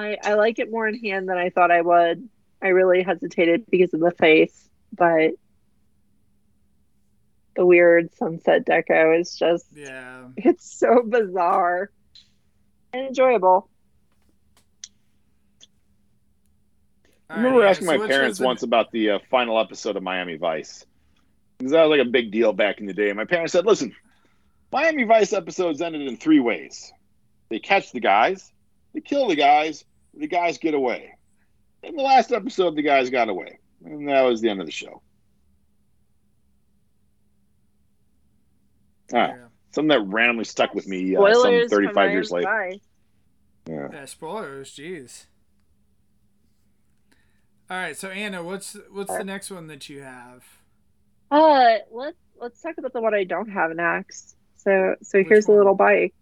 I, 0.00 0.18
I 0.22 0.34
like 0.34 0.58
it 0.58 0.70
more 0.70 0.88
in 0.88 0.98
hand 1.02 1.28
than 1.28 1.38
I 1.38 1.50
thought 1.50 1.70
I 1.70 1.80
would. 1.80 2.28
I 2.62 2.68
really 2.68 3.02
hesitated 3.02 3.64
because 3.70 3.94
of 3.94 4.00
the 4.00 4.10
face, 4.10 4.68
but 4.92 5.32
the 7.56 7.66
weird 7.66 8.14
sunset 8.14 8.66
deco 8.66 9.18
is 9.18 9.34
just 9.34 9.66
Yeah. 9.74 10.24
it's 10.36 10.78
so 10.78 11.02
bizarre 11.02 11.90
and 12.92 13.06
enjoyable. 13.06 13.68
I 17.28 17.36
remember 17.36 17.58
Alright, 17.58 17.70
asking 17.70 17.86
so 17.86 17.98
my 17.98 18.06
parents 18.08 18.38
the- 18.38 18.44
once 18.44 18.62
about 18.62 18.90
the 18.90 19.10
uh, 19.10 19.18
final 19.30 19.58
episode 19.60 19.96
of 19.96 20.02
Miami 20.02 20.36
Vice. 20.36 20.84
Because 21.58 21.72
that 21.72 21.84
was 21.84 21.98
like 21.98 22.06
a 22.06 22.10
big 22.10 22.32
deal 22.32 22.52
back 22.52 22.80
in 22.80 22.86
the 22.86 22.94
day. 22.94 23.08
And 23.08 23.16
my 23.16 23.26
parents 23.26 23.52
said, 23.52 23.66
listen, 23.66 23.94
Miami 24.72 25.04
Vice 25.04 25.32
episodes 25.32 25.80
ended 25.80 26.02
in 26.02 26.16
three 26.16 26.40
ways 26.40 26.92
they 27.50 27.58
catch 27.58 27.92
the 27.92 28.00
guys, 28.00 28.52
they 28.94 29.00
kill 29.00 29.28
the 29.28 29.36
guys, 29.36 29.84
the 30.14 30.26
guys 30.26 30.58
get 30.58 30.74
away. 30.74 31.12
In 31.82 31.96
the 31.96 32.02
last 32.02 32.32
episode, 32.32 32.76
the 32.76 32.82
guys 32.82 33.10
got 33.10 33.28
away. 33.28 33.58
And 33.84 34.08
that 34.08 34.22
was 34.22 34.40
the 34.40 34.48
end 34.50 34.60
of 34.60 34.66
the 34.66 34.72
show. 34.72 35.02
Ah, 39.12 39.16
Yeah. 39.28 39.36
something 39.70 39.88
that 39.88 40.02
randomly 40.06 40.44
stuck 40.44 40.74
with 40.74 40.86
me 40.86 41.16
uh, 41.16 41.34
some 41.34 41.68
35 41.68 42.10
years 42.10 42.30
later. 42.30 42.46
Vice. 42.46 42.78
Yeah. 43.66 43.88
Yeah, 43.92 44.04
spoilers, 44.04 44.74
jeez. 44.74 45.26
All 47.68 47.76
right, 47.76 47.96
so 47.96 48.08
Anna, 48.08 48.42
what's 48.42 48.76
what's 48.90 49.16
the 49.16 49.24
next 49.24 49.50
one 49.50 49.68
that 49.68 49.88
you 49.88 50.02
have? 50.02 50.44
Uh, 51.30 51.76
let's 51.92 52.16
let's 52.40 52.60
talk 52.60 52.74
about 52.78 52.92
the 52.92 53.00
one 53.00 53.14
I 53.14 53.22
don't 53.24 53.48
have 53.48 53.70
next. 53.76 54.36
So 54.56 54.96
so 55.02 55.18
Which 55.18 55.28
here's 55.28 55.44
the 55.46 55.52
one? 55.52 55.58
little 55.58 55.74
bike. 55.76 56.12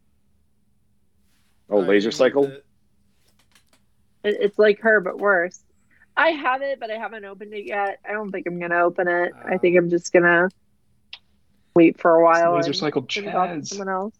Oh, 1.70 1.76
Alright, 1.76 1.88
laser 1.88 2.10
cycle? 2.10 2.42
the- 2.44 2.56
It, 2.56 2.64
it's 4.24 4.58
like 4.58 4.80
her 4.80 5.00
but 5.00 5.18
worse. 5.18 5.60
I 6.16 6.30
have 6.30 6.62
it, 6.62 6.80
but 6.80 6.90
I 6.90 6.98
haven't 6.98 7.24
opened 7.24 7.54
it 7.54 7.64
yet. 7.66 8.00
I 8.08 8.12
don't 8.12 8.30
think 8.32 8.46
I'm 8.46 8.58
gonna 8.58 8.82
open 8.82 9.06
it. 9.08 9.32
I 9.44 9.56
think 9.58 9.76
I'm 9.76 9.88
just 9.88 10.12
gonna 10.12 10.48
wait 11.74 12.00
for 12.00 12.14
a 12.16 12.24
while. 12.24 12.54
Laser 12.56 12.68
and 12.68 12.76
Cycle 12.76 13.02
give 13.02 13.24
to 13.24 13.30
someone 13.64 13.88
else. 13.88 14.14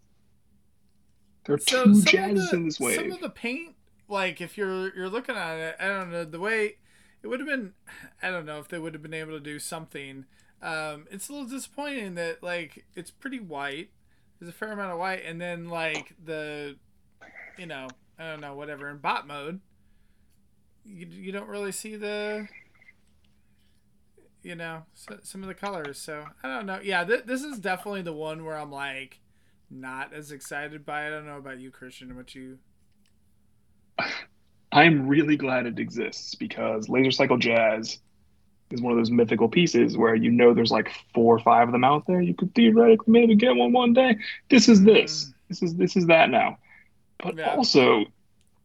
There 1.44 1.54
are 1.56 1.58
So 1.58 1.84
two 1.84 1.94
some 1.94 1.94
of 1.94 2.04
the- 2.04 2.18
in 2.56 2.64
this 2.66 2.76
Some 2.76 3.12
of 3.12 3.20
the 3.20 3.30
paint, 3.30 3.74
like 4.08 4.40
if 4.40 4.56
you're 4.56 4.94
you're 4.94 5.08
looking 5.08 5.34
at 5.34 5.56
it, 5.56 5.76
I 5.80 5.86
don't 5.88 6.10
know 6.12 6.24
the 6.24 6.38
way 6.40 6.76
it 7.22 7.26
would 7.26 7.40
have 7.40 7.48
been. 7.48 7.74
I 8.22 8.30
don't 8.30 8.46
know 8.46 8.58
if 8.60 8.68
they 8.68 8.78
would 8.78 8.94
have 8.94 9.02
been 9.02 9.14
able 9.14 9.32
to 9.32 9.40
do 9.40 9.58
something. 9.58 10.24
Um, 10.62 11.06
it's 11.10 11.28
a 11.28 11.32
little 11.32 11.48
disappointing 11.48 12.14
that 12.16 12.42
like 12.42 12.84
it's 12.94 13.10
pretty 13.10 13.40
white. 13.40 13.90
There's 14.38 14.50
a 14.50 14.52
fair 14.52 14.70
amount 14.72 14.92
of 14.92 14.98
white, 14.98 15.22
and 15.24 15.40
then 15.40 15.68
like 15.68 16.14
the, 16.24 16.76
you 17.58 17.66
know, 17.66 17.88
I 18.18 18.24
don't 18.24 18.40
know, 18.40 18.54
whatever 18.54 18.88
in 18.88 18.98
bot 18.98 19.26
mode, 19.26 19.60
you 20.88 21.06
you 21.06 21.32
don't 21.32 21.48
really 21.48 21.72
see 21.72 21.96
the. 21.96 22.48
You 24.42 24.54
know, 24.54 24.84
so, 24.94 25.18
some 25.22 25.42
of 25.42 25.48
the 25.48 25.54
colors. 25.54 25.98
So 25.98 26.24
I 26.42 26.48
don't 26.48 26.64
know. 26.64 26.78
Yeah, 26.82 27.04
th- 27.04 27.24
this 27.24 27.42
is 27.42 27.58
definitely 27.58 28.02
the 28.02 28.12
one 28.12 28.44
where 28.44 28.56
I'm 28.56 28.70
like, 28.70 29.18
not 29.70 30.14
as 30.14 30.30
excited 30.32 30.86
by 30.86 31.04
it. 31.04 31.08
I 31.08 31.10
don't 31.10 31.26
know 31.26 31.38
about 31.38 31.58
you, 31.58 31.70
Christian. 31.70 32.16
What 32.16 32.34
you? 32.34 32.58
I'm 34.72 35.08
really 35.08 35.36
glad 35.36 35.66
it 35.66 35.78
exists 35.78 36.34
because 36.34 36.88
Laser 36.88 37.10
Cycle 37.10 37.38
Jazz 37.38 37.98
is 38.70 38.82
one 38.82 38.92
of 38.92 38.98
those 38.98 39.10
mythical 39.10 39.48
pieces 39.48 39.96
where 39.96 40.14
you 40.14 40.30
know 40.30 40.52
there's 40.54 40.70
like 40.70 40.90
four 41.14 41.34
or 41.34 41.38
five 41.40 41.68
of 41.68 41.72
them 41.72 41.84
out 41.84 42.06
there. 42.06 42.20
You 42.20 42.34
could 42.34 42.54
theoretically 42.54 43.10
maybe 43.12 43.34
get 43.34 43.56
one 43.56 43.72
one 43.72 43.92
day. 43.92 44.18
This 44.50 44.68
is 44.68 44.82
this. 44.84 45.24
Mm. 45.24 45.32
This 45.48 45.62
is 45.62 45.74
this 45.74 45.96
is 45.96 46.06
that 46.06 46.30
now. 46.30 46.58
But 47.22 47.36
Yeah. 47.36 47.54
also, 47.56 48.04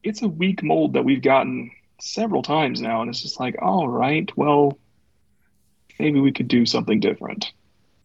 it's 0.03 0.21
a 0.21 0.27
weak 0.27 0.61
mold 0.61 0.93
that 0.93 1.03
we've 1.03 1.21
gotten 1.21 1.71
several 2.03 2.41
times 2.41 2.81
now, 2.81 3.01
and 3.01 3.09
it's 3.09 3.21
just 3.21 3.39
like, 3.39 3.55
all 3.61 3.87
right, 3.87 4.29
well, 4.37 4.77
maybe 5.99 6.19
we 6.19 6.31
could 6.31 6.47
do 6.47 6.65
something 6.65 6.99
different. 6.99 7.51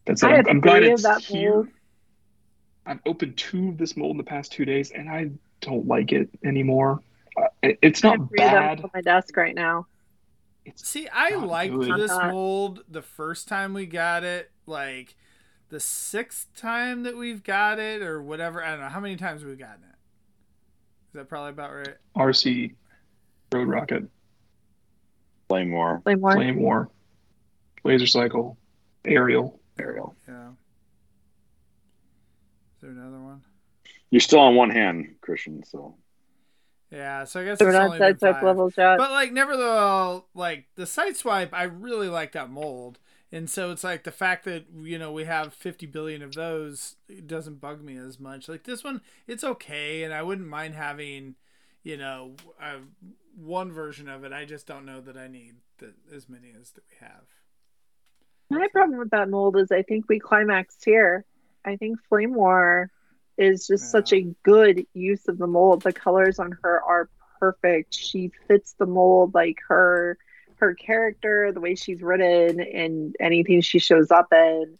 That's 0.05 0.23
I 0.23 0.29
I'm, 0.29 0.35
have 0.37 0.47
I'm 0.47 0.61
glad 0.61 0.83
it's 0.83 1.03
that 1.03 1.21
here. 1.21 1.53
mold. 1.55 1.67
I've 2.85 2.99
opened 3.05 3.37
two 3.37 3.69
of 3.69 3.77
this 3.77 3.95
mold 3.97 4.11
in 4.11 4.17
the 4.17 4.23
past 4.23 4.51
two 4.51 4.65
days, 4.65 4.91
and 4.91 5.09
I 5.09 5.29
don't 5.61 5.85
like 5.87 6.11
it 6.11 6.29
anymore. 6.43 7.01
Uh, 7.37 7.47
it- 7.61 7.79
it's 7.81 8.01
not 8.03 8.17
have 8.19 8.29
three 8.29 8.39
of 8.45 8.51
them 8.51 8.61
bad. 8.77 8.83
on 8.83 8.89
my 8.93 9.01
desk 9.01 9.35
right 9.37 9.53
now. 9.53 9.85
It's 10.65 10.87
See, 10.87 11.07
I 11.07 11.35
liked 11.35 11.73
good. 11.73 11.99
this 11.99 12.11
mold 12.11 12.83
the 12.89 13.01
first 13.01 13.47
time 13.47 13.73
we 13.73 13.85
got 13.85 14.23
it. 14.23 14.51
Like 14.65 15.15
the 15.69 15.79
sixth 15.79 16.47
time 16.55 17.03
that 17.03 17.15
we've 17.17 17.43
got 17.43 17.79
it, 17.79 18.01
or 18.01 18.21
whatever. 18.21 18.63
I 18.63 18.71
don't 18.71 18.79
know 18.81 18.89
how 18.89 18.99
many 18.99 19.15
times 19.17 19.43
we've 19.43 19.57
gotten 19.59 19.83
it. 19.83 19.95
Is 21.09 21.13
that 21.13 21.29
probably 21.29 21.51
about 21.51 21.73
right? 21.73 21.95
RC, 22.15 22.73
Road 23.51 23.67
Rocket, 23.67 24.03
Flame 25.47 25.71
War. 25.71 26.01
Flame 26.03 26.21
War. 26.21 26.33
Flame 26.33 26.59
War, 26.61 26.89
Laser 27.83 28.07
Cycle, 28.07 28.57
Aerial. 29.05 29.59
Aerial. 29.79 30.15
Yeah. 30.27 30.49
Is 32.75 32.81
there 32.81 32.91
another 32.91 33.19
one? 33.19 33.41
You're 34.11 34.21
still 34.21 34.39
on 34.39 34.55
one 34.55 34.69
hand, 34.69 35.15
Christian, 35.21 35.63
so. 35.63 35.95
Yeah. 36.91 37.23
So 37.25 37.41
I 37.41 37.45
guess 37.45 37.59
So 37.59 37.65
we're 37.65 37.69
it's 37.71 37.77
not 37.77 37.85
only 37.85 37.99
been 37.99 38.15
sideswipe 38.15 38.33
five. 38.33 38.43
levels 38.43 38.73
yet. 38.77 38.97
But 38.97 39.11
like, 39.11 39.31
nevertheless, 39.31 40.23
like 40.33 40.65
the 40.75 40.85
side 40.85 41.15
swipe, 41.15 41.53
I 41.53 41.63
really 41.63 42.07
like 42.07 42.31
that 42.33 42.49
mold. 42.49 42.99
And 43.31 43.47
so 43.47 43.69
it's 43.71 43.83
like 43.83 44.03
the 44.05 44.11
fact 44.11 44.43
that 44.45 44.65
you 44.81 44.97
know 44.97 45.11
we 45.11 45.25
have 45.25 45.53
50 45.53 45.85
billion 45.85 46.23
of 46.23 46.33
those 46.33 46.95
it 47.07 47.27
doesn't 47.27 47.61
bug 47.61 47.83
me 47.83 47.95
as 47.95 48.19
much. 48.19 48.49
Like 48.49 48.63
this 48.63 48.83
one, 48.83 49.01
it's 49.27 49.43
okay, 49.43 50.01
and 50.03 50.11
I 50.11 50.23
wouldn't 50.23 50.47
mind 50.47 50.73
having, 50.73 51.35
you 51.83 51.95
know, 51.95 52.31
uh, 52.59 52.77
one 53.35 53.71
version 53.71 54.09
of 54.09 54.23
it. 54.23 54.33
I 54.33 54.45
just 54.45 54.65
don't 54.67 54.85
know 54.85 55.01
that 55.01 55.17
I 55.17 55.27
need 55.27 55.55
the, 55.77 55.93
as 56.13 56.27
many 56.29 56.53
as 56.59 56.71
that 56.71 56.83
we 56.89 57.05
have. 57.05 57.23
My 58.49 58.67
problem 58.71 58.99
with 58.99 59.11
that 59.11 59.29
mold 59.29 59.57
is 59.57 59.71
I 59.71 59.83
think 59.83 60.05
we 60.09 60.19
climaxed 60.19 60.83
here. 60.83 61.25
I 61.65 61.75
think 61.75 61.99
Flame 62.09 62.33
War 62.33 62.89
is 63.37 63.67
just 63.67 63.83
Yeah. 63.85 63.89
such 63.89 64.13
a 64.13 64.21
good 64.43 64.85
use 64.93 65.27
of 65.27 65.37
the 65.37 65.47
mold. 65.47 65.83
The 65.83 65.93
colors 65.93 66.39
on 66.39 66.57
her 66.63 66.81
are 66.81 67.09
perfect. 67.39 67.93
She 67.93 68.31
fits 68.47 68.73
the 68.73 68.85
mold 68.85 69.33
like 69.33 69.59
her 69.67 70.17
her 70.57 70.73
character, 70.73 71.53
the 71.53 71.61
way 71.61 71.73
she's 71.73 72.01
written, 72.01 72.59
and 72.59 73.15
anything 73.21 73.61
she 73.61 73.79
shows 73.79 74.11
up 74.11 74.33
in 74.33 74.77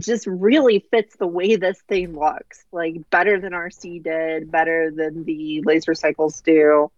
just 0.00 0.26
really 0.26 0.80
fits 0.90 1.14
the 1.16 1.26
way 1.26 1.54
this 1.54 1.80
thing 1.82 2.18
looks. 2.18 2.64
Like 2.72 3.08
better 3.10 3.38
than 3.40 3.52
Arcee 3.52 4.02
did, 4.02 4.50
better 4.50 4.90
than 4.90 5.24
the 5.24 5.62
laser 5.64 5.94
cycles 5.94 6.40
do 6.40 6.90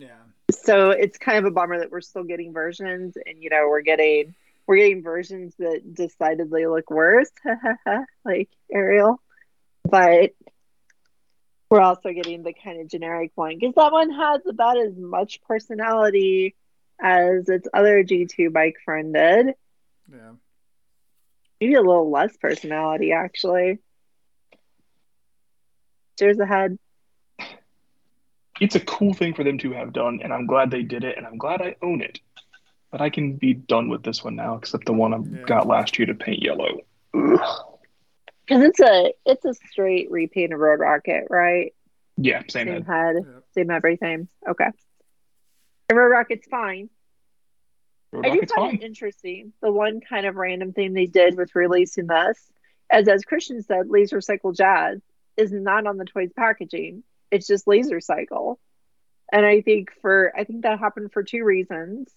Yeah. 0.00 0.24
so 0.50 0.90
it's 0.90 1.18
kind 1.18 1.38
of 1.38 1.44
a 1.44 1.50
bummer 1.50 1.78
that 1.78 1.90
we're 1.90 2.00
still 2.00 2.24
getting 2.24 2.52
versions 2.52 3.16
and 3.26 3.42
you 3.42 3.50
know 3.50 3.66
we're 3.68 3.82
getting 3.82 4.34
we're 4.66 4.76
getting 4.76 5.02
versions 5.02 5.54
that 5.58 5.94
decidedly 5.94 6.66
look 6.66 6.90
worse 6.90 7.30
like 8.24 8.48
ariel 8.72 9.20
but 9.84 10.30
we're 11.70 11.80
also 11.80 12.12
getting 12.12 12.42
the 12.42 12.52
kind 12.54 12.80
of 12.80 12.88
generic 12.88 13.32
one 13.34 13.56
because 13.58 13.74
that 13.76 13.92
one 13.92 14.10
has 14.10 14.40
about 14.48 14.78
as 14.78 14.96
much 14.96 15.40
personality 15.42 16.54
as 17.00 17.48
its 17.48 17.68
other 17.74 18.02
g2 18.04 18.50
bike 18.52 18.76
friend 18.84 19.14
did 19.14 19.54
Yeah. 20.10 20.34
maybe 21.60 21.74
a 21.74 21.82
little 21.82 22.10
less 22.10 22.36
personality 22.36 23.12
actually 23.12 23.78
cheers 26.18 26.38
ahead 26.38 26.78
It's 28.60 28.74
a 28.76 28.80
cool 28.80 29.14
thing 29.14 29.34
for 29.34 29.42
them 29.42 29.58
to 29.58 29.72
have 29.72 29.92
done, 29.92 30.20
and 30.22 30.32
I'm 30.32 30.46
glad 30.46 30.70
they 30.70 30.82
did 30.82 31.02
it, 31.04 31.16
and 31.16 31.26
I'm 31.26 31.38
glad 31.38 31.62
I 31.62 31.76
own 31.82 32.02
it. 32.02 32.20
But 32.90 33.00
I 33.00 33.08
can 33.08 33.36
be 33.36 33.54
done 33.54 33.88
with 33.88 34.02
this 34.02 34.22
one 34.22 34.36
now, 34.36 34.56
except 34.56 34.84
the 34.86 34.92
one 34.92 35.14
I 35.14 35.18
Yeah. 35.18 35.44
got 35.46 35.66
last 35.66 35.98
year 35.98 36.06
to 36.06 36.14
paint 36.14 36.42
yellow. 36.42 36.80
Because 37.12 38.64
it's 38.64 38.80
a 38.80 39.12
it's 39.24 39.44
a 39.44 39.54
straight 39.54 40.10
repaint 40.10 40.52
of 40.52 40.58
road 40.60 40.80
rocket 40.80 41.24
right 41.30 41.72
Yeah, 42.16 42.40
same 42.48 42.66
same 42.66 42.84
head. 42.84 42.86
head 42.86 43.16
Yep. 43.16 43.44
same 43.54 43.70
everything. 43.70 44.28
Okay. 44.48 44.68
And 45.88 45.98
Road 45.98 46.08
Rocket's 46.08 46.46
fine. 46.48 46.90
Road 48.12 48.26
I 48.26 48.30
do 48.30 48.40
find 48.40 48.50
fine. 48.50 48.74
it 48.76 48.82
interesting. 48.82 49.52
The 49.62 49.72
one 49.72 50.00
kind 50.00 50.26
of 50.26 50.34
random 50.36 50.72
thing 50.72 50.92
they 50.92 51.06
did 51.06 51.36
with 51.36 51.54
releasing 51.54 52.06
this, 52.06 52.50
as 52.90 53.08
as 53.08 53.24
Christian 53.24 53.62
said, 53.62 53.88
Laser 53.88 54.20
Cycle 54.20 54.52
Jazz 54.52 55.00
is 55.36 55.52
not 55.52 55.86
on 55.86 55.96
the 55.96 56.04
toys 56.04 56.30
packaging. 56.36 57.04
It's 57.30 57.46
just 57.46 57.66
Laser 57.66 58.00
Cycle. 58.00 58.58
And 59.32 59.46
I 59.46 59.60
think 59.60 59.90
for 60.02 60.32
I 60.36 60.44
think 60.44 60.62
that 60.62 60.78
happened 60.78 61.12
for 61.12 61.22
two 61.22 61.44
reasons. 61.44 62.10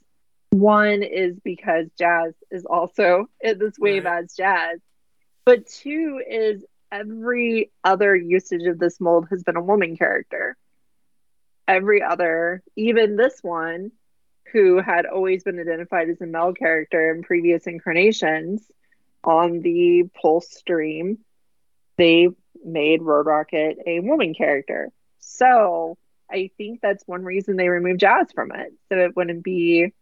One 0.51 1.03
is 1.03 1.39
because 1.43 1.87
Jazz 1.97 2.33
is 2.51 2.65
also 2.65 3.27
in 3.41 3.59
this 3.59 3.77
wave 3.79 4.05
Right. 4.05 4.23
as 4.23 4.33
Jazz. 4.35 4.79
But 5.45 5.67
two 5.67 6.21
is 6.27 6.63
every 6.91 7.71
other 7.83 8.15
usage 8.15 8.63
of 8.63 8.79
this 8.79 8.99
mold 9.01 9.27
has 9.29 9.43
been 9.43 9.57
a 9.57 9.61
woman 9.63 9.97
character. 9.97 10.55
Every 11.67 12.01
other, 12.03 12.61
even 12.75 13.15
this 13.15 13.39
one, 13.41 13.91
who 14.51 14.79
had 14.79 15.05
always 15.05 15.43
been 15.43 15.59
identified 15.59 16.09
as 16.09 16.21
a 16.21 16.25
male 16.27 16.53
character 16.53 17.13
in 17.13 17.23
previous 17.23 17.65
incarnations 17.65 18.61
on 19.23 19.61
the 19.61 20.03
Pulse 20.21 20.49
stream, 20.51 21.19
they 21.97 22.27
made 22.63 23.01
Road 23.01 23.25
Rocket 23.25 23.79
a 23.87 23.99
woman 23.99 24.33
character. 24.35 24.91
So 25.25 25.97
I 26.31 26.51
think 26.57 26.81
that's 26.81 27.07
one 27.07 27.23
reason 27.23 27.55
they 27.55 27.69
removed 27.69 27.99
Jazz 27.99 28.31
from 28.33 28.51
it. 28.51 28.73
So 28.89 28.97
it 28.97 29.15
wouldn't 29.15 29.43
be 29.43 29.93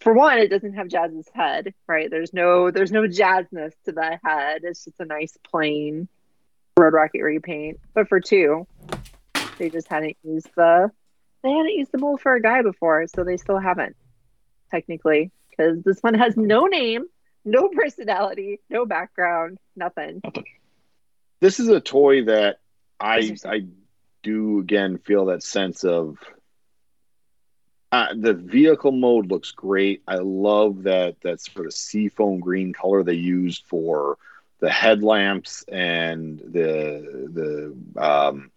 for 0.00 0.14
one, 0.14 0.38
it 0.38 0.48
doesn't 0.48 0.74
have 0.74 0.88
Jazz's 0.88 1.28
head, 1.34 1.74
right? 1.86 2.10
There's 2.10 2.32
no 2.32 2.70
there's 2.70 2.92
no 2.92 3.02
jazzness 3.02 3.72
to 3.84 3.92
the 3.92 4.18
head. 4.24 4.62
It's 4.64 4.84
just 4.84 5.00
a 5.00 5.04
nice 5.04 5.36
plain 5.50 6.08
Road 6.76 6.94
Rocket 6.94 7.22
repaint. 7.22 7.78
But 7.94 8.08
for 8.08 8.20
two, 8.20 8.66
they 9.58 9.68
just 9.68 9.88
hadn't 9.88 10.16
used 10.24 10.48
the 10.56 10.90
they 11.42 11.50
hadn't 11.50 11.74
used 11.74 11.92
the 11.92 11.98
mold 11.98 12.20
for 12.20 12.34
a 12.34 12.40
guy 12.40 12.62
before, 12.62 13.06
so 13.08 13.24
they 13.24 13.36
still 13.36 13.58
haven't 13.58 13.96
technically 14.70 15.30
because 15.50 15.82
this 15.82 16.00
one 16.00 16.14
has 16.14 16.36
no 16.36 16.66
name, 16.66 17.04
no 17.44 17.68
personality, 17.68 18.60
no 18.70 18.86
background, 18.86 19.58
nothing. 19.76 20.22
This 21.40 21.60
is 21.60 21.68
a 21.68 21.80
toy 21.80 22.24
that 22.24 22.59
I 23.00 23.36
I 23.44 23.64
do 24.22 24.58
again 24.60 24.98
feel 24.98 25.26
that 25.26 25.42
sense 25.42 25.84
of 25.84 26.18
uh, 27.92 28.08
the 28.14 28.34
vehicle 28.34 28.92
mode 28.92 29.26
looks 29.30 29.50
great. 29.50 30.02
I 30.06 30.16
love 30.16 30.84
that 30.84 31.20
that 31.22 31.40
sort 31.40 31.66
of 31.66 31.72
seafoam 31.72 32.40
green 32.40 32.72
color 32.72 33.02
they 33.02 33.14
used 33.14 33.64
for 33.66 34.18
the 34.60 34.70
headlamps 34.70 35.64
and 35.68 36.38
the 36.38 37.74
the 37.96 38.02
um, 38.02 38.50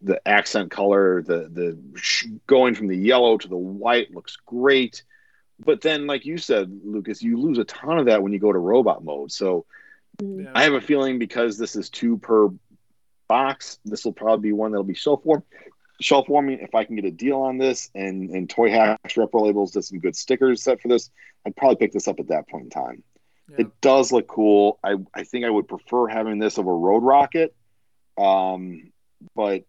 the 0.00 0.26
accent 0.26 0.70
color. 0.70 1.22
The 1.22 1.48
the 1.52 1.78
sh- 1.96 2.26
going 2.46 2.74
from 2.74 2.88
the 2.88 2.96
yellow 2.96 3.38
to 3.38 3.48
the 3.48 3.56
white 3.56 4.12
looks 4.12 4.36
great. 4.46 5.04
But 5.64 5.80
then, 5.80 6.08
like 6.08 6.24
you 6.24 6.38
said, 6.38 6.80
Lucas, 6.84 7.22
you 7.22 7.38
lose 7.38 7.58
a 7.58 7.64
ton 7.64 7.98
of 7.98 8.06
that 8.06 8.22
when 8.22 8.32
you 8.32 8.40
go 8.40 8.52
to 8.52 8.58
robot 8.58 9.04
mode. 9.04 9.30
So 9.30 9.66
Mm. 10.20 10.44
Yeah. 10.44 10.50
I 10.54 10.64
have 10.64 10.74
a 10.74 10.80
feeling 10.80 11.18
because 11.18 11.56
this 11.56 11.76
is 11.76 11.88
two 11.88 12.18
per 12.18 12.50
box, 13.32 13.78
this 13.86 14.04
will 14.04 14.12
probably 14.12 14.50
be 14.50 14.52
one 14.52 14.72
that'll 14.72 14.84
be 14.84 14.92
shelf 14.92 15.24
warm. 15.24 15.42
Shelf 16.02 16.28
warming. 16.28 16.58
If 16.60 16.74
I 16.74 16.84
can 16.84 16.96
get 16.96 17.06
a 17.06 17.10
deal 17.10 17.40
on 17.40 17.56
this, 17.56 17.90
and 17.94 18.28
and 18.30 18.46
Toyhax 18.46 19.14
Repro 19.14 19.46
Labels 19.46 19.70
did 19.70 19.84
some 19.84 20.00
good 20.00 20.14
stickers 20.14 20.62
set 20.62 20.82
for 20.82 20.88
this, 20.88 21.10
I'd 21.46 21.56
probably 21.56 21.76
pick 21.76 21.92
this 21.92 22.08
up 22.08 22.20
at 22.20 22.28
that 22.28 22.46
point 22.46 22.64
in 22.64 22.70
time. 22.70 23.02
Yeah. 23.48 23.56
It 23.60 23.80
does 23.80 24.12
look 24.12 24.26
cool. 24.26 24.78
I 24.84 24.96
I 25.14 25.24
think 25.24 25.46
I 25.46 25.50
would 25.50 25.66
prefer 25.66 26.08
having 26.08 26.38
this 26.38 26.58
over 26.58 26.76
Road 26.76 27.02
Rocket. 27.02 27.54
Um, 28.18 28.92
but 29.34 29.64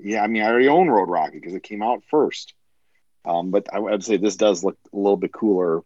yeah, 0.00 0.22
I 0.22 0.28
mean, 0.28 0.42
I 0.42 0.46
already 0.46 0.68
own 0.68 0.88
Road 0.88 1.08
Rocket 1.08 1.40
because 1.40 1.54
it 1.54 1.64
came 1.64 1.82
out 1.82 2.04
first. 2.10 2.54
Um, 3.24 3.50
but 3.50 3.66
I 3.72 3.80
would 3.80 4.04
say 4.04 4.18
this 4.18 4.36
does 4.36 4.62
look 4.62 4.78
a 4.92 4.96
little 4.96 5.16
bit 5.16 5.32
cooler. 5.32 5.82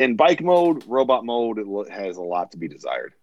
In 0.00 0.16
bike 0.16 0.42
mode, 0.42 0.84
robot 0.86 1.24
mode, 1.24 1.58
it 1.58 1.90
has 1.90 2.16
a 2.16 2.22
lot 2.22 2.50
to 2.52 2.58
be 2.58 2.66
desired. 2.66 3.14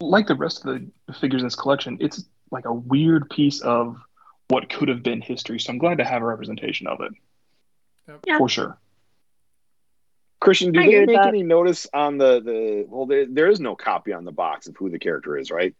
Like 0.00 0.28
the 0.28 0.34
rest 0.36 0.64
of 0.64 0.80
the 1.06 1.12
figures 1.14 1.42
in 1.42 1.46
this 1.46 1.56
collection, 1.56 1.96
it's 2.00 2.24
like 2.50 2.66
a 2.66 2.72
weird 2.72 3.28
piece 3.30 3.60
of 3.60 3.96
what 4.48 4.70
could 4.70 4.88
have 4.88 5.02
been 5.02 5.20
history. 5.20 5.58
So 5.58 5.72
I'm 5.72 5.78
glad 5.78 5.98
to 5.98 6.04
have 6.04 6.22
a 6.22 6.24
representation 6.24 6.86
of 6.86 7.00
it. 7.00 7.12
Yeah. 8.26 8.38
For 8.38 8.48
sure. 8.48 8.78
Christian, 10.40 10.70
do 10.70 10.80
I 10.80 10.86
they 10.86 11.04
make 11.04 11.16
that. 11.16 11.26
any 11.26 11.42
notice 11.42 11.88
on 11.92 12.16
the 12.16 12.40
the? 12.40 12.84
Well, 12.88 13.06
there, 13.06 13.26
there 13.28 13.50
is 13.50 13.58
no 13.58 13.74
copy 13.74 14.12
on 14.12 14.24
the 14.24 14.30
box 14.30 14.68
of 14.68 14.76
who 14.76 14.88
the 14.88 15.00
character 15.00 15.36
is, 15.36 15.50
right? 15.50 15.74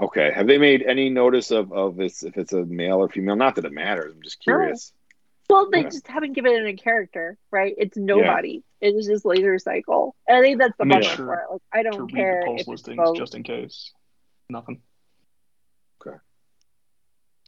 Okay. 0.00 0.32
Have 0.34 0.46
they 0.46 0.56
made 0.56 0.82
any 0.82 1.10
notice 1.10 1.50
of 1.50 1.72
of 1.72 1.96
this 1.96 2.22
if 2.22 2.38
it's 2.38 2.54
a 2.54 2.64
male 2.64 2.96
or 2.96 3.08
female? 3.10 3.36
Not 3.36 3.56
that 3.56 3.66
it 3.66 3.72
matters. 3.72 4.14
I'm 4.14 4.22
just 4.22 4.38
No. 4.46 4.54
curious. 4.54 4.92
Well, 5.48 5.70
they 5.70 5.80
Okay. 5.80 5.90
just 5.90 6.08
haven't 6.08 6.32
given 6.32 6.52
it 6.52 6.66
a 6.66 6.76
character, 6.76 7.38
right? 7.52 7.74
It's 7.78 7.96
nobody. 7.96 8.64
It 8.80 8.94
is 8.94 9.06
just 9.06 9.24
laser 9.24 9.58
cycle. 9.58 10.16
And 10.26 10.36
I 10.36 10.40
think 10.42 10.58
that's 10.58 10.76
the 10.76 10.84
I 10.84 10.86
made 10.86 10.94
bummer 11.02 11.16
sure 11.16 11.26
for 11.26 11.34
it. 11.34 11.50
Like, 11.52 11.62
I 11.72 11.82
don't 11.82 12.02
read 12.12 12.14
care 12.14 12.32
the 12.32 12.38
if 12.40 12.44
pulse 12.46 12.60
it's 12.60 12.68
listings 12.68 12.96
both. 12.96 13.16
just 13.16 13.34
in 13.34 13.42
case. 13.44 13.92
Nothing. 14.48 14.82
Okay. 16.04 16.16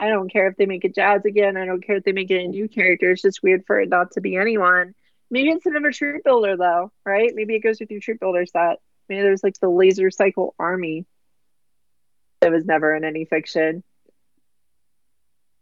I 0.00 0.08
don't 0.10 0.30
care 0.32 0.46
if 0.48 0.56
they 0.56 0.66
make 0.66 0.84
it 0.84 0.94
Jazz 0.94 1.24
again. 1.24 1.56
I 1.56 1.66
don't 1.66 1.84
care 1.84 1.96
if 1.96 2.04
they 2.04 2.12
make 2.12 2.30
it 2.30 2.44
a 2.44 2.48
new 2.48 2.68
character. 2.68 3.10
It's 3.10 3.22
just 3.22 3.42
weird 3.42 3.64
for 3.66 3.80
it 3.80 3.88
not 3.88 4.12
to 4.12 4.20
be 4.20 4.36
anyone. 4.36 4.94
Maybe 5.30 5.50
it's 5.50 5.66
another 5.66 5.90
troop 5.92 6.22
builder 6.24 6.56
though, 6.56 6.92
right? 7.04 7.32
Maybe 7.34 7.54
it 7.56 7.60
goes 7.60 7.80
with 7.80 7.90
your 7.90 8.00
troop 8.00 8.20
builder 8.20 8.46
set. 8.46 8.78
Maybe 9.08 9.22
there's 9.22 9.42
like 9.42 9.58
the 9.60 9.68
laser 9.68 10.10
cycle 10.10 10.54
army 10.58 11.04
that 12.40 12.52
was 12.52 12.64
never 12.64 12.94
in 12.94 13.04
any 13.04 13.24
fiction. 13.24 13.82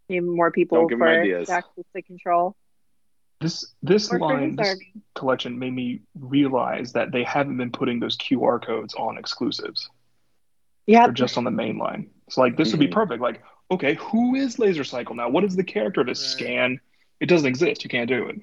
Maybe 0.09 0.25
more 0.25 0.51
people 0.51 0.79
Don't 0.79 0.89
give 0.89 1.01
'em 1.01 1.07
for 1.07 1.09
ideas. 1.21 1.51
access 1.51 1.85
to 1.95 2.03
control. 2.03 2.57
This 3.41 3.75
this 3.83 4.11
Or 4.11 4.19
line, 4.19 4.57
this 4.57 4.77
collection 5.15 5.59
made 5.59 5.73
me 5.75 6.01
realize 6.19 6.93
that 6.93 7.13
they 7.13 7.23
haven't 7.25 7.59
been 7.59 7.71
putting 7.71 8.01
those 8.01 8.17
QR 8.17 8.59
codes 8.59 8.95
on 8.95 9.19
exclusives. 9.19 9.91
Yeah, 10.87 11.07
They're 11.07 11.13
just 11.13 11.37
on 11.37 11.45
the 11.45 11.51
main 11.51 11.77
line. 11.77 12.11
So 12.31 12.41
like 12.41 12.57
this 12.57 12.73
would 12.73 12.81
be 12.81 12.89
Mhm. 12.89 12.93
perfect. 12.93 13.21
Like, 13.21 13.43
okay, 13.71 13.95
who 13.95 14.37
is 14.37 14.59
Laser 14.59 14.85
Cycle 14.85 15.15
now? 15.17 15.29
What 15.29 15.45
is 15.45 15.55
the 15.57 15.65
character 15.65 16.03
to 16.05 16.11
Right. 16.11 16.17
scan? 16.17 16.81
It 17.21 17.27
doesn't 17.27 17.47
exist. 17.49 17.85
You 17.85 17.91
can't 17.91 18.09
do 18.09 18.27
it. 18.29 18.41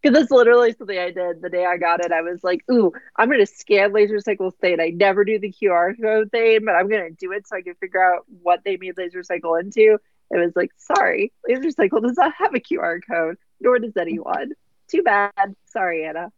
Because 0.00 0.16
that's 0.16 0.30
literally 0.30 0.72
something 0.78 0.96
I 0.96 1.10
did 1.10 1.42
the 1.42 1.50
day 1.50 1.64
I 1.64 1.76
got 1.76 2.04
it. 2.04 2.12
I 2.12 2.20
was 2.20 2.44
like, 2.44 2.62
ooh, 2.70 2.92
I'm 3.16 3.28
going 3.28 3.40
to 3.40 3.46
scan 3.46 3.92
Laser 3.92 4.20
Cycle 4.20 4.52
State. 4.52 4.78
I 4.80 4.90
never 4.90 5.24
do 5.24 5.38
the 5.40 5.52
QR 5.52 6.00
code 6.00 6.30
thing, 6.30 6.60
but 6.64 6.76
I'm 6.76 6.88
going 6.88 7.08
to 7.08 7.14
do 7.14 7.32
it 7.32 7.48
so 7.48 7.56
I 7.56 7.62
can 7.62 7.74
figure 7.74 8.02
out 8.02 8.24
what 8.42 8.60
they 8.64 8.76
made 8.76 8.96
Laser 8.96 9.24
Cycle 9.24 9.56
into. 9.56 9.98
It 10.30 10.36
was 10.36 10.52
like, 10.54 10.70
sorry, 10.76 11.32
Laser 11.48 11.70
Cycle 11.70 12.00
does 12.00 12.16
not 12.16 12.32
have 12.38 12.54
a 12.54 12.60
QR 12.60 13.00
code, 13.08 13.38
nor 13.60 13.78
does 13.78 13.96
anyone. 13.96 14.52
Too 14.88 15.02
bad. 15.02 15.32
Sorry, 15.66 16.04
Anna. 16.06 16.30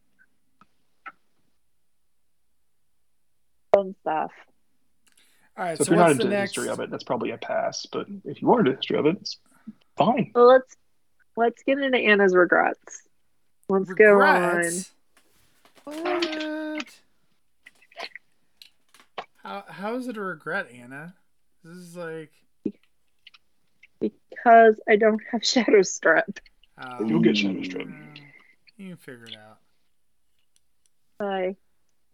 Fun 3.74 3.94
stuff. 4.00 4.32
All 5.56 5.64
right. 5.64 5.78
So, 5.78 5.84
So, 5.84 5.92
if 5.92 5.96
you're 5.96 5.98
not 5.98 6.12
into 6.12 6.24
the 6.24 6.30
the 6.30 6.34
next? 6.36 6.50
history 6.56 6.68
of 6.70 6.80
it, 6.80 6.90
that's 6.90 7.04
probably 7.04 7.30
a 7.30 7.38
pass. 7.38 7.86
But 7.86 8.06
if 8.24 8.40
you 8.40 8.50
are 8.52 8.60
into 8.60 8.70
the 8.72 8.76
history 8.76 8.98
of 8.98 9.06
it, 9.06 9.16
it's 9.20 9.36
fine. 9.96 10.32
Well, 10.34 10.48
let's 10.48 10.76
let's 11.36 11.62
get 11.62 11.78
into 11.78 11.98
Anna's 11.98 12.34
regrets. 12.34 13.02
Let's 13.70 13.92
go 13.92 14.20
on. 14.20 14.64
What? 15.84 16.88
How 19.44 19.64
how 19.68 19.94
is 19.94 20.08
it 20.08 20.16
a 20.16 20.20
regret, 20.20 20.66
Anna? 20.74 21.14
This 21.64 21.76
is 21.76 21.96
like. 21.96 22.32
Because 24.00 24.80
I 24.88 24.96
don't 24.96 25.20
have 25.30 25.44
shadow 25.44 25.82
strip. 25.82 26.40
Oh, 26.82 27.04
You'll 27.06 27.20
get 27.20 27.36
Shadow 27.36 27.62
Strip. 27.62 27.86
you 28.78 28.88
can 28.88 28.96
figure 28.96 29.24
it 29.26 29.36
out. 29.36 29.58
I, 31.24 31.56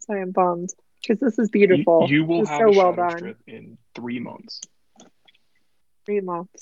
so 0.00 0.14
I 0.14 0.18
am 0.18 0.32
bummed 0.32 0.70
because 1.00 1.20
this 1.20 1.38
is 1.38 1.48
beautiful. 1.48 2.06
you 2.10 2.24
will 2.24 2.40
It's 2.40 2.50
have 2.50 2.58
so 2.60 2.66
a 2.66 2.70
well 2.76 2.90
shadow 2.92 3.08
done. 3.08 3.18
strip 3.18 3.38
in 3.46 3.78
three 3.94 4.18
months. 4.18 4.60
Three 6.04 6.20
months. 6.20 6.60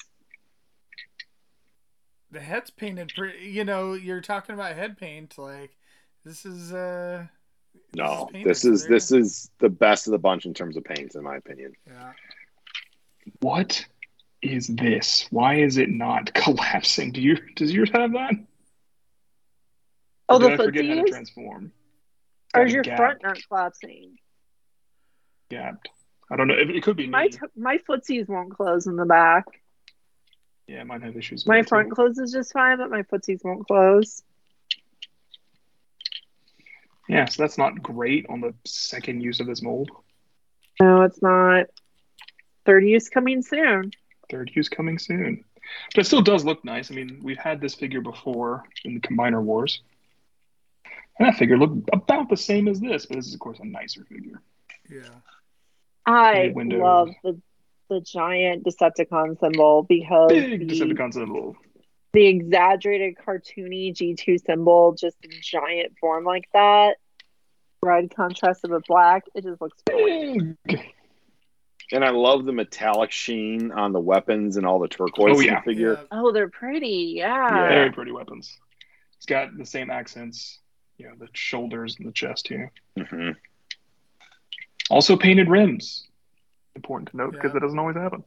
The 2.35 2.41
head's 2.41 2.71
painted 2.71 3.13
pretty. 3.17 3.47
You 3.47 3.65
know, 3.65 3.93
you're 3.93 4.21
talking 4.21 4.57
about 4.57 4.75
head 4.75 4.99
paint. 4.99 5.39
Like 5.39 5.71
this 6.25 6.45
is. 6.45 6.73
uh 6.73 7.27
No, 7.95 8.29
painted, 8.33 8.51
this 8.51 8.65
is 8.65 8.87
this 8.89 9.13
is 9.13 9.51
the 9.61 9.69
best 9.69 10.09
of 10.09 10.11
the 10.11 10.19
bunch 10.19 10.45
in 10.45 10.53
terms 10.53 10.77
of 10.77 10.83
paints, 10.83 11.15
in 11.15 11.23
my 11.23 11.37
opinion. 11.37 11.75
Yeah. 11.87 12.13
What 13.41 13.87
is 14.43 14.67
this? 14.67 15.29
Why 15.31 15.61
is 15.61 15.77
it 15.79 15.89
not 15.89 16.35
collapsing? 16.35 17.13
Do 17.13 17.21
you 17.23 17.37
does 17.55 17.73
yours 17.73 17.91
have 17.93 18.13
that? 18.15 18.35
Oh, 20.29 20.39
the 20.41 20.49
did 20.49 20.61
I 20.61 20.65
forget 20.65 20.85
how 20.87 20.95
to 20.95 21.01
footsies? 21.03 21.09
transform? 21.11 21.73
Or 22.53 22.65
is 22.67 22.73
your 22.73 22.83
gap- 22.83 22.97
front 22.97 23.23
not 23.23 23.39
collapsing? 23.49 24.19
gapped? 25.51 25.89
I 26.31 26.37
don't 26.37 26.49
know. 26.49 26.55
It, 26.55 26.69
it 26.71 26.83
could 26.83 26.97
be 26.97 27.07
My 27.07 27.25
me. 27.25 27.29
t- 27.31 27.39
my 27.57 27.79
footsies 27.89 28.29
won't 28.29 28.51
close 28.53 28.87
in 28.89 28.97
the 28.97 29.05
back. 29.05 29.45
Yeah, 30.67 30.83
mine 30.85 31.03
have 31.03 31.17
issues. 31.17 31.45
with 31.45 31.49
My 31.49 31.59
it, 31.59 31.63
too. 31.63 31.69
front 31.69 31.91
closes 31.91 32.33
just 32.33 32.53
fine, 32.53 32.79
but 32.79 32.91
my 32.91 33.03
footsies 33.03 33.45
won't 33.45 33.67
close. 33.67 34.23
Yeah, 37.09 37.27
so 37.27 37.43
that's 37.43 37.59
not 37.59 37.83
great 37.83 38.27
on 38.29 38.41
the 38.41 38.55
second 38.65 39.21
use 39.21 39.41
of 39.41 39.47
this 39.47 39.61
mold. 39.61 39.91
No, 40.81 41.03
it's 41.03 41.21
not. 41.21 41.67
Third 42.65 42.85
use 42.85 43.09
coming 43.09 43.43
soon. 43.43 43.91
Third 44.31 44.51
use 44.55 44.69
coming 44.69 44.99
soon. 44.99 45.45
But 45.95 46.03
it 46.03 46.07
still 46.07 46.23
does 46.23 46.45
look 46.45 46.65
nice. 46.65 46.91
I 46.91 46.95
mean, 46.95 47.21
we've 47.23 47.39
had 47.39 47.61
this 47.61 47.75
figure 47.75 48.01
before 48.01 48.65
in 48.85 48.95
the 48.95 49.01
Combiner 49.01 49.43
Wars. 49.43 49.83
And 51.19 51.29
that 51.29 51.37
figure 51.37 51.59
looked 51.59 51.89
about 51.93 52.29
the 52.29 52.37
same 52.37 52.69
as 52.69 52.81
this, 52.81 53.07
but 53.07 53.17
this 53.17 53.27
is, 53.27 53.35
of 53.35 53.41
course, 53.41 53.61
a 53.61 53.65
nicer 53.65 54.05
figure. 54.05 54.43
Yeah. 54.91 55.09
I 56.07 56.53
love 56.57 57.11
the 57.23 57.41
the 57.89 58.01
giant 58.01 58.65
Decepticon 58.65 59.39
symbol 59.41 59.83
because 59.83 60.31
Big 60.31 60.69
the, 60.69 60.75
Decepticon 60.75 61.13
symbol. 61.13 61.57
the 62.13 62.27
exaggerated 62.27 63.17
cartoony 63.17 63.93
G2 63.95 64.45
symbol 64.45 64.95
just 64.99 65.17
in 65.23 65.31
giant 65.43 65.99
form 66.01 66.25
like 66.25 66.49
that. 66.53 66.97
Red 67.83 68.15
contrasted 68.15 68.71
with 68.71 68.85
black. 68.87 69.25
It 69.35 69.45
just 69.45 69.61
looks. 69.61 69.77
Big. 69.87 70.57
And 71.93 72.03
I 72.03 72.11
love 72.11 72.47
the 72.47 72.53
metallic 72.53 73.11
sheen 73.13 73.71
on 73.71 73.93
the 73.93 74.01
weapons 74.01 74.57
and 74.57 74.65
all 74.65 74.79
the 74.79 74.89
turquoise 74.89 75.37
Oh, 75.37 75.41
yeah. 75.41 75.61
the 75.61 75.71
figure. 75.71 75.93
Yeah. 75.95 76.05
Oh, 76.11 76.33
they're 76.33 76.49
pretty. 76.49 77.13
Yeah. 77.19 77.47
Yeah. 77.55 77.69
Very 77.69 77.93
pretty 77.93 78.11
weapons. 78.11 78.57
It's 79.19 79.27
got 79.27 79.57
the 79.57 79.67
same 79.67 79.91
accents, 79.91 80.61
you 80.97 81.07
know, 81.09 81.15
the 81.19 81.29
shoulders 81.35 81.97
and 81.99 82.09
the 82.09 82.13
chest 82.13 82.49
here. 82.49 82.73
hmm 82.99 83.31
Also 84.91 85.17
painted 85.17 85.49
rims. 85.51 86.09
Important 86.77 87.11
to 87.11 87.17
note 87.17 87.33
because 87.33 87.53
Yeah. 87.53 87.59
it 87.59 87.61
doesn't 87.61 87.79
always 87.79 87.97
happen. 87.97 88.25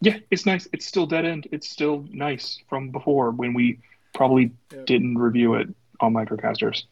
Yeah, 0.00 0.18
it's 0.30 0.44
nice. 0.44 0.68
It's 0.72 0.84
still 0.86 1.06
dead 1.06 1.24
end. 1.24 1.48
It's 1.50 1.68
still 1.68 2.06
nice 2.10 2.60
from 2.68 2.90
before 2.90 3.30
when 3.30 3.54
we 3.54 3.78
probably 4.12 4.52
Yeah. 4.72 4.82
didn't 4.84 5.16
review 5.18 5.54
it 5.54 5.68
on 6.00 6.12
Microcasters. 6.12 6.84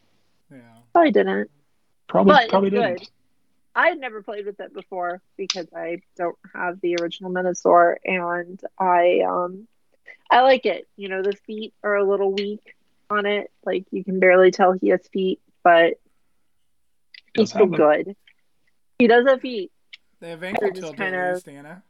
Yeah. 0.50 0.58
I 0.94 1.10
didn't. 1.10 1.50
Probably 2.08 2.32
But 2.32 2.48
probably 2.48 2.70
didn't. 2.70 2.98
good. 2.98 3.08
I 3.74 3.88
had 3.88 3.98
never 3.98 4.22
played 4.22 4.44
with 4.46 4.60
it 4.60 4.72
before 4.74 5.22
because 5.36 5.66
I 5.74 6.02
don't 6.16 6.36
have 6.54 6.80
the 6.80 6.96
original 7.00 7.30
Menasor, 7.30 7.96
and 8.04 8.60
I 8.78 9.20
um 9.20 9.66
I 10.30 10.40
like 10.42 10.66
it. 10.66 10.88
You 10.96 11.08
know, 11.08 11.22
the 11.22 11.32
feet 11.32 11.74
are 11.82 11.96
a 11.96 12.04
little 12.04 12.32
weak 12.32 12.76
on 13.10 13.26
it. 13.26 13.50
Like 13.64 13.86
you 13.90 14.04
can 14.04 14.20
barely 14.20 14.50
tell 14.50 14.72
he 14.72 14.88
has 14.88 15.06
feet, 15.08 15.40
but 15.62 15.98
Does 17.34 17.42
he's 17.42 17.48
still 17.50 17.62
have 17.62 17.70
them. 17.70 18.04
good. 18.04 18.16
He 18.98 19.06
does 19.06 19.26
have 19.26 19.40
feet. 19.40 19.72
They 20.20 20.30
have 20.30 20.42
ankle 20.42 20.68
just 20.70 20.80
tilt 20.82 20.96
kind 20.96 21.14
of- 21.14 21.46
Anna. 21.48 21.82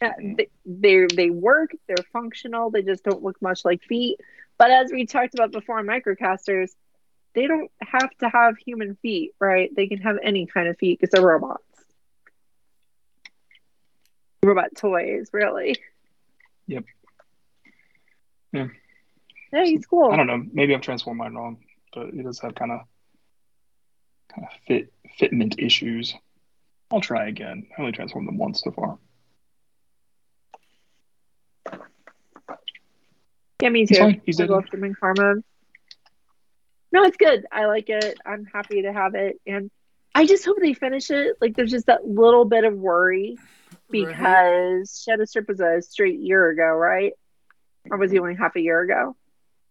Yeah, 0.00 0.14
they, 0.18 0.48
they 0.66 1.06
they 1.14 1.30
work. 1.30 1.70
They're 1.86 2.04
functional. 2.12 2.70
They 2.70 2.82
just 2.82 3.04
don't 3.04 3.22
look 3.22 3.40
much 3.40 3.64
like 3.64 3.82
feet. 3.84 4.18
But 4.58 4.70
as 4.72 4.90
we 4.90 5.06
talked 5.06 5.34
about 5.34 5.52
before 5.52 5.78
in 5.78 5.86
microcasters, 5.86 6.70
they 7.34 7.46
don't 7.46 7.70
have 7.80 8.10
to 8.18 8.28
have 8.28 8.56
human 8.58 8.96
feet, 8.96 9.32
right? 9.38 9.70
They 9.74 9.86
can 9.86 9.98
have 9.98 10.16
any 10.22 10.46
kind 10.46 10.66
of 10.68 10.76
feet 10.78 10.98
because 11.00 11.12
they're 11.12 11.24
robots. 11.26 11.62
Robot 14.42 14.70
toys, 14.76 15.28
really. 15.32 15.76
Yep. 16.66 16.84
Yeah. 18.52 18.66
Yeah, 19.52 19.64
he's 19.64 19.86
cool. 19.86 20.10
I 20.10 20.16
don't 20.16 20.26
know. 20.26 20.42
Maybe 20.52 20.74
I've 20.74 20.80
transformed 20.80 21.18
mine 21.18 21.34
wrong, 21.34 21.58
but 21.94 22.10
he 22.12 22.22
does 22.22 22.40
have 22.40 22.54
kind 22.54 22.72
of 22.72 22.80
kind 24.34 24.46
of 24.46 24.58
fit 24.66 24.92
fitment 25.20 25.54
issues. 25.58 26.14
I'll 26.90 27.00
try 27.00 27.26
again. 27.28 27.66
I 27.76 27.80
only 27.80 27.92
transformed 27.92 28.28
them 28.28 28.38
once 28.38 28.62
so 28.62 28.70
far. 28.70 28.98
Yeah, 33.62 33.68
me 33.68 33.80
He's 33.80 33.90
too. 33.90 33.98
fine. 33.98 34.22
He's 34.26 34.40
I 34.40 34.44
love 34.44 34.68
them 34.70 34.84
in 34.84 34.94
karma. 34.94 35.36
No, 36.90 37.04
it's 37.04 37.16
good. 37.16 37.46
I 37.50 37.66
like 37.66 37.88
it. 37.88 38.18
I'm 38.26 38.44
happy 38.44 38.82
to 38.82 38.92
have 38.92 39.14
it, 39.14 39.40
and 39.46 39.70
I 40.14 40.26
just 40.26 40.44
hope 40.44 40.58
they 40.60 40.74
finish 40.74 41.10
it. 41.10 41.36
Like, 41.40 41.56
there's 41.56 41.70
just 41.70 41.86
that 41.86 42.06
little 42.06 42.44
bit 42.44 42.64
of 42.64 42.74
worry 42.74 43.38
because 43.90 45.02
Shadow 45.02 45.24
Strip 45.24 45.48
was 45.48 45.60
a 45.60 45.80
straight 45.80 46.18
year 46.18 46.50
ago, 46.50 46.64
right? 46.64 47.12
Or 47.90 47.96
was 47.96 48.10
he 48.10 48.18
only 48.18 48.34
half 48.34 48.56
a 48.56 48.60
year 48.60 48.80
ago? 48.80 49.16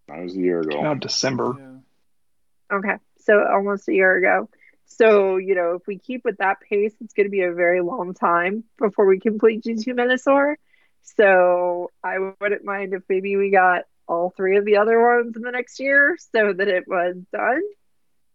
That 0.07 0.23
was 0.23 0.35
a 0.35 0.39
year 0.39 0.61
ago. 0.61 0.81
Now 0.81 0.93
December. 0.95 1.55
Yeah. 1.59 2.77
Okay, 2.77 2.95
so 3.23 3.45
almost 3.45 3.87
a 3.87 3.93
year 3.93 4.15
ago. 4.15 4.49
So 4.85 5.37
you 5.37 5.55
know, 5.55 5.75
if 5.75 5.87
we 5.87 5.97
keep 5.97 6.23
with 6.25 6.37
that 6.37 6.59
pace, 6.61 6.93
it's 7.01 7.13
going 7.13 7.25
to 7.25 7.31
be 7.31 7.41
a 7.41 7.53
very 7.53 7.81
long 7.81 8.13
time 8.13 8.63
before 8.77 9.05
we 9.05 9.19
complete 9.19 9.63
G2 9.63 9.87
Menasor. 9.87 10.55
So 11.01 11.91
I 12.03 12.17
wouldn't 12.39 12.65
mind 12.65 12.93
if 12.93 13.03
maybe 13.09 13.35
we 13.35 13.49
got 13.49 13.83
all 14.07 14.29
three 14.29 14.57
of 14.57 14.65
the 14.65 14.77
other 14.77 15.01
ones 15.01 15.35
in 15.35 15.41
the 15.41 15.51
next 15.51 15.79
year, 15.79 16.17
so 16.33 16.53
that 16.53 16.67
it 16.67 16.87
was 16.87 17.15
done. 17.33 17.61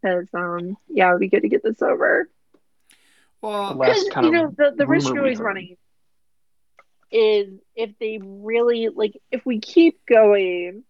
Because 0.00 0.28
um, 0.34 0.76
yeah, 0.88 1.08
it'd 1.08 1.20
be 1.20 1.28
good 1.28 1.42
to 1.42 1.48
get 1.48 1.62
this 1.62 1.82
over. 1.82 2.28
Well, 3.42 3.74
last 3.74 4.04
Because 4.04 4.08
kind 4.10 4.26
you 4.26 4.32
know 4.32 4.54
the 4.56 4.72
the 4.76 4.86
risk 4.86 5.08
rumor 5.08 5.16
you're 5.16 5.24
always 5.24 5.38
running 5.38 5.76
is 7.10 7.60
if 7.74 7.90
they 7.98 8.18
really 8.22 8.88
like 8.88 9.20
if 9.30 9.46
we 9.46 9.60
keep 9.60 10.04
going 10.06 10.82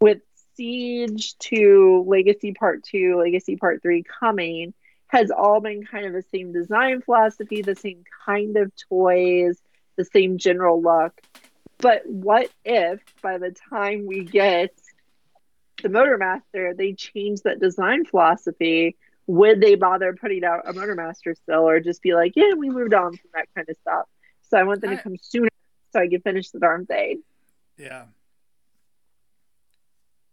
with 0.00 0.18
Siege 0.54 1.36
to 1.38 2.04
Legacy 2.06 2.52
Part 2.52 2.82
Two, 2.84 3.18
Legacy 3.18 3.56
Part 3.56 3.82
Three 3.82 4.02
coming 4.02 4.74
has 5.08 5.30
all 5.30 5.60
been 5.60 5.84
kind 5.84 6.06
of 6.06 6.12
the 6.12 6.24
same 6.32 6.52
design 6.52 7.02
philosophy, 7.02 7.60
the 7.62 7.74
same 7.74 8.02
kind 8.24 8.56
of 8.56 8.72
toys, 8.88 9.60
the 9.96 10.04
same 10.06 10.38
general 10.38 10.80
look. 10.80 11.12
But 11.78 12.06
what 12.06 12.50
if 12.64 13.00
by 13.20 13.38
the 13.38 13.54
time 13.70 14.06
we 14.06 14.24
get 14.24 14.72
the 15.82 15.88
Motormaster, 15.88 16.76
they 16.76 16.94
change 16.94 17.40
that 17.42 17.60
design 17.60 18.04
philosophy? 18.04 18.96
Would 19.26 19.60
they 19.60 19.74
bother 19.74 20.14
putting 20.14 20.44
out 20.44 20.68
a 20.68 20.72
Motormaster 20.72 21.36
still, 21.36 21.68
or 21.68 21.80
just 21.80 22.02
be 22.02 22.14
like, 22.14 22.32
yeah, 22.34 22.54
we 22.56 22.70
moved 22.70 22.94
on 22.94 23.16
from 23.16 23.30
that 23.34 23.48
kind 23.54 23.68
of 23.68 23.76
stuff? 23.82 24.06
So 24.48 24.56
I 24.58 24.62
want 24.62 24.80
them 24.80 24.90
I- 24.90 24.96
to 24.96 25.02
come 25.02 25.16
sooner 25.20 25.48
so 25.92 26.00
I 26.00 26.08
can 26.08 26.20
finish 26.22 26.50
the 26.50 26.58
darn 26.58 26.86
thing. 26.86 27.22
yeah. 27.76 28.04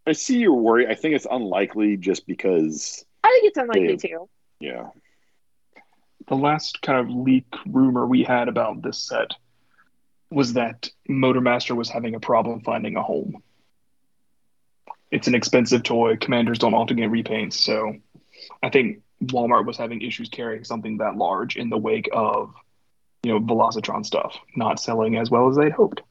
I 0.06 0.12
see 0.12 0.38
your 0.38 0.54
worry. 0.54 0.86
I 0.88 0.94
think 0.94 1.14
it's 1.14 1.26
unlikely 1.30 1.96
just 1.96 2.26
because, 2.26 3.04
I 3.22 3.28
think 3.28 3.44
it's 3.48 3.58
unlikely 3.58 3.88
Yeah. 3.90 3.96
too. 4.18 4.28
yeah. 4.60 4.88
the 6.28 6.36
last 6.36 6.80
kind 6.82 6.98
of 7.00 7.08
leak 7.14 7.46
rumor 7.66 8.06
we 8.06 8.22
had 8.22 8.46
about 8.48 8.82
this 8.82 8.98
set 8.98 9.32
was 10.30 10.52
that 10.52 10.88
Motormaster 11.08 11.74
was 11.74 11.88
having 11.88 12.14
a 12.14 12.20
problem 12.20 12.60
finding 12.60 12.96
a 12.96 13.02
home. 13.02 13.42
It's 15.10 15.26
an 15.26 15.34
expensive 15.34 15.82
toy. 15.82 16.16
Commanders 16.16 16.58
don't 16.60 16.74
often 16.74 16.96
get 16.98 17.10
repaints, 17.10 17.54
so 17.54 17.96
I 18.62 18.68
think 18.70 19.02
Walmart 19.24 19.66
was 19.66 19.76
having 19.76 20.02
issues 20.02 20.28
carrying 20.28 20.62
something 20.62 20.98
that 20.98 21.16
large 21.16 21.56
in 21.56 21.68
the 21.68 21.76
wake 21.78 22.08
of, 22.12 22.54
you 23.24 23.32
know, 23.32 23.40
Velocitron 23.40 24.06
stuff 24.06 24.36
not 24.54 24.78
selling 24.78 25.16
as 25.16 25.30
well 25.30 25.48
as 25.48 25.56
they'd 25.56 25.72
hoped. 25.72 26.02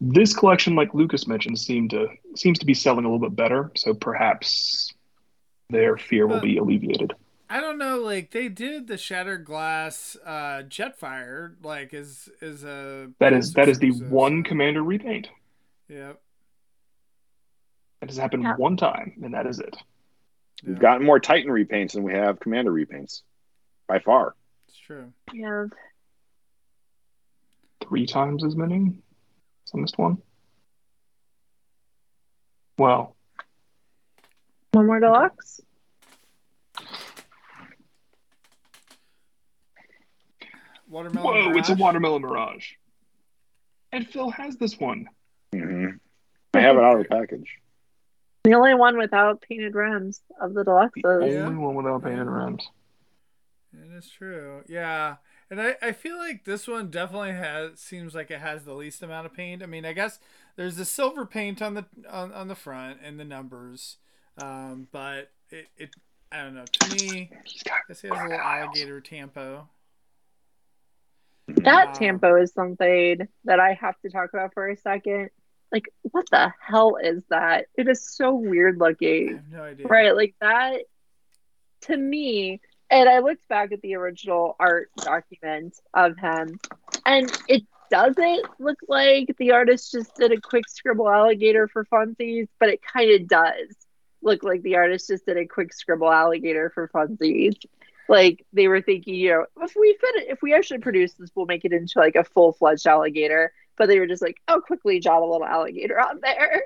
This 0.00 0.34
collection, 0.34 0.74
like 0.74 0.92
Lucas 0.94 1.26
mentioned, 1.26 1.58
seemed 1.58 1.90
to 1.90 2.08
seems 2.34 2.58
to 2.58 2.66
be 2.66 2.74
selling 2.74 3.04
a 3.04 3.08
little 3.10 3.26
bit 3.28 3.34
better. 3.36 3.72
So 3.76 3.94
perhaps 3.94 4.92
their 5.70 5.96
fear 5.96 6.26
will 6.26 6.40
be 6.40 6.58
alleviated. 6.58 7.14
I 7.48 7.60
don't 7.60 7.78
know. 7.78 7.98
Like 8.00 8.30
they 8.30 8.48
did 8.48 8.88
the 8.88 8.98
Shattered 8.98 9.44
Glass 9.44 10.16
uh, 10.24 10.62
Jetfire. 10.68 11.54
Like 11.62 11.94
is 11.94 12.28
is 12.42 12.64
a 12.64 13.10
That 13.20 13.32
is 13.32 13.52
that 13.54 13.68
is 13.68 13.78
the 13.78 13.88
exclusive, 13.88 14.12
one 14.12 14.42
commander 14.42 14.82
repaint. 14.82 15.28
Yep. 15.88 16.20
That 18.00 18.10
has 18.10 18.18
happened 18.18 18.42
Yeah. 18.42 18.56
one 18.56 18.76
time, 18.76 19.14
and 19.22 19.32
that 19.32 19.46
is 19.46 19.60
it. 19.60 19.76
We've 20.64 20.78
gotten 20.78 21.06
more 21.06 21.20
Titan 21.20 21.50
repaints 21.50 21.92
than 21.92 22.02
we 22.02 22.12
have 22.12 22.40
Commander 22.40 22.72
repaints, 22.72 23.22
by 23.86 23.98
far. 24.00 24.34
It's 24.68 24.78
true. 24.78 25.12
Yeah. 25.32 25.66
Three 27.82 28.06
times 28.06 28.44
as 28.44 28.56
many 28.56 28.98
as 29.76 29.78
on 29.78 29.82
this 29.82 29.92
one. 29.96 30.18
Well, 32.78 33.16
One 34.72 34.86
more 34.86 35.00
deluxe. 35.00 35.60
Watermelon. 40.88 41.24
whoa, 41.52 41.58
it's 41.58 41.68
a 41.70 41.74
watermelon 41.74 42.22
mirage. 42.22 42.72
And 43.92 44.06
Phil 44.06 44.30
has 44.30 44.56
this 44.56 44.78
one. 44.78 45.06
hmm 45.52 45.86
I 46.54 46.60
have 46.60 46.76
it 46.76 46.82
out 46.82 46.96
of 46.98 47.02
the 47.02 47.08
package. 47.08 47.58
The 48.44 48.54
only 48.54 48.74
one 48.74 48.96
without 48.96 49.42
painted 49.42 49.74
rims 49.74 50.20
of 50.40 50.54
the 50.54 50.62
The 50.64 50.70
deluxes. 50.70 51.32
Yeah. 51.32 51.46
only 51.46 51.56
one 51.56 51.74
without 51.74 52.04
painted 52.04 52.26
rims. 52.28 52.66
It 53.72 53.92
is 53.96 54.08
true. 54.08 54.62
Yeah. 54.68 55.16
And 55.50 55.60
I, 55.60 55.76
I 55.80 55.92
feel 55.92 56.16
like 56.18 56.44
this 56.44 56.66
one 56.66 56.90
definitely 56.90 57.32
has 57.32 57.78
seems 57.78 58.14
like 58.14 58.30
it 58.30 58.40
has 58.40 58.64
the 58.64 58.74
least 58.74 59.02
amount 59.02 59.26
of 59.26 59.34
paint. 59.34 59.62
I 59.62 59.66
mean, 59.66 59.84
I 59.84 59.92
guess 59.92 60.18
there's 60.56 60.76
the 60.76 60.84
silver 60.84 61.24
paint 61.24 61.62
on 61.62 61.74
the 61.74 61.86
on, 62.10 62.32
on 62.32 62.48
the 62.48 62.54
front 62.56 62.98
and 63.02 63.18
the 63.18 63.24
numbers. 63.24 63.98
Um, 64.36 64.88
but 64.90 65.30
it, 65.50 65.68
it 65.76 65.90
I 66.32 66.42
don't 66.42 66.54
know. 66.54 66.66
To 66.66 66.84
me, 66.84 67.32
He's 67.44 67.62
I 67.70 67.92
guess 67.92 68.02
it 68.04 68.08
has 68.08 68.22
a 68.22 68.24
little 68.26 68.40
alligator 68.40 69.00
tampo. 69.00 69.68
That 71.48 71.86
Wow. 71.86 71.94
tampo 71.94 72.36
is 72.36 72.52
something 72.52 73.18
that 73.44 73.60
I 73.60 73.74
have 73.74 73.98
to 74.00 74.10
talk 74.10 74.30
about 74.32 74.52
for 74.54 74.68
a 74.68 74.76
second. 74.76 75.30
Like, 75.72 75.88
what 76.02 76.28
the 76.30 76.52
hell 76.60 76.96
is 77.02 77.22
that? 77.30 77.66
It 77.76 77.88
is 77.88 78.06
so 78.06 78.34
weird 78.34 78.78
I 79.26 79.30
looking. 79.30 79.34
have 79.34 79.48
no 79.48 79.62
idea. 79.62 79.86
Right, 79.88 80.14
like 80.14 80.34
that 80.40 80.82
to 81.82 81.96
me, 81.96 82.60
and 82.90 83.08
I 83.08 83.18
looked 83.18 83.48
back 83.48 83.72
at 83.72 83.80
the 83.82 83.94
original 83.94 84.56
art 84.58 84.90
document 84.96 85.78
of 85.94 86.16
him, 86.16 86.58
and 87.04 87.30
it 87.48 87.64
doesn't 87.90 88.46
look 88.58 88.78
like 88.88 89.34
the 89.38 89.52
artist 89.52 89.92
just 89.92 90.14
did 90.16 90.32
a 90.32 90.40
quick 90.40 90.68
scribble 90.68 91.08
alligator 91.08 91.68
for 91.68 91.84
funsies, 91.84 92.48
but 92.58 92.68
it 92.68 92.80
kind 92.82 93.10
of 93.10 93.28
does 93.28 93.74
look 94.22 94.42
like 94.42 94.62
the 94.62 94.76
artist 94.76 95.08
just 95.08 95.26
did 95.26 95.36
a 95.36 95.46
quick 95.46 95.72
scribble 95.72 96.10
alligator 96.10 96.70
for 96.70 96.88
funsies. 96.88 97.56
Like 98.08 98.44
they 98.52 98.68
were 98.68 98.82
thinking, 98.82 99.14
you 99.14 99.30
know, 99.30 99.46
if 99.62 99.74
we 99.76 99.96
fit 100.00 100.16
it, 100.16 100.26
if 100.30 100.42
we 100.42 100.54
actually 100.54 100.78
produce 100.78 101.12
this, 101.14 101.30
we'll 101.34 101.46
make 101.46 101.64
it 101.64 101.72
into 101.72 101.98
like 101.98 102.16
a 102.16 102.24
full 102.24 102.52
fledged 102.52 102.86
alligator. 102.86 103.52
But 103.76 103.88
they 103.88 103.98
were 103.98 104.06
just 104.06 104.22
like, 104.22 104.36
oh, 104.48 104.60
quickly 104.60 105.00
jot 105.00 105.22
a 105.22 105.24
little 105.24 105.44
alligator 105.44 106.00
on 106.00 106.20
there. 106.22 106.62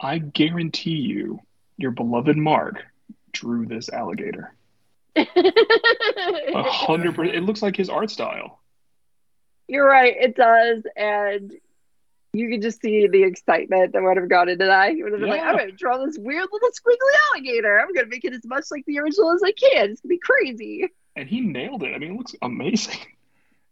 I 0.00 0.18
guarantee 0.18 0.96
you, 0.96 1.40
your 1.76 1.90
beloved 1.90 2.36
Mark 2.36 2.82
drew 3.32 3.66
this 3.66 3.90
alligator. 3.90 4.54
A 5.16 6.62
hundred 6.62 7.14
percent. 7.14 7.36
It 7.36 7.42
looks 7.42 7.62
like 7.62 7.76
his 7.76 7.88
art 7.88 8.10
style. 8.10 8.60
You're 9.68 9.86
right, 9.86 10.14
it 10.18 10.34
does, 10.34 10.82
and 10.96 11.52
you 12.32 12.48
can 12.48 12.60
just 12.60 12.80
see 12.80 13.06
the 13.08 13.22
excitement 13.24 13.92
that 13.92 14.02
would 14.02 14.16
have 14.16 14.28
gone 14.28 14.48
into 14.48 14.66
that. 14.66 14.92
He 14.94 15.02
would 15.02 15.12
have 15.12 15.20
been 15.20 15.30
like, 15.30 15.42
"I'm 15.42 15.56
going 15.56 15.70
to 15.70 15.76
draw 15.76 16.04
this 16.04 16.18
weird 16.18 16.48
little 16.52 16.70
squiggly 16.70 17.14
alligator. 17.32 17.80
I'm 17.80 17.92
going 17.92 18.06
to 18.06 18.10
make 18.10 18.24
it 18.24 18.32
as 18.34 18.44
much 18.44 18.64
like 18.70 18.84
the 18.86 18.98
original 19.00 19.32
as 19.32 19.42
I 19.44 19.52
can. 19.52 19.90
It's 19.90 20.00
going 20.00 20.08
to 20.08 20.08
be 20.08 20.18
crazy." 20.18 20.88
And 21.16 21.28
he 21.28 21.40
nailed 21.40 21.82
it. 21.82 21.94
I 21.94 21.98
mean, 21.98 22.12
it 22.12 22.16
looks 22.16 22.34
amazing. 22.42 22.98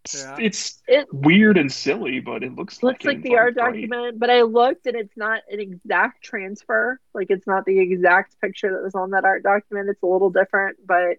It's, 0.05 0.23
Yeah. 0.23 0.37
it's 0.41 0.83
It 0.87 1.07
weird 1.13 1.59
and 1.59 1.71
silly, 1.71 2.21
but 2.21 2.43
it 2.45 2.55
looks 2.55 2.83
looks 2.83 3.05
like, 3.05 3.17
like 3.17 3.23
the 3.25 3.37
art 3.37 3.55
great. 3.55 3.65
document, 3.65 4.19
but 4.19 4.31
I 4.31 4.43
looked 4.43 4.87
and 4.87 4.97
it's 4.97 5.17
not 5.17 5.43
an 5.51 5.61
exact 5.61 6.23
transfer. 6.23 7.01
Like 7.15 7.27
it's 7.31 7.47
not 7.47 7.65
the 7.65 7.79
exact 7.81 8.41
picture 8.41 8.73
that 8.73 8.83
was 8.83 8.95
on 8.95 9.11
that 9.11 9.25
art 9.25 9.43
document. 9.43 9.89
It's 9.89 10.03
a 10.03 10.07
little 10.07 10.31
different, 10.31 10.79
but 10.87 11.19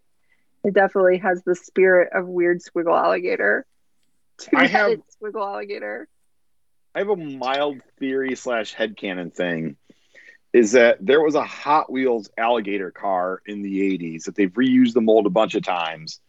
it 0.64 0.73
definitely 0.73 1.18
has 1.19 1.41
the 1.44 1.56
spirit 1.56 2.10
of 2.14 2.27
weird 2.27 2.60
squiggle 2.61 2.98
alligator. 2.98 3.65
I 4.56 4.68
have- 4.68 4.88
Two-headed 4.91 5.03
squiggle 5.22 5.45
alligator. 5.45 6.07
I 6.95 6.99
have 6.99 7.10
a 7.10 7.15
mild 7.15 7.81
theory 7.99 8.36
slash 8.36 8.76
headcanon 8.76 9.34
thing. 9.34 9.76
Is 10.52 10.72
that 10.72 10.98
there 11.06 11.22
was 11.22 11.36
a 11.36 11.44
Hot 11.44 11.91
Wheels 11.91 12.31
alligator 12.36 12.90
car 12.90 13.40
in 13.45 13.61
the 13.61 13.81
80s 13.81 14.23
that 14.23 14.34
they've 14.34 14.52
reused 14.52 14.94
the 14.94 15.02
mold 15.02 15.27
a 15.27 15.30
bunch 15.30 15.53
of 15.53 15.61
times, 15.61 16.19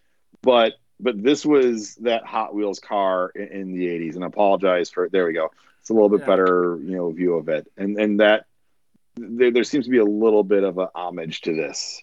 but 0.43 0.75
but 1.03 1.23
this 1.23 1.47
was 1.47 1.95
that 2.03 2.27
Hot 2.27 2.55
Wheels 2.55 2.79
car 2.79 3.31
in, 3.35 3.49
in 3.49 3.73
the 3.73 3.87
80s. 3.87 4.17
And 4.17 4.25
I 4.25 4.27
apologize 4.27 4.91
for 4.91 5.09
there 5.09 5.25
we 5.25 5.33
go. 5.33 5.51
It's 5.81 5.89
a 5.89 5.95
little 5.95 6.11
bit 6.11 6.21
Yeah. 6.21 6.27
better, 6.27 6.79
you 6.83 6.95
know, 6.97 7.11
view 7.11 7.37
of 7.37 7.49
it. 7.49 7.67
And 7.79 7.99
and 7.99 8.21
that 8.21 8.45
there, 9.17 9.51
there 9.51 9.65
seems 9.65 9.87
to 9.87 9.91
be 9.91 9.97
a 9.99 10.05
little 10.05 10.45
bit 10.45 10.65
of 10.65 10.77
a 10.77 10.91
homage 10.95 11.41
to 11.43 11.55
this. 11.57 12.03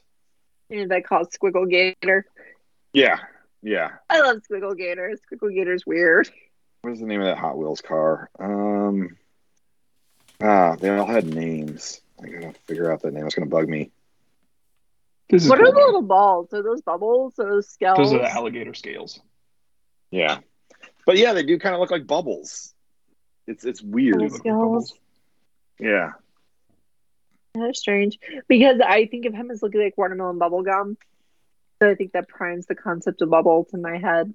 And 0.69 0.91
that 0.91 1.05
called 1.05 1.31
squiggle 1.31 1.69
gator. 1.69 2.25
Yeah, 2.93 3.19
yeah. 3.61 3.91
I 4.09 4.21
love 4.21 4.37
Squiggle 4.49 4.77
Gator. 4.77 5.13
Squiggle 5.31 5.53
Gator's 5.53 5.85
weird. 5.85 6.29
What 6.81 6.93
is 6.93 6.99
the 6.99 7.05
name 7.05 7.21
of 7.21 7.27
that 7.27 7.37
Hot 7.37 7.57
Wheels 7.57 7.81
car? 7.81 8.29
Um, 8.39 9.17
ah, 10.41 10.75
they 10.75 10.89
all 10.89 11.05
had 11.05 11.25
names. 11.25 12.01
I 12.21 12.27
gotta 12.27 12.53
figure 12.65 12.91
out 12.91 13.01
that 13.01 13.13
name. 13.13 13.25
It's 13.25 13.35
gonna 13.35 13.47
bug 13.47 13.67
me. 13.67 13.91
This 15.29 15.43
is 15.43 15.49
What 15.49 15.59
are 15.59 15.71
the 15.71 15.77
little 15.77 16.01
balls? 16.01 16.53
Are 16.53 16.63
those 16.63 16.81
bubbles? 16.81 17.37
Are 17.39 17.49
those 17.49 17.69
scales? 17.69 17.97
Those 17.97 18.13
are 18.13 18.19
the 18.19 18.31
alligator 18.31 18.73
scales. 18.73 19.19
Yeah, 20.11 20.39
but 21.05 21.17
yeah, 21.17 21.33
they 21.33 21.43
do 21.43 21.59
kind 21.59 21.75
of 21.75 21.81
look 21.81 21.91
like 21.91 22.07
bubbles. 22.07 22.73
It's 23.45 23.65
it's 23.65 23.81
weird. 23.81 24.21
They 24.21 24.27
Those 24.27 24.31
look 24.31 24.45
like 24.45 24.53
scales. 24.53 24.93
Yeah, 25.79 26.11
That's 27.59 27.79
strange 27.79 28.19
because 28.47 28.79
I 28.85 29.05
think 29.05 29.25
of 29.25 29.33
him 29.33 29.51
as 29.51 29.61
looking 29.61 29.81
like 29.81 29.97
watermelon 29.97 30.37
bubble 30.37 30.63
gum. 30.63 30.97
So 31.81 31.89
I 31.89 31.95
think 31.95 32.13
that 32.13 32.27
primes 32.27 32.65
the 32.65 32.75
concept 32.75 33.21
of 33.21 33.29
bubbles 33.29 33.67
in 33.73 33.81
my 33.81 33.97
head. 33.97 34.33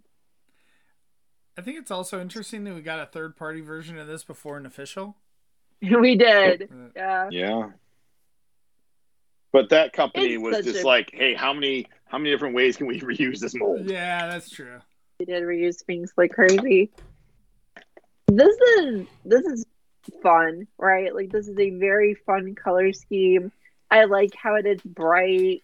I 1.59 1.61
think 1.62 1.78
it's 1.78 1.90
also 1.90 2.20
interesting 2.20 2.65
that 2.65 2.74
we 2.74 2.81
got 2.82 3.01
a 3.01 3.07
third 3.07 3.36
party 3.36 3.61
version 3.61 3.99
of 3.99 4.07
this 4.07 4.24
before 4.24 4.57
an 4.57 4.65
official. 4.65 5.16
we 5.82 6.16
did. 6.16 6.62
Uh, 6.62 6.89
Yeah. 6.97 7.28
yeah. 7.31 7.70
But 9.53 9.69
that 9.70 9.93
company 9.93 10.35
It's 10.35 10.43
was 10.43 10.65
just 10.65 10.82
a- 10.82 10.86
like, 10.86 11.11
hey, 11.12 11.35
how 11.35 11.53
many 11.53 11.86
how 12.07 12.19
many 12.19 12.31
different 12.31 12.55
ways 12.55 12.77
can 12.77 12.86
we 12.86 13.01
reuse 13.01 13.40
this 13.40 13.55
mold? 13.55 13.90
Yeah, 13.90 14.27
that's 14.28 14.49
true. 14.49 14.78
We 15.19 15.27
did 15.27 15.43
reuse 15.43 15.85
things 15.85 16.12
like 16.16 16.32
crazy. 16.32 16.90
This 18.28 18.57
is 18.78 19.07
this 19.24 19.44
is 19.44 19.66
fun, 20.23 20.66
right? 20.79 21.15
Like 21.15 21.31
this 21.31 21.49
is 21.49 21.59
a 21.59 21.70
very 21.70 22.15
fun 22.15 22.55
color 22.55 22.93
scheme. 22.93 23.53
I 23.91 24.05
like 24.05 24.35
how 24.35 24.55
it 24.55 24.66
is 24.66 24.81
bright. 24.83 25.62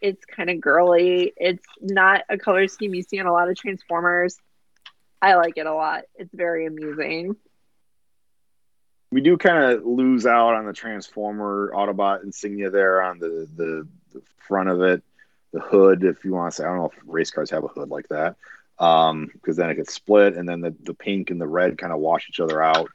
It's 0.00 0.24
kind 0.26 0.50
of 0.50 0.60
girly. 0.60 1.32
It's 1.36 1.64
not 1.80 2.22
a 2.28 2.36
color 2.36 2.68
scheme 2.68 2.94
you 2.94 3.02
see 3.02 3.18
in 3.18 3.26
a 3.26 3.32
lot 3.32 3.48
of 3.48 3.56
Transformers. 3.56 4.38
I 5.22 5.34
like 5.36 5.56
it 5.56 5.66
a 5.66 5.74
lot. 5.74 6.04
It's 6.16 6.34
very 6.34 6.66
amusing. 6.66 7.36
We 9.10 9.20
do 9.20 9.38
kind 9.38 9.72
of 9.72 9.86
lose 9.86 10.26
out 10.26 10.54
on 10.54 10.66
the 10.66 10.72
Transformer 10.72 11.72
Autobot 11.74 12.24
insignia 12.24 12.70
there 12.70 13.00
on 13.02 13.18
the, 13.18 13.48
the 13.56 13.88
the 14.12 14.22
front 14.46 14.68
of 14.68 14.82
it, 14.82 15.02
the 15.52 15.60
hood. 15.60 16.04
If 16.04 16.24
you 16.24 16.32
want 16.32 16.52
to 16.52 16.56
say, 16.56 16.64
I 16.64 16.68
don't 16.68 16.78
know 16.78 16.90
if 16.92 16.98
race 17.06 17.30
cars 17.30 17.50
have 17.50 17.64
a 17.64 17.68
hood 17.68 17.88
like 17.88 18.08
that, 18.08 18.36
um, 18.78 19.30
because 19.32 19.56
then 19.56 19.70
it 19.70 19.76
gets 19.76 19.94
split, 19.94 20.36
and 20.36 20.48
then 20.48 20.60
the, 20.60 20.74
the 20.82 20.94
pink 20.94 21.30
and 21.30 21.40
the 21.40 21.46
red 21.46 21.78
kind 21.78 21.92
of 21.92 22.00
wash 22.00 22.28
each 22.28 22.40
other 22.40 22.62
out. 22.62 22.90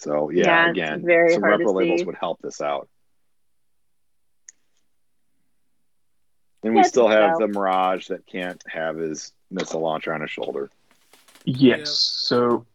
So 0.00 0.30
yeah, 0.30 0.46
Yeah, 0.46 0.70
again, 0.70 1.02
very 1.04 1.34
some 1.34 1.42
hard 1.42 1.60
to 1.60 1.66
repro 1.66 1.74
labels 1.74 2.04
would 2.06 2.16
help 2.16 2.40
this 2.40 2.62
out. 2.62 2.88
And 6.62 6.74
Yeah, 6.74 6.80
we 6.80 6.84
still 6.88 7.08
have 7.08 7.36
about- 7.36 7.38
the 7.40 7.48
Mirage 7.48 8.08
that 8.08 8.26
can't 8.26 8.62
have 8.66 8.96
his 8.96 9.32
missile 9.50 9.80
launcher 9.80 10.14
on 10.14 10.22
his 10.22 10.30
shoulder. 10.30 10.70
Yes. 11.44 11.78
Yep. 11.78 11.86
So 11.86 12.66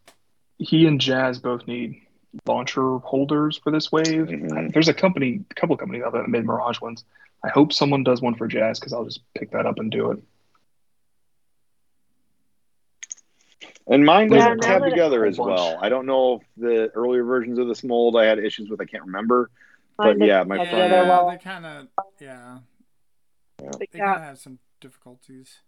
he 0.60 0.86
and 0.88 1.02
Jazz 1.02 1.40
both 1.40 1.68
need 1.68 2.02
launcher 2.46 2.98
holders 3.00 3.58
for 3.58 3.72
this 3.72 3.92
wave. 3.92 4.28
Mhm. 4.28 4.72
There's 4.74 4.88
a 4.88 4.94
company, 4.94 5.44
a 5.50 5.54
couple 5.56 5.74
of 5.74 5.80
companies 5.80 6.04
out 6.04 6.14
there 6.14 6.22
that 6.22 6.30
made 6.30 6.46
Mirage 6.46 6.80
ones. 6.82 7.06
I 7.44 7.50
hope 7.50 7.74
someone 7.74 8.04
does 8.04 8.22
one 8.22 8.36
for 8.36 8.48
Jazz 8.48 8.80
because 8.80 8.94
I'll 8.94 9.06
just 9.06 9.22
pick 9.34 9.52
that 9.52 9.66
up 9.66 9.80
and 9.80 9.92
do 9.92 10.12
it. 10.12 10.22
And 13.88 14.04
mine 14.04 14.32
Yeah, 14.32 14.38
doesn't 14.40 14.62
now 14.62 14.68
tab 14.80 14.84
together 14.90 15.26
as 15.26 15.38
bunch. 15.38 15.48
well. 15.48 15.78
I 15.82 15.90
don't 15.90 16.06
know 16.08 16.36
if 16.36 16.42
the 16.58 16.90
earlier 16.96 17.24
versions 17.24 17.60
of 17.60 17.68
this 17.68 17.84
mold 17.84 18.18
I 18.18 18.26
had 18.26 18.40
issues 18.40 18.70
with. 18.70 18.82
I 18.82 18.86
can't 18.86 19.04
remember. 19.04 19.52
But 19.98 20.20
yeah, 20.20 20.44
my 20.44 20.58
have 20.58 20.70
friend- 20.70 20.92
Yeah, 20.92 21.26
they 21.30 21.38
kind 21.38 21.66
of 21.66 21.88
yeah, 22.20 22.58
But 23.58 23.80
they 23.80 23.86
kind 24.00 24.16
of 24.18 24.22
have 24.24 24.40
some 24.40 24.60
difficulties. 24.82 25.60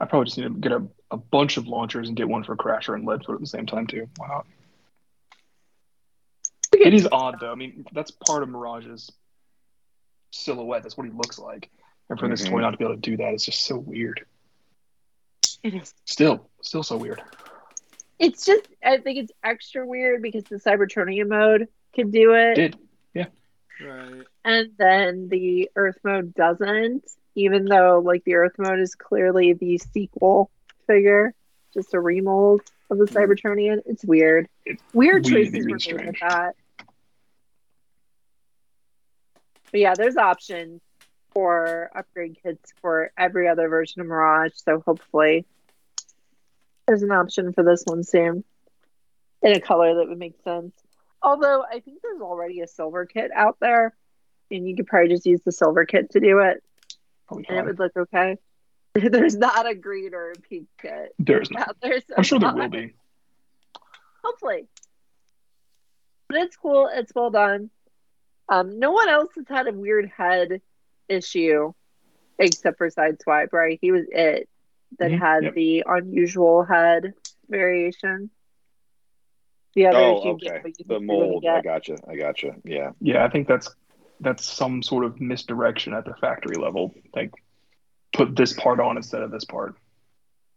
I 0.00 0.04
probably 0.04 0.26
just 0.26 0.38
need 0.38 0.44
to 0.44 0.50
get 0.50 0.70
a, 0.72 0.86
a 1.10 1.16
bunch 1.16 1.56
of 1.56 1.66
launchers 1.66 2.06
and 2.08 2.16
get 2.16 2.28
one 2.28 2.44
for 2.44 2.54
Crasher 2.56 2.94
and 2.94 3.04
Lead 3.04 3.24
Foot 3.24 3.34
at 3.34 3.40
the 3.40 3.46
same 3.48 3.66
time 3.66 3.88
too. 3.88 4.08
Why 4.16 4.28
not? 4.28 4.46
It 6.72 6.94
is 6.94 7.08
odd 7.10 7.38
though. 7.40 7.50
I 7.50 7.54
mean, 7.56 7.84
that's 7.92 8.10
part 8.12 8.42
of 8.42 8.48
Mirage's 8.48 9.10
silhouette. 10.30 10.82
That's 10.82 10.96
what 10.96 11.06
he 11.06 11.12
looks 11.12 11.38
like. 11.38 11.68
And 12.10 12.18
for 12.18 12.28
this 12.28 12.42
Mhm. 12.46 12.50
toy 12.50 12.60
not 12.60 12.70
to 12.70 12.76
be 12.76 12.84
able 12.84 12.94
to 12.94 13.00
do 13.00 13.16
that 13.18 13.34
is 13.34 13.44
just 13.44 13.64
so 13.64 13.76
weird. 13.76 14.24
It 15.62 15.74
is. 15.74 15.94
Still, 16.04 16.48
still 16.62 16.82
so 16.82 16.96
weird. 16.96 17.22
It's 18.18 18.44
just 18.44 18.68
I 18.84 18.98
think 18.98 19.18
it's 19.18 19.32
extra 19.44 19.86
weird 19.86 20.22
because 20.22 20.44
the 20.44 20.56
Cybertronian 20.56 21.28
mode 21.28 21.68
can 21.94 22.10
do 22.10 22.34
it, 22.34 22.54
Did 22.54 22.76
yeah. 23.14 23.26
Right. 23.80 24.24
and 24.44 24.70
then 24.76 25.28
the 25.28 25.70
Earth 25.76 25.98
mode 26.02 26.34
doesn't. 26.34 27.04
Even 27.34 27.66
though 27.66 28.02
like 28.04 28.24
the 28.24 28.34
Earth 28.34 28.54
mode 28.58 28.80
is 28.80 28.96
clearly 28.96 29.52
the 29.52 29.78
sequel 29.78 30.50
figure, 30.86 31.32
just 31.72 31.94
a 31.94 32.00
remold 32.00 32.62
of 32.90 32.98
the 32.98 33.04
mm-hmm. 33.04 33.16
Cybertronian. 33.16 33.82
It's 33.86 34.04
weird. 34.04 34.48
It's 34.64 34.82
Weird 34.92 35.28
really, 35.28 35.44
choices 35.44 35.66
really 35.66 35.92
were 35.92 35.98
made 35.98 36.06
with 36.06 36.20
that. 36.20 36.56
But 39.70 39.80
yeah, 39.80 39.94
there's 39.94 40.16
options 40.16 40.80
for 41.38 41.88
upgrade 41.94 42.36
kits 42.42 42.72
for 42.80 43.12
every 43.16 43.46
other 43.46 43.68
version 43.68 44.00
of 44.00 44.08
Mirage. 44.08 44.54
So 44.56 44.82
hopefully, 44.84 45.46
there's 46.88 47.04
an 47.04 47.12
option 47.12 47.52
for 47.52 47.62
this 47.62 47.84
one 47.86 48.02
soon 48.02 48.42
in 49.40 49.52
a 49.52 49.60
color 49.60 49.94
that 49.94 50.08
would 50.08 50.18
make 50.18 50.34
sense. 50.42 50.72
Although 51.22 51.62
I 51.62 51.78
think 51.78 52.02
there's 52.02 52.20
already 52.20 52.60
a 52.60 52.66
silver 52.66 53.06
kit 53.06 53.30
out 53.32 53.56
there, 53.60 53.94
and 54.50 54.68
you 54.68 54.74
could 54.74 54.88
probably 54.88 55.10
just 55.10 55.26
use 55.26 55.40
the 55.44 55.52
silver 55.52 55.86
kit 55.86 56.10
to 56.10 56.18
do 56.18 56.40
it, 56.40 56.60
probably 57.28 57.46
and 57.48 57.58
it 57.58 57.66
would 57.66 57.78
look 57.78 57.96
okay. 57.96 58.36
there's 58.94 59.36
not 59.36 59.70
a 59.70 59.76
green 59.76 60.14
or 60.14 60.32
a 60.32 60.40
pink 60.40 60.66
kit 60.82 61.14
There's 61.20 61.52
not. 61.52 61.76
So 61.80 62.00
I'm 62.16 62.24
sure 62.24 62.40
there 62.40 62.52
will 62.52 62.68
be. 62.68 62.94
hopefully. 64.24 64.66
But 66.26 66.38
it's 66.38 66.56
cool. 66.56 66.90
It's 66.92 67.14
well 67.14 67.30
done. 67.30 67.70
Um, 68.48 68.80
no 68.80 68.90
one 68.90 69.08
else 69.08 69.30
has 69.36 69.46
had 69.48 69.68
a 69.68 69.72
weird 69.72 70.10
head 70.16 70.62
issue 71.08 71.72
except 72.38 72.78
for 72.78 72.88
Sideswipe, 72.90 73.52
right? 73.52 73.78
He 73.80 73.90
was 73.92 74.06
it 74.10 74.48
that 74.98 75.10
Mhm, 75.10 75.18
had 75.18 75.42
yep. 75.44 75.54
the 75.54 75.84
unusual 75.86 76.64
head 76.64 77.12
variation. 77.48 78.30
The 79.74 79.86
others 79.86 80.00
Oh, 80.00 80.24
you 80.24 80.30
okay. 80.32 80.46
get 80.46 80.64
what 80.64 80.78
you 80.78 80.84
The 80.84 80.84
think 80.84 80.88
you're 80.88 80.98
gonna 80.98 81.06
mold. 81.06 81.44
I 81.46 81.56
get. 81.56 81.64
gotcha. 81.64 81.96
I 82.08 82.16
gotcha. 82.16 82.56
Yeah. 82.64 82.92
Yeah, 83.00 83.24
I 83.24 83.28
think 83.28 83.46
that's 83.48 83.68
that's 84.20 84.44
some 84.44 84.82
sort 84.82 85.04
of 85.04 85.20
misdirection 85.20 85.94
at 85.94 86.04
the 86.04 86.14
factory 86.14 86.56
level. 86.56 86.94
Like 87.14 87.32
put 88.12 88.34
this 88.34 88.52
part 88.52 88.80
on 88.80 88.96
instead 88.96 89.22
of 89.22 89.30
this 89.30 89.44
part. 89.44 89.76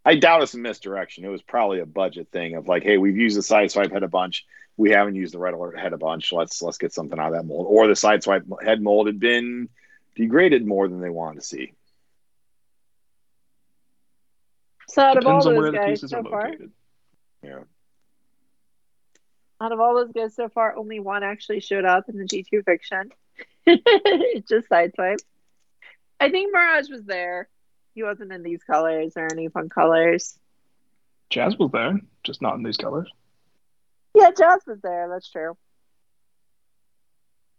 I 0.04 0.16
doubt 0.16 0.42
it's 0.42 0.56
a 0.56 0.58
misdirection. 0.58 1.26
It 1.26 1.30
was 1.30 1.44
probably 1.44 1.80
a 1.80 1.86
budget 1.86 2.30
thing 2.32 2.56
of 2.56 2.68
like, 2.68 2.82
hey, 2.82 2.98
we've 2.98 3.18
used 3.18 3.38
the 3.38 3.44
side 3.44 3.70
swipe 3.70 3.92
head 3.92 4.02
a 4.02 4.08
bunch. 4.08 4.46
We 4.78 4.90
haven't 4.92 5.14
used 5.16 5.34
the 5.34 5.38
red 5.40 5.54
alert 5.54 5.78
head 5.78 5.94
a 5.94 5.98
bunch. 5.98 6.32
Let's 6.34 6.60
let's 6.62 6.80
get 6.80 6.92
something 6.94 7.20
out 7.20 7.28
of 7.28 7.34
that 7.34 7.46
mold. 7.46 7.68
Or 7.70 7.86
the 7.88 7.96
side 7.96 8.24
swipe 8.24 8.46
head 8.64 8.82
mold 8.82 9.06
had 9.08 9.20
been 9.20 9.70
degraded 10.16 10.66
more 10.66 10.88
than 10.88 11.02
they 11.02 11.10
wanted 11.10 11.40
to 11.40 11.46
see. 11.46 11.74
So 14.88 15.02
out 15.02 15.18
of 15.18 15.26
all 15.26 15.40
Depends 15.40 15.46
on 15.48 15.54
those 15.54 15.62
where 15.62 15.72
the 15.72 15.78
guys 15.78 16.10
so 16.10 16.24
far. 16.24 16.52
Yeah. 17.44 17.60
out 19.62 19.72
of 19.72 19.80
all 19.80 19.96
those 19.96 20.12
guys 20.12 20.36
so 20.36 20.50
far, 20.50 20.76
only 20.76 21.00
one 21.00 21.24
actually 21.24 21.62
showed 21.62 21.86
up 21.86 22.10
in 22.10 22.18
the 22.18 22.26
G2 22.26 22.66
fiction. 22.66 23.12
it's 23.66 24.50
just 24.50 24.70
Sideswipe. 24.70 25.20
I 26.20 26.30
think 26.30 26.54
Mirage 26.54 26.90
was 26.90 27.04
there. 27.04 27.48
He 27.96 28.04
wasn't 28.04 28.32
in 28.32 28.44
these 28.44 28.64
colors 28.64 29.14
or 29.16 29.28
any 29.32 29.48
fun 29.48 29.70
colors. 29.70 30.38
Jazz 31.30 31.58
was 31.58 31.72
there, 31.72 32.00
just 32.24 32.42
not 32.42 32.56
in 32.56 32.64
these 32.64 32.78
colors. 32.78 33.10
Yeah, 34.14 34.32
Jazz 34.38 34.62
was 34.68 34.80
there. 34.82 35.08
That's 35.10 35.30
true. 35.30 35.58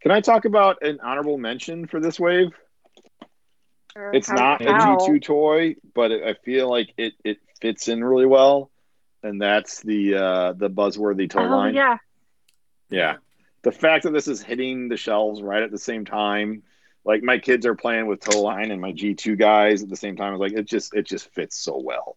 Can 0.03 0.11
I 0.11 0.21
talk 0.21 0.45
about 0.45 0.83
an 0.83 0.99
honorable 1.03 1.39
mention 1.39 1.87
for 1.87 2.01
this 2.01 2.19
wave? 2.19 2.49
Or 3.95 4.13
It's 4.15 4.31
not 4.31 4.63
a 4.63 4.73
how- 4.73 4.97
G2 4.97 5.23
toy, 5.23 5.77
but 5.95 6.11
it, 6.11 6.25
I 6.25 6.35
feel 6.45 6.69
like 6.69 6.93
it, 6.97 7.13
it 7.25 7.39
fits 7.61 7.89
in 7.89 8.03
really 8.03 8.27
well. 8.27 8.71
And 9.23 9.41
that's 9.41 9.81
the 9.83 10.17
uh, 10.17 10.53
the 10.55 10.69
buzzworthy 10.69 11.31
toy 11.31 11.45
Oh 11.45 11.49
line. 11.51 11.75
yeah, 11.75 11.99
Yeah. 12.91 13.17
The 13.63 13.71
fact 13.71 14.03
that 14.03 14.13
this 14.13 14.27
is 14.27 14.43
hitting 14.43 14.89
the 14.89 14.97
shelves 14.97 15.41
right 15.41 15.63
at 15.63 15.71
the 15.71 15.79
same 15.79 16.05
time, 16.05 16.65
like 17.05 17.23
my 17.23 17.39
kids 17.39 17.65
are 17.65 17.77
playing 17.77 18.07
with 18.09 18.19
Tow-Line 18.19 18.73
and 18.73 18.81
my 18.81 18.91
G2 18.93 19.39
guys 19.39 19.85
at 19.85 19.89
the 19.89 19.95
same 19.95 20.17
time. 20.17 20.33
It's 20.33 20.41
like 20.41 20.53
it 20.55 20.65
just 20.67 20.93
it 20.95 21.07
just 21.07 21.29
fits 21.33 21.57
so 21.57 21.79
well. 21.79 22.17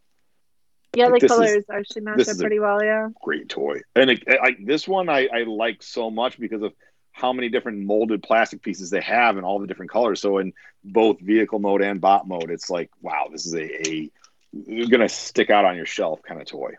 yeah. 0.95 1.06
The 1.06 1.12
Like, 1.12 1.24
is- 1.24 1.30
colors 1.32 1.64
actually 1.72 2.02
match 2.02 2.22
up 2.22 2.28
is 2.30 2.38
pretty 2.41 2.60
well. 2.60 2.84
Yeah. 2.84 3.10
Great 3.24 3.49
toy. 3.49 3.82
And 3.95 4.10
it, 4.10 4.24
like 4.28 4.66
this 4.66 4.88
one 4.88 5.07
I, 5.07 5.28
I 5.32 5.44
like 5.44 5.84
so 5.84 6.10
much 6.10 6.40
because 6.40 6.64
of 6.64 6.74
how 7.16 7.32
many 7.32 7.48
different 7.48 7.80
molded 7.80 8.22
plastic 8.22 8.62
pieces 8.62 8.90
they 8.90 9.00
have 9.00 9.38
in 9.38 9.46
all 9.46 9.60
the 9.60 9.68
different 9.68 9.90
colors. 9.90 10.20
So 10.20 10.38
in 10.40 10.52
both 10.84 11.18
vehicle 11.22 11.60
mode 11.60 11.82
and 11.82 12.02
bot 12.02 12.28
mode, 12.28 12.52
it's 12.52 12.70
like, 12.70 12.92
wow, 13.02 13.30
this 13.32 13.46
is 13.46 13.54
a, 13.54 13.88
a 13.90 14.12
you're 14.52 14.88
gonna 14.88 15.08
stick 15.08 15.50
out 15.50 15.64
on 15.64 15.78
your 15.78 15.86
shelf 15.86 16.22
kind 16.24 16.42
of 16.42 16.48
toy. 16.48 16.74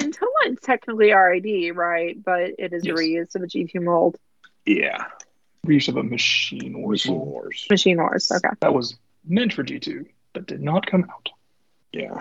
And 0.00 0.12
toe 0.12 0.26
line's 0.44 0.58
technically 0.60 1.12
RID, 1.12 1.76
right? 1.76 2.20
But 2.22 2.54
it 2.58 2.72
is 2.72 2.84
Yes. 2.84 2.98
a 2.98 3.00
reuse 3.00 3.34
of 3.36 3.42
a 3.44 3.46
G2 3.46 3.80
mold. 3.82 4.18
Yeah. 4.66 5.04
Reuse 5.64 5.88
of 5.88 5.96
a 5.96 6.02
machine 6.02 6.74
or 6.74 6.90
Machine 6.90 7.14
mold. 7.14 7.28
Wars. 7.28 7.66
Machine 7.70 7.98
Wars. 7.98 8.32
Okay. 8.32 8.48
that 8.60 8.74
was 8.74 8.98
meant 9.24 9.52
for 9.52 9.62
G2, 9.62 10.06
but 10.32 10.46
did 10.46 10.60
not 10.60 10.86
come 10.86 11.04
out. 11.08 11.28
Yeah. 11.92 12.18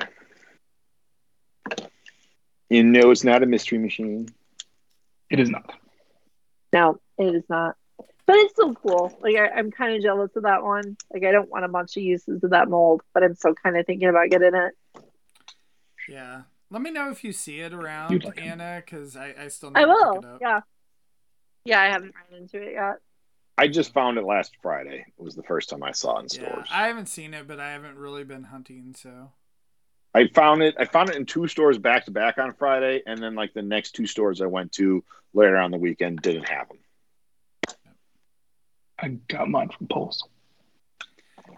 You 2.70 2.84
no, 2.84 3.10
it's 3.10 3.24
not 3.24 3.42
a 3.42 3.48
mystery 3.48 3.80
machine. 3.80 4.30
It 5.32 5.40
is 5.40 5.50
not. 5.50 5.74
No, 6.74 7.00
it 7.18 7.36
is 7.36 7.44
not. 7.50 7.76
But 8.26 8.36
it's 8.38 8.54
still 8.54 8.76
cool. 8.76 9.18
Like 9.22 9.36
I, 9.36 9.50
I'm 9.50 9.72
kind 9.72 9.96
of 9.96 10.04
jealous 10.04 10.36
of 10.36 10.44
that 10.44 10.64
one. 10.64 10.98
Like 11.12 11.24
I 11.24 11.32
don't 11.32 11.50
want 11.50 11.66
a 11.66 11.70
bunch 11.70 11.98
of 11.98 12.04
uses 12.04 12.44
of 12.44 12.52
that 12.52 12.70
mold, 12.70 13.02
but 13.14 13.24
I'm 13.24 13.36
still 13.36 13.56
kind 13.56 13.76
of 13.76 13.86
thinking 13.86 14.08
about 14.08 14.30
getting 14.30 14.54
it. 14.54 14.74
Yeah. 16.08 16.44
Let 16.72 16.82
me 16.84 16.92
know 16.92 17.10
if 17.10 17.24
you 17.24 17.34
see 17.34 17.60
it 17.62 17.74
around, 17.74 18.12
You'd 18.12 18.26
like 18.26 18.38
it. 18.38 18.44
Anna, 18.44 18.84
because 18.86 19.16
I, 19.18 19.34
I 19.40 19.48
still 19.48 19.72
need 19.72 19.80
I 19.80 19.82
to 19.86 19.88
will. 19.88 20.14
pick 20.16 20.24
it 20.24 20.28
up. 20.30 20.42
Yeah. 20.42 20.60
Yeah, 21.66 21.82
I 21.82 21.86
haven't 21.88 22.14
run 22.16 22.42
into 22.42 22.62
it 22.62 22.74
yet. 22.74 22.98
I 23.58 23.68
just 23.68 23.94
found 23.94 24.18
it 24.18 24.24
last 24.24 24.56
Friday. 24.62 25.06
It 25.08 25.22
was 25.22 25.36
the 25.36 25.44
first 25.44 25.70
time 25.70 25.84
I 25.84 25.92
saw 25.92 26.18
it 26.20 26.32
in 26.38 26.42
Yeah, 26.42 26.50
stores. 26.52 26.68
I 26.72 26.88
haven't 26.88 27.08
seen 27.08 27.34
it, 27.34 27.48
but 27.48 27.60
I 27.60 27.72
haven't 27.72 27.98
really 27.98 28.24
been 28.24 28.44
hunting, 28.46 28.96
so 28.98 29.32
I 30.14 30.28
found 30.34 30.62
it. 30.64 30.76
I 30.80 30.86
found 30.86 31.10
it 31.10 31.16
in 31.16 31.26
two 31.26 31.48
stores 31.48 31.78
back 31.78 32.06
to 32.06 32.12
back 32.12 32.38
on 32.40 32.54
Friday, 32.54 33.02
and 33.06 33.22
then 33.22 33.36
like 33.36 33.54
the 33.54 33.62
next 33.62 33.92
two 33.92 34.08
stores 34.08 34.42
I 34.42 34.48
went 34.48 34.72
to 34.74 35.04
later 35.34 35.58
on 35.58 35.72
the 35.72 35.78
weekend 35.78 36.22
didn't 36.22 36.50
have 36.50 36.68
them. 36.68 36.78
I 39.02 39.10
got 39.28 39.48
mine 39.50 39.70
from 39.70 39.88
Pulse. 39.88 40.24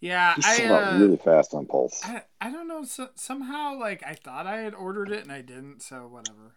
yeah, 0.01 0.35
It 0.37 0.45
I 0.45 0.57
sold 0.57 0.71
out 0.71 0.93
uh, 0.93 0.97
really 0.99 1.17
fast 1.17 1.53
on 1.53 1.65
Pulse. 1.65 2.01
I, 2.03 2.21
I 2.39 2.51
don't 2.51 2.67
know. 2.67 2.83
So, 2.83 3.09
somehow, 3.15 3.79
like 3.79 4.03
I 4.05 4.13
thought 4.13 4.45
I 4.45 4.57
had 4.57 4.75
ordered 4.75 5.09
it 5.11 5.23
and 5.23 5.31
I 5.31 5.41
didn't, 5.41 5.81
so 5.81 6.07
whatever. 6.07 6.55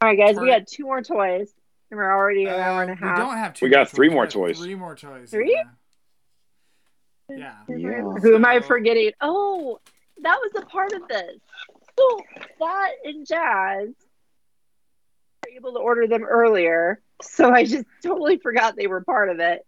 All 0.00 0.08
right, 0.08 0.16
guys, 0.18 0.36
we 0.36 0.48
Or- 0.50 0.58
got 0.60 0.66
two 0.66 0.84
more 0.84 1.02
toys, 1.02 1.52
and 1.90 1.98
we're 1.98 2.10
already 2.10 2.44
an 2.44 2.54
hour 2.60 2.82
and 2.82 2.90
a 2.90 2.94
Uh, 2.94 2.96
we 3.00 3.06
half. 3.08 3.18
don't 3.18 3.36
have 3.36 3.54
two. 3.54 3.66
We 3.66 3.70
got 3.70 3.78
more 3.80 3.86
three 3.86 4.08
toys. 4.08 4.14
more 4.14 4.26
toys. 4.26 4.58
Three 4.60 4.74
more 4.74 4.94
toys. 4.96 5.30
Three? 5.30 5.52
Yeah. 5.52 5.64
Yeah. 7.28 7.76
Yeah. 7.76 8.02
Who 8.02 8.34
am 8.36 8.44
I 8.46 8.60
forgetting? 8.60 9.10
Oh, 9.20 9.80
that 10.22 10.38
was 10.40 10.62
a 10.62 10.66
part 10.66 10.92
of 10.92 11.06
this. 11.08 11.36
So 11.98 12.20
that 12.60 12.90
and 13.04 13.26
Jazz 13.26 13.88
were 15.44 15.50
able 15.56 15.72
to 15.74 15.78
order 15.78 16.06
them 16.06 16.24
earlier. 16.24 17.00
So 17.22 17.50
I 17.50 17.64
just 17.64 17.86
totally 18.02 18.36
forgot 18.38 18.76
they 18.76 18.86
were 18.86 19.00
part 19.02 19.30
of 19.30 19.40
it. 19.40 19.64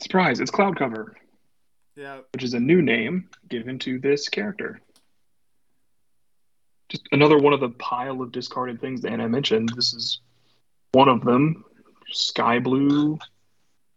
Surprise, 0.00 0.40
it's 0.40 0.50
Cloud 0.50 0.76
Cover, 0.78 1.16
Yeah. 1.96 2.20
which 2.32 2.42
is 2.44 2.54
a 2.54 2.60
new 2.60 2.82
name 2.82 3.28
given 3.48 3.78
to 3.80 3.98
this 3.98 4.28
character. 4.28 4.80
Just 6.88 7.08
another 7.12 7.38
one 7.38 7.52
of 7.52 7.60
the 7.60 7.70
pile 7.70 8.22
of 8.22 8.32
discarded 8.32 8.80
things 8.80 9.02
that 9.02 9.12
Anna 9.12 9.28
mentioned. 9.28 9.70
This 9.74 9.92
is 9.92 10.20
one 10.92 11.08
of 11.08 11.22
them. 11.24 11.64
Sky 12.10 12.58
blue 12.60 13.18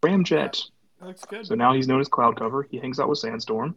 ramjet. 0.02 0.68
It 1.00 1.04
looks 1.06 1.24
good. 1.24 1.46
So 1.46 1.54
now 1.54 1.72
he's 1.72 1.88
known 1.88 2.00
as 2.00 2.08
Cloud 2.08 2.36
Cover. 2.36 2.64
He 2.64 2.78
hangs 2.78 2.98
out 3.00 3.08
with 3.08 3.18
Sandstorm. 3.18 3.74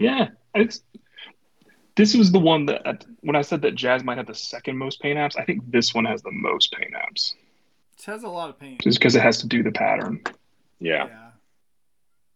Yeah, 0.00 0.28
it's 0.54 0.80
this 1.96 2.14
was 2.14 2.30
the 2.30 2.38
one 2.38 2.66
that 2.66 3.04
when 3.20 3.34
I 3.34 3.42
said 3.42 3.62
that 3.62 3.74
Jazz 3.74 4.04
might 4.04 4.18
have 4.18 4.26
the 4.26 4.34
second 4.34 4.78
most 4.78 5.00
paint 5.00 5.18
apps, 5.18 5.36
I 5.38 5.44
think 5.44 5.68
this 5.70 5.92
one 5.94 6.04
has 6.04 6.22
the 6.22 6.30
most 6.30 6.72
paint 6.72 6.92
apps, 6.94 7.34
It 7.98 8.04
has 8.04 8.22
a 8.22 8.28
lot 8.28 8.50
of 8.50 8.58
paint. 8.60 8.80
just 8.82 8.98
because 9.00 9.16
it 9.16 9.22
has 9.22 9.38
to 9.38 9.48
do 9.48 9.62
the 9.64 9.72
pattern. 9.72 10.22
Yeah. 10.78 11.06
Yeah. 11.08 11.30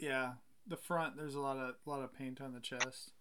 Yeah. 0.00 0.32
The 0.66 0.76
front, 0.76 1.16
there's 1.16 1.36
a 1.36 1.40
lot 1.40 1.56
of 1.56 1.74
a 1.86 1.90
lot 1.90 2.02
of 2.02 2.12
paint 2.16 2.40
on 2.40 2.52
the 2.52 2.60
chest. 2.60 3.12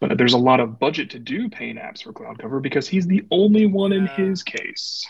But 0.00 0.18
there's 0.18 0.34
a 0.34 0.38
lot 0.38 0.60
of 0.60 0.78
budget 0.78 1.10
to 1.10 1.18
do 1.18 1.48
paint 1.48 1.78
apps 1.78 2.02
for 2.02 2.12
Cloud 2.12 2.38
Cover 2.38 2.60
because 2.60 2.88
he's 2.88 3.06
the 3.06 3.24
only 3.30 3.66
one 3.66 3.92
in 3.92 4.06
his 4.08 4.42
case. 4.42 5.06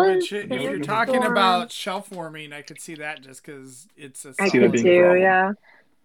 Which, 0.00 0.32
if 0.32 0.48
you're 0.50 0.58
Sandstorm. 0.60 0.82
talking 0.82 1.24
about 1.24 1.72
shelf 1.72 2.10
warming, 2.12 2.52
I 2.52 2.62
could 2.62 2.80
see 2.80 2.94
that 2.96 3.22
just 3.22 3.44
because 3.44 3.88
it's 3.96 4.24
a 4.24 4.34
I 4.38 4.48
See 4.48 4.58
can 4.58 4.60
that 4.62 4.66
solid- 4.68 4.72
being 4.72 4.86
a 4.86 4.90
too, 4.90 5.00
problem. 5.02 5.22
yeah. 5.22 5.52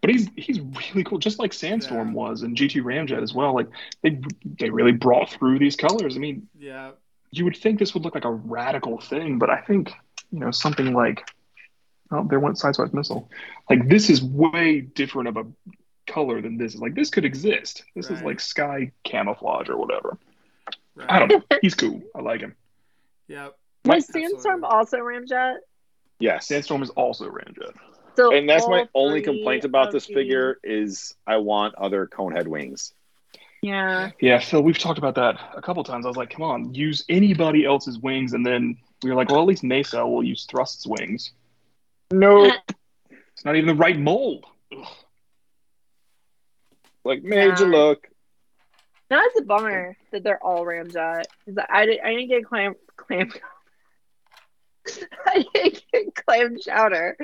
But 0.01 0.09
he's 0.11 0.29
he's 0.37 0.59
really 0.61 1.03
cool, 1.03 1.17
just 1.17 1.39
like 1.39 1.51
Sandstorm 1.53 2.09
Yeah. 2.09 2.13
was 2.13 2.41
and 2.43 2.55
GT 2.55 2.81
Ramjet 2.81 3.21
as 3.21 3.33
well. 3.33 3.53
Like 3.53 3.67
they 4.01 4.19
they 4.59 4.69
really 4.69 4.93
brought 4.93 5.29
through 5.29 5.59
these 5.59 5.75
colors. 5.75 6.15
I 6.15 6.19
mean, 6.19 6.47
Yeah. 6.57 6.91
you 7.31 7.43
would 7.43 7.57
think 7.57 7.79
this 7.79 7.93
would 7.93 8.03
look 8.03 8.15
like 8.15 8.25
a 8.25 8.31
radical 8.31 8.99
thing, 9.01 9.39
but 9.39 9.49
I 9.49 9.59
think 9.61 9.91
you 10.31 10.39
know 10.39 10.51
something 10.51 10.93
like 10.93 11.27
oh, 12.11 12.25
there 12.29 12.39
went 12.39 12.55
Sideswipe 12.57 12.93
missile. 12.93 13.29
Like 13.69 13.87
this 13.89 14.09
is 14.09 14.23
way 14.23 14.81
different 14.81 15.27
of 15.27 15.37
a 15.37 15.45
color 16.07 16.41
than 16.41 16.57
this. 16.57 16.75
Like 16.75 16.95
this 16.95 17.09
could 17.09 17.25
exist. 17.25 17.83
This 17.95 18.09
is 18.09 18.21
like 18.21 18.39
sky 18.39 18.91
camouflage 19.03 19.67
or 19.69 19.77
whatever. 19.77 20.17
Right. 20.95 21.11
I 21.11 21.19
don't 21.19 21.29
know. 21.29 21.57
He's 21.61 21.75
cool. 21.75 22.01
I 22.15 22.21
like 22.21 22.39
him. 22.41 22.55
Yep. 23.27 23.55
Was 23.85 24.06
Absolutely. 24.10 24.30
Sandstorm 24.31 24.64
also 24.64 24.97
Ramjet? 24.97 25.57
Yeah, 26.19 26.39
Sandstorm 26.39 26.84
is 26.84 26.89
also 26.91 27.30
Ramjet. 27.30 27.73
So 28.15 28.34
and 28.35 28.49
that's 28.49 28.68
my 28.68 28.88
only 28.93 29.22
complaint 29.22 29.64
about 29.64 29.91
this 29.91 30.07
the- 30.07 30.14
figure 30.14 30.60
is 30.64 31.15
I 31.26 31.38
want 31.38 31.76
other 31.76 32.06
conehead 32.07 32.47
wings. 32.47 32.93
Yeah. 33.61 34.11
Yeah, 34.22 34.39
Phil, 34.39 34.61
we've 34.61 34.77
talked 34.77 34.99
about 34.99 35.15
that 35.15 35.38
a 35.56 35.61
couple 35.61 35.84
times. 35.84 36.06
I 36.06 36.10
was 36.10 36.18
like, 36.18 36.30
come 36.30 36.43
on, 36.43 36.73
use 36.73 37.03
anybody 37.10 37.65
else's 37.65 37.97
wings, 37.99 38.34
and 38.34 38.45
then 38.45 38.77
we 39.03 39.10
were 39.10 39.15
like, 39.15 39.30
well, 39.30 39.41
at 39.41 39.47
least 39.47 39.64
Mesa 39.64 40.06
will 40.06 40.23
use 40.23 40.45
Thrust's 40.45 40.85
wings. 40.88 41.31
No, 42.11 42.45
It's 43.10 43.45
not 43.45 43.56
even 43.56 43.68
the 43.68 43.76
right 43.76 43.97
mold. 43.97 44.45
Ugh. 44.77 44.85
like 47.06 47.23
major 47.23 47.65
Yeah. 47.69 47.77
look. 47.77 48.07
Now 49.10 49.22
it's 49.26 49.39
a 49.39 49.43
bummer 49.43 49.97
that 50.11 50.23
they're 50.23 50.43
all 50.43 50.65
Ramjet. 50.65 51.23
'Cause 51.45 51.56
I, 51.69 51.85
did, 51.85 51.99
I 52.01 52.10
didn't 52.14 52.27
get 52.30 52.45
clam 52.45 52.76
clam. 52.97 53.31
I 55.25 55.45
didn't 55.53 55.83
get 55.91 56.15
clam 56.15 56.57
chowder. 56.59 57.17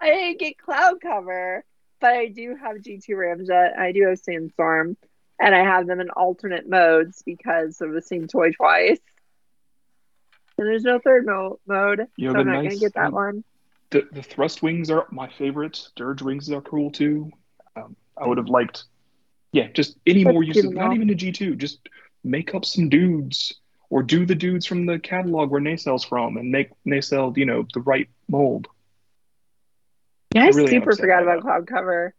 I 0.00 0.06
didn't 0.10 0.40
get 0.40 0.58
cloud 0.58 1.00
cover, 1.00 1.64
but 2.00 2.12
I 2.12 2.26
do 2.28 2.56
have 2.56 2.76
G2 2.76 3.08
Ramjet. 3.10 3.76
I 3.78 3.92
do 3.92 4.06
have 4.08 4.18
Sandstorm, 4.18 4.96
and 5.40 5.54
I 5.54 5.60
have 5.64 5.86
them 5.86 6.00
in 6.00 6.10
alternate 6.10 6.68
modes 6.68 7.22
because 7.24 7.80
of 7.80 7.92
the 7.92 8.02
same 8.02 8.28
toy 8.28 8.52
twice. 8.52 9.00
And 10.56 10.66
there's 10.66 10.84
no 10.84 10.98
third 10.98 11.26
mo- 11.26 11.60
mode, 11.66 12.06
You 12.16 12.28
know, 12.28 12.34
so 12.34 12.40
I'm 12.40 12.46
not 12.46 12.62
nice- 12.62 12.68
gonna 12.70 12.80
get 12.80 12.94
that 12.94 13.12
one. 13.12 13.44
The, 13.90 14.06
the 14.12 14.22
Thrust 14.22 14.62
wings 14.62 14.90
are 14.90 15.06
my 15.10 15.28
favorite. 15.38 15.80
Dirge 15.96 16.20
wings 16.20 16.50
are 16.52 16.60
cool 16.60 16.90
too. 16.90 17.30
Um, 17.74 17.96
I 18.18 18.26
would 18.26 18.36
have 18.36 18.48
liked, 18.48 18.84
yeah, 19.52 19.68
just 19.68 19.96
any 20.06 20.24
Let's 20.24 20.34
more 20.34 20.42
uses. 20.42 20.64
Not 20.70 20.92
even 20.94 21.08
a 21.08 21.14
G2. 21.14 21.56
Just 21.56 21.88
make 22.22 22.54
up 22.54 22.64
some 22.66 22.88
dudes, 22.90 23.54
or 23.90 24.02
do 24.02 24.26
the 24.26 24.34
dudes 24.34 24.66
from 24.66 24.86
the 24.86 24.98
catalog 24.98 25.50
where 25.50 25.60
Nacelle's 25.60 26.04
from, 26.04 26.36
and 26.36 26.50
make 26.50 26.70
Nacelle, 26.84 27.32
you 27.36 27.46
know, 27.46 27.66
the 27.72 27.80
right 27.80 28.08
mold. 28.28 28.68
Yeah, 30.34 30.42
I 30.42 30.46
I 30.46 30.48
really 30.48 30.68
super 30.68 30.94
forgot 30.94 31.22
about 31.22 31.42
cloud 31.42 31.66
cover. 31.66 32.14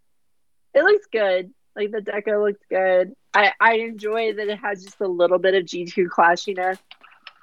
It 0.73 0.83
looks 0.83 1.07
good. 1.11 1.51
Like 1.75 1.91
the 1.91 1.99
deco 1.99 2.43
looks 2.45 2.61
good. 2.69 3.13
I, 3.33 3.53
I 3.59 3.75
enjoy 3.75 4.33
that 4.33 4.47
it 4.47 4.59
has 4.59 4.83
just 4.83 4.99
a 5.01 5.07
little 5.07 5.37
bit 5.37 5.53
of 5.53 5.65
G2 5.65 6.07
clashiness 6.07 6.79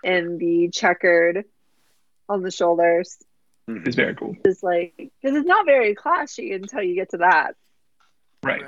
in 0.02 0.38
the 0.38 0.68
checkered 0.70 1.44
on 2.28 2.42
the 2.42 2.50
shoulders. 2.50 3.16
It's 3.68 3.96
very 3.96 4.14
cool. 4.14 4.36
It's 4.44 4.62
like 4.62 4.94
because 4.96 5.36
it's 5.36 5.46
not 5.46 5.66
very 5.66 5.94
clashy 5.94 6.54
until 6.54 6.82
you 6.82 6.94
get 6.94 7.10
to 7.10 7.18
that. 7.18 7.54
Right. 8.42 8.62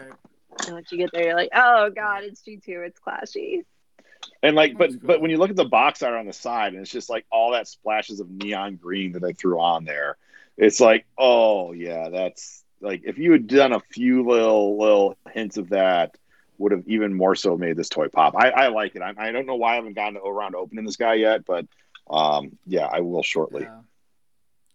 And 0.67 0.75
once 0.75 0.91
you 0.91 0.99
get 0.99 1.11
there, 1.13 1.25
you're 1.25 1.37
like, 1.37 1.51
oh 1.55 1.91
god, 1.91 2.25
it's 2.25 2.43
G2, 2.43 2.87
it's 2.87 2.99
clashy. 2.99 3.65
And 4.43 4.55
like, 4.55 4.79
but 4.79 4.91
cool. 4.91 5.01
but 5.03 5.21
when 5.21 5.31
you 5.31 5.39
look 5.39 5.51
at 5.51 5.57
the 5.57 5.65
box 5.65 6.03
art 6.03 6.15
on 6.15 6.27
the 6.27 6.33
side, 6.33 6.73
and 6.73 6.83
it's 6.83 6.91
just 6.91 7.11
like 7.11 7.27
all 7.31 7.53
that 7.53 7.67
splashes 7.67 8.21
of 8.21 8.31
neon 8.31 8.77
green 8.77 9.13
that 9.13 9.25
I 9.25 9.33
threw 9.33 9.61
on 9.61 9.85
there. 9.85 10.17
It's 10.57 10.81
like, 10.81 11.07
oh 11.17 11.73
yeah, 11.73 12.09
that's 12.09 12.65
like 12.81 13.03
if 13.05 13.19
you 13.19 13.33
had 13.33 13.47
done 13.47 13.73
a 13.73 13.81
few 13.81 14.25
little 14.25 14.79
little 14.79 15.17
hints 15.33 15.57
of 15.57 15.71
that, 15.71 16.17
would 16.59 16.73
have 16.73 16.87
even 16.87 17.15
more 17.15 17.35
so 17.35 17.57
made 17.57 17.77
this 17.77 17.89
toy 17.89 18.09
pop. 18.09 18.35
I, 18.37 18.51
I 18.51 18.69
like 18.69 18.95
it. 18.95 19.03
I, 19.03 19.15
I 19.17 19.33
don't 19.33 19.47
know 19.47 19.57
why 19.57 19.73
I 19.73 19.77
haven't 19.77 19.95
gotten 19.95 20.19
around 20.19 20.53
to 20.53 20.59
opening 20.59 20.85
this 20.85 20.97
guy 20.97 21.15
yet, 21.15 21.45
but 21.45 21.67
um, 22.11 22.59
yeah, 22.67 22.87
I 22.87 23.01
will 23.01 23.23
shortly. 23.23 23.63
Yeah. 23.63 23.81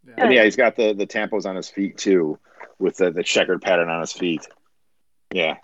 Yeah. 0.05 0.13
And 0.17 0.33
yeah, 0.33 0.43
he's 0.43 0.57
got 0.57 0.75
the 0.75 0.93
the 0.93 1.07
tampos 1.07 1.45
on 1.45 1.55
his 1.55 1.69
feet 1.69 1.97
too, 1.97 2.37
with 2.79 2.97
the, 2.97 3.11
the 3.11 3.23
checkered 3.23 3.61
pattern 3.61 3.89
on 3.89 4.01
his 4.01 4.11
feet. 4.11 4.45
Yeah. 5.33 5.55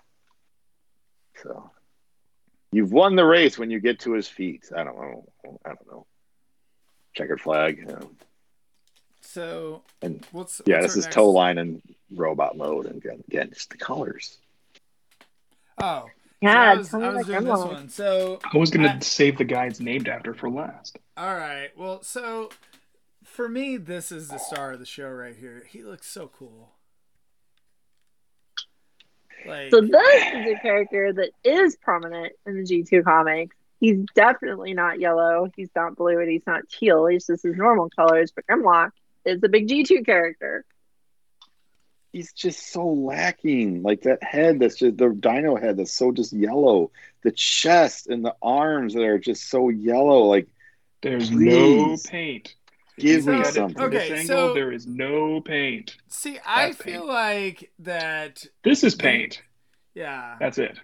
So 1.42 1.69
you've 2.72 2.92
won 2.92 3.16
the 3.16 3.24
race 3.24 3.58
when 3.58 3.70
you 3.70 3.80
get 3.80 4.00
to 4.00 4.12
his 4.12 4.28
feet. 4.28 4.70
I 4.76 4.84
don't 4.84 4.96
know. 4.96 5.24
I 5.64 5.68
don't 5.68 5.86
know. 5.90 6.06
Checkered 7.14 7.40
flag. 7.40 7.84
Yeah, 7.88 8.00
So 9.20 9.82
And- 10.02 10.26
what's 10.32 10.60
yeah 10.66 10.76
what's 10.80 10.86
this 10.94 10.96
is 10.98 11.04
next- 11.04 11.14
Tow-Line 11.14 11.58
and 11.58 11.82
robot 12.10 12.56
mode, 12.56 12.86
and 12.86 12.96
again, 12.96 13.22
again, 13.28 13.50
just 13.52 13.70
the 13.70 13.76
colors. 13.76 14.38
Oh, 15.82 16.08
Yeah, 16.40 16.52
so 16.52 16.58
I 16.70 16.74
was, 16.76 16.88
tell 16.90 17.00
me 17.00 17.06
I 17.06 17.12
was 17.12 17.26
doing 17.26 17.44
this 17.44 17.52
Grimlock. 17.52 17.72
one. 17.72 17.88
So 17.88 18.40
I 18.52 18.56
was 18.56 18.70
gonna 18.70 19.00
save 19.02 19.38
the 19.38 19.44
guy 19.44 19.66
it's 19.66 19.80
named 19.80 20.08
after 20.08 20.34
for 20.34 20.48
last. 20.50 20.98
all 21.16 21.34
right. 21.34 21.70
Well, 21.76 22.02
so 22.02 22.50
for 23.24 23.48
me, 23.48 23.76
this 23.76 24.10
is 24.10 24.28
the 24.28 24.38
star 24.38 24.72
of 24.72 24.78
the 24.80 24.86
show 24.86 25.08
right 25.08 25.36
here. 25.36 25.64
He 25.68 25.82
looks 25.82 26.06
so 26.06 26.28
cool. 26.28 26.72
Like 29.46 29.70
So 29.70 29.80
this 29.80 30.22
is 30.34 30.46
a 30.46 30.58
character 30.60 31.12
that 31.12 31.30
is 31.44 31.76
prominent 31.76 32.32
in 32.46 32.56
the 32.56 32.62
G2 32.62 33.04
comics. 33.04 33.56
He's 33.78 34.04
definitely 34.14 34.74
not 34.74 35.00
yellow. 35.00 35.48
He's 35.56 35.70
not 35.74 35.96
blue, 35.96 36.18
and 36.18 36.30
he's 36.30 36.46
not 36.46 36.68
teal. 36.68 37.06
He's 37.06 37.26
just 37.26 37.44
his 37.44 37.56
normal 37.56 37.88
colors. 37.88 38.30
But 38.30 38.46
Grimlock 38.46 38.90
is 39.24 39.42
a 39.42 39.48
big 39.48 39.68
G2 39.68 40.04
character. 40.04 40.64
He's 42.12 42.32
just 42.32 42.72
so 42.72 42.86
lacking. 42.86 43.82
Like 43.82 44.02
that 44.02 44.22
head 44.22 44.58
that's 44.58 44.76
just 44.76 44.96
the 44.98 45.08
dino 45.08 45.56
head 45.56 45.76
that's 45.76 45.92
so 45.92 46.12
just 46.12 46.32
yellow. 46.32 46.90
The 47.22 47.30
chest 47.30 48.08
and 48.08 48.24
the 48.24 48.34
arms 48.42 48.94
that 48.94 49.04
are 49.04 49.18
just 49.18 49.48
so 49.48 49.68
yellow. 49.68 50.24
Like 50.24 50.48
There's 51.02 51.30
Please. 51.30 52.04
no 52.04 52.10
paint. 52.10 52.54
Give 53.00 53.24
So- 53.24 53.30
me 53.32 53.36
Look 53.38 53.46
at 53.46 53.50
it 53.50 53.54
something. 53.54 53.76
from 53.76 53.90
this 53.90 54.02
Okay, 54.04 54.20
angle, 54.20 54.36
so- 54.48 54.54
there 54.54 54.72
is 54.72 54.86
no 54.86 55.40
paint. 55.40 55.96
see, 56.08 56.38
I 56.46 56.66
That's 56.68 56.82
feel 56.82 57.00
paint. 57.00 57.06
like 57.06 57.70
that. 57.80 58.44
This 58.62 58.84
is 58.84 58.94
paint. 58.94 59.42
Yeah, 59.94 60.36
That's 60.38 60.58
it. 60.58 60.78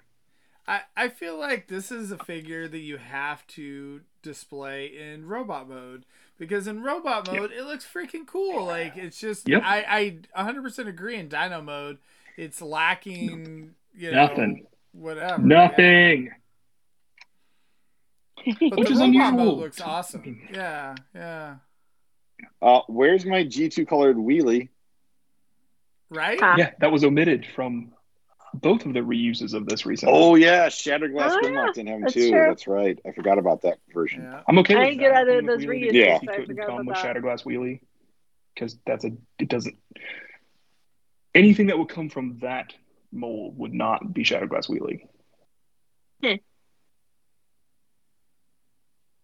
I, 0.68 0.80
I 0.96 1.08
feel 1.10 1.38
like 1.38 1.68
this 1.68 1.92
is 1.92 2.10
a 2.10 2.18
figure 2.18 2.66
that 2.66 2.78
you 2.80 2.96
have 2.96 3.46
to 3.48 4.00
display 4.22 4.86
in 4.86 5.24
robot 5.26 5.68
mode 5.68 6.04
because 6.38 6.66
in 6.66 6.82
robot 6.82 7.30
mode 7.30 7.52
it 7.52 7.62
looks 7.64 7.84
freaking 7.86 8.26
cool. 8.26 8.64
Like 8.66 8.96
it's 8.96 9.20
just 9.20 9.48
Yep. 9.48 9.62
I 9.64 10.18
I 10.34 10.42
100% 10.42 10.88
agree 10.88 11.14
in 11.16 11.28
Dino 11.28 11.62
mode 11.62 11.98
it's 12.36 12.60
lacking 12.60 13.76
you 13.94 14.10
know 14.10 14.26
Nothing. 14.26 14.66
whatever 14.90 15.40
Nothing. 15.40 16.32
yeah. 18.44 18.52
But 18.70 18.78
Which 18.78 18.88
the 18.88 18.94
is 18.94 19.00
robot 19.00 19.08
unusual. 19.08 19.32
mode 19.32 19.58
looks 19.58 19.80
awesome. 19.80 20.48
Yeah, 20.52 20.94
yeah. 21.14 21.56
Uh, 22.62 22.80
where's 22.88 23.24
my 23.24 23.44
G2 23.44 23.86
colored 23.88 24.16
wheelie? 24.16 24.68
Right? 26.10 26.38
Ah. 26.40 26.54
Yeah, 26.56 26.70
that 26.80 26.92
was 26.92 27.04
omitted 27.04 27.46
from 27.54 27.92
both 28.54 28.86
of 28.86 28.94
the 28.94 29.00
reuses 29.00 29.52
of 29.54 29.66
this 29.66 29.84
recently. 29.84 30.14
Oh 30.16 30.34
yeah, 30.34 30.68
Shattered 30.68 31.12
Glass 31.12 31.32
Oh, 31.34 31.40
Grimlock 31.40 31.66
yeah, 31.66 31.72
didn't 31.74 31.88
have 31.88 31.96
him 31.96 32.02
that's 32.02 32.14
too. 32.14 32.30
true. 32.30 32.46
That's 32.48 32.66
right. 32.66 32.98
I 33.06 33.12
forgot 33.12 33.38
about 33.38 33.62
that 33.62 33.78
version. 33.92 34.22
Yeah. 34.22 34.40
I'm 34.48 34.58
okay 34.60 34.74
I 34.74 34.78
with 34.78 34.88
didn't 34.88 35.00
get 35.00 35.12
that. 35.12 35.20
either 35.28 35.38
of 35.40 35.46
those 35.46 35.64
Wheelie, 35.64 35.90
reuses, 35.90 35.92
Yeah. 35.92 36.18
He 36.20 36.26
couldn't 36.26 36.46
forgot 36.46 36.66
come 36.68 36.76
with 36.86 36.94
that. 36.96 37.02
Shattered 37.02 37.22
Glass 37.22 37.42
Wheelie 37.42 37.80
because 38.54 38.78
that's 38.86 39.04
a 39.04 39.10
it 39.38 39.48
doesn't 39.48 39.76
anything 41.34 41.66
that 41.66 41.78
would 41.78 41.90
come 41.90 42.08
from 42.08 42.38
that 42.40 42.72
mold 43.12 43.58
would 43.58 43.74
not 43.74 44.14
be 44.14 44.24
Shattered 44.24 44.48
Glass 44.48 44.68
Wheelie. 44.68 45.06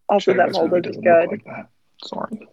Also, 0.08 0.34
that 0.34 0.52
mold 0.52 0.70
Wheelie 0.70 0.90
is 0.90 0.96
good. 0.96 1.28
like 1.30 1.44
that. 1.44 1.68
Sorry. 2.04 2.48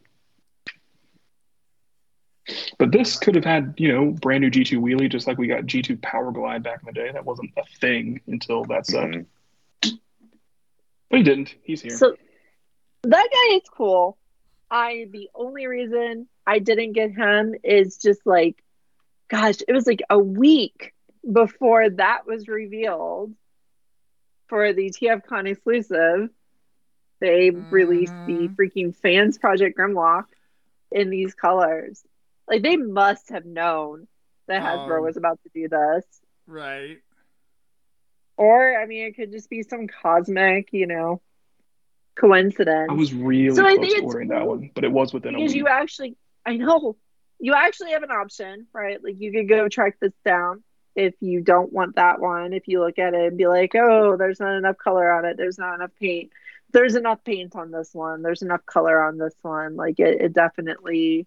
But 2.79 2.93
this 2.93 3.17
could 3.17 3.35
have 3.35 3.43
had, 3.43 3.73
you 3.77 3.91
know, 3.91 4.11
brand 4.11 4.41
new 4.41 4.49
G2 4.49 4.79
wheelie, 4.79 5.11
just 5.11 5.27
like 5.27 5.37
we 5.37 5.47
got 5.47 5.65
G2 5.65 6.01
Power 6.01 6.31
Glide 6.31 6.63
back 6.63 6.79
in 6.81 6.85
the 6.85 6.93
day. 6.93 7.11
That 7.11 7.25
wasn't 7.25 7.51
a 7.57 7.63
thing 7.77 8.21
until 8.25 8.63
that 8.65 8.87
set. 8.87 9.09
Mhm. 9.09 9.25
But 11.09 11.17
he 11.17 11.23
didn't. 11.23 11.55
He's 11.61 11.81
here. 11.81 11.97
So 11.97 12.15
that 13.03 13.29
guy 13.31 13.55
is 13.57 13.69
cool. 13.69 14.17
I 14.71 15.07
the 15.11 15.29
only 15.35 15.67
reason 15.67 16.29
I 16.47 16.59
didn't 16.59 16.93
get 16.93 17.11
him 17.11 17.53
is 17.63 17.97
just 17.97 18.25
like, 18.25 18.63
gosh, 19.27 19.57
it 19.67 19.73
was 19.73 19.85
like 19.85 20.01
a 20.09 20.17
week 20.17 20.93
before 21.29 21.89
that 21.89 22.25
was 22.25 22.47
revealed 22.47 23.33
for 24.47 24.71
the 24.71 24.89
TFCon 24.91 25.47
exclusive. 25.47 26.29
They 27.19 27.51
released 27.69 28.15
the 28.25 28.47
Mhm. 28.47 28.55
freaking 28.55 28.95
Fansproject 28.95 29.73
Grimlock 29.73 30.27
in 30.91 31.09
these 31.09 31.33
colors. 31.33 32.05
Like 32.49 32.63
they 32.63 32.77
must 32.77 33.29
have 33.29 33.45
known 33.45 34.07
that 34.47 34.61
Hasbro 34.61 34.97
Um, 34.97 35.03
was 35.03 35.17
about 35.17 35.39
to 35.43 35.49
do 35.53 35.67
this. 35.69 36.05
Right. 36.47 36.97
Or 38.37 38.79
I 38.79 38.85
mean 38.85 39.05
it 39.05 39.15
could 39.15 39.31
just 39.31 39.49
be 39.49 39.63
some 39.63 39.87
cosmic, 39.87 40.69
you 40.71 40.87
know, 40.87 41.21
coincidence. 42.15 42.87
I 42.89 42.93
was 42.93 43.13
really 43.13 43.55
So 43.55 43.65
I 43.65 43.75
think 43.75 43.89
to 43.89 43.95
it's 43.97 44.01
ordering 44.01 44.29
that 44.29 44.47
one, 44.47 44.71
but 44.73 44.83
it 44.83 44.91
was 44.91 45.13
within 45.13 45.35
a 45.35 45.37
because 45.37 45.53
week. 45.53 45.59
you 45.59 45.67
actually 45.67 46.17
i 46.45 46.55
know 46.55 46.95
you 47.39 47.53
actually 47.53 47.91
have 47.91 48.03
an 48.03 48.11
option 48.11 48.65
right 48.73 49.03
like 49.03 49.19
you 49.19 49.31
could 49.31 49.49
go 49.49 49.67
track 49.67 49.97
this 49.99 50.13
down 50.23 50.63
if 50.95 51.13
you 51.21 51.41
don't 51.41 51.71
want 51.71 51.95
that 51.95 52.19
one, 52.19 52.51
if 52.51 52.67
you 52.67 52.81
look 52.81 52.99
at 52.99 53.13
it 53.13 53.27
and 53.27 53.37
be 53.37 53.47
like, 53.47 53.73
oh, 53.75 54.17
there's 54.17 54.39
not 54.39 54.57
enough 54.57 54.77
color 54.77 55.11
on 55.11 55.23
it, 55.23 55.37
there's 55.37 55.57
not 55.57 55.75
enough 55.75 55.91
paint. 55.99 56.31
There's 56.71 56.95
enough 56.95 57.23
paint 57.23 57.55
on 57.55 57.71
this 57.71 57.93
one. 57.93 58.21
There's 58.21 58.41
enough 58.41 58.65
color 58.65 59.01
on 59.03 59.17
this 59.17 59.33
one. 59.41 59.75
Like 59.75 59.99
it, 59.99 60.21
it 60.21 60.33
definitely. 60.33 61.25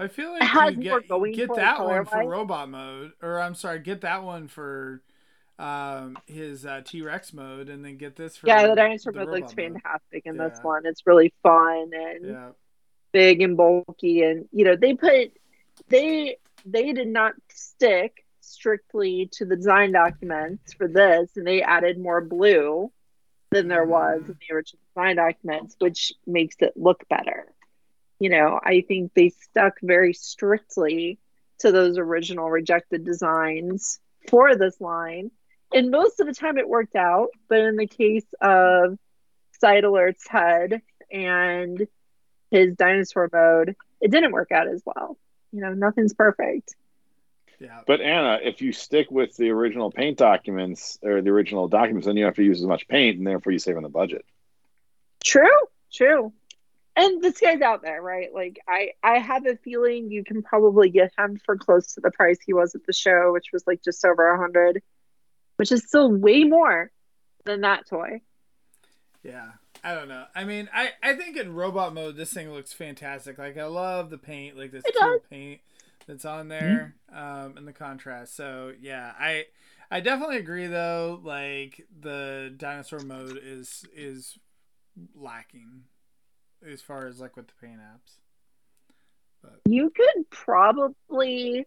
I 0.00 0.08
feel 0.08 0.30
like 0.40 0.52
you 0.52 0.82
get, 0.82 1.08
get 1.34 1.54
that 1.56 1.84
one 1.84 2.04
for 2.06 2.24
robot 2.24 2.68
mode, 2.70 3.12
or 3.22 3.40
I'm 3.40 3.54
sorry, 3.54 3.80
get 3.80 4.00
that 4.00 4.22
one 4.22 4.48
for 4.48 5.02
um, 5.58 6.16
his 6.26 6.64
uh, 6.64 6.80
T 6.84 7.02
Rex 7.02 7.32
mode, 7.34 7.68
and 7.68 7.84
then 7.84 7.96
get 7.98 8.16
this 8.16 8.36
for 8.36 8.46
Yeah, 8.46 8.66
the 8.66 8.74
dinosaur 8.74 9.12
the 9.12 9.18
mode 9.20 9.28
looks 9.28 9.52
robot 9.52 9.56
mode. 9.56 9.72
fantastic 9.74 10.22
in 10.24 10.36
this 10.38 10.58
Yeah. 10.58 10.66
one. 10.66 10.86
It's 10.86 11.06
really 11.06 11.34
fun 11.42 11.90
and 11.92 12.24
Yeah, 12.26 12.50
big 13.12 13.42
and 13.42 13.56
bulky, 13.56 14.22
and 14.22 14.48
you 14.52 14.64
know 14.64 14.76
they 14.76 14.94
put 14.94 15.32
they 15.88 16.38
they 16.64 16.92
did 16.92 17.08
not 17.08 17.34
stick 17.50 18.24
strictly 18.40 19.28
to 19.32 19.44
the 19.44 19.56
design 19.56 19.92
documents 19.92 20.72
for 20.74 20.88
this, 20.88 21.36
and 21.36 21.46
they 21.46 21.62
added 21.62 21.98
more 21.98 22.20
blue 22.22 22.90
than 23.50 23.68
there 23.68 23.84
was 23.84 24.22
in 24.28 24.36
the 24.48 24.54
original 24.54 24.80
design 24.94 25.16
documents, 25.16 25.76
which 25.78 26.12
makes 26.26 26.56
it 26.60 26.72
look 26.76 27.06
better. 27.08 27.46
You 28.20 28.28
know, 28.28 28.60
I 28.62 28.84
think 28.86 29.12
they 29.14 29.30
stuck 29.30 29.80
very 29.82 30.12
strictly 30.12 31.18
to 31.60 31.72
those 31.72 31.98
original 31.98 32.48
rejected 32.50 33.04
designs 33.04 33.98
for 34.28 34.54
this 34.54 34.80
line. 34.80 35.30
And 35.72 35.90
most 35.90 36.20
of 36.20 36.26
the 36.26 36.34
time 36.34 36.58
it 36.58 36.68
worked 36.68 36.96
out, 36.96 37.28
but 37.48 37.60
in 37.60 37.76
the 37.76 37.86
case 37.86 38.26
of 38.40 38.98
Side 39.60 39.84
Alert's 39.84 40.28
head 40.28 40.82
and 41.10 41.86
his 42.50 42.74
dinosaur 42.76 43.28
mode, 43.32 43.74
it 44.00 44.10
didn't 44.10 44.32
work 44.32 44.52
out 44.52 44.68
as 44.68 44.82
well. 44.84 45.16
You 45.52 45.60
know, 45.62 45.72
nothing's 45.72 46.14
perfect. 46.14 46.74
yeah. 47.58 47.80
But 47.86 48.00
Anna, 48.00 48.38
if 48.42 48.62
you 48.62 48.72
stick 48.72 49.10
with 49.10 49.36
the 49.36 49.50
original 49.50 49.90
paint 49.90 50.18
documents 50.18 50.98
or 51.02 51.22
the 51.22 51.30
original 51.30 51.68
documents, 51.68 52.06
then 52.06 52.16
you 52.16 52.24
don't 52.24 52.30
have 52.30 52.36
to 52.36 52.44
use 52.44 52.60
as 52.60 52.66
much 52.66 52.88
paint, 52.88 53.18
and 53.18 53.26
therefore 53.26 53.52
you 53.52 53.58
save 53.58 53.76
on 53.76 53.82
the 53.82 53.88
budget. 53.88 54.24
True, 55.22 55.48
true. 55.92 56.32
And 56.96 57.22
this 57.22 57.40
guy's 57.40 57.60
out 57.60 57.82
there, 57.82 58.02
right? 58.02 58.28
Like 58.34 58.58
I 58.68 58.90
I 59.02 59.18
have 59.18 59.46
a 59.46 59.56
feeling 59.56 60.10
you 60.10 60.24
can 60.24 60.42
probably 60.42 60.90
get 60.90 61.12
him 61.16 61.38
for 61.44 61.56
close 61.56 61.94
to 61.94 62.00
the 62.00 62.10
price 62.10 62.38
he 62.44 62.52
was 62.52 62.74
at 62.74 62.84
the 62.86 62.92
show, 62.92 63.32
which 63.32 63.46
was 63.52 63.64
like 63.66 63.82
just 63.82 64.04
over 64.04 64.28
a 64.30 64.38
hundred, 64.38 64.82
which 65.56 65.72
is 65.72 65.84
still 65.84 66.10
way 66.12 66.44
more 66.44 66.90
than 67.44 67.60
that 67.62 67.88
toy. 67.88 68.20
Yeah, 69.22 69.52
I 69.84 69.94
don't 69.94 70.08
know. 70.08 70.24
I 70.34 70.44
mean, 70.44 70.68
I 70.74 70.90
I 71.02 71.14
think 71.14 71.36
in 71.36 71.54
robot 71.54 71.94
mode 71.94 72.16
this 72.16 72.32
thing 72.32 72.52
looks 72.52 72.72
fantastic. 72.72 73.38
Like 73.38 73.56
I 73.56 73.66
love 73.66 74.10
the 74.10 74.18
paint, 74.18 74.58
like 74.58 74.72
this 74.72 74.84
teal 74.84 75.20
paint 75.30 75.60
that's 76.06 76.24
on 76.24 76.48
there, 76.48 76.96
um, 77.12 77.56
and 77.56 77.68
the 77.68 77.72
contrast. 77.72 78.34
So 78.34 78.72
yeah, 78.80 79.12
I 79.18 79.46
I 79.90 80.00
definitely 80.00 80.38
agree 80.38 80.66
though. 80.66 81.20
Like 81.22 81.86
the 82.00 82.52
dinosaur 82.56 83.00
mode 83.00 83.40
is 83.42 83.84
is 83.94 84.38
lacking 85.14 85.84
as 86.68 86.80
far 86.80 87.06
as 87.06 87.20
like 87.20 87.36
with 87.36 87.46
the 87.46 87.52
paint 87.60 87.78
apps. 87.78 88.16
But. 89.42 89.60
You 89.66 89.90
could 89.90 90.28
probably 90.30 91.66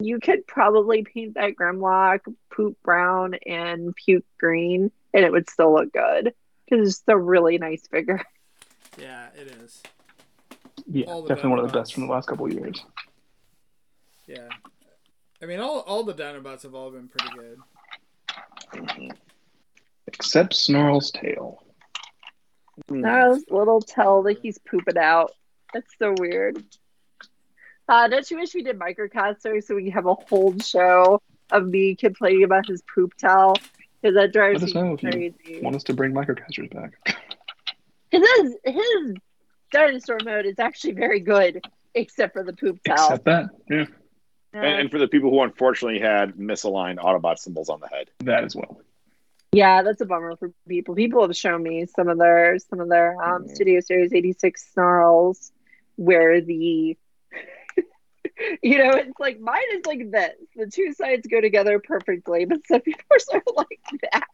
you 0.00 0.18
could 0.18 0.46
probably 0.46 1.04
paint 1.04 1.34
that 1.34 1.54
Grimlock 1.54 2.20
poop 2.50 2.76
brown 2.82 3.34
and 3.46 3.94
puke 3.94 4.24
green 4.38 4.90
and 5.14 5.24
it 5.24 5.32
would 5.32 5.48
still 5.48 5.72
look 5.72 5.92
good. 5.92 6.34
Because 6.64 6.88
it's 6.88 7.02
a 7.06 7.16
really 7.16 7.58
nice 7.58 7.86
figure. 7.86 8.22
Yeah, 8.98 9.28
it 9.34 9.46
is. 9.62 9.82
Yeah, 10.86 11.06
definitely 11.26 11.48
one 11.48 11.60
of 11.60 11.72
the 11.72 11.78
best 11.78 11.94
from 11.94 12.06
the 12.06 12.12
last 12.12 12.28
couple 12.28 12.44
of 12.44 12.52
years. 12.52 12.84
Yeah. 14.26 14.48
I 15.42 15.46
mean, 15.46 15.60
all 15.60 15.80
all 15.80 16.04
the 16.04 16.12
Dinobots 16.12 16.62
have 16.64 16.74
all 16.74 16.90
been 16.90 17.08
pretty 17.08 17.34
good. 17.34 19.12
Except 20.06 20.52
Snarl's 20.54 21.10
tail. 21.10 21.61
That 22.88 23.42
little 23.50 23.80
tell 23.80 24.22
that 24.24 24.38
he's 24.40 24.58
pooping 24.58 24.98
out. 24.98 25.32
That's 25.72 25.90
so 25.98 26.14
weird. 26.18 26.62
Uh, 27.88 28.08
don't 28.08 28.30
you 28.30 28.38
wish 28.38 28.54
we 28.54 28.62
did 28.62 28.78
microcasters 28.78 29.64
so 29.64 29.74
we 29.74 29.84
could 29.84 29.92
have 29.92 30.06
a 30.06 30.14
whole 30.14 30.58
show 30.60 31.20
of 31.50 31.66
me 31.66 31.94
complaining 31.94 32.44
about 32.44 32.66
his 32.66 32.82
poop 32.94 33.12
towel? 33.18 33.56
Because 34.00 34.14
that 34.16 34.32
drives 34.32 34.60
Let 34.62 34.70
us 34.70 34.74
me 34.74 34.80
know 34.82 34.94
if 34.94 35.02
you 35.02 35.10
crazy. 35.10 35.60
Want 35.62 35.76
us 35.76 35.82
to 35.84 35.94
bring 35.94 36.12
microcasters 36.12 36.72
back? 36.72 37.16
Because 38.10 38.28
his, 38.64 38.74
his 38.74 39.14
dinosaur 39.70 40.18
mode 40.22 40.44
is 40.44 40.58
actually 40.58 40.92
very 40.92 41.18
good, 41.18 41.64
except 41.94 42.34
for 42.34 42.44
the 42.44 42.52
poop 42.52 42.82
towel. 42.84 43.06
Except 43.06 43.24
that. 43.24 43.46
Yeah, 43.70 43.84
Uh, 44.54 44.58
And, 44.58 44.80
and 44.82 44.90
for 44.90 44.98
the 44.98 45.08
people 45.08 45.30
who 45.30 45.40
unfortunately 45.40 45.98
had 45.98 46.34
misaligned 46.34 46.98
Autobot 46.98 47.38
symbols 47.38 47.70
on 47.70 47.80
the 47.80 47.88
head. 47.88 48.10
that 48.20 48.44
as 48.44 48.54
well. 48.54 48.82
Yeah, 49.52 49.82
that's 49.82 50.00
a 50.00 50.06
bummer 50.06 50.36
for 50.36 50.50
people. 50.68 50.94
People 50.94 51.22
have 51.22 51.36
shown 51.36 51.62
me 51.62 51.86
some 51.86 52.08
of 52.08 52.18
their 52.18 52.58
some 52.58 52.80
of 52.80 52.88
their 52.88 53.16
um, 53.22 53.44
Mhm. 53.44 53.54
Studio 53.54 53.80
Series 53.80 54.12
eighty 54.12 54.32
six 54.32 54.70
snarls 54.72 55.52
where 55.96 56.40
the 56.40 56.96
you 58.62 58.78
know 58.78 58.92
it's 58.94 59.18
like 59.20 59.40
mine 59.40 59.62
is 59.74 59.86
like 59.86 60.10
this. 60.10 60.34
The 60.56 60.66
two 60.66 60.92
sides 60.92 61.26
go 61.28 61.40
together 61.40 61.78
perfectly, 61.80 62.44
but 62.46 62.66
some 62.66 62.80
people 62.80 63.04
are 63.34 63.42
like 63.56 63.80
that. 64.12 64.28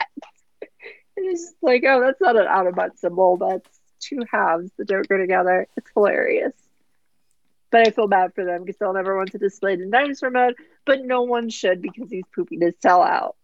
And 1.17 1.27
it's 1.27 1.43
just 1.43 1.57
like, 1.63 1.85
oh, 1.87 2.01
that's 2.01 2.21
not 2.21 2.37
an 2.37 2.47
Autobot 2.47 2.99
symbol. 2.99 3.37
That's 3.39 3.81
two 4.01 4.21
halves 4.31 4.71
that 4.79 4.89
don't 4.89 5.09
go 5.09 5.19
together. 5.19 5.67
It's 5.77 5.91
hilarious. 5.95 6.55
But 7.71 7.87
I 7.87 7.91
feel 7.91 8.09
bad 8.09 8.35
for 8.35 8.45
them 8.45 8.65
because 8.65 8.79
they'll 8.79 8.95
never 8.95 9.17
want 9.17 9.33
to 9.33 9.39
display 9.39 9.75
it 9.75 9.81
in 9.81 9.91
dinosaur 9.91 10.31
mode. 10.31 10.57
But 10.87 11.05
no 11.05 11.23
one 11.23 11.51
should 11.51 11.83
because 11.83 12.11
he's 12.11 12.27
pooping 12.35 12.63
his 12.63 12.77
tail 12.77 13.03
out. 13.03 13.37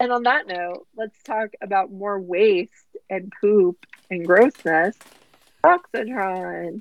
And 0.00 0.10
on 0.12 0.22
that 0.22 0.46
note, 0.46 0.86
let's 0.96 1.22
talk 1.22 1.50
about 1.60 1.92
more 1.92 2.18
waste 2.18 2.72
and 3.10 3.30
poop 3.40 3.84
and 4.10 4.26
grossness. 4.26 4.96
Oxytron. 5.62 6.80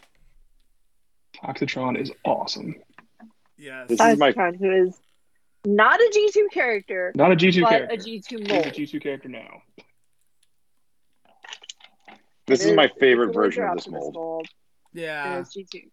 Toxitron 1.36 2.00
is 2.00 2.12
awesome. 2.24 2.76
Yes. 3.58 3.90
This 3.90 4.00
is 4.00 4.18
my- 4.18 4.32
who 4.32 4.72
is 4.88 4.98
not 5.66 6.00
a 6.00 6.10
G2 6.14 6.48
character, 6.52 7.12
Not 7.16 7.34
a 7.34 7.36
G2 7.36 7.62
but 7.64 7.70
character. 7.70 7.96
a 7.96 7.98
G2 7.98 8.40
He's 8.40 8.48
mold. 8.48 8.66
a 8.66 8.72
G2 8.72 9.00
character 9.02 9.28
now. 9.28 9.62
This 12.48 12.66
is 12.66 12.74
my 12.74 12.88
favorite 13.00 13.34
version 13.34 13.64
of 13.64 13.76
this 13.76 13.88
Optimus 13.88 14.14
mold. 14.14 14.48
Yeah. 14.94 15.40
it's 15.40 15.56
G2. 15.56 15.90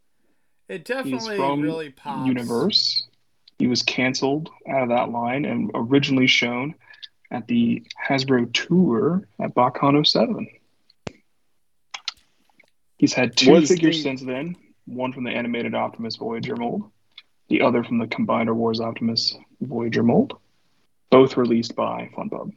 It 0.69 0.79
He's 0.79 0.85
definitely 0.85 1.37
from 1.37 1.61
really 1.61 1.91
pops. 1.91 2.27
Universe. 2.27 3.09
He 3.59 3.67
was 3.67 3.83
canceled 3.83 4.49
out 4.69 4.83
of 4.85 4.89
that 4.91 5.11
line 5.11 5.45
and 5.45 5.71
originally 5.75 6.27
shown 6.27 6.75
at 7.31 7.47
the 7.49 7.85
Hasbro 8.09 8.53
tour 8.53 9.27
at 9.41 9.55
BotCon 9.55 10.07
07. 10.07 10.47
He's 12.99 13.13
had 13.13 13.37
two 13.37 13.53
Was 13.53 13.69
figures 13.69 13.97
the- 13.97 14.03
since 14.03 14.23
then 14.23 14.57
one 14.87 15.13
from 15.13 15.25
the 15.25 15.31
animated 15.33 15.75
Optimus 15.75 16.17
Voyager 16.17 16.57
mold, 16.57 16.91
the 17.49 17.61
other 17.61 17.83
from 17.83 17.99
the 17.99 18.07
Combiner 18.07 18.55
Wars 18.55 18.81
Optimus 18.81 19.37
Voyager 19.61 20.03
mold, 20.03 20.39
both 21.11 21.37
released 21.37 21.75
by 21.75 22.09
FunPub. 22.17 22.53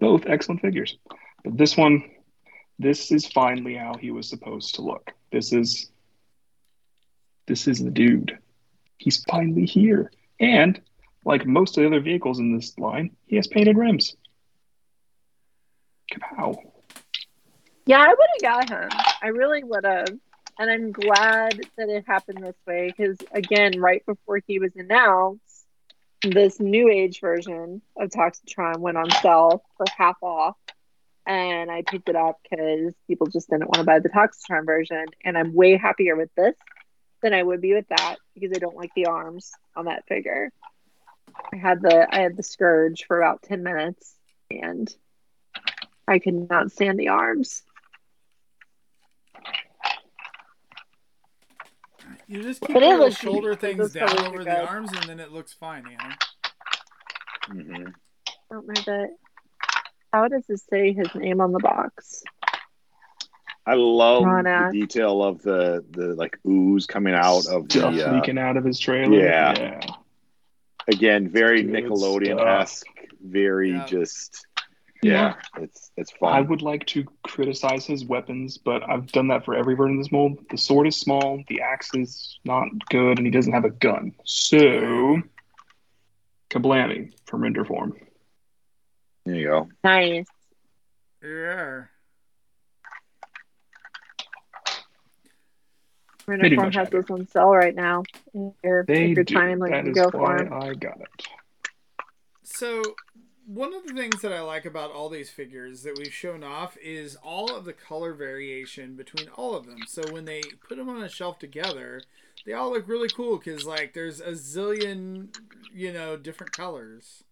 Both 0.00 0.26
excellent 0.26 0.60
figures. 0.60 0.96
But 1.44 1.56
this 1.56 1.76
one, 1.76 2.04
this 2.78 3.10
is 3.10 3.26
finally 3.26 3.74
how 3.74 3.94
he 3.94 4.10
was 4.10 4.28
supposed 4.28 4.76
to 4.76 4.82
look. 4.82 5.12
This 5.32 5.52
is 5.52 5.90
this 7.46 7.66
is 7.68 7.82
the 7.82 7.90
dude. 7.90 8.38
He's 8.98 9.22
finally 9.24 9.66
here. 9.66 10.10
And 10.40 10.80
like 11.26 11.44
most 11.44 11.76
of 11.76 11.82
the 11.82 11.88
other 11.88 12.00
vehicles 12.00 12.38
in 12.38 12.54
this 12.54 12.78
line, 12.78 13.10
he 13.26 13.34
has 13.36 13.48
painted 13.48 13.76
rims. 13.76 14.16
Kapow. 16.10 16.56
Yeah, 17.84 18.00
I 18.00 18.08
would 18.08 18.18
have 18.34 18.68
got 18.68 18.70
him. 18.70 18.88
I 19.20 19.28
really 19.28 19.64
would 19.64 19.84
have. 19.84 20.08
And 20.58 20.70
I'm 20.70 20.92
glad 20.92 21.60
that 21.76 21.88
it 21.88 22.04
happened 22.06 22.42
this 22.42 22.56
way 22.66 22.92
because, 22.96 23.18
again, 23.32 23.80
right 23.80 24.06
before 24.06 24.40
he 24.46 24.60
was 24.60 24.70
announced, 24.76 25.66
this 26.22 26.60
new 26.60 26.88
age 26.88 27.20
version 27.20 27.82
of 27.96 28.10
Toxitron 28.10 28.78
went 28.78 28.96
on 28.96 29.10
sale 29.10 29.64
for 29.76 29.86
half 29.96 30.16
off. 30.22 30.56
And 31.26 31.72
I 31.72 31.82
picked 31.82 32.08
it 32.08 32.14
up 32.14 32.38
because 32.48 32.94
people 33.08 33.26
just 33.26 33.50
didn't 33.50 33.66
want 33.66 33.78
to 33.78 33.84
buy 33.84 33.98
the 33.98 34.08
Toxitron 34.08 34.64
version. 34.64 35.04
And 35.24 35.36
I'm 35.36 35.54
way 35.54 35.76
happier 35.76 36.14
with 36.14 36.30
this 36.36 36.54
than 37.20 37.34
I 37.34 37.42
would 37.42 37.60
be 37.60 37.74
with 37.74 37.88
that 37.88 38.16
because 38.34 38.52
I 38.54 38.60
don't 38.60 38.76
like 38.76 38.92
the 38.94 39.06
arms 39.06 39.50
on 39.74 39.86
that 39.86 40.06
figure. 40.06 40.52
I 41.52 41.56
had 41.56 41.80
the 41.82 42.06
I 42.12 42.20
had 42.20 42.36
the 42.36 42.42
Scourge 42.42 43.04
for 43.06 43.20
about 43.20 43.42
10 43.42 43.62
minutes 43.62 44.14
and 44.50 44.92
I 46.08 46.18
could 46.18 46.48
not 46.48 46.70
stand 46.72 46.98
the 46.98 47.08
arms. 47.08 47.62
You 52.28 52.42
just 52.42 52.60
keep 52.60 52.74
But 52.74 52.82
it 52.82 52.86
little 52.86 53.04
looks 53.06 53.16
shoulder 53.16 53.50
cute. 53.56 53.60
things 53.60 53.92
down 53.92 54.08
colors 54.08 54.22
are 54.22 54.28
over 54.28 54.38
good. 54.38 54.46
the 54.48 54.66
arms, 54.66 54.90
and 54.92 55.02
then 55.04 55.20
it 55.20 55.32
looks 55.32 55.52
fine, 55.52 55.84
Anna. 55.86 56.16
Mhm. 57.48 57.92
don't 58.50 58.66
know 58.66 58.82
that. 58.86 59.10
How 60.12 60.28
does 60.28 60.44
it 60.48 60.60
say 60.70 60.92
his 60.92 61.14
name 61.14 61.40
on 61.40 61.52
the 61.52 61.58
box? 61.60 62.22
I 63.66 63.74
love 63.74 64.24
Ron 64.24 64.44
the 64.44 64.50
Ash. 64.50 64.72
detail 64.72 65.22
of 65.22 65.42
the 65.42 65.84
the 65.90 66.14
like 66.14 66.38
ooze 66.46 66.86
coming 66.86 67.14
out 67.14 67.46
of 67.48 67.70
Stuff 67.70 67.94
the 67.94 68.08
uh, 68.10 68.14
leaking 68.16 68.38
out 68.38 68.56
of 68.56 68.64
his 68.64 68.78
trailer. 68.78 69.18
Yeah. 69.18 69.54
yeah. 69.58 69.80
Again 70.88 71.28
very 71.28 71.62
Good 71.62 71.72
Nickelodeon 71.72 72.40
esque, 72.60 72.86
very 73.20 73.70
Yeah. 73.72 73.86
just 73.86 74.46
Yeah. 75.02 75.12
yeah, 75.56 75.62
it's 75.62 75.90
it's 75.96 76.10
fun. 76.12 76.32
I 76.32 76.40
would 76.40 76.62
like 76.62 76.86
to 76.86 77.04
criticize 77.22 77.84
his 77.86 78.04
weapons, 78.04 78.56
but 78.58 78.88
I've 78.88 79.06
done 79.12 79.28
that 79.28 79.44
for 79.44 79.54
every 79.54 79.74
bird 79.74 79.90
in 79.90 79.98
this 79.98 80.10
mold. 80.12 80.38
The 80.50 80.56
sword 80.58 80.86
is 80.86 80.96
small, 80.96 81.42
the 81.48 81.60
axe 81.60 81.90
is 81.94 82.38
not 82.44 82.68
good, 82.88 83.18
and 83.18 83.26
he 83.26 83.30
doesn't 83.30 83.52
have 83.52 83.64
a 83.64 83.70
gun. 83.70 84.14
So, 84.24 85.20
kablammy 86.50 87.12
from 87.26 87.42
Renderform. 87.42 87.92
there 89.24 89.34
you 89.34 89.46
go. 89.48 89.68
Nice. 89.84 90.26
Yeah. 91.22 91.84
Pretty 96.26 96.56
Renderform 96.56 96.64
has 96.66 96.74
have 96.74 96.90
this 96.90 97.10
on 97.10 97.26
sale 97.28 97.50
right 97.50 97.74
now. 97.74 98.02
If 98.34 98.52
you're, 98.64 98.84
They 98.84 99.10
if 99.10 99.16
you're 99.16 99.24
do. 99.24 99.34
trying, 99.34 99.58
like, 99.58 99.70
that 99.70 99.86
is 99.86 99.94
go 99.94 100.10
for 100.10 100.18
why 100.18 100.38
it. 100.38 100.52
I 100.52 100.74
got 100.74 101.00
it. 101.00 101.26
So, 102.42 102.82
one 103.46 103.72
of 103.74 103.86
the 103.86 103.94
things 103.94 104.22
that 104.22 104.32
I 104.32 104.40
like 104.40 104.64
about 104.66 104.90
all 104.90 105.08
these 105.08 105.30
figures 105.30 105.82
that 105.84 105.96
we've 105.96 106.12
shown 106.12 106.42
off 106.42 106.76
is 106.82 107.16
all 107.22 107.54
of 107.54 107.64
the 107.64 107.72
color 107.72 108.12
variation 108.12 108.96
between 108.96 109.28
all 109.36 109.54
of 109.54 109.66
them. 109.66 109.78
So 109.86 110.02
when 110.10 110.24
they 110.24 110.42
put 110.68 110.78
them 110.78 110.88
on 110.88 111.00
a 111.02 111.08
shelf 111.08 111.38
together, 111.38 112.02
they 112.44 112.54
all 112.54 112.72
look 112.72 112.88
really 112.88 113.08
cool 113.08 113.38
because 113.38 113.64
like 113.64 113.94
there's 113.94 114.20
a 114.20 114.32
zillion, 114.32 115.28
you 115.72 115.92
know, 115.92 116.16
different 116.16 116.50
colors. 116.52 117.22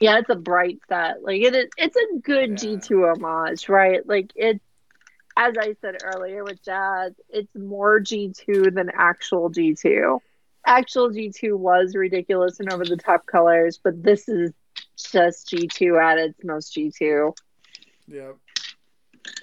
Yeah, 0.00 0.18
it's 0.18 0.30
a 0.30 0.34
bright 0.34 0.78
set. 0.88 1.22
Like 1.22 1.42
it 1.42 1.54
is, 1.54 1.66
it's 1.76 1.96
a 1.96 2.18
good 2.20 2.50
Yeah. 2.50 2.56
G 2.56 2.78
two 2.78 3.04
homage, 3.06 3.68
right? 3.68 4.06
Like 4.06 4.32
it, 4.34 4.62
as 5.36 5.54
I 5.58 5.74
said 5.80 5.96
earlier 6.02 6.42
with 6.44 6.62
Jazz, 6.64 7.12
it's 7.28 7.54
more 7.54 8.00
G 8.00 8.32
two 8.34 8.70
than 8.70 8.90
actual 8.94 9.48
G 9.50 9.74
two. 9.74 10.20
Actual 10.66 11.10
G 11.10 11.30
two 11.30 11.56
was 11.56 11.94
ridiculous 11.94 12.60
and 12.60 12.72
over 12.72 12.84
the 12.84 12.96
top 12.96 13.26
colors, 13.26 13.78
but 13.82 14.02
this 14.02 14.28
is 14.28 14.52
just 15.12 15.48
G 15.48 15.68
two 15.68 15.96
at 15.98 16.18
its 16.18 16.42
most 16.44 16.72
G 16.74 16.90
two, 16.96 17.34
Yep. 18.08 18.36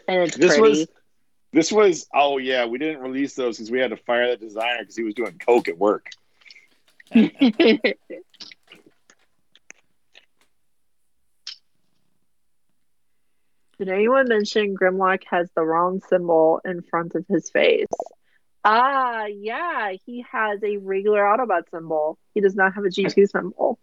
and 0.08 0.22
it's 0.24 0.38
This 0.38 0.58
pretty. 0.58 0.62
was 0.62 0.88
this 1.52 1.72
was 1.72 2.08
oh 2.14 2.38
yeah, 2.38 2.66
we 2.66 2.78
didn't 2.78 3.02
release 3.02 3.36
those 3.36 3.58
because 3.58 3.72
we 3.72 3.80
had 3.80 3.92
to 3.92 3.98
fire 3.98 4.30
the 4.32 4.38
designer 4.38 4.80
because 4.80 4.96
he 4.96 5.04
was 5.04 5.14
doing 5.14 5.38
coke 5.40 5.68
at 5.68 5.78
work. 5.78 6.08
Did 13.84 13.92
anyone 13.94 14.30
mention 14.30 14.78
Grimlock 14.78 15.24
has 15.30 15.50
the 15.58 15.62
wrong 15.62 16.00
symbol 16.08 16.62
in 16.64 16.84
front 16.84 17.16
of 17.16 17.26
his 17.28 17.50
face? 17.50 17.90
Ah, 18.64 19.26
yeah, 19.26 19.92
he 20.06 20.24
has 20.32 20.64
a 20.64 20.78
regular 20.78 21.20
Autobot 21.20 21.64
symbol. 21.70 22.18
He 22.34 22.40
does 22.40 22.56
not 22.56 22.76
have 22.76 22.86
a 22.86 22.88
G2 22.88 23.28
symbol. 23.28 23.78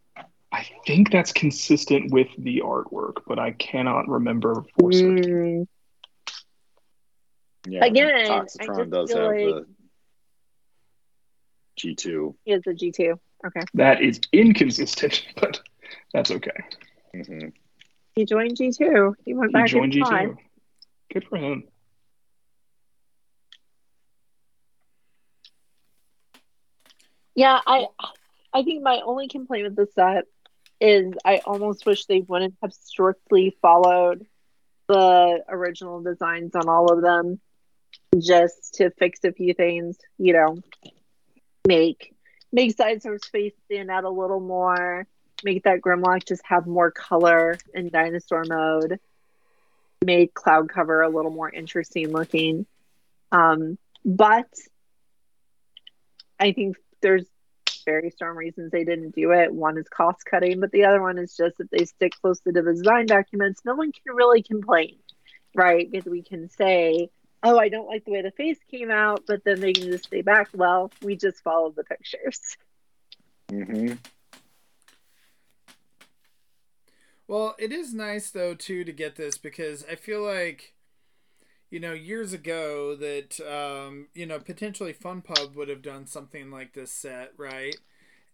I 0.51 0.67
think 0.87 1.11
that's 1.13 1.33
consistent 1.33 2.15
with 2.15 2.29
the 2.39 2.63
artwork, 2.65 3.17
but 3.27 3.39
I 3.39 3.51
cannot 3.51 4.09
remember 4.09 4.65
for 4.79 4.91
certain. 4.91 5.67
Mm, 5.67 5.67
Yeah, 7.69 7.85
Again, 7.85 8.09
I 8.09 8.27
Toxitron 8.67 8.77
just 8.79 8.91
does 8.91 9.13
feel 9.13 9.19
have 9.19 9.27
like- 9.27 9.39
the 9.39 9.67
G 11.77 11.95
two. 11.95 12.37
he 12.47 12.53
has 12.53 12.63
a 12.67 12.71
G2. 12.71 13.19
Okay. 13.49 13.61
That 13.75 14.01
is 14.01 14.19
inconsistent, 14.33 15.27
but 15.37 15.61
that's 16.15 16.31
okay. 16.31 16.57
Mm-hmm. 17.15 17.49
He 18.15 18.25
joined 18.25 18.57
G2. 18.57 19.15
He 19.25 19.35
went 19.35 19.51
He 19.51 19.53
back 19.53 19.67
joined 19.67 19.95
in 19.95 20.03
G2. 20.03 20.09
time. 20.09 20.39
Good 21.13 21.25
for 21.29 21.37
him. 21.39 21.65
Yeah, 27.35 27.61
I 27.67 27.87
I 28.53 28.63
think 28.63 28.83
my 28.83 29.01
only 29.05 29.29
complaint 29.29 29.65
with 29.65 29.77
the 29.77 29.87
set 29.95 30.25
is 30.81 31.15
I 31.25 31.39
almost 31.39 31.87
wish 31.87 32.07
they 32.07 32.21
wouldn't 32.21 32.55
have 32.63 32.73
strictly 32.73 33.57
followed 33.63 34.27
the 34.89 35.45
original 35.49 36.03
designs 36.03 36.55
on 36.55 36.69
all 36.69 36.93
of 36.93 37.03
them 37.03 37.41
just 38.19 38.75
to 38.75 38.91
fix 38.91 39.21
a 39.25 39.33
few 39.33 39.55
things, 39.55 39.99
you 40.19 40.33
know, 40.33 40.59
make 41.67 42.15
make 42.53 42.77
side 42.77 43.01
Sidestorm's 43.01 43.27
face 43.27 43.55
stand 43.67 43.91
out 43.91 44.05
a 44.05 44.11
little 44.11 44.41
more, 44.41 45.07
make 45.45 45.65
that 45.65 45.81
Grimlock 45.81 46.27
just 46.27 46.43
have 46.47 46.67
more 46.67 46.91
color 46.91 47.57
in 47.75 47.89
dinosaur 47.89 48.45
mode, 48.49 48.99
make 50.05 50.35
Cloud 50.35 50.69
Cover 50.69 51.03
a 51.03 51.09
little 51.09 51.31
more 51.31 51.51
interesting 51.51 52.13
looking. 52.13 52.67
Um, 53.33 53.79
but 54.05 54.49
I 56.39 56.53
think 56.53 56.77
there's 57.01 57.27
very 57.85 58.11
strong 58.11 58.37
reasons 58.37 58.71
they 58.71 58.85
didn't 58.85 59.15
do 59.15 59.33
it. 59.33 59.53
One 59.53 59.79
is 59.79 59.89
cost 59.89 60.25
cutting, 60.25 60.61
but 60.61 60.71
the 60.71 60.85
other 60.85 61.01
one 61.01 61.19
is 61.19 61.37
just 61.37 61.59
that 61.59 61.71
they 61.71 61.85
stick 61.85 62.13
closely 62.21 62.53
to 62.53 62.63
the 62.63 62.73
design 62.73 63.07
documents, 63.07 63.63
no 63.65 63.75
one 63.75 63.93
can 63.93 64.15
really 64.15 64.43
complain, 64.43 64.97
right? 65.55 65.91
Because 65.91 66.11
we 66.11 66.23
can 66.23 66.49
say, 66.51 67.11
oh, 67.43 67.59
I 67.59 67.69
don't 67.69 67.87
like 67.87 68.05
the 68.05 68.13
way 68.13 68.23
the 68.23 68.31
face 68.31 68.59
came 68.71 68.91
out, 68.91 69.25
but 69.27 69.45
then 69.45 69.61
they 69.61 69.73
can 69.73 69.85
just 69.85 70.11
say 70.11 70.23
back, 70.23 70.49
well, 70.55 70.91
we 71.03 71.17
just 71.17 71.43
followed 71.43 71.77
the 71.77 71.85
pictures. 71.85 72.57
Mm-hmm. 73.49 73.95
Well, 77.31 77.55
it 77.61 77.73
is 77.73 77.95
nice 77.95 78.31
though 78.31 78.55
too 78.55 78.85
to 78.85 78.93
get 78.93 79.17
this 79.17 79.39
because 79.39 79.85
I 79.91 79.95
feel 79.95 80.23
like 80.23 80.75
you 81.71 81.81
know 81.81 81.93
years 81.95 82.33
ago 82.33 82.97
that 82.97 83.41
um, 83.41 84.09
you 84.15 84.27
know 84.27 84.41
potentially 84.41 84.93
Fun 84.93 85.23
Pub 85.23 85.57
would 85.57 85.69
have 85.69 85.83
done 85.83 86.07
something 86.07 86.51
like 86.51 86.75
this 86.75 86.93
set, 86.93 87.33
right? 87.39 87.81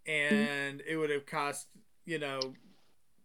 And 0.06 0.82
it 0.88 0.96
would 0.98 1.10
have 1.10 1.26
cost 1.26 1.68
you 2.06 2.18
know 2.18 2.56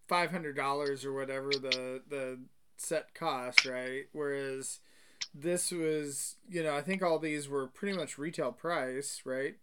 five 0.07 0.31
hundred 0.31 0.55
dollars 0.57 1.05
or 1.05 1.13
whatever 1.13 1.59
the 1.59 2.01
the 2.09 2.39
set 2.77 3.13
cost, 3.15 3.65
right? 3.65 4.05
Whereas 4.13 4.79
this 5.33 5.71
was 5.71 6.37
you 6.49 6.63
know 6.63 6.75
I 6.75 6.81
think 6.81 7.03
all 7.03 7.19
these 7.19 7.49
were 7.49 7.67
pretty 7.67 7.97
much 7.97 8.17
retail 8.17 8.51
price, 8.53 9.21
right? 9.25 9.57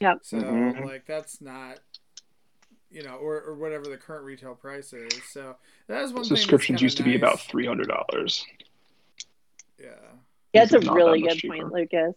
Yep. 0.00 0.20
So 0.22 0.74
Mhm. 0.76 0.84
like 0.84 1.06
that's 1.06 1.40
not 1.40 1.80
you 2.90 3.02
know, 3.02 3.14
or, 3.16 3.40
or 3.42 3.54
whatever 3.54 3.84
the 3.84 3.96
current 3.96 4.24
retail 4.24 4.54
price 4.54 4.92
is. 4.92 5.12
So 5.32 5.56
that 5.88 6.02
is 6.02 6.12
one 6.12 6.24
Subscriptions 6.24 6.78
kinda 6.78 6.82
used 6.84 6.96
to 6.98 7.02
be 7.02 7.16
about 7.16 7.40
three 7.40 7.66
hundred 7.66 7.88
dollars. 7.88 8.44
Yeah, 9.78 9.86
Yeah, 10.52 10.62
it's 10.62 10.72
a 10.72 10.76
This 10.76 10.82
is 10.82 10.86
not 10.86 10.96
really 10.96 11.20
that 11.22 11.28
good 11.28 11.38
cheaper. 11.38 11.54
point, 11.56 11.72
Lucas. 11.72 12.14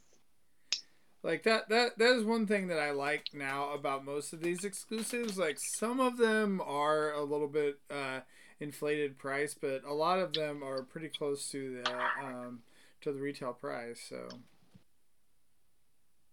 like 1.24 1.44
that. 1.44 1.70
That 1.70 1.98
that 1.98 2.12
is 2.16 2.24
one 2.24 2.48
thing 2.48 2.68
that 2.68 2.80
I 2.80 2.92
like 2.92 3.28
now 3.34 3.74
about 3.74 4.04
most 4.06 4.34
of 4.34 4.42
these 4.42 4.64
exclusives. 4.64 5.38
Like 5.38 5.58
some 5.60 6.00
of 6.00 6.18
them 6.18 6.62
are 6.66 7.12
a 7.14 7.24
little 7.24 7.48
bit 7.48 7.80
uh, 7.90 8.22
inflated 8.60 9.18
price, 9.20 9.54
but 9.60 9.84
a 9.84 9.94
lot 9.94 10.20
of 10.20 10.34
them 10.34 10.64
are 10.64 10.84
pretty 10.84 11.10
close 11.10 11.48
to 11.50 11.82
the 11.84 11.92
um, 12.24 12.60
to 13.02 13.12
the 13.12 13.20
retail 13.20 13.54
price. 13.54 14.00
So 14.10 14.28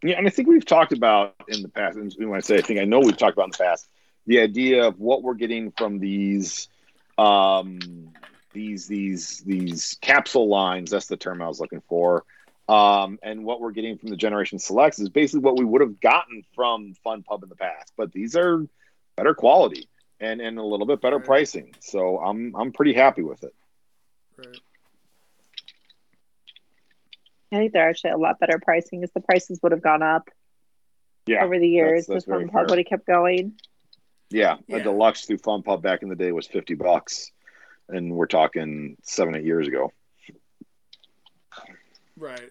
Yeah, 0.02 0.16
and 0.16 0.26
I 0.26 0.30
think 0.30 0.48
we've 0.48 0.64
talked 0.64 0.92
about 0.92 1.34
in 1.48 1.60
the 1.62 1.68
past, 1.68 1.96
and 1.98 2.14
when 2.18 2.36
I 2.36 2.40
say 2.40 2.56
I 2.56 2.62
think 2.62 2.78
I 2.80 2.84
know 2.84 3.00
we've 3.00 3.16
talked 3.16 3.34
about 3.36 3.44
in 3.46 3.50
the 3.50 3.58
past, 3.64 3.88
the 4.28 4.40
idea 4.40 4.86
of 4.86 4.98
what 5.00 5.22
we're 5.22 5.34
getting 5.34 5.72
from 5.72 5.98
these 5.98 6.68
um 7.16 8.10
these 8.52 8.86
these 8.86 9.42
these 9.46 9.96
capsule 10.02 10.48
lines, 10.48 10.90
that's 10.90 11.06
the 11.06 11.16
term 11.16 11.42
I 11.42 11.48
was 11.48 11.60
looking 11.60 11.82
for. 11.88 12.24
Um, 12.68 13.18
and 13.22 13.44
what 13.44 13.60
we're 13.62 13.70
getting 13.72 13.96
from 13.96 14.10
the 14.10 14.16
generation 14.16 14.58
selects 14.58 14.98
is 14.98 15.08
basically 15.08 15.40
what 15.40 15.56
we 15.56 15.64
would 15.64 15.80
have 15.80 15.98
gotten 16.00 16.42
from 16.54 16.92
Fun 17.02 17.22
Pub 17.22 17.42
in 17.42 17.48
the 17.48 17.56
past. 17.56 17.94
But 17.96 18.12
these 18.12 18.36
are 18.36 18.66
better 19.16 19.34
quality 19.34 19.88
and, 20.20 20.42
and 20.42 20.58
a 20.58 20.62
little 20.62 20.86
bit 20.86 21.00
better 21.00 21.16
Right. 21.16 21.24
pricing. 21.26 21.74
So 21.80 22.18
I'm 22.18 22.54
I'm 22.54 22.72
pretty 22.72 22.92
happy 22.92 23.22
with 23.22 23.42
it. 23.42 23.54
right. 24.36 24.60
I 27.52 27.56
think 27.56 27.72
they're 27.72 27.88
actually 27.88 28.10
a 28.10 28.18
lot 28.18 28.38
better 28.38 28.60
pricing 28.62 29.00
because 29.00 29.12
the 29.14 29.20
prices 29.20 29.58
would 29.62 29.72
have 29.72 29.82
gone 29.82 30.02
up 30.02 30.28
Yeah. 31.26 31.42
over 31.44 31.58
the 31.58 31.68
years. 31.68 32.06
that's 32.06 32.26
The 32.26 32.30
very 32.32 32.44
fun 32.44 32.52
pub 32.52 32.70
would 32.70 32.78
have 32.78 32.86
kept 32.86 33.06
going. 33.06 33.54
Yeah, 34.30 34.56
Yeah. 34.66 34.76
a 34.76 34.82
deluxe 34.82 35.24
through 35.24 35.38
Fun 35.38 35.62
Pub 35.62 35.82
back 35.82 36.02
in 36.02 36.08
the 36.08 36.16
day 36.16 36.32
was 36.32 36.46
fifty 36.46 36.74
bucks, 36.74 37.32
and 37.88 38.14
we're 38.14 38.26
talking 38.26 38.96
seven 39.02 39.34
eight 39.34 39.44
years 39.44 39.66
ago. 39.68 39.92
Right. 42.16 42.50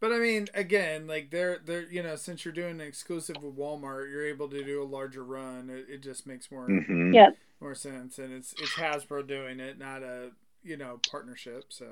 But 0.00 0.12
I 0.12 0.18
mean, 0.18 0.48
again, 0.52 1.06
like 1.06 1.30
they're 1.30 1.60
they're 1.64 1.90
you 1.90 2.02
know, 2.02 2.16
since 2.16 2.44
you're 2.44 2.52
doing 2.52 2.72
an 2.72 2.80
exclusive 2.82 3.36
with 3.42 3.56
Walmart, 3.56 4.10
you're 4.10 4.26
able 4.26 4.48
to 4.48 4.62
do 4.62 4.82
a 4.82 4.84
larger 4.84 5.24
run. 5.24 5.70
It, 5.70 5.86
it 5.88 6.02
just 6.02 6.26
makes 6.26 6.50
more 6.50 6.68
mm-hmm. 6.68 7.14
Yeah. 7.14 7.30
more 7.60 7.74
sense, 7.74 8.18
and 8.18 8.32
it's 8.32 8.52
it's 8.58 8.72
Hasbro 8.72 9.26
doing 9.26 9.60
it, 9.60 9.78
not 9.78 10.02
a 10.02 10.30
you 10.62 10.76
know 10.76 11.00
partnership. 11.10 11.66
So 11.70 11.90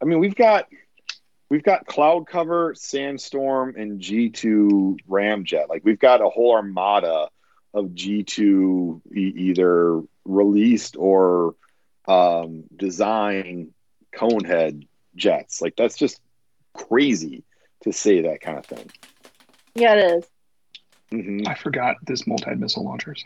I 0.00 0.06
mean, 0.06 0.18
we've 0.18 0.34
got 0.34 0.68
we've 1.50 1.62
got 1.62 1.86
Cloud 1.86 2.26
Cover, 2.26 2.74
Sandstorm, 2.74 3.74
and 3.76 4.00
G 4.00 4.30
two 4.30 4.96
Ramjet. 5.06 5.68
Like 5.68 5.84
we've 5.84 5.98
got 5.98 6.22
a 6.22 6.28
whole 6.30 6.54
armada 6.54 7.28
of 7.74 7.94
G 7.94 8.22
two 8.22 9.02
e- 9.14 9.34
either 9.36 10.00
released 10.24 10.96
or 10.98 11.54
um, 12.08 12.64
design 12.74 13.74
Conehead 14.16 14.86
jets. 15.16 15.60
Like 15.60 15.76
that's 15.76 15.96
just 15.96 16.20
crazy 16.72 17.44
to 17.82 17.92
say 17.92 18.22
that 18.22 18.40
kind 18.40 18.58
of 18.58 18.66
thing. 18.66 18.90
Yeah, 19.74 19.94
it 19.94 20.18
is. 20.18 20.26
hmm 21.10 21.42
I 21.46 21.54
forgot 21.54 21.96
this 22.06 22.26
multi 22.26 22.54
missile 22.54 22.84
launchers. 22.84 23.24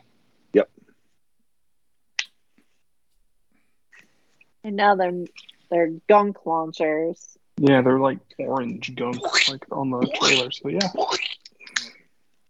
Yep. 0.55 0.70
And 4.65 4.77
now 4.77 4.95
they're 4.97 5.25
they're 5.70 5.93
gunk 6.09 6.45
launchers. 6.47 7.37
Yeah, 7.59 7.83
they're 7.83 7.99
like 8.01 8.19
orange 8.39 8.95
gunk, 8.95 9.20
like 9.49 9.65
on 9.70 9.91
the 9.91 10.07
trailer. 10.15 10.51
So 10.51 10.69
yeah, 10.69 10.89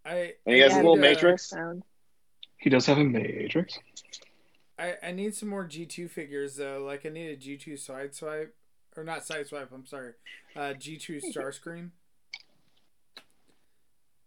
I 0.05 0.35
And 0.47 0.55
he 0.55 0.61
has 0.61 0.73
Yeah, 0.73 0.81
a 0.81 0.83
little 0.83 0.93
uh, 0.93 0.97
matrix. 0.97 1.49
sound. 1.49 1.83
He 2.59 2.71
does 2.71 2.87
have 2.87 2.99
a 2.99 3.05
matrix. 3.05 3.79
I, 4.79 4.95
I 5.03 5.13
need 5.13 5.35
some 5.35 5.49
more 5.49 5.65
G 5.65 5.87
two 5.87 6.09
figures 6.09 6.57
though. 6.57 6.85
Like 6.85 7.07
I 7.07 7.09
need 7.09 7.31
a 7.31 7.37
G 7.37 7.57
two 7.57 7.75
sideswipe, 7.75 8.51
or 8.97 9.05
not 9.05 9.21
sideswipe. 9.21 9.73
I'm 9.73 9.87
sorry, 9.87 10.13
uh, 10.57 10.75
G 10.75 10.97
two 10.97 11.21
Starscream. 11.21 11.91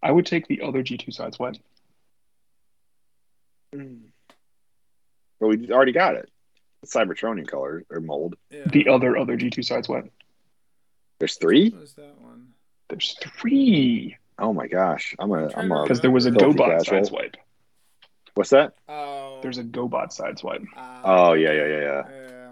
I 0.03 0.11
would 0.11 0.25
take 0.25 0.47
the 0.47 0.61
other 0.61 0.83
G2 0.83 1.15
sideswipe. 1.15 1.59
But 5.39 5.47
we 5.47 5.71
already 5.71 5.91
got 5.91 6.15
it. 6.15 6.29
It's 6.83 6.93
Cybertronian 6.95 7.47
color 7.47 7.83
or 7.89 7.99
mold. 7.99 8.35
Yeah. 8.49 8.63
The 8.65 8.87
other 8.89 9.15
other 9.15 9.37
G2 9.37 9.59
sideswipe. 9.59 10.09
There's 11.19 11.35
three. 11.35 11.69
What 11.69 11.81
was 11.81 11.93
that 11.93 12.19
one? 12.19 12.47
There's 12.89 13.15
three 13.39 14.17
Oh 14.39 14.53
my 14.53 14.65
gosh, 14.65 15.15
I'm 15.19 15.31
a 15.31 15.53
I'm 15.55 15.71
a 15.71 15.83
because 15.83 16.01
there 16.01 16.09
was 16.09 16.25
a 16.25 16.31
Filthy 16.31 16.57
GoBot 16.57 16.85
casual. 16.85 17.19
Sideswipe. 18.33 18.37
what's 18.37 18.49
that? 18.51 18.73
Oh, 18.87 19.39
There's 19.41 19.57
a 19.57 19.63
GoBot 19.63 20.15
sideswipe. 20.17 20.65
uh, 20.75 21.01
Oh 21.03 21.33
yeah 21.33 21.51
yeah 21.51 21.65
yeah 21.65 21.79
yeah. 21.79 22.03
yeah. 22.09 22.51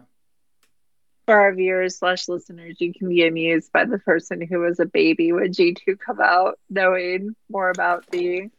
For 1.25 1.39
our 1.39 1.53
viewers 1.53 1.97
slash 1.97 2.27
listeners, 2.27 2.77
you 2.79 2.91
can 2.93 3.07
be 3.09 3.25
amused 3.27 3.71
by 3.71 3.85
the 3.85 3.99
person 3.99 4.41
who 4.41 4.59
was 4.61 4.79
a 4.79 4.85
baby 4.85 5.31
when 5.31 5.51
G2 5.53 5.99
come 5.99 6.19
out, 6.19 6.57
knowing 6.71 7.35
more 7.51 7.69
about 7.69 8.05
the 8.09 8.49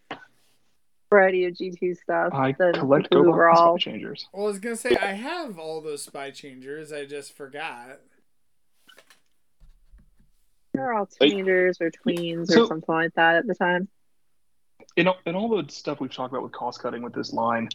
variety 1.10 1.46
of 1.46 1.54
G2 1.54 1.96
stuff 1.96 2.32
I 2.32 2.52
than 2.56 2.74
collect 2.74 3.10
people 3.10 3.24
who 3.24 3.30
GoBot 3.30 3.34
were 3.36 3.48
and 3.48 3.58
all. 3.58 3.78
spy 3.78 3.90
changers. 3.90 4.28
Well, 4.32 4.44
I 4.44 4.46
was 4.46 4.58
gonna 4.60 4.76
say 4.76 4.96
I 4.96 5.12
have 5.14 5.58
all 5.58 5.80
those 5.80 6.04
spy 6.04 6.30
changers. 6.30 6.92
I 6.92 7.06
just 7.06 7.36
forgot. 7.36 7.98
They 10.72 10.78
were 10.80 10.92
all 10.94 11.08
Like- 11.20 11.30
teenagers 11.30 11.78
or 11.80 11.90
tweens 11.90 12.46
So- 12.52 12.62
or 12.62 12.66
something 12.68 12.94
like 12.94 13.14
that 13.14 13.34
at 13.36 13.46
the 13.48 13.56
time. 13.56 13.88
In 14.96 15.08
all, 15.08 15.18
in 15.26 15.34
all 15.34 15.48
the 15.48 15.70
stuff 15.72 16.00
we've 16.00 16.12
talked 16.12 16.32
about 16.32 16.42
with 16.42 16.52
cost 16.52 16.80
cutting 16.80 17.02
with 17.02 17.14
this 17.14 17.32
line, 17.32 17.68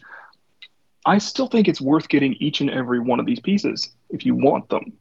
I 1.04 1.18
still 1.18 1.46
think 1.46 1.68
it's 1.68 1.80
worth 1.80 2.08
getting 2.08 2.34
each 2.34 2.60
and 2.60 2.70
every 2.70 3.00
one 3.00 3.20
of 3.20 3.26
these 3.26 3.40
pieces 3.40 3.90
if 4.10 4.26
you 4.26 4.34
want 4.34 4.68
them. 4.68 4.92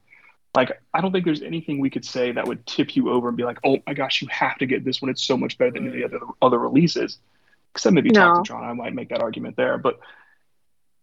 Like, 0.56 0.82
I 0.94 1.02
don't 1.02 1.12
think 1.12 1.26
there's 1.26 1.42
anything 1.42 1.80
we 1.80 1.90
could 1.90 2.06
say 2.06 2.32
that 2.32 2.48
would 2.48 2.66
tip 2.66 2.96
you 2.96 3.10
over 3.10 3.28
and 3.28 3.36
be 3.36 3.44
like, 3.44 3.60
"Oh 3.66 3.78
my 3.86 3.94
gosh, 3.94 4.22
you 4.22 4.28
have 4.32 4.58
to 4.60 4.66
get 4.66 4.86
this 4.86 5.02
one. 5.02 5.10
It's 5.10 5.24
so 5.24 5.36
much 5.36 5.58
better 5.58 5.72
than 5.72 5.92
the 5.92 6.06
other 6.06 6.20
other 6.42 6.60
releases." 6.60 7.18
Except 7.74 7.94
maybe 7.94 8.10
No. 8.10 8.22
Talk 8.22 8.44
to 8.44 8.48
John, 8.48 8.64
I 8.64 8.72
might 8.72 8.94
make 8.94 9.10
that 9.10 9.22
argument 9.22 9.58
there, 9.58 9.78
but 9.78 10.00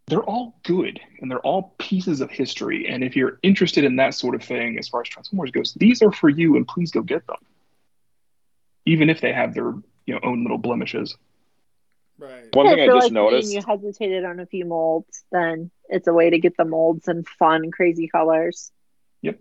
they're 0.07 0.23
all 0.23 0.59
good 0.63 1.01
and 1.21 1.31
they're 1.31 1.41
all 1.41 1.75
pieces 1.79 2.23
of 2.23 2.31
history. 2.31 2.89
And 2.89 3.05
if 3.05 3.15
you're 3.15 3.39
interested 3.43 3.85
in 3.85 3.97
that 3.97 4.15
sort 4.15 4.35
of 4.35 4.43
thing, 4.43 4.79
as 4.79 4.89
far 4.89 5.03
as 5.03 5.09
Transformers 5.09 5.51
goes, 5.51 5.75
these 5.75 6.01
are 6.01 6.13
for 6.13 6.31
you, 6.31 6.57
and 6.57 6.67
please 6.67 6.91
go 6.91 7.03
get 7.03 7.27
them, 7.27 7.37
even 8.87 9.11
if 9.11 9.21
they 9.21 9.33
have 9.33 9.53
their 9.53 9.75
you 10.07 10.15
know 10.15 10.20
own 10.23 10.43
little 10.43 10.59
blemishes. 10.59 11.16
Right. 12.19 12.55
One 12.55 12.66
Yeah, 12.66 12.73
thing 12.73 12.81
I 12.83 12.87
feel 12.87 12.95
just 12.97 13.05
like 13.07 13.12
me 13.12 13.19
and 13.19 13.33
noticed. 13.33 13.53
you 13.55 13.62
hesitated 13.66 14.24
on 14.24 14.39
a 14.41 14.47
few 14.47 14.65
molds, 14.65 15.24
then 15.33 15.70
it's 15.89 16.07
a 16.07 16.12
way 16.12 16.31
to 16.31 16.39
get 16.39 16.57
the 16.57 16.65
molds 16.65 17.09
in 17.09 17.24
fun, 17.24 17.70
crazy 17.70 18.09
colors. 18.09 18.70
Yep. 19.23 19.41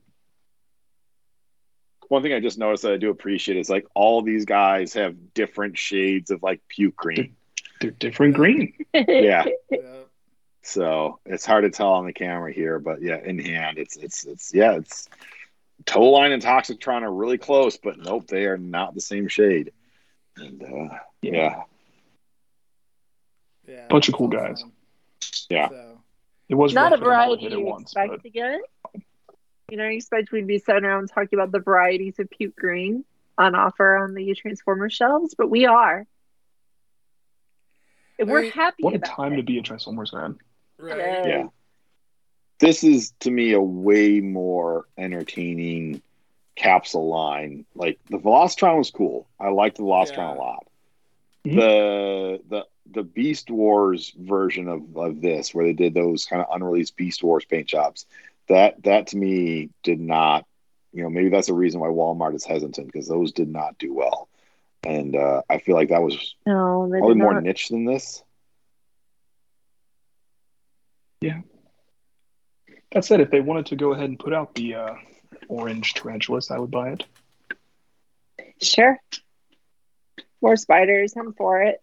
One 2.07 2.23
thing 2.23 2.33
I 2.33 2.39
just 2.39 2.57
noticed 2.57 2.83
that 2.83 2.93
I 2.93 2.97
do 2.97 3.09
appreciate 3.09 3.57
is 3.57 3.69
like 3.69 3.85
all 3.93 4.21
these 4.21 4.45
guys 4.45 4.93
have 4.95 5.33
different 5.33 5.77
shades 5.77 6.31
of 6.31 6.41
like 6.43 6.61
puke 6.67 6.95
green. 6.95 7.35
They're 7.79 7.91
different 7.91 8.35
green. 8.35 8.73
Yeah. 8.93 9.45
Yeah. 9.69 9.79
So 10.63 11.19
it's 11.25 11.45
hard 11.45 11.63
to 11.63 11.71
tell 11.71 11.93
on 11.93 12.05
the 12.05 12.13
camera 12.13 12.51
here, 12.53 12.79
but 12.79 13.01
yeah, 13.01 13.17
in 13.23 13.39
hand, 13.39 13.77
it's 13.79 13.97
it's 13.97 14.25
it's 14.25 14.53
yeah, 14.53 14.73
it's 14.73 15.07
Tow-Line 15.85 16.31
and 16.31 16.43
Toxitron 16.43 17.01
are 17.01 17.11
really 17.11 17.39
close, 17.39 17.77
but 17.77 17.97
nope, 17.97 18.27
they 18.27 18.45
are 18.45 18.57
not 18.57 18.93
the 18.93 19.01
same 19.01 19.27
shade. 19.27 19.71
And 20.37 20.63
uh, 20.63 20.95
yeah, 21.21 21.63
Yeah. 23.67 23.87
Bunch 23.89 24.07
of 24.09 24.15
cool 24.15 24.27
all 24.27 24.31
guys. 24.31 24.63
Yeah. 25.49 25.69
So, 25.69 26.01
It 26.49 26.55
was 26.55 26.73
Not 26.73 26.93
a 26.93 26.95
rough 26.95 26.99
for 26.99 27.05
them 27.05 27.19
all 27.19 27.37
to 27.37 27.41
variety 27.41 27.43
hit 27.43 27.53
it 27.53 27.59
you 27.59 27.65
once, 27.65 27.83
expect 27.83 28.09
but 28.09 28.23
to 28.23 28.29
get. 28.29 28.59
You 29.69 29.77
know, 29.77 29.87
you 29.87 29.97
expect 29.97 30.31
we'd 30.31 30.47
be 30.47 30.59
sitting 30.59 30.83
around 30.83 31.07
talking 31.07 31.39
about 31.39 31.51
the 31.51 31.59
varieties 31.59 32.19
of 32.19 32.29
puke 32.29 32.55
green 32.55 33.05
on 33.37 33.55
offer 33.55 33.97
on 33.97 34.13
the 34.13 34.33
Transformer 34.35 34.89
shelves, 34.89 35.33
but 35.37 35.49
we 35.49 35.65
are. 35.65 36.05
And 38.19 38.29
we're 38.29 38.41
mean, 38.41 38.51
happy 38.51 38.83
what 38.83 38.93
a 38.93 38.99
time 38.99 39.33
it. 39.33 39.37
to 39.37 39.43
be 39.43 39.57
a 39.57 39.61
Transformers 39.61 40.11
fan. 40.11 40.37
right. 40.77 41.25
yeah. 41.27 41.47
This 42.59 42.83
is 42.83 43.13
to 43.21 43.31
me 43.31 43.53
a 43.53 43.61
way 43.61 44.19
more 44.19 44.85
entertaining 44.97 46.01
capsule 46.55 47.07
line. 47.07 47.65
Like 47.75 47.99
the 48.09 48.17
Velocitron 48.17 48.77
was 48.77 48.91
cool. 48.91 49.27
I 49.39 49.49
liked 49.49 49.77
the 49.77 49.83
Velocitron 49.83 50.17
Yeah. 50.17 50.33
a 50.33 50.35
lot. 50.35 50.67
Mhm. 51.45 51.55
The 51.55 52.41
the 52.49 52.65
the 52.91 53.03
Beast 53.03 53.49
Wars 53.49 54.11
version 54.19 54.67
of, 54.67 54.97
of 54.97 55.21
this, 55.21 55.53
where 55.53 55.65
they 55.65 55.73
did 55.73 55.93
those 55.93 56.25
kind 56.25 56.41
of 56.41 56.47
unreleased 56.53 56.97
Beast 56.97 57.23
Wars 57.23 57.45
paint 57.45 57.67
jobs, 57.67 58.05
that 58.47 58.83
that 58.83 59.07
to 59.07 59.17
me 59.17 59.69
did 59.83 59.99
not. 59.99 60.45
You 60.93 61.03
know, 61.03 61.09
maybe 61.09 61.29
that's 61.29 61.47
a 61.47 61.53
reason 61.53 61.79
why 61.79 61.87
Walmart 61.87 62.35
is 62.35 62.43
hesitant 62.43 62.87
because 62.87 63.07
those 63.07 63.31
did 63.31 63.47
not 63.47 63.77
do 63.77 63.93
well, 63.93 64.27
and 64.83 65.15
uh, 65.15 65.41
I 65.49 65.59
feel 65.59 65.75
like 65.75 65.87
that 65.89 66.01
was 66.03 66.35
No, 66.45 66.85
probably 66.89 67.15
more 67.15 67.33
not. 67.33 67.43
niche 67.43 67.69
than 67.69 67.85
this. 67.85 68.23
Yeah, 71.21 71.41
that 72.91 73.05
said, 73.05 73.21
if 73.21 73.29
they 73.31 73.41
wanted 73.41 73.67
to 73.67 73.75
go 73.75 73.93
ahead 73.93 74.09
and 74.09 74.19
put 74.19 74.33
out 74.33 74.53
the 74.55 74.75
uh, 74.75 74.93
orange 75.51 75.93
tarantulas, 75.93 76.49
I 76.49 76.57
would 76.57 76.71
buy 76.71 76.91
it. 76.91 77.03
Sure. 78.61 78.97
More 80.41 80.55
spiders. 80.55 81.13
I'm 81.15 81.33
for 81.33 81.61
it. 81.61 81.81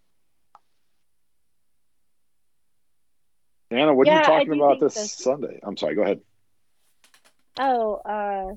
Anna, 3.70 3.94
what 3.94 4.08
are 4.08 4.18
you 4.18 4.24
talking 4.24 4.52
about 4.54 4.80
think 4.80 4.92
this. 4.92 5.12
Sunday? 5.12 5.60
I'm 5.62 5.76
sorry. 5.76 5.94
Go 5.94 6.02
ahead. 6.02 6.20
Oh, 7.60 7.94
uh, 7.96 8.54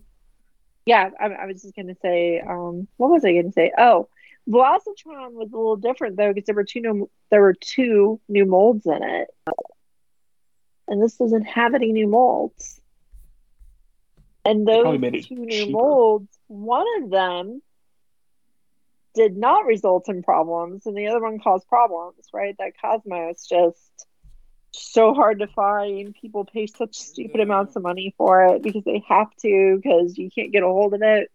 yeah, 0.86 1.10
I, 1.20 1.26
I 1.26 1.46
was 1.48 1.62
just 1.62 1.76
gonna 1.76 1.96
say, 2.02 2.40
um, 2.40 2.88
what 2.98 3.12
was 3.12 3.26
I 3.26 3.34
gonna 3.34 3.52
say? 3.52 3.72
Oh, 3.78 4.08
Velocitron 4.50 5.34
was 5.34 5.52
a 5.52 5.58
little 5.58 5.76
different 5.76 6.16
though 6.16 6.34
because 6.34 6.46
there 6.46 6.56
were 6.56 6.64
two 6.64 6.82
new 6.82 7.10
there 7.30 7.42
were 7.42 7.54
two 7.54 8.20
new 8.30 8.46
molds 8.46 8.86
in 8.86 9.04
it, 9.04 9.28
and 10.88 11.02
this 11.02 11.18
doesn't 11.18 11.44
have 11.44 11.74
any 11.74 11.92
new 11.92 12.08
molds. 12.08 12.81
And 14.44 14.68
those 14.68 15.00
two 15.28 15.36
new 15.36 15.50
cheaper. 15.50 15.72
molds, 15.72 16.30
one 16.48 16.86
of 17.04 17.10
them 17.12 17.62
did 19.14 19.36
not 19.38 19.66
result 19.66 20.08
in 20.10 20.24
problems, 20.24 20.86
and 20.86 20.98
the 20.98 21.08
other 21.08 21.22
one 21.22 21.40
caused 21.40 21.68
problems. 21.68 22.28
Right? 22.34 22.56
That 22.58 22.74
Cosmos 22.82 23.46
just 23.48 23.80
so 24.72 25.14
hard 25.14 25.40
to 25.40 25.48
find. 25.48 26.16
People 26.20 26.46
pay 26.46 26.66
such 26.68 26.96
stupid 26.96 27.38
Yeah. 27.38 27.44
amounts 27.44 27.76
of 27.76 27.84
money 27.84 28.14
for 28.18 28.46
it 28.56 28.62
because 28.62 28.84
they 28.84 29.04
have 29.08 29.30
to 29.42 29.80
because 29.84 30.18
you 30.18 30.30
can't 30.30 30.52
get 30.52 30.64
a 30.64 30.68
hold 30.68 30.94
of 30.94 31.02
it. 31.02 31.30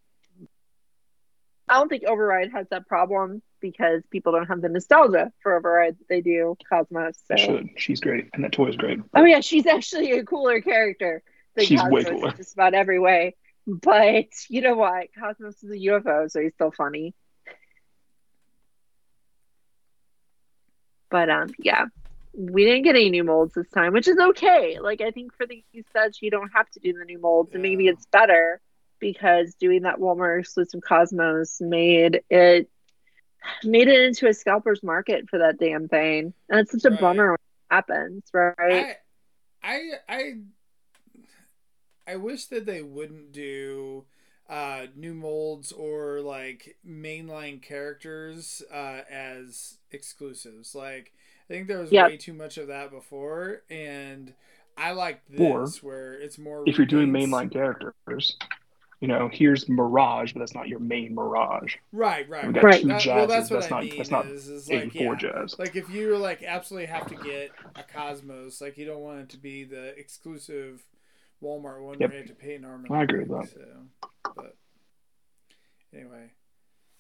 I 1.68 1.78
don't 1.78 1.88
think 1.88 2.04
Override 2.04 2.52
has 2.52 2.68
that 2.70 2.86
problem 2.86 3.42
because 3.60 4.02
people 4.10 4.32
don't 4.32 4.46
have 4.46 4.60
the 4.62 4.68
nostalgia 4.68 5.32
for 5.42 5.56
Override 5.56 5.98
that 5.98 6.08
they 6.08 6.20
do 6.20 6.56
Cosmos. 6.68 7.20
They 7.28 7.36
should. 7.36 7.70
She's 7.76 8.00
great, 8.00 8.28
and 8.32 8.44
that 8.44 8.52
toy 8.52 8.68
is 8.68 8.76
great. 8.76 9.00
Oh 9.14 9.24
yeah, 9.24 9.40
she's 9.40 9.66
actually 9.66 10.12
a 10.12 10.24
cooler 10.24 10.60
character 10.60 11.22
She's 11.64 11.80
Cosmos 11.80 12.04
way 12.04 12.10
cooler. 12.10 12.32
just 12.32 12.52
about 12.54 12.74
every 12.74 12.98
way. 12.98 13.34
But 13.66 14.26
you 14.48 14.60
know 14.60 14.74
what? 14.76 15.08
Cosmos 15.18 15.62
is 15.62 15.70
a 15.70 15.74
UFO, 15.76 16.30
so 16.30 16.40
he's 16.40 16.54
still 16.54 16.70
funny. 16.70 17.14
But 21.10 21.30
um, 21.30 21.50
yeah, 21.58 21.86
we 22.36 22.64
didn't 22.64 22.82
get 22.82 22.94
any 22.96 23.10
new 23.10 23.24
molds 23.24 23.54
this 23.54 23.68
time, 23.70 23.92
which 23.92 24.08
is 24.08 24.18
okay. 24.18 24.78
Like 24.80 25.00
I 25.00 25.10
think 25.10 25.34
for 25.34 25.46
these 25.46 25.64
sets, 25.92 26.20
you 26.20 26.30
don't 26.30 26.50
have 26.54 26.68
to 26.70 26.80
do 26.80 26.92
the 26.92 27.04
new 27.04 27.20
molds, 27.20 27.52
and 27.52 27.62
maybe 27.62 27.86
it's 27.86 28.06
better 28.06 28.60
because 28.98 29.54
doing 29.54 29.82
that 29.82 29.98
Walmart 29.98 30.40
exclusive 30.40 30.80
Cosmos 30.80 31.60
made 31.60 32.22
it 32.30 32.68
made 33.62 33.88
it 33.88 34.00
into 34.00 34.26
a 34.26 34.34
scalper's 34.34 34.82
market 34.82 35.28
for 35.30 35.38
that 35.38 35.58
damn 35.58 35.88
thing, 35.88 36.34
and 36.48 36.60
it's 36.60 36.72
such 36.72 36.84
a 36.84 36.90
Right. 36.90 37.00
bummer 37.00 37.28
when 37.30 37.34
it 37.34 37.74
happens, 37.74 38.22
right? 38.32 38.56
I, 38.58 38.96
I, 39.62 39.80
I, 40.08 40.32
I 42.06 42.16
wish 42.16 42.46
that 42.46 42.66
they 42.66 42.82
wouldn't 42.82 43.32
do 43.32 44.04
uh, 44.48 44.86
new 44.94 45.14
molds 45.14 45.72
or 45.72 46.20
like 46.20 46.76
mainline 46.86 47.60
characters 47.60 48.62
uh, 48.72 49.02
as 49.10 49.78
exclusives. 49.90 50.74
Like, 50.74 51.12
I 51.48 51.52
think 51.52 51.68
there 51.68 51.80
was 51.80 51.92
Yep. 51.92 52.12
way 52.12 52.16
too 52.16 52.32
much 52.32 52.58
of 52.58 52.68
that 52.68 52.90
before, 52.90 53.62
and 53.70 54.34
I 54.76 54.92
like 54.92 55.26
Or, 55.38 55.74
this 55.74 55.82
where 55.82 56.14
it's 56.14 56.38
more. 56.38 56.66
If 56.66 56.78
you're 56.78 56.86
doing 56.86 57.10
mainline 57.12 57.52
characters, 57.52 58.36
you 59.00 59.08
know, 59.08 59.28
here's 59.32 59.68
Mirage, 59.68 60.32
but 60.34 60.40
that's 60.40 60.54
not 60.54 60.68
your 60.68 60.80
main 60.80 61.14
Mirage. 61.14 61.76
right, 61.92 62.28
right, 62.28 62.48
We 62.48 62.54
got 62.54 62.62
Right. 62.62 62.72
two 62.72 62.88
Uh, 62.88 62.94
jazzes. 62.94 63.12
well, 63.12 63.26
that's 63.26 63.50
what 63.50 63.62
that's 63.62 63.70
I 63.70 63.72
not 63.72 63.74
mean. 63.74 63.94
that's 63.96 64.10
not 64.10 64.26
is, 64.26 64.48
is 64.48 64.68
like 64.68 64.94
84 64.94 64.94
yeah, 64.94 65.18
jazz. 65.18 65.56
like 65.58 65.76
if 65.76 65.88
you 65.88 66.16
like 66.16 66.42
absolutely 66.42 66.86
have 66.86 67.06
to 67.08 67.16
get 67.16 67.54
a 67.76 67.82
Cosmos, 67.82 68.60
like 68.60 68.76
you 68.76 68.86
don't 68.86 69.00
want 69.02 69.20
it 69.20 69.28
to 69.30 69.38
be 69.38 69.64
the 69.64 69.98
exclusive 69.98 70.82
Walmart 71.42 71.82
one 71.82 71.98
Yep. 72.00 72.10
where 72.10 72.18
you 72.18 72.26
have 72.26 72.26
to 72.28 72.34
pay 72.34 72.54
an 72.54 72.64
arm. 72.64 72.84
and 72.84 72.94
I 72.94 73.00
a 73.00 73.02
agree 73.04 73.24
with 73.24 73.28
that. 73.40 73.50
So, 73.52 74.10
but 74.34 74.56
anyway, 75.94 76.30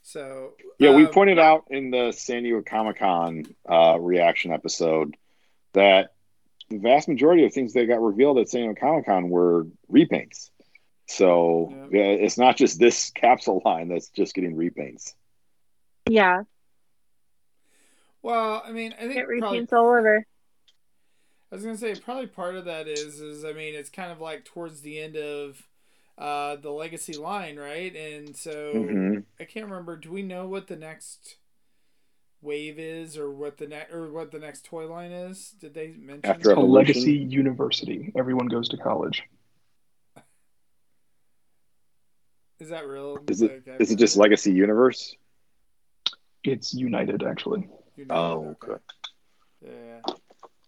so 0.02 0.54
Yeah, 0.78 0.94
we 0.94 1.04
um, 1.06 1.12
pointed 1.12 1.38
out 1.38 1.64
in 1.70 1.90
the 1.90 2.12
San 2.12 2.42
Diego 2.42 2.62
Comic 2.62 2.98
Con 2.98 3.44
uh, 3.68 3.98
reaction 3.98 4.52
episode 4.52 5.16
that 5.72 6.12
the 6.68 6.78
vast 6.78 7.08
majority 7.08 7.44
of 7.44 7.52
things 7.52 7.72
that 7.74 7.86
got 7.86 8.00
revealed 8.02 8.38
at 8.38 8.48
San 8.48 8.62
Diego 8.62 8.78
Comic 8.80 9.06
Con 9.06 9.28
were 9.30 9.66
repaints. 9.90 10.50
So 11.06 11.68
Yeah. 11.92 11.98
yeah, 11.98 12.04
it's 12.24 12.36
not 12.38 12.56
just 12.56 12.78
this 12.78 13.10
capsule 13.14 13.62
line 13.64 13.88
that's 13.88 14.08
just 14.10 14.34
getting 14.34 14.56
repaints. 14.56 15.14
Yeah, 16.08 16.42
Well, 18.22 18.62
I 18.64 18.72
mean, 18.72 18.92
I 18.92 19.02
think 19.02 19.14
get 19.14 19.26
probably 19.38 19.60
repaints 19.60 19.72
all 19.72 19.86
over. 19.86 20.26
I 21.50 21.54
was 21.54 21.64
gonna 21.64 21.76
say 21.76 21.94
probably 21.94 22.26
part 22.26 22.56
of 22.56 22.64
that 22.64 22.88
is 22.88 23.20
is 23.20 23.44
I 23.44 23.52
mean 23.52 23.74
it's 23.74 23.90
kind 23.90 24.10
of 24.10 24.20
like 24.20 24.44
towards 24.44 24.80
the 24.80 24.98
end 25.00 25.16
of 25.16 25.62
uh 26.18 26.56
the 26.56 26.70
legacy 26.70 27.16
line, 27.16 27.56
right? 27.56 27.94
And 27.94 28.36
so 28.36 28.52
Mhm. 28.74 29.24
I 29.38 29.44
can't 29.44 29.66
remember. 29.66 29.96
Do 29.96 30.10
we 30.10 30.22
know 30.22 30.46
what 30.48 30.66
the 30.66 30.76
next 30.76 31.36
wave 32.42 32.78
is, 32.78 33.16
or 33.16 33.30
what 33.30 33.58
the 33.58 33.66
next 33.66 33.92
or 33.92 34.10
what 34.12 34.30
the 34.30 34.38
next 34.38 34.64
toy 34.64 34.86
line 34.88 35.12
is? 35.12 35.50
Did 35.60 35.74
they 35.74 35.88
mention? 35.88 36.30
After 36.30 36.52
A 36.52 36.60
legacy 36.60 37.12
university. 37.12 38.12
Everyone 38.16 38.46
goes 38.48 38.68
to 38.70 38.76
college. 38.76 39.22
Is 42.60 42.70
that 42.70 42.86
real? 42.88 43.18
Is 43.28 43.42
it 43.42 43.52
Like, 43.52 43.74
I've 43.74 43.80
is 43.82 43.90
it 43.90 43.98
just 43.98 44.16
Legacy 44.16 44.52
Universe? 44.52 45.14
It's 46.42 46.72
United, 46.72 47.22
actually. 47.22 47.68
you 47.96 48.04
know, 48.06 48.14
Oh, 48.14 48.56
okay. 48.62 48.80
Yeah, 49.60 50.00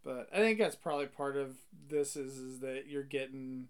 but 0.09 0.26
I 0.32 0.39
think 0.39 0.59
that's 0.59 0.74
probably 0.74 1.05
part 1.05 1.36
of 1.36 1.55
this 1.90 2.16
is 2.16 2.39
is 2.39 2.60
that 2.60 2.85
you're 2.89 3.02
getting 3.02 3.68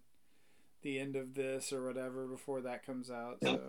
the 0.82 1.00
end 1.00 1.16
of 1.16 1.34
this 1.34 1.72
or 1.72 1.84
whatever 1.84 2.28
before 2.28 2.60
that 2.60 2.86
comes 2.86 3.10
out. 3.10 3.38
So 3.42 3.60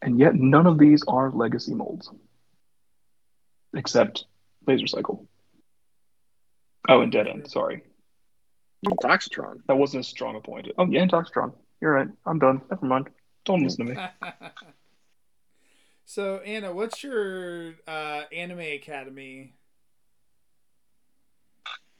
And 0.00 0.16
yet, 0.16 0.36
none 0.36 0.68
of 0.68 0.78
these 0.78 1.02
are 1.08 1.32
legacy 1.32 1.74
molds, 1.74 2.08
except 3.74 4.26
Laser 4.68 4.86
Cycle. 4.86 5.26
Oh, 6.88 7.00
and 7.00 7.10
Dead 7.10 7.26
End. 7.26 7.50
Sorry, 7.50 7.82
Toxitron. 8.86 9.58
that 9.66 9.76
wasn't 9.76 10.00
as 10.00 10.06
strong 10.06 10.36
a 10.36 10.40
point. 10.40 10.68
Oh, 10.78 10.86
yeah, 10.86 11.02
and 11.02 11.10
Toxitron. 11.10 11.52
You're 11.80 11.94
right. 11.94 12.08
I'm 12.24 12.38
done. 12.38 12.60
Never 12.70 12.86
mind. 12.86 13.08
Don't 13.44 13.64
listen 13.64 13.86
to 13.86 13.94
me. 13.94 14.00
so 16.04 16.36
Anna, 16.46 16.72
what's 16.72 17.02
your 17.02 17.74
uh, 17.88 18.22
anime 18.30 18.60
academy? 18.60 19.54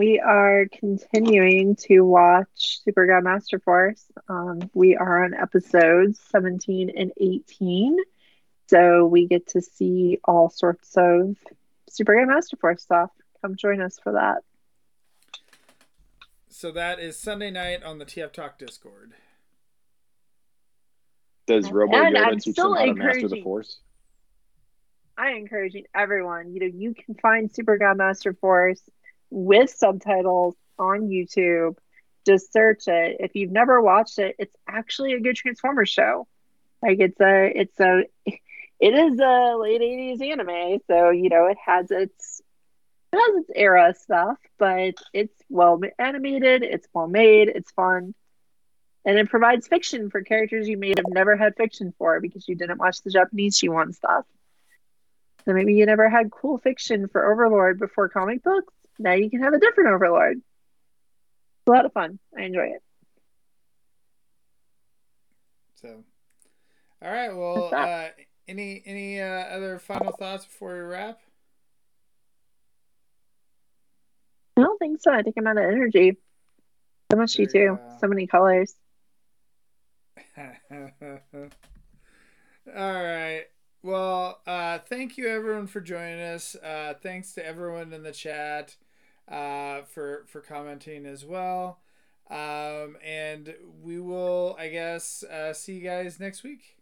We 0.00 0.18
are 0.18 0.66
continuing 0.72 1.76
to 1.76 2.00
watch 2.00 2.80
Super-God 2.82 3.22
Masterforce. 3.22 4.02
Um, 4.28 4.68
we 4.74 4.96
are 4.96 5.24
on 5.24 5.34
episodes 5.34 6.18
17 6.30 6.90
and 6.96 7.12
18. 7.16 7.98
So 8.66 9.06
we 9.06 9.28
get 9.28 9.46
to 9.48 9.60
see 9.60 10.18
all 10.24 10.50
sorts 10.50 10.96
of 10.96 11.36
Super-God 11.88 12.26
Masterforce 12.26 12.80
stuff. 12.80 13.10
Come 13.40 13.54
join 13.54 13.80
us 13.80 14.00
for 14.02 14.14
that. 14.14 14.38
So 16.48 16.72
that 16.72 16.98
is 16.98 17.16
Sunday 17.16 17.52
night 17.52 17.84
on 17.84 17.98
the 17.98 18.04
TF 18.04 18.32
Talk 18.32 18.58
Discord. 18.58 19.12
Does 21.46 21.70
Robo 21.70 21.94
And 21.94 22.16
Yoda 22.16 22.26
I'm 22.26 22.40
teach 22.40 22.54
still 22.54 22.74
them 22.74 22.78
how 22.78 22.86
to 22.86 22.94
master 22.94 23.28
the 23.28 23.42
Force? 23.42 23.78
I'm 25.16 25.36
encouraging 25.36 25.84
everyone, 25.94 26.52
you 26.52 26.60
know, 26.60 26.66
you 26.66 26.94
can 26.94 27.14
find 27.14 27.52
Super-God 27.52 27.98
Masterforce 27.98 28.80
with 29.34 29.68
subtitles 29.70 30.54
on 30.78 31.08
YouTube. 31.08 31.76
Just 32.24 32.52
search 32.52 32.86
it. 32.86 33.16
If 33.20 33.34
you've 33.34 33.50
never 33.50 33.82
watched 33.82 34.18
it, 34.18 34.36
it's 34.38 34.56
actually 34.66 35.12
a 35.12 35.20
good 35.20 35.36
Transformers 35.36 35.90
show. 35.90 36.26
Like 36.80 36.98
it's 37.00 37.20
a 37.20 37.52
it's 37.54 37.80
a 37.80 38.04
it 38.26 38.94
is 38.94 39.18
a 39.18 39.56
late 39.58 39.80
80s 39.80 40.22
anime, 40.22 40.80
so 40.86 41.10
you 41.10 41.28
know, 41.28 41.46
it 41.46 41.58
has 41.64 41.90
its 41.90 42.40
it 43.12 43.16
has 43.16 43.42
its 43.42 43.50
era 43.54 43.94
stuff, 43.94 44.38
but 44.58 44.94
it's 45.12 45.34
well 45.48 45.80
animated, 45.98 46.62
it's 46.62 46.86
well 46.94 47.08
made, 47.08 47.48
it's 47.48 47.70
fun. 47.72 48.14
And 49.06 49.18
it 49.18 49.28
provides 49.28 49.68
fiction 49.68 50.08
for 50.10 50.22
characters 50.22 50.66
you 50.66 50.78
may 50.78 50.94
have 50.96 51.04
never 51.08 51.36
had 51.36 51.56
fiction 51.56 51.92
for 51.98 52.20
because 52.20 52.48
you 52.48 52.54
didn't 52.54 52.78
watch 52.78 53.02
the 53.02 53.10
Japanese 53.10 53.60
G1 53.60 53.94
stuff. 53.94 54.24
So 55.44 55.52
maybe 55.52 55.74
you 55.74 55.84
never 55.84 56.08
had 56.08 56.30
cool 56.30 56.56
fiction 56.56 57.08
for 57.08 57.30
Overlord 57.30 57.78
before 57.78 58.08
comic 58.08 58.42
books. 58.42 58.72
Now 58.98 59.12
you 59.12 59.30
can 59.30 59.42
have 59.42 59.52
a 59.52 59.58
different 59.58 59.90
Overlord. 59.90 60.36
It's 60.36 61.68
a 61.68 61.70
lot 61.70 61.84
of 61.84 61.92
fun. 61.92 62.18
I 62.36 62.42
enjoy 62.42 62.66
it. 62.66 62.82
So, 65.80 66.04
all 67.02 67.10
right. 67.10 67.34
Well, 67.34 67.70
uh, 67.74 68.08
any 68.48 68.82
any 68.86 69.20
uh, 69.20 69.26
other 69.26 69.78
final 69.78 70.12
thoughts 70.12 70.44
before 70.44 70.74
we 70.74 70.80
wrap? 70.80 71.20
I 74.56 74.62
don't 74.62 74.78
think 74.78 75.00
so. 75.00 75.12
I 75.12 75.22
think 75.22 75.36
I'm 75.38 75.46
out 75.46 75.58
of 75.58 75.64
energy. 75.64 76.16
So 77.10 77.18
much 77.18 77.38
you 77.38 77.46
There 77.46 77.62
you 77.62 77.76
too. 77.76 77.78
So 78.00 78.06
many 78.06 78.26
colors. 78.26 78.74
All 82.76 83.04
right. 83.04 83.44
Well, 83.82 84.40
uh, 84.46 84.78
thank 84.78 85.18
you 85.18 85.28
everyone 85.28 85.66
for 85.66 85.80
joining 85.80 86.20
us. 86.20 86.54
Uh, 86.56 86.94
thanks 87.02 87.32
to 87.32 87.46
everyone 87.46 87.92
in 87.92 88.02
the 88.02 88.12
chat 88.12 88.76
uh, 89.28 89.82
for 89.82 90.24
for 90.26 90.40
commenting 90.40 91.06
as 91.06 91.24
well. 91.24 91.80
Um, 92.30 92.96
and 93.04 93.54
we 93.82 94.00
will, 94.00 94.56
I 94.58 94.68
guess, 94.68 95.22
uh, 95.24 95.52
see 95.52 95.74
you 95.74 95.82
guys 95.82 96.18
next 96.18 96.42
week. 96.42 96.76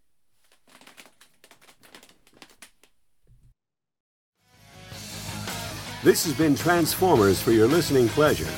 This 6.04 6.24
has 6.24 6.34
been 6.34 6.56
Transformers 6.56 7.40
for 7.40 7.52
your 7.52 7.68
listening 7.68 8.08
pleasure, 8.08 8.48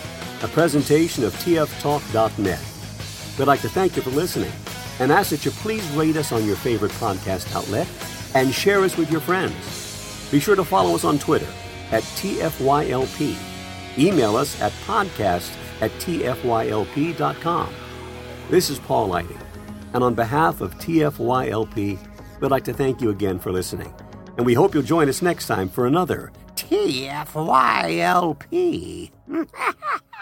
a 0.42 0.48
presentation 0.48 1.24
of 1.24 1.34
TFTalk.net. 1.34 2.60
We'd 3.38 3.44
like 3.44 3.60
to 3.60 3.68
thank 3.68 3.96
you 3.96 4.02
for 4.02 4.10
listening 4.10 4.52
and 4.98 5.12
ask 5.12 5.30
that 5.30 5.44
you 5.44 5.50
please 5.50 5.86
rate 5.90 6.16
us 6.16 6.32
on 6.32 6.46
your 6.46 6.56
favorite 6.56 6.92
podcast 6.92 7.54
outlet 7.54 7.88
and 8.34 8.54
share 8.54 8.80
us 8.80 8.96
with 8.96 9.10
your 9.10 9.20
friends. 9.20 10.28
Be 10.30 10.40
sure 10.40 10.56
to 10.56 10.64
follow 10.64 10.94
us 10.94 11.04
on 11.04 11.18
Twitter 11.18 11.48
at 11.90 12.02
TFYLP. 12.02 13.53
Email 13.98 14.36
us 14.36 14.60
at 14.60 14.72
podcast 14.86 15.54
at 15.80 15.90
TFYLP.com. 15.92 17.74
This 18.50 18.68
is 18.70 18.78
Paul 18.80 19.06
Lighting, 19.06 19.38
and 19.92 20.02
on 20.04 20.14
behalf 20.14 20.60
of 20.60 20.74
TFYLP, 20.78 21.98
we'd 22.40 22.50
like 22.50 22.64
to 22.64 22.74
thank 22.74 23.00
you 23.00 23.10
again 23.10 23.38
for 23.38 23.52
listening. 23.52 23.94
And 24.36 24.44
we 24.44 24.54
hope 24.54 24.74
you'll 24.74 24.82
join 24.82 25.08
us 25.08 25.22
next 25.22 25.46
time 25.46 25.68
for 25.68 25.86
another 25.86 26.32
TFYLP. 26.56 27.30